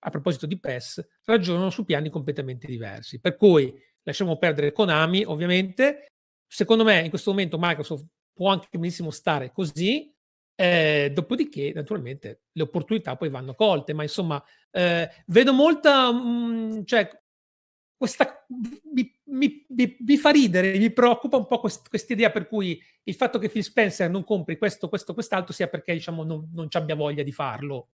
a 0.00 0.10
proposito 0.10 0.46
di 0.46 0.60
PES, 0.60 1.04
ragionano 1.24 1.70
su 1.70 1.84
piani 1.84 2.10
completamente 2.10 2.66
diversi. 2.66 3.20
Per 3.20 3.36
cui 3.36 3.74
lasciamo 4.02 4.36
perdere 4.38 4.72
Konami, 4.72 5.24
ovviamente. 5.24 6.06
Secondo 6.46 6.84
me 6.84 7.00
in 7.00 7.10
questo 7.10 7.30
momento 7.30 7.58
Microsoft 7.58 8.06
può 8.32 8.50
anche 8.50 8.68
benissimo 8.70 9.10
stare 9.10 9.50
così, 9.50 10.14
eh, 10.54 11.10
dopodiché, 11.12 11.72
naturalmente, 11.74 12.42
le 12.52 12.62
opportunità 12.62 13.16
poi 13.16 13.28
vanno 13.28 13.54
colte, 13.54 13.92
ma 13.92 14.02
insomma, 14.02 14.42
eh, 14.70 15.08
vedo 15.26 15.52
molta, 15.52 16.12
mh, 16.12 16.78
mm, 16.78 16.84
cioè, 16.84 17.08
questa 17.98 18.46
mi, 18.94 19.12
mi, 19.24 19.66
mi, 19.68 19.96
mi, 19.98 20.16
fa 20.16 20.30
ridere, 20.30 20.78
mi 20.78 20.90
preoccupa 20.90 21.36
un 21.36 21.46
po' 21.46 21.60
questa 21.60 21.88
quest 21.88 22.08
idea 22.10 22.30
per 22.30 22.48
cui 22.48 22.82
il 23.02 23.14
fatto 23.14 23.38
che 23.38 23.50
Phil 23.50 23.64
Spencer 23.64 24.08
non 24.08 24.24
compri 24.24 24.56
questo, 24.56 24.88
questo, 24.88 25.12
quest'altro 25.12 25.52
sia 25.52 25.66
perché 25.66 25.92
diciamo 25.92 26.24
non, 26.24 26.48
non 26.54 26.70
ci 26.70 26.76
abbia 26.76 26.94
voglia 26.94 27.22
di 27.22 27.32
farlo. 27.32 27.88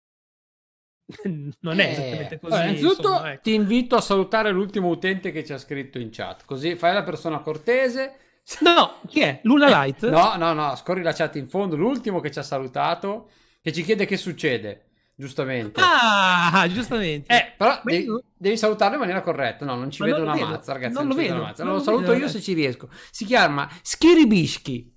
non 1.61 1.79
è 1.79 1.85
eh, 1.85 1.91
esattamente 1.91 2.39
così. 2.39 2.53
Allora, 2.53 2.69
innanzitutto 2.69 3.07
insomma, 3.07 3.31
ecco. 3.31 3.41
ti 3.43 3.53
invito 3.53 3.95
a 3.95 4.01
salutare 4.01 4.51
l'ultimo 4.51 4.89
utente 4.89 5.31
che 5.31 5.45
ci 5.45 5.53
ha 5.53 5.57
scritto 5.57 5.99
in 5.99 6.09
chat, 6.11 6.43
così 6.45 6.75
fai 6.75 6.93
la 6.93 7.03
persona 7.03 7.39
cortese 7.39 8.15
No, 8.61 8.99
chi 9.07 9.21
è? 9.21 9.39
Luna 9.43 9.67
Light? 9.67 10.07
no, 10.09 10.35
no, 10.35 10.53
no, 10.53 10.75
scorri 10.75 11.01
la 11.01 11.13
chat 11.13 11.35
in 11.35 11.47
fondo, 11.47 11.75
l'ultimo 11.75 12.19
che 12.19 12.31
ci 12.31 12.39
ha 12.39 12.43
salutato, 12.43 13.29
che 13.61 13.71
ci 13.71 13.83
chiede 13.83 14.05
che 14.05 14.17
succede, 14.17 14.90
giustamente. 15.21 15.79
Ah, 15.83 16.67
giustamente. 16.67 17.31
Eh, 17.31 17.53
però 17.55 17.79
devi, 17.83 18.07
devi, 18.35 18.57
salutarlo 18.57 18.95
in 18.95 19.01
maniera 19.01 19.21
corretta, 19.21 19.65
no, 19.65 19.75
non 19.75 19.91
ci 19.91 20.01
vedo 20.01 20.23
una 20.23 20.33
vedo. 20.33 20.47
mazza, 20.47 20.73
ragazzi. 20.73 20.93
Non, 20.95 21.07
non 21.07 21.15
lo 21.15 21.21
vedo. 21.21 21.41
Mazza. 21.41 21.63
Non 21.63 21.73
lo, 21.75 21.79
saluto 21.79 22.07
vedo, 22.07 22.23
io 22.23 22.27
se 22.27 22.41
ci 22.41 22.53
riesco. 22.53 22.89
Si 23.11 23.23
chiama 23.25 23.69
Schiribischi. 23.83 24.91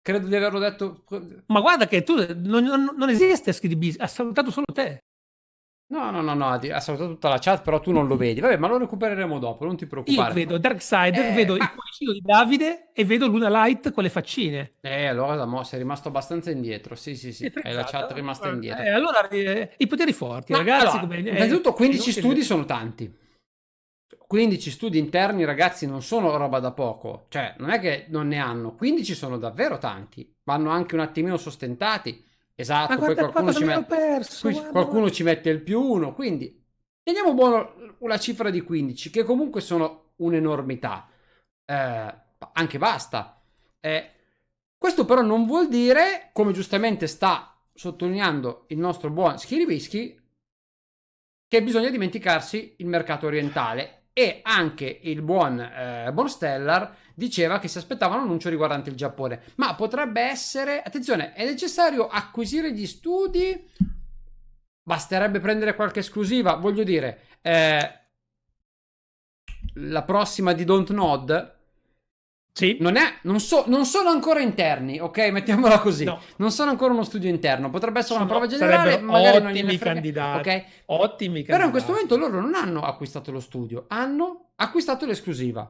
Credo 0.00 0.28
di 0.28 0.36
averlo 0.36 0.60
detto. 0.60 1.04
Ma 1.46 1.60
guarda 1.60 1.88
che 1.88 2.04
tu 2.04 2.14
non, 2.14 2.62
non, 2.62 2.94
non 2.96 3.08
esiste 3.08 3.52
Schiribischi, 3.52 4.00
ha 4.00 4.06
salutato 4.06 4.52
solo 4.52 4.66
te. 4.72 5.00
No, 5.94 6.10
no, 6.10 6.22
no, 6.22 6.34
no, 6.34 6.48
ha 6.48 6.80
salutato 6.80 7.10
tutta 7.10 7.28
la 7.28 7.38
chat, 7.38 7.62
però 7.62 7.78
tu 7.78 7.92
non 7.92 8.08
lo 8.08 8.16
vedi. 8.16 8.40
Vabbè, 8.40 8.56
ma 8.56 8.66
lo 8.66 8.78
recupereremo 8.78 9.38
dopo, 9.38 9.64
non 9.64 9.76
ti 9.76 9.86
preoccupare. 9.86 10.28
Io 10.30 10.34
vedo 10.34 10.58
Darksider, 10.58 11.30
eh, 11.30 11.34
vedo 11.34 11.54
ma... 11.56 11.62
il 11.62 11.70
cuoricino 11.70 12.12
di 12.12 12.20
Davide 12.20 12.90
e 12.92 13.04
vedo 13.04 13.28
Luna 13.28 13.48
Light 13.48 13.92
con 13.92 14.02
le 14.02 14.08
faccine. 14.08 14.72
Eh, 14.80 15.06
allora 15.06 15.44
mo, 15.44 15.62
sei 15.62 15.78
rimasto 15.78 16.08
abbastanza 16.08 16.50
indietro. 16.50 16.96
Sì, 16.96 17.14
sì, 17.14 17.32
sì, 17.32 17.44
è 17.44 17.72
la 17.72 17.84
chat 17.84 18.10
rimasta 18.10 18.48
indietro. 18.48 18.82
Eh, 18.82 18.90
allora, 18.90 19.28
eh, 19.28 19.74
i 19.76 19.86
poteri 19.86 20.12
forti, 20.12 20.50
ma, 20.50 20.58
ragazzi. 20.58 20.96
Allora, 20.96 21.16
come... 21.16 21.18
innanzitutto 21.20 21.72
15 21.72 22.10
studi 22.10 22.42
sono 22.42 22.64
tanti. 22.64 23.16
15 24.26 24.70
studi 24.72 24.98
interni, 24.98 25.44
ragazzi, 25.44 25.86
non 25.86 26.02
sono 26.02 26.36
roba 26.36 26.58
da 26.58 26.72
poco. 26.72 27.26
Cioè, 27.28 27.54
non 27.58 27.70
è 27.70 27.78
che 27.78 28.06
non 28.08 28.26
ne 28.26 28.38
hanno. 28.38 28.74
15 28.74 29.14
sono 29.14 29.38
davvero 29.38 29.78
tanti. 29.78 30.28
Vanno 30.42 30.70
anche 30.70 30.96
un 30.96 31.02
attimino 31.02 31.36
sostentati 31.36 32.32
Esatto, 32.56 32.96
poi 32.98 33.14
qualcuno, 33.14 33.52
ci, 33.52 33.64
met... 33.64 33.84
perso, 33.84 34.48
qui 34.48 34.60
qualcuno 34.70 35.10
ci 35.10 35.22
mette 35.24 35.50
il 35.50 35.60
più 35.60 35.80
uno, 35.80 36.14
quindi 36.14 36.64
teniamo 37.02 37.34
buono 37.34 37.96
la 38.00 38.18
cifra 38.18 38.50
di 38.50 38.60
15, 38.60 39.10
che 39.10 39.24
comunque 39.24 39.60
sono 39.60 40.12
un'enormità. 40.16 41.08
Eh, 41.64 42.14
anche 42.52 42.78
basta. 42.78 43.42
Eh, 43.80 44.10
questo 44.78 45.04
però 45.04 45.22
non 45.22 45.46
vuol 45.46 45.68
dire, 45.68 46.30
come 46.32 46.52
giustamente 46.52 47.06
sta 47.06 47.58
sottolineando 47.72 48.66
il 48.68 48.78
nostro 48.78 49.10
buon 49.10 49.38
Schiribischi, 49.38 50.20
che 51.48 51.62
bisogna 51.62 51.90
dimenticarsi 51.90 52.74
il 52.78 52.86
mercato 52.86 53.26
orientale 53.26 54.03
e 54.16 54.40
anche 54.44 55.00
il 55.02 55.22
buon 55.22 55.58
eh, 55.58 56.10
Bonstellar 56.12 56.96
diceva 57.14 57.58
che 57.58 57.66
si 57.66 57.78
aspettava 57.78 58.14
un 58.14 58.22
annuncio 58.22 58.48
riguardante 58.48 58.88
il 58.88 58.96
Giappone. 58.96 59.42
Ma 59.56 59.74
potrebbe 59.74 60.22
essere, 60.22 60.80
attenzione, 60.82 61.32
è 61.32 61.44
necessario 61.44 62.06
acquisire 62.06 62.72
gli 62.72 62.86
studi? 62.86 63.70
Basterebbe 64.82 65.40
prendere 65.40 65.74
qualche 65.74 65.98
esclusiva? 65.98 66.54
Voglio 66.54 66.84
dire, 66.84 67.22
eh, 67.42 68.00
la 69.74 70.02
prossima 70.02 70.52
di 70.52 70.64
Don't 70.64 70.90
Nod 70.90 71.53
sì. 72.56 72.76
Non, 72.78 72.94
è, 72.94 73.18
non, 73.22 73.40
so, 73.40 73.64
non, 73.66 73.84
sono 73.84 74.10
ancora 74.10 74.40
interni, 74.40 75.00
ok? 75.00 75.18
Mettiamola 75.30 75.80
così. 75.80 76.04
No. 76.04 76.20
Non 76.36 76.52
sono 76.52 76.70
ancora 76.70 76.92
uno 76.92 77.02
studio 77.02 77.28
interno. 77.28 77.68
Potrebbe 77.68 77.98
essere 77.98 78.14
sono, 78.14 78.26
una 78.26 78.32
prova 78.32 78.46
generale. 78.46 79.00
Magari 79.00 79.44
ottimi 79.44 79.76
candidati. 79.76 80.38
Okay? 80.38 80.64
Ottimi 80.86 81.42
candidati. 81.42 81.52
Però 81.52 81.64
in 81.64 81.70
questo 81.70 81.90
momento 81.90 82.16
loro 82.16 82.40
non 82.40 82.54
hanno 82.54 82.82
acquistato 82.82 83.32
lo 83.32 83.40
studio, 83.40 83.86
hanno 83.88 84.52
acquistato 84.54 85.04
l'esclusiva. 85.04 85.68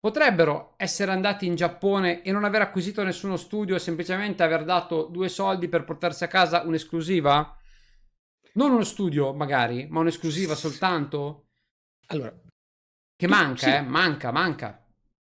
Potrebbero 0.00 0.74
essere 0.78 1.12
andati 1.12 1.46
in 1.46 1.54
Giappone 1.54 2.22
e 2.22 2.32
non 2.32 2.42
aver 2.42 2.62
acquisito 2.62 3.04
nessuno 3.04 3.36
studio 3.36 3.76
e 3.76 3.78
semplicemente 3.78 4.42
aver 4.42 4.64
dato 4.64 5.04
due 5.04 5.28
soldi 5.28 5.68
per 5.68 5.84
portarsi 5.84 6.24
a 6.24 6.28
casa 6.28 6.62
un'esclusiva? 6.62 7.56
Non 8.54 8.72
uno 8.72 8.82
studio, 8.82 9.32
magari, 9.32 9.86
ma 9.88 10.00
un'esclusiva 10.00 10.56
soltanto? 10.56 11.50
Allora, 12.06 12.34
che 13.14 13.28
manca, 13.28 13.66
sì. 13.66 13.70
eh? 13.74 13.80
Manca, 13.82 14.32
manca. 14.32 14.79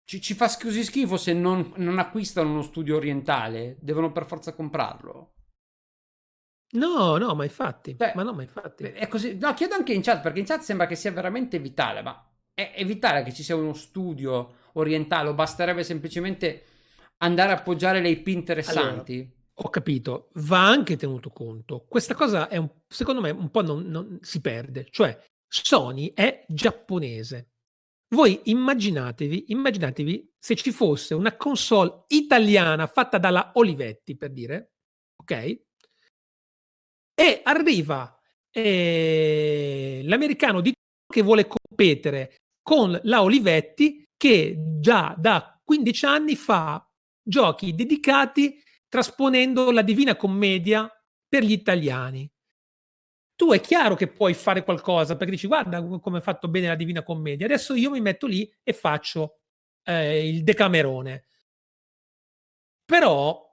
Ci, 0.08 0.22
ci 0.22 0.36
fa 0.36 0.48
così 0.58 0.86
schifo 0.86 1.18
se 1.18 1.34
non, 1.34 1.74
non 1.76 2.00
acquistano 2.00 2.50
uno 2.50 2.62
studio 2.62 2.96
orientale, 2.96 3.76
devono 3.82 4.14
per 4.14 4.26
forza 4.26 4.54
comprarlo. 4.54 5.34
No, 6.76 7.18
no, 7.18 7.36
ma 7.36 7.44
infatti, 7.44 7.94
Beh, 7.94 8.14
ma 8.16 8.24
no, 8.24 8.32
ma 8.32 8.42
infatti. 8.42 8.84
È 8.86 9.10
così. 9.10 9.38
No, 9.38 9.54
chiedo 9.54 9.76
anche 9.76 9.92
in 9.92 10.02
chat, 10.02 10.22
perché 10.22 10.40
in 10.40 10.46
chat 10.46 10.62
sembra 10.62 10.88
che 10.88 10.96
sia 10.96 11.12
veramente 11.12 11.60
vitale, 11.60 12.02
ma 12.02 12.26
è, 12.54 12.72
è 12.74 12.86
vitale 12.86 13.22
che 13.24 13.34
ci 13.34 13.44
sia 13.44 13.58
uno 13.58 13.74
studio 13.74 14.70
orientale 14.74 15.28
o 15.28 15.34
basterebbe 15.34 15.84
semplicemente 15.84 16.64
andare 17.18 17.52
a 17.52 17.56
appoggiare 17.56 18.00
le 18.00 18.08
IP 18.08 18.28
interessanti? 18.28 19.14
Allora, 19.14 19.32
ho 19.56 19.70
capito, 19.70 20.30
va 20.36 20.66
anche 20.66 20.96
tenuto 20.96 21.32
conto. 21.32 21.86
Questa 21.86 22.16
cosa 22.16 22.48
è 22.48 22.56
un, 22.56 22.70
secondo 22.88 23.20
me 23.20 23.32
un 23.32 23.52
po' 23.52 23.62
non, 23.62 23.84
non 23.88 24.20
si 24.22 24.40
perde, 24.40 24.88
cioè 24.90 25.22
Sony 25.50 26.14
è 26.14 26.46
giapponese. 26.48 27.57
Voi 28.10 28.40
immaginatevi, 28.46 29.46
immaginatevi 29.48 30.34
se 30.40 30.56
ci 30.56 30.72
fosse 30.72 31.14
una 31.14 31.36
console 31.36 32.06
italiana 32.08 32.88
fatta 32.88 33.18
dalla 33.18 33.52
Olivetti, 33.56 34.16
per 34.16 34.32
dire, 34.32 34.72
ok? 35.18 35.60
E 37.14 37.42
arriva 37.44 38.18
eh, 38.50 40.02
l'americano 40.04 40.62
di 40.62 40.72
che 41.12 41.22
vuole 41.22 41.48
competere 41.48 42.38
con 42.62 42.98
la 43.04 43.24
Olivetti 43.24 44.06
che 44.16 44.56
già 44.80 45.16
da 45.18 45.60
15 45.64 46.06
anni 46.06 46.36
fa 46.36 46.86
giochi 47.22 47.76
dedicati 47.76 48.62
trasponendo 48.88 49.72
la 49.72 49.82
Divina 49.82 50.16
Commedia 50.16 50.90
per 51.28 51.44
gli 51.44 51.52
italiani. 51.52 52.30
Tu 53.38 53.52
è 53.52 53.62
chiaro 53.62 53.94
che 53.94 54.08
puoi 54.08 54.34
fare 54.34 54.64
qualcosa 54.64 55.16
perché 55.16 55.34
dici 55.34 55.46
guarda 55.46 55.80
come 55.84 56.18
ha 56.18 56.22
fatto 56.22 56.48
bene 56.48 56.70
la 56.70 56.76
Divina 56.76 57.04
Commedia, 57.04 57.46
adesso 57.46 57.76
io 57.76 57.92
mi 57.92 58.02
metto 58.02 58.26
lì 58.26 58.52
e 58.64 58.74
faccio 58.74 59.42
eh, 59.84 60.28
il 60.28 60.44
Decamerone. 60.44 61.26
Però 62.84 63.46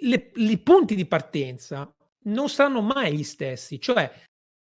i 0.00 0.58
punti 0.58 0.96
di 0.96 1.06
partenza 1.06 1.94
non 2.24 2.48
saranno 2.48 2.82
mai 2.82 3.16
gli 3.16 3.22
stessi, 3.22 3.80
cioè 3.80 4.12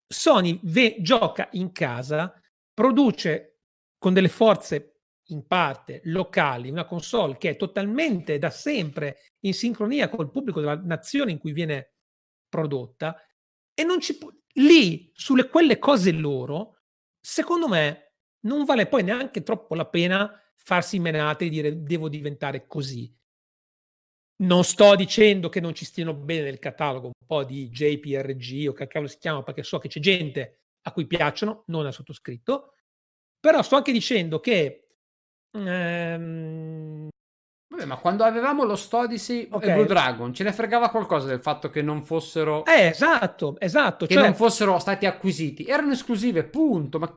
Sony 0.07 0.61
ve, 0.65 0.97
gioca 1.01 1.49
in 1.53 1.73
casa, 1.73 2.39
produce 2.75 3.61
con 3.97 4.13
delle 4.13 4.29
forze 4.29 5.01
in 5.31 5.47
parte 5.47 6.03
locali, 6.05 6.69
una 6.69 6.85
console 6.85 7.39
che 7.39 7.51
è 7.51 7.57
totalmente 7.57 8.39
da 8.39 8.51
sempre 8.51 9.19
in 9.41 9.55
sincronia 9.55 10.11
col 10.11 10.31
pubblico 10.31 10.61
della 10.61 10.77
nazione 10.77 11.33
in 11.33 11.39
cui 11.39 11.53
viene 11.53 11.95
prodotta 12.49 13.17
e 13.79 13.85
non 13.85 14.01
ci 14.01 14.19
può 14.19 14.29
lì 14.55 15.09
sulle 15.15 15.49
quelle 15.49 15.79
cose 15.79 16.11
loro 16.11 16.81
secondo 17.21 17.69
me 17.69 18.15
non 18.41 18.65
vale 18.65 18.89
poi 18.89 19.05
neanche 19.05 19.45
troppo 19.45 19.77
la 19.77 19.87
pena 19.87 20.29
farsi 20.57 20.99
menate 20.99 21.45
e 21.45 21.49
dire 21.49 21.83
devo 21.85 22.09
diventare 22.09 22.67
così 22.67 23.15
non 24.41 24.65
sto 24.65 24.97
dicendo 24.97 25.49
che 25.49 25.61
non 25.61 25.75
ci 25.75 25.85
stiano 25.85 26.13
bene 26.13 26.43
nel 26.43 26.59
catalogo 26.59 27.07
un 27.07 27.27
po' 27.27 27.45
di 27.45 27.69
JPRG 27.69 28.69
o 28.69 28.73
che 28.73 28.89
cavolo 28.89 29.09
si 29.09 29.19
chiama 29.19 29.45
perché 29.45 29.63
so 29.63 29.79
che 29.79 29.87
c'è 29.87 30.01
gente 30.01 30.63
a 30.83 30.93
cui 30.93 31.07
piacciono 31.07 31.63
non 31.67 31.87
ha 31.87 31.93
sottoscritto 31.93 32.75
però 33.39 33.63
sto 33.63 33.77
anche 33.77 33.93
dicendo 33.93 34.41
che... 34.41 34.89
Ehm... 35.53 37.09
Vabbè, 37.79 37.89
ma 37.89 37.97
quando 37.97 38.25
avevamo 38.25 38.65
lo 38.65 38.75
Stodisi 38.75 39.49
okay. 39.51 39.71
e 39.71 39.75
Blue 39.75 39.87
Dragon, 39.87 40.35
ce 40.35 40.43
ne 40.43 40.53
fregava 40.53 40.89
qualcosa 40.91 41.29
del 41.29 41.39
fatto 41.39 41.71
che 41.71 41.81
non 41.81 42.05
fossero... 42.05 42.65
Eh, 42.65 42.87
esatto, 42.87 43.57
esatto. 43.61 44.07
Che 44.07 44.15
cioè... 44.15 44.25
non 44.25 44.35
fossero 44.35 44.77
stati 44.81 45.07
acquisiti. 45.07 45.65
Erano 45.65 45.93
esclusive, 45.93 46.43
punto. 46.45 46.99
Ma 46.99 47.17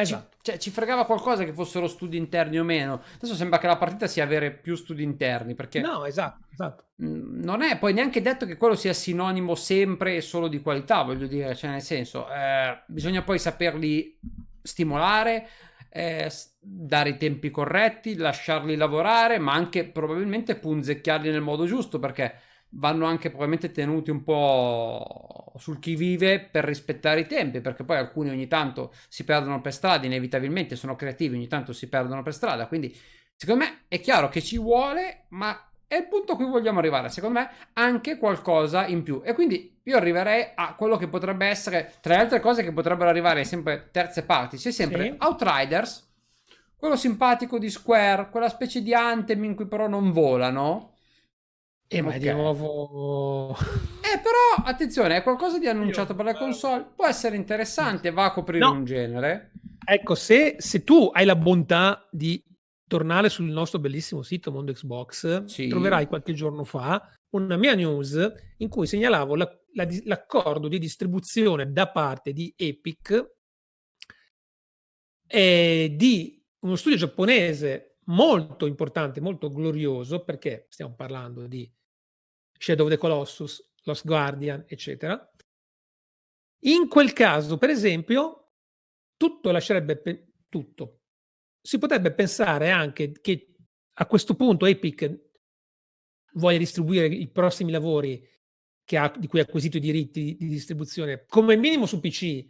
Esatto. 0.00 0.36
Ci, 0.36 0.52
cioè, 0.52 0.58
ci 0.58 0.70
fregava 0.70 1.04
qualcosa 1.04 1.42
che 1.42 1.52
fossero 1.52 1.88
studi 1.88 2.16
interni 2.16 2.56
o 2.60 2.62
meno. 2.62 3.02
Adesso 3.16 3.34
sembra 3.34 3.58
che 3.58 3.66
la 3.66 3.76
partita 3.76 4.06
sia 4.06 4.22
avere 4.22 4.52
più 4.52 4.76
studi 4.76 5.02
interni. 5.02 5.56
Perché 5.56 5.80
no, 5.80 6.04
esatto, 6.04 6.46
esatto. 6.52 6.84
Non 6.98 7.62
è 7.62 7.78
poi 7.78 7.92
neanche 7.94 8.22
detto 8.22 8.46
che 8.46 8.56
quello 8.56 8.76
sia 8.76 8.92
sinonimo 8.92 9.56
sempre 9.56 10.14
e 10.14 10.20
solo 10.20 10.46
di 10.46 10.62
qualità, 10.62 11.02
voglio 11.02 11.26
dire. 11.26 11.56
Cioè, 11.56 11.70
nel 11.70 11.82
senso, 11.82 12.30
eh, 12.30 12.80
bisogna 12.86 13.22
poi 13.22 13.40
saperli 13.40 14.16
stimolare, 14.62 15.48
eh, 15.90 16.30
dare 16.60 17.10
i 17.10 17.16
tempi 17.16 17.50
corretti, 17.50 18.16
lasciarli 18.16 18.76
lavorare, 18.76 19.38
ma 19.38 19.52
anche 19.52 19.84
probabilmente 19.84 20.56
punzecchiarli 20.56 21.30
nel 21.30 21.40
modo 21.40 21.66
giusto 21.66 21.98
perché 21.98 22.34
vanno 22.70 23.06
anche 23.06 23.28
probabilmente 23.28 23.70
tenuti 23.70 24.10
un 24.10 24.22
po' 24.22 25.52
sul 25.56 25.78
chi 25.78 25.96
vive 25.96 26.40
per 26.40 26.64
rispettare 26.64 27.20
i 27.20 27.26
tempi, 27.26 27.60
perché 27.60 27.84
poi 27.84 27.96
alcuni 27.96 28.30
ogni 28.30 28.46
tanto 28.46 28.92
si 29.08 29.24
perdono 29.24 29.60
per 29.60 29.72
strada, 29.72 30.06
inevitabilmente 30.06 30.76
sono 30.76 30.94
creativi, 30.94 31.36
ogni 31.36 31.48
tanto 31.48 31.72
si 31.72 31.88
perdono 31.88 32.22
per 32.22 32.34
strada, 32.34 32.66
quindi 32.66 32.94
secondo 33.34 33.64
me 33.64 33.84
è 33.88 34.00
chiaro 34.00 34.28
che 34.28 34.42
ci 34.42 34.58
vuole, 34.58 35.26
ma 35.30 35.67
è 35.88 35.96
il 35.96 36.06
punto 36.06 36.32
a 36.32 36.36
cui 36.36 36.44
vogliamo 36.44 36.78
arrivare, 36.78 37.08
secondo 37.08 37.40
me, 37.40 37.50
anche 37.72 38.18
qualcosa 38.18 38.86
in 38.86 39.02
più. 39.02 39.22
E 39.24 39.32
quindi 39.32 39.80
io 39.82 39.96
arriverei 39.96 40.52
a 40.54 40.74
quello 40.74 40.98
che 40.98 41.08
potrebbe 41.08 41.46
essere, 41.46 41.94
tra 42.02 42.14
le 42.14 42.20
altre 42.20 42.40
cose 42.40 42.62
che 42.62 42.72
potrebbero 42.72 43.08
arrivare 43.08 43.42
sempre 43.44 43.88
terze 43.90 44.22
parti, 44.24 44.58
c'è 44.58 44.70
sempre 44.70 45.02
sì. 45.04 45.16
Outriders, 45.18 46.06
quello 46.76 46.94
simpatico 46.94 47.58
di 47.58 47.70
Square, 47.70 48.28
quella 48.30 48.50
specie 48.50 48.82
di 48.82 48.92
Anthem 48.92 49.42
in 49.44 49.54
cui 49.54 49.66
però 49.66 49.88
non 49.88 50.12
volano. 50.12 50.92
E 51.88 52.02
ma 52.02 52.08
okay. 52.08 52.20
di 52.20 52.30
nuovo... 52.32 53.56
Eh, 53.56 54.18
però, 54.18 54.62
attenzione, 54.62 55.16
è 55.16 55.22
qualcosa 55.22 55.58
di 55.58 55.68
annunciato 55.68 56.10
Io, 56.10 56.16
per 56.16 56.26
la 56.26 56.34
console, 56.34 56.86
può 56.94 57.06
essere 57.06 57.34
interessante, 57.36 58.10
va 58.10 58.26
a 58.26 58.32
coprire 58.32 58.64
no. 58.64 58.72
un 58.72 58.84
genere. 58.84 59.52
Ecco, 59.86 60.14
se, 60.14 60.56
se 60.58 60.84
tu 60.84 61.08
hai 61.10 61.24
la 61.24 61.34
bontà 61.34 62.06
di 62.10 62.42
tornare 62.88 63.28
sul 63.28 63.46
nostro 63.46 63.78
bellissimo 63.78 64.22
sito 64.22 64.50
Mondo 64.50 64.72
Xbox, 64.72 65.44
sì. 65.44 65.68
troverai 65.68 66.08
qualche 66.08 66.32
giorno 66.32 66.64
fa 66.64 67.12
una 67.30 67.56
mia 67.56 67.74
news 67.74 68.32
in 68.56 68.68
cui 68.68 68.86
segnalavo 68.86 69.36
la, 69.36 69.60
la, 69.74 69.86
l'accordo 70.04 70.66
di 70.66 70.78
distribuzione 70.78 71.70
da 71.70 71.88
parte 71.90 72.32
di 72.32 72.52
Epic 72.56 73.36
e 75.26 75.94
di 75.94 76.42
uno 76.60 76.76
studio 76.76 76.98
giapponese 76.98 77.98
molto 78.06 78.66
importante, 78.66 79.20
molto 79.20 79.50
glorioso, 79.50 80.24
perché 80.24 80.66
stiamo 80.70 80.94
parlando 80.94 81.46
di 81.46 81.70
Shadow 82.58 82.86
of 82.86 82.92
the 82.92 82.98
Colossus, 82.98 83.72
Lost 83.82 84.06
Guardian, 84.06 84.64
eccetera. 84.66 85.30
In 86.62 86.88
quel 86.88 87.12
caso, 87.12 87.58
per 87.58 87.68
esempio, 87.68 88.52
tutto 89.16 89.50
lascerebbe 89.50 89.98
pe- 89.98 90.32
tutto 90.48 90.97
si 91.68 91.76
potrebbe 91.76 92.14
pensare 92.14 92.70
anche 92.70 93.12
che 93.20 93.52
a 93.92 94.06
questo 94.06 94.34
punto 94.36 94.64
Epic 94.64 95.26
voglia 96.32 96.56
distribuire 96.56 97.04
i 97.08 97.28
prossimi 97.28 97.70
lavori 97.70 98.26
ha, 98.92 99.12
di 99.14 99.26
cui 99.26 99.38
ha 99.38 99.42
acquisito 99.42 99.76
i 99.76 99.80
diritti 99.80 100.24
di, 100.24 100.36
di, 100.38 100.48
distribuzione 100.48 101.26
come 101.26 101.56
minimo 101.56 101.84
su 101.84 102.00
PC, 102.00 102.42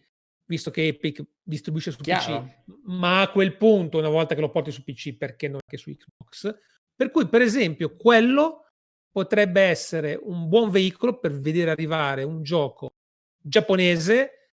visto 0.44 0.70
che 0.70 0.86
Epic 0.86 1.20
distribuisce 1.42 1.90
su 1.90 1.98
Chiaro. 1.98 2.42
PC, 2.42 2.74
ma 2.84 3.22
a 3.22 3.30
quel 3.32 3.56
punto, 3.56 3.98
una 3.98 4.08
volta 4.08 4.36
che 4.36 4.40
lo 4.40 4.50
porti 4.50 4.70
su 4.70 4.84
PC, 4.84 5.16
perché 5.16 5.48
non 5.48 5.58
anche 5.64 5.78
su 5.78 5.92
Xbox? 5.92 6.56
Per 6.94 7.10
cui, 7.10 7.28
per 7.28 7.42
esempio, 7.42 7.96
quello 7.96 8.66
potrebbe 9.10 9.62
essere 9.62 10.14
un 10.14 10.48
buon 10.48 10.70
veicolo 10.70 11.18
per 11.18 11.32
vedere 11.32 11.72
arrivare 11.72 12.22
un 12.22 12.44
gioco 12.44 12.92
giapponese, 13.36 14.52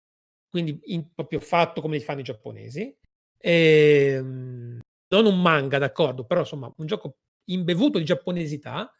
quindi 0.49 0.77
in, 0.87 1.13
proprio 1.13 1.39
fatto 1.39 1.79
come 1.79 1.95
li 1.95 2.03
fanno 2.03 2.19
i 2.19 2.23
giapponesi, 2.23 2.93
eh, 3.39 4.19
non 4.21 5.25
un 5.25 5.41
manga, 5.41 5.77
d'accordo, 5.77 6.25
però 6.25 6.41
insomma 6.41 6.71
un 6.77 6.85
gioco 6.85 7.17
imbevuto 7.45 7.97
di 7.97 8.05
giapponesità 8.05 8.93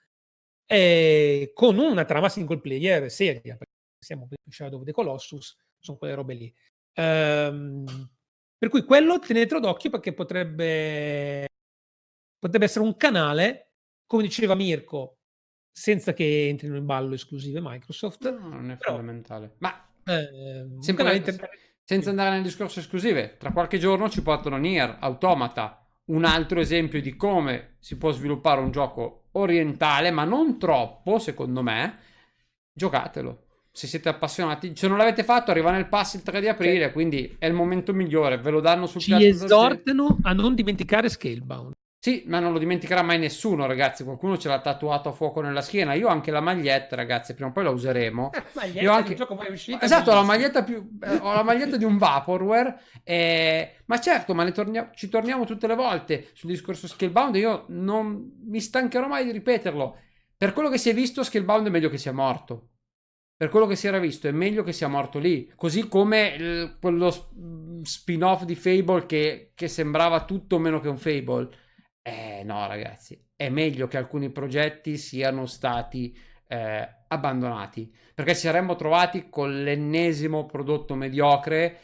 eh, 0.66 1.52
con 1.54 1.78
una 1.78 2.06
trama 2.06 2.30
single 2.30 2.60
player 2.60 3.10
seria, 3.12 3.56
perché 3.56 3.74
siamo 4.00 4.28
Shadow 4.50 4.80
of 4.80 4.86
the 4.86 4.92
Colossus, 4.92 5.58
sono 5.80 5.98
quelle 5.98 6.14
robe 6.14 6.34
lì. 6.34 6.54
Um, 6.96 7.86
per 8.58 8.70
cui 8.70 8.84
quello 8.84 9.20
tenetelo 9.20 9.60
d'occhio 9.60 9.90
perché 9.90 10.14
potrebbe, 10.14 11.48
potrebbe 12.38 12.66
essere 12.66 12.86
un 12.86 12.96
canale, 12.98 13.72
come 14.06 14.24
diceva 14.24 14.56
Mirko, 14.56 15.20
senza 15.72 16.14
che 16.14 16.48
entrino 16.50 16.76
in 16.76 16.86
ballo 16.86 17.16
esclusive 17.16 17.60
Microsoft. 17.62 18.30
No, 18.30 18.50
non 18.50 18.72
è 18.72 18.78
però, 18.78 18.96
fondamentale. 18.96 19.56
Ma 19.60 19.90
eh, 20.06 20.68
sempre, 20.80 21.16
inter- 21.16 21.50
senza 21.90 22.12
andare 22.12 22.30
nel 22.30 22.44
discorso 22.44 22.78
esclusive, 22.78 23.38
tra 23.40 23.52
qualche 23.52 23.80
giorno 23.80 24.12
ci 24.12 24.22
portano 24.22 24.58
Nier, 24.58 24.98
Automata, 25.00 25.84
un 26.12 26.24
altro 26.24 26.60
esempio 26.60 27.02
di 27.02 27.16
come 27.16 27.78
si 27.80 27.98
può 27.98 28.12
sviluppare 28.12 28.62
un 28.62 28.70
gioco 28.70 29.30
orientale, 29.32 30.12
ma 30.12 30.24
non 30.24 30.60
troppo, 30.60 31.18
secondo 31.18 31.64
me. 31.64 31.98
Giocatelo. 32.72 33.46
Se 33.72 33.88
siete 33.88 34.08
appassionati, 34.08 34.76
se 34.76 34.88
non 34.88 34.98
l'avete 34.98 35.24
fatto, 35.24 35.50
arriva 35.50 35.72
nel 35.72 35.88
pass 35.88 36.14
il 36.14 36.22
3 36.22 36.40
di 36.42 36.48
aprile, 36.48 36.92
quindi 36.92 37.36
è 37.40 37.48
il 37.48 37.54
momento 37.54 37.92
migliore. 37.92 38.38
Ve 38.38 38.52
lo 38.52 38.60
danno 38.60 38.86
sul 38.86 39.02
Ci 39.02 39.26
esortano 39.26 40.20
a 40.22 40.34
non 40.34 40.54
dimenticare 40.54 41.10
Scalebound. 41.10 41.74
Sì, 42.02 42.24
ma 42.28 42.40
non 42.40 42.54
lo 42.54 42.60
dimenticherà 42.60 43.02
mai 43.02 43.20
nessuno, 43.20 43.66
ragazzi. 43.66 44.06
Qualcuno 44.06 44.38
ce 44.38 44.48
l'ha 44.48 44.62
tatuato 44.62 45.10
a 45.10 45.12
fuoco 45.12 45.42
nella 45.42 45.60
schiena. 45.60 45.94
Io 45.96 46.08
ho 46.08 46.10
anche 46.10 46.32
la 46.32 46.40
maglietta, 46.40 46.96
ragazzi. 46.96 47.34
Prima 47.34 47.50
o 47.50 47.52
poi 47.52 47.66
la 47.66 47.72
useremo. 47.72 48.30
maglietta 48.54 48.80
Io 48.80 48.92
anche... 48.94 49.16
gioco 49.16 49.36
mai 49.36 49.52
uscito. 49.52 49.82
Esatto, 49.82 50.12
ho 50.12 50.14
la 50.14 50.24
maglietta, 50.24 50.64
più... 50.64 50.98
Eh, 51.04 51.16
ho 51.16 51.34
la 51.34 51.44
maglietta 51.44 51.76
di 51.76 51.84
un 51.84 51.98
Vaporware. 51.98 52.80
Eh... 53.04 53.80
Ma 53.88 54.00
certo, 54.00 54.34
ma 54.34 54.50
tornia... 54.52 54.92
ci 54.96 55.10
torniamo 55.10 55.44
tutte 55.44 55.68
le 55.68 55.76
volte 55.76 56.30
sul 56.32 56.50
discorso 56.52 56.88
Skillbound. 56.88 57.36
Io 57.36 57.66
non 57.68 58.32
mi 58.46 58.62
stancherò 58.62 59.06
mai 59.08 59.26
di 59.26 59.32
ripeterlo. 59.34 59.98
Per 60.38 60.54
quello 60.54 60.70
che 60.70 60.78
si 60.78 60.90
è 60.90 60.94
visto, 60.94 61.22
Skillbound 61.22 61.68
è 61.68 61.70
meglio 61.70 61.90
che 61.90 61.98
sia 61.98 62.14
morto. 62.14 62.70
Per 63.36 63.50
quello 63.50 63.66
che 63.66 63.76
si 63.76 63.88
era 63.88 64.00
visto, 64.00 64.30
è 64.30 64.32
meglio 64.32 64.64
che 64.64 64.72
sia 64.72 64.88
morto 64.88 65.20
lì. 65.20 65.52
Così 65.54 65.90
come 65.90 66.34
il... 66.38 66.78
quello 66.80 67.14
spin-off 67.84 68.44
di 68.44 68.56
Fable 68.56 69.06
che... 69.06 69.52
che 69.54 69.68
sembrava 69.68 70.24
tutto 70.24 70.60
meno 70.60 70.80
che 70.80 70.88
un 70.88 70.98
Fable 70.98 71.50
eh 72.10 72.44
no, 72.44 72.66
ragazzi, 72.68 73.20
è 73.36 73.50
meglio 73.50 73.88
che 73.88 73.98
alcuni 73.98 74.30
progetti 74.30 74.98
siano 74.98 75.46
stati 75.46 76.18
eh, 76.48 76.90
abbandonati, 77.08 77.94
perché 78.14 78.34
ci 78.34 78.42
saremmo 78.42 78.76
trovati 78.76 79.30
con 79.30 79.64
l'ennesimo 79.64 80.46
prodotto 80.46 80.96
mediocre 80.96 81.80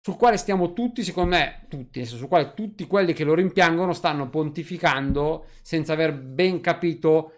sul 0.00 0.16
quale 0.16 0.38
stiamo 0.38 0.72
tutti, 0.72 1.02
secondo 1.02 1.36
me, 1.36 1.66
tutti, 1.68 2.04
sul 2.06 2.28
quale 2.28 2.54
tutti 2.54 2.86
quelli 2.86 3.12
che 3.12 3.24
lo 3.24 3.34
rimpiangono 3.34 3.92
stanno 3.92 4.30
pontificando 4.30 5.46
senza 5.60 5.92
aver 5.92 6.14
ben 6.14 6.60
capito 6.60 7.32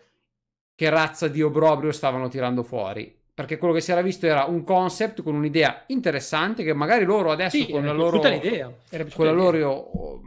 che 0.76 0.88
razza 0.88 1.26
di 1.28 1.42
obrobrio 1.42 1.90
stavano 1.90 2.28
tirando 2.28 2.62
fuori. 2.62 3.18
Perché 3.34 3.58
quello 3.58 3.74
che 3.74 3.80
si 3.80 3.90
era 3.90 4.02
visto 4.02 4.26
era 4.26 4.44
un 4.44 4.62
concept 4.62 5.22
con 5.22 5.34
un'idea 5.34 5.84
interessante 5.88 6.62
che 6.62 6.74
magari 6.74 7.04
loro 7.04 7.30
adesso 7.32 7.56
sì, 7.56 7.68
con 7.68 7.84
la 7.84 7.92
loro, 7.92 8.20
con 8.20 9.24
la 9.24 9.32
loro 9.32 10.20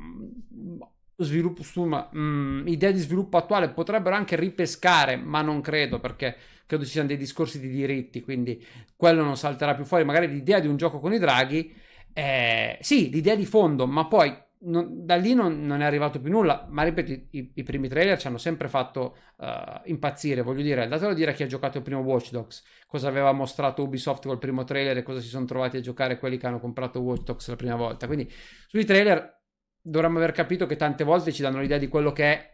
sviluppo, 1.17 1.63
su 1.63 1.81
una 1.81 2.09
mm, 2.15 2.67
idea 2.67 2.91
di 2.91 2.99
sviluppo 2.99 3.37
attuale 3.37 3.69
potrebbero 3.69 4.15
anche 4.15 4.35
ripescare, 4.35 5.15
ma 5.15 5.41
non 5.41 5.61
credo 5.61 5.99
perché 5.99 6.35
credo 6.65 6.83
ci 6.83 6.91
siano 6.91 7.07
dei 7.07 7.17
discorsi 7.17 7.59
di 7.59 7.69
diritti, 7.69 8.21
quindi 8.21 8.63
quello 8.95 9.23
non 9.23 9.37
salterà 9.37 9.75
più 9.75 9.85
fuori. 9.85 10.03
Magari 10.03 10.27
l'idea 10.27 10.59
di 10.59 10.67
un 10.67 10.77
gioco 10.77 10.99
con 10.99 11.13
i 11.13 11.19
draghi, 11.19 11.73
eh, 12.13 12.77
sì, 12.81 13.09
l'idea 13.09 13.35
di 13.35 13.45
fondo, 13.45 13.87
ma 13.87 14.07
poi 14.07 14.35
non, 14.65 15.05
da 15.05 15.15
lì 15.15 15.33
non, 15.33 15.65
non, 15.65 15.81
è 15.81 15.85
arrivato 15.85 16.19
più 16.19 16.31
nulla. 16.31 16.65
Ma 16.69 16.83
ripeto, 16.83 17.11
i, 17.11 17.51
i 17.55 17.63
primi 17.63 17.87
trailer 17.87 18.17
ci 18.17 18.27
hanno 18.27 18.37
sempre 18.37 18.67
fatto 18.67 19.17
uh, 19.37 19.45
impazzire. 19.85 20.41
Voglio 20.41 20.61
dire, 20.61 20.87
datelo 20.87 21.13
dire 21.13 21.31
a 21.31 21.33
chi 21.33 21.43
ha 21.43 21.47
giocato 21.47 21.77
il 21.77 21.83
primo 21.83 22.01
Watch 22.01 22.31
Dogs, 22.31 22.63
cosa 22.87 23.07
aveva 23.07 23.31
mostrato 23.31 23.83
Ubisoft 23.83 24.25
col 24.25 24.39
primo 24.39 24.63
trailer 24.63 24.97
e 24.97 25.03
cosa 25.03 25.19
si 25.19 25.27
sono 25.27 25.45
trovati 25.45 25.77
a 25.77 25.81
giocare 25.81 26.17
quelli 26.17 26.37
che 26.37 26.47
hanno 26.47 26.59
comprato 26.59 27.01
Watch 27.01 27.23
Dogs 27.23 27.47
la 27.49 27.55
prima 27.55 27.75
volta. 27.75 28.07
Quindi 28.07 28.31
sui 28.67 28.85
trailer 28.85 29.41
dovremmo 29.83 30.17
aver 30.17 30.31
capito 30.31 30.65
che 30.65 30.77
tante 30.77 31.03
volte 31.03 31.33
ci 31.33 31.41
danno 31.41 31.59
l'idea 31.59 31.77
di 31.77 31.89
quello 31.89 32.13
che 32.13 32.23
è 32.23 32.53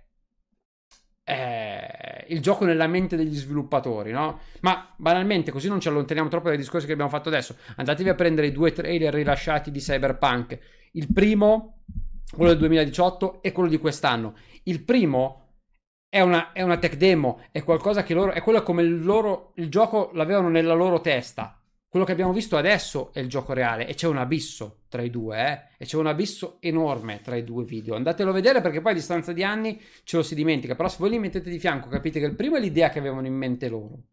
eh, 1.30 2.26
il 2.30 2.42
gioco 2.42 2.66
nella 2.66 2.88
mente 2.88 3.16
degli 3.16 3.36
sviluppatori, 3.36 4.12
no? 4.12 4.40
Ma 4.62 4.92
banalmente, 4.98 5.52
così 5.52 5.68
non 5.68 5.80
ci 5.80 5.88
allontaniamo 5.88 6.28
troppo 6.28 6.48
dai 6.48 6.58
discorsi 6.58 6.88
che 6.88 6.94
abbiamo 6.94 7.12
fatto 7.12 7.30
adesso. 7.30 7.56
Andatevi 7.76 8.10
a 8.10 8.16
prendere 8.16 8.48
i 8.48 8.52
due 8.52 8.74
trailer 8.74 9.14
rilasciati 9.14 9.70
di 9.70 9.80
Cyberpunk. 9.80 10.58
Il 10.94 11.14
primo, 11.14 11.84
quello 12.32 12.50
del 12.50 12.60
2018, 12.60 13.44
e 13.44 13.52
quello 13.52 13.70
di 13.70 13.78
quest'anno. 13.78 14.36
Il 14.64 14.84
primo 14.84 15.58
è 16.10 16.22
una, 16.22 16.52
è 16.52 16.64
una 16.64 16.78
tech 16.78 16.98
demo, 16.98 17.44
è 17.52 17.64
qualcosa 17.64 18.02
che 18.02 18.16
loro. 18.16 18.32
È 18.32 18.42
quello 18.42 18.64
come 18.64 18.82
il 18.82 19.04
loro. 19.04 19.52
Il 19.56 19.70
gioco 19.70 20.10
l'avevano 20.14 20.50
nella 20.50 20.74
loro 20.74 21.00
testa. 21.00 21.59
Quello 21.90 22.06
che 22.06 22.12
abbiamo 22.12 22.34
visto 22.34 22.56
adesso 22.56 23.12
è 23.14 23.20
il 23.20 23.28
gioco 23.28 23.52
reale 23.54 23.88
e 23.88 23.96
c'è 23.96 24.06
un 24.06 24.18
abisso 24.18 24.84
tra 24.90 25.02
i 25.02 25.10
due, 25.10 25.40
eh? 25.40 25.84
E 25.84 25.86
c'è 25.86 25.98
un 25.98 26.06
abisso 26.06 26.58
enorme 26.60 27.20
tra 27.22 27.36
i 27.36 27.44
due 27.44 27.64
video. 27.64 27.96
Andatelo 27.96 28.30
a 28.30 28.34
vedere 28.34 28.62
perché 28.62 28.80
poi 28.80 28.92
a 28.92 28.96
distanza 28.96 29.34
di 29.34 29.44
anni 29.44 29.82
ce 30.04 30.18
lo 30.18 30.22
si 30.22 30.36
dimentica. 30.36 30.76
Però 30.76 30.88
se 30.88 30.98
voi 31.00 31.10
li 31.10 31.18
mettete 31.18 31.50
di 31.50 31.58
fianco 31.58 31.90
capite 31.90 32.20
che 32.20 32.28
il 32.28 32.36
primo 32.36 32.58
è 32.58 32.60
l'idea 32.60 32.90
che 32.90 33.00
avevano 33.00 33.26
in 33.26 33.34
mente 33.34 33.70
loro. 33.70 34.04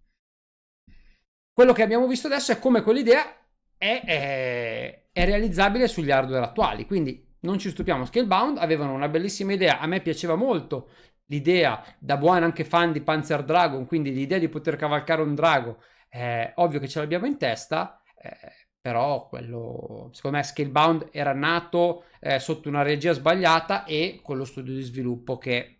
Quello 1.52 1.74
che 1.74 1.82
abbiamo 1.82 2.06
visto 2.06 2.28
adesso 2.28 2.52
è 2.52 2.58
come 2.58 2.80
quell'idea 2.80 3.36
è, 3.76 4.02
è, 4.04 5.08
è 5.12 5.24
realizzabile 5.26 5.86
sugli 5.86 6.10
hardware 6.10 6.46
attuali, 6.46 6.86
quindi 6.86 7.36
non 7.40 7.58
ci 7.58 7.68
stupiamo. 7.68 8.06
Scalebound 8.06 8.56
avevano 8.56 8.94
una 8.94 9.08
bellissima 9.08 9.52
idea, 9.52 9.80
a 9.80 9.86
me 9.86 10.00
piaceva 10.00 10.34
molto 10.34 10.88
l'idea, 11.26 11.82
da 11.98 12.16
buon 12.16 12.42
anche 12.42 12.64
fan 12.64 12.92
di 12.92 13.02
Panzer 13.02 13.44
Dragon, 13.44 13.86
quindi 13.86 14.14
l'idea 14.14 14.38
di 14.38 14.48
poter 14.48 14.76
cavalcare 14.76 15.20
un 15.20 15.34
drago, 15.34 15.82
è 16.16 16.52
ovvio 16.56 16.80
che 16.80 16.88
ce 16.88 17.00
l'abbiamo 17.00 17.26
in 17.26 17.36
testa, 17.36 18.02
eh, 18.16 18.68
però 18.80 19.28
quello, 19.28 20.10
secondo 20.12 20.38
me 20.38 20.42
Scalebound 20.42 21.08
era 21.12 21.32
nato 21.32 22.04
eh, 22.20 22.38
sotto 22.38 22.68
una 22.68 22.82
regia 22.82 23.12
sbagliata 23.12 23.84
e 23.84 24.20
con 24.22 24.36
lo 24.36 24.44
studio 24.44 24.74
di 24.74 24.82
sviluppo 24.82 25.38
che 25.38 25.78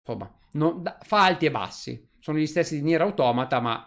insomma 0.00 0.32
non, 0.52 0.82
da, 0.82 0.98
fa 1.02 1.24
alti 1.24 1.46
e 1.46 1.50
bassi. 1.50 2.08
Sono 2.18 2.38
gli 2.38 2.46
stessi 2.46 2.76
di 2.76 2.82
Nier 2.82 3.02
Automata, 3.02 3.60
ma 3.60 3.86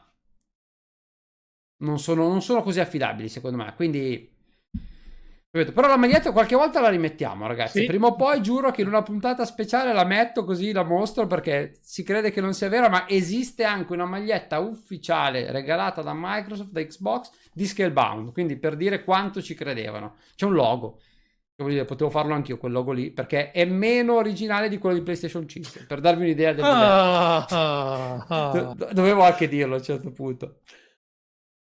non 1.77 1.99
sono, 1.99 2.27
non 2.27 2.41
sono 2.41 2.63
così 2.63 2.79
affidabili 2.79 3.27
secondo 3.27 3.57
me. 3.57 3.73
Quindi 3.75 4.32
però 5.71 5.87
la 5.87 5.97
maglietta 5.97 6.31
qualche 6.31 6.55
volta 6.55 6.81
la 6.81 6.89
rimettiamo, 6.89 7.45
ragazzi. 7.45 7.81
Sì. 7.81 7.85
Prima 7.85 8.07
o 8.07 8.15
poi 8.15 8.41
giuro 8.41 8.71
che 8.71 8.81
in 8.81 8.87
una 8.87 9.03
puntata 9.03 9.45
speciale 9.45 9.93
la 9.93 10.03
metto 10.03 10.43
così 10.43 10.71
la 10.71 10.81
mostro 10.81 11.27
perché 11.27 11.77
si 11.79 12.01
crede 12.01 12.31
che 12.31 12.41
non 12.41 12.55
sia 12.55 12.69
vera, 12.69 12.89
ma 12.89 13.07
esiste 13.07 13.63
anche 13.63 13.93
una 13.93 14.05
maglietta 14.05 14.57
ufficiale 14.57 15.51
regalata 15.51 16.01
da 16.01 16.13
Microsoft, 16.15 16.71
da 16.71 16.83
Xbox 16.83 17.29
di 17.53 17.67
Scalebound. 17.67 18.31
Quindi 18.31 18.57
per 18.57 18.75
dire 18.75 19.03
quanto 19.03 19.43
ci 19.43 19.53
credevano. 19.53 20.15
C'è 20.35 20.45
un 20.45 20.53
logo. 20.53 20.99
Dire, 21.55 21.85
potevo 21.85 22.09
farlo 22.09 22.33
anch'io 22.33 22.57
quel 22.57 22.71
logo 22.71 22.91
lì 22.91 23.11
perché 23.11 23.51
è 23.51 23.63
meno 23.63 24.15
originale 24.15 24.69
di 24.69 24.79
quello 24.79 24.95
di 24.95 25.03
PlayStation 25.03 25.47
5 25.47 25.85
per 25.87 25.99
darvi 26.01 26.23
un'idea 26.23 26.51
del 26.51 26.63
ah, 26.65 27.45
ah, 27.45 28.25
ah. 28.27 28.75
dovevo 28.91 29.21
anche 29.21 29.47
dirlo 29.47 29.75
a 29.75 29.77
un 29.77 29.83
certo 29.83 30.11
punto 30.11 30.61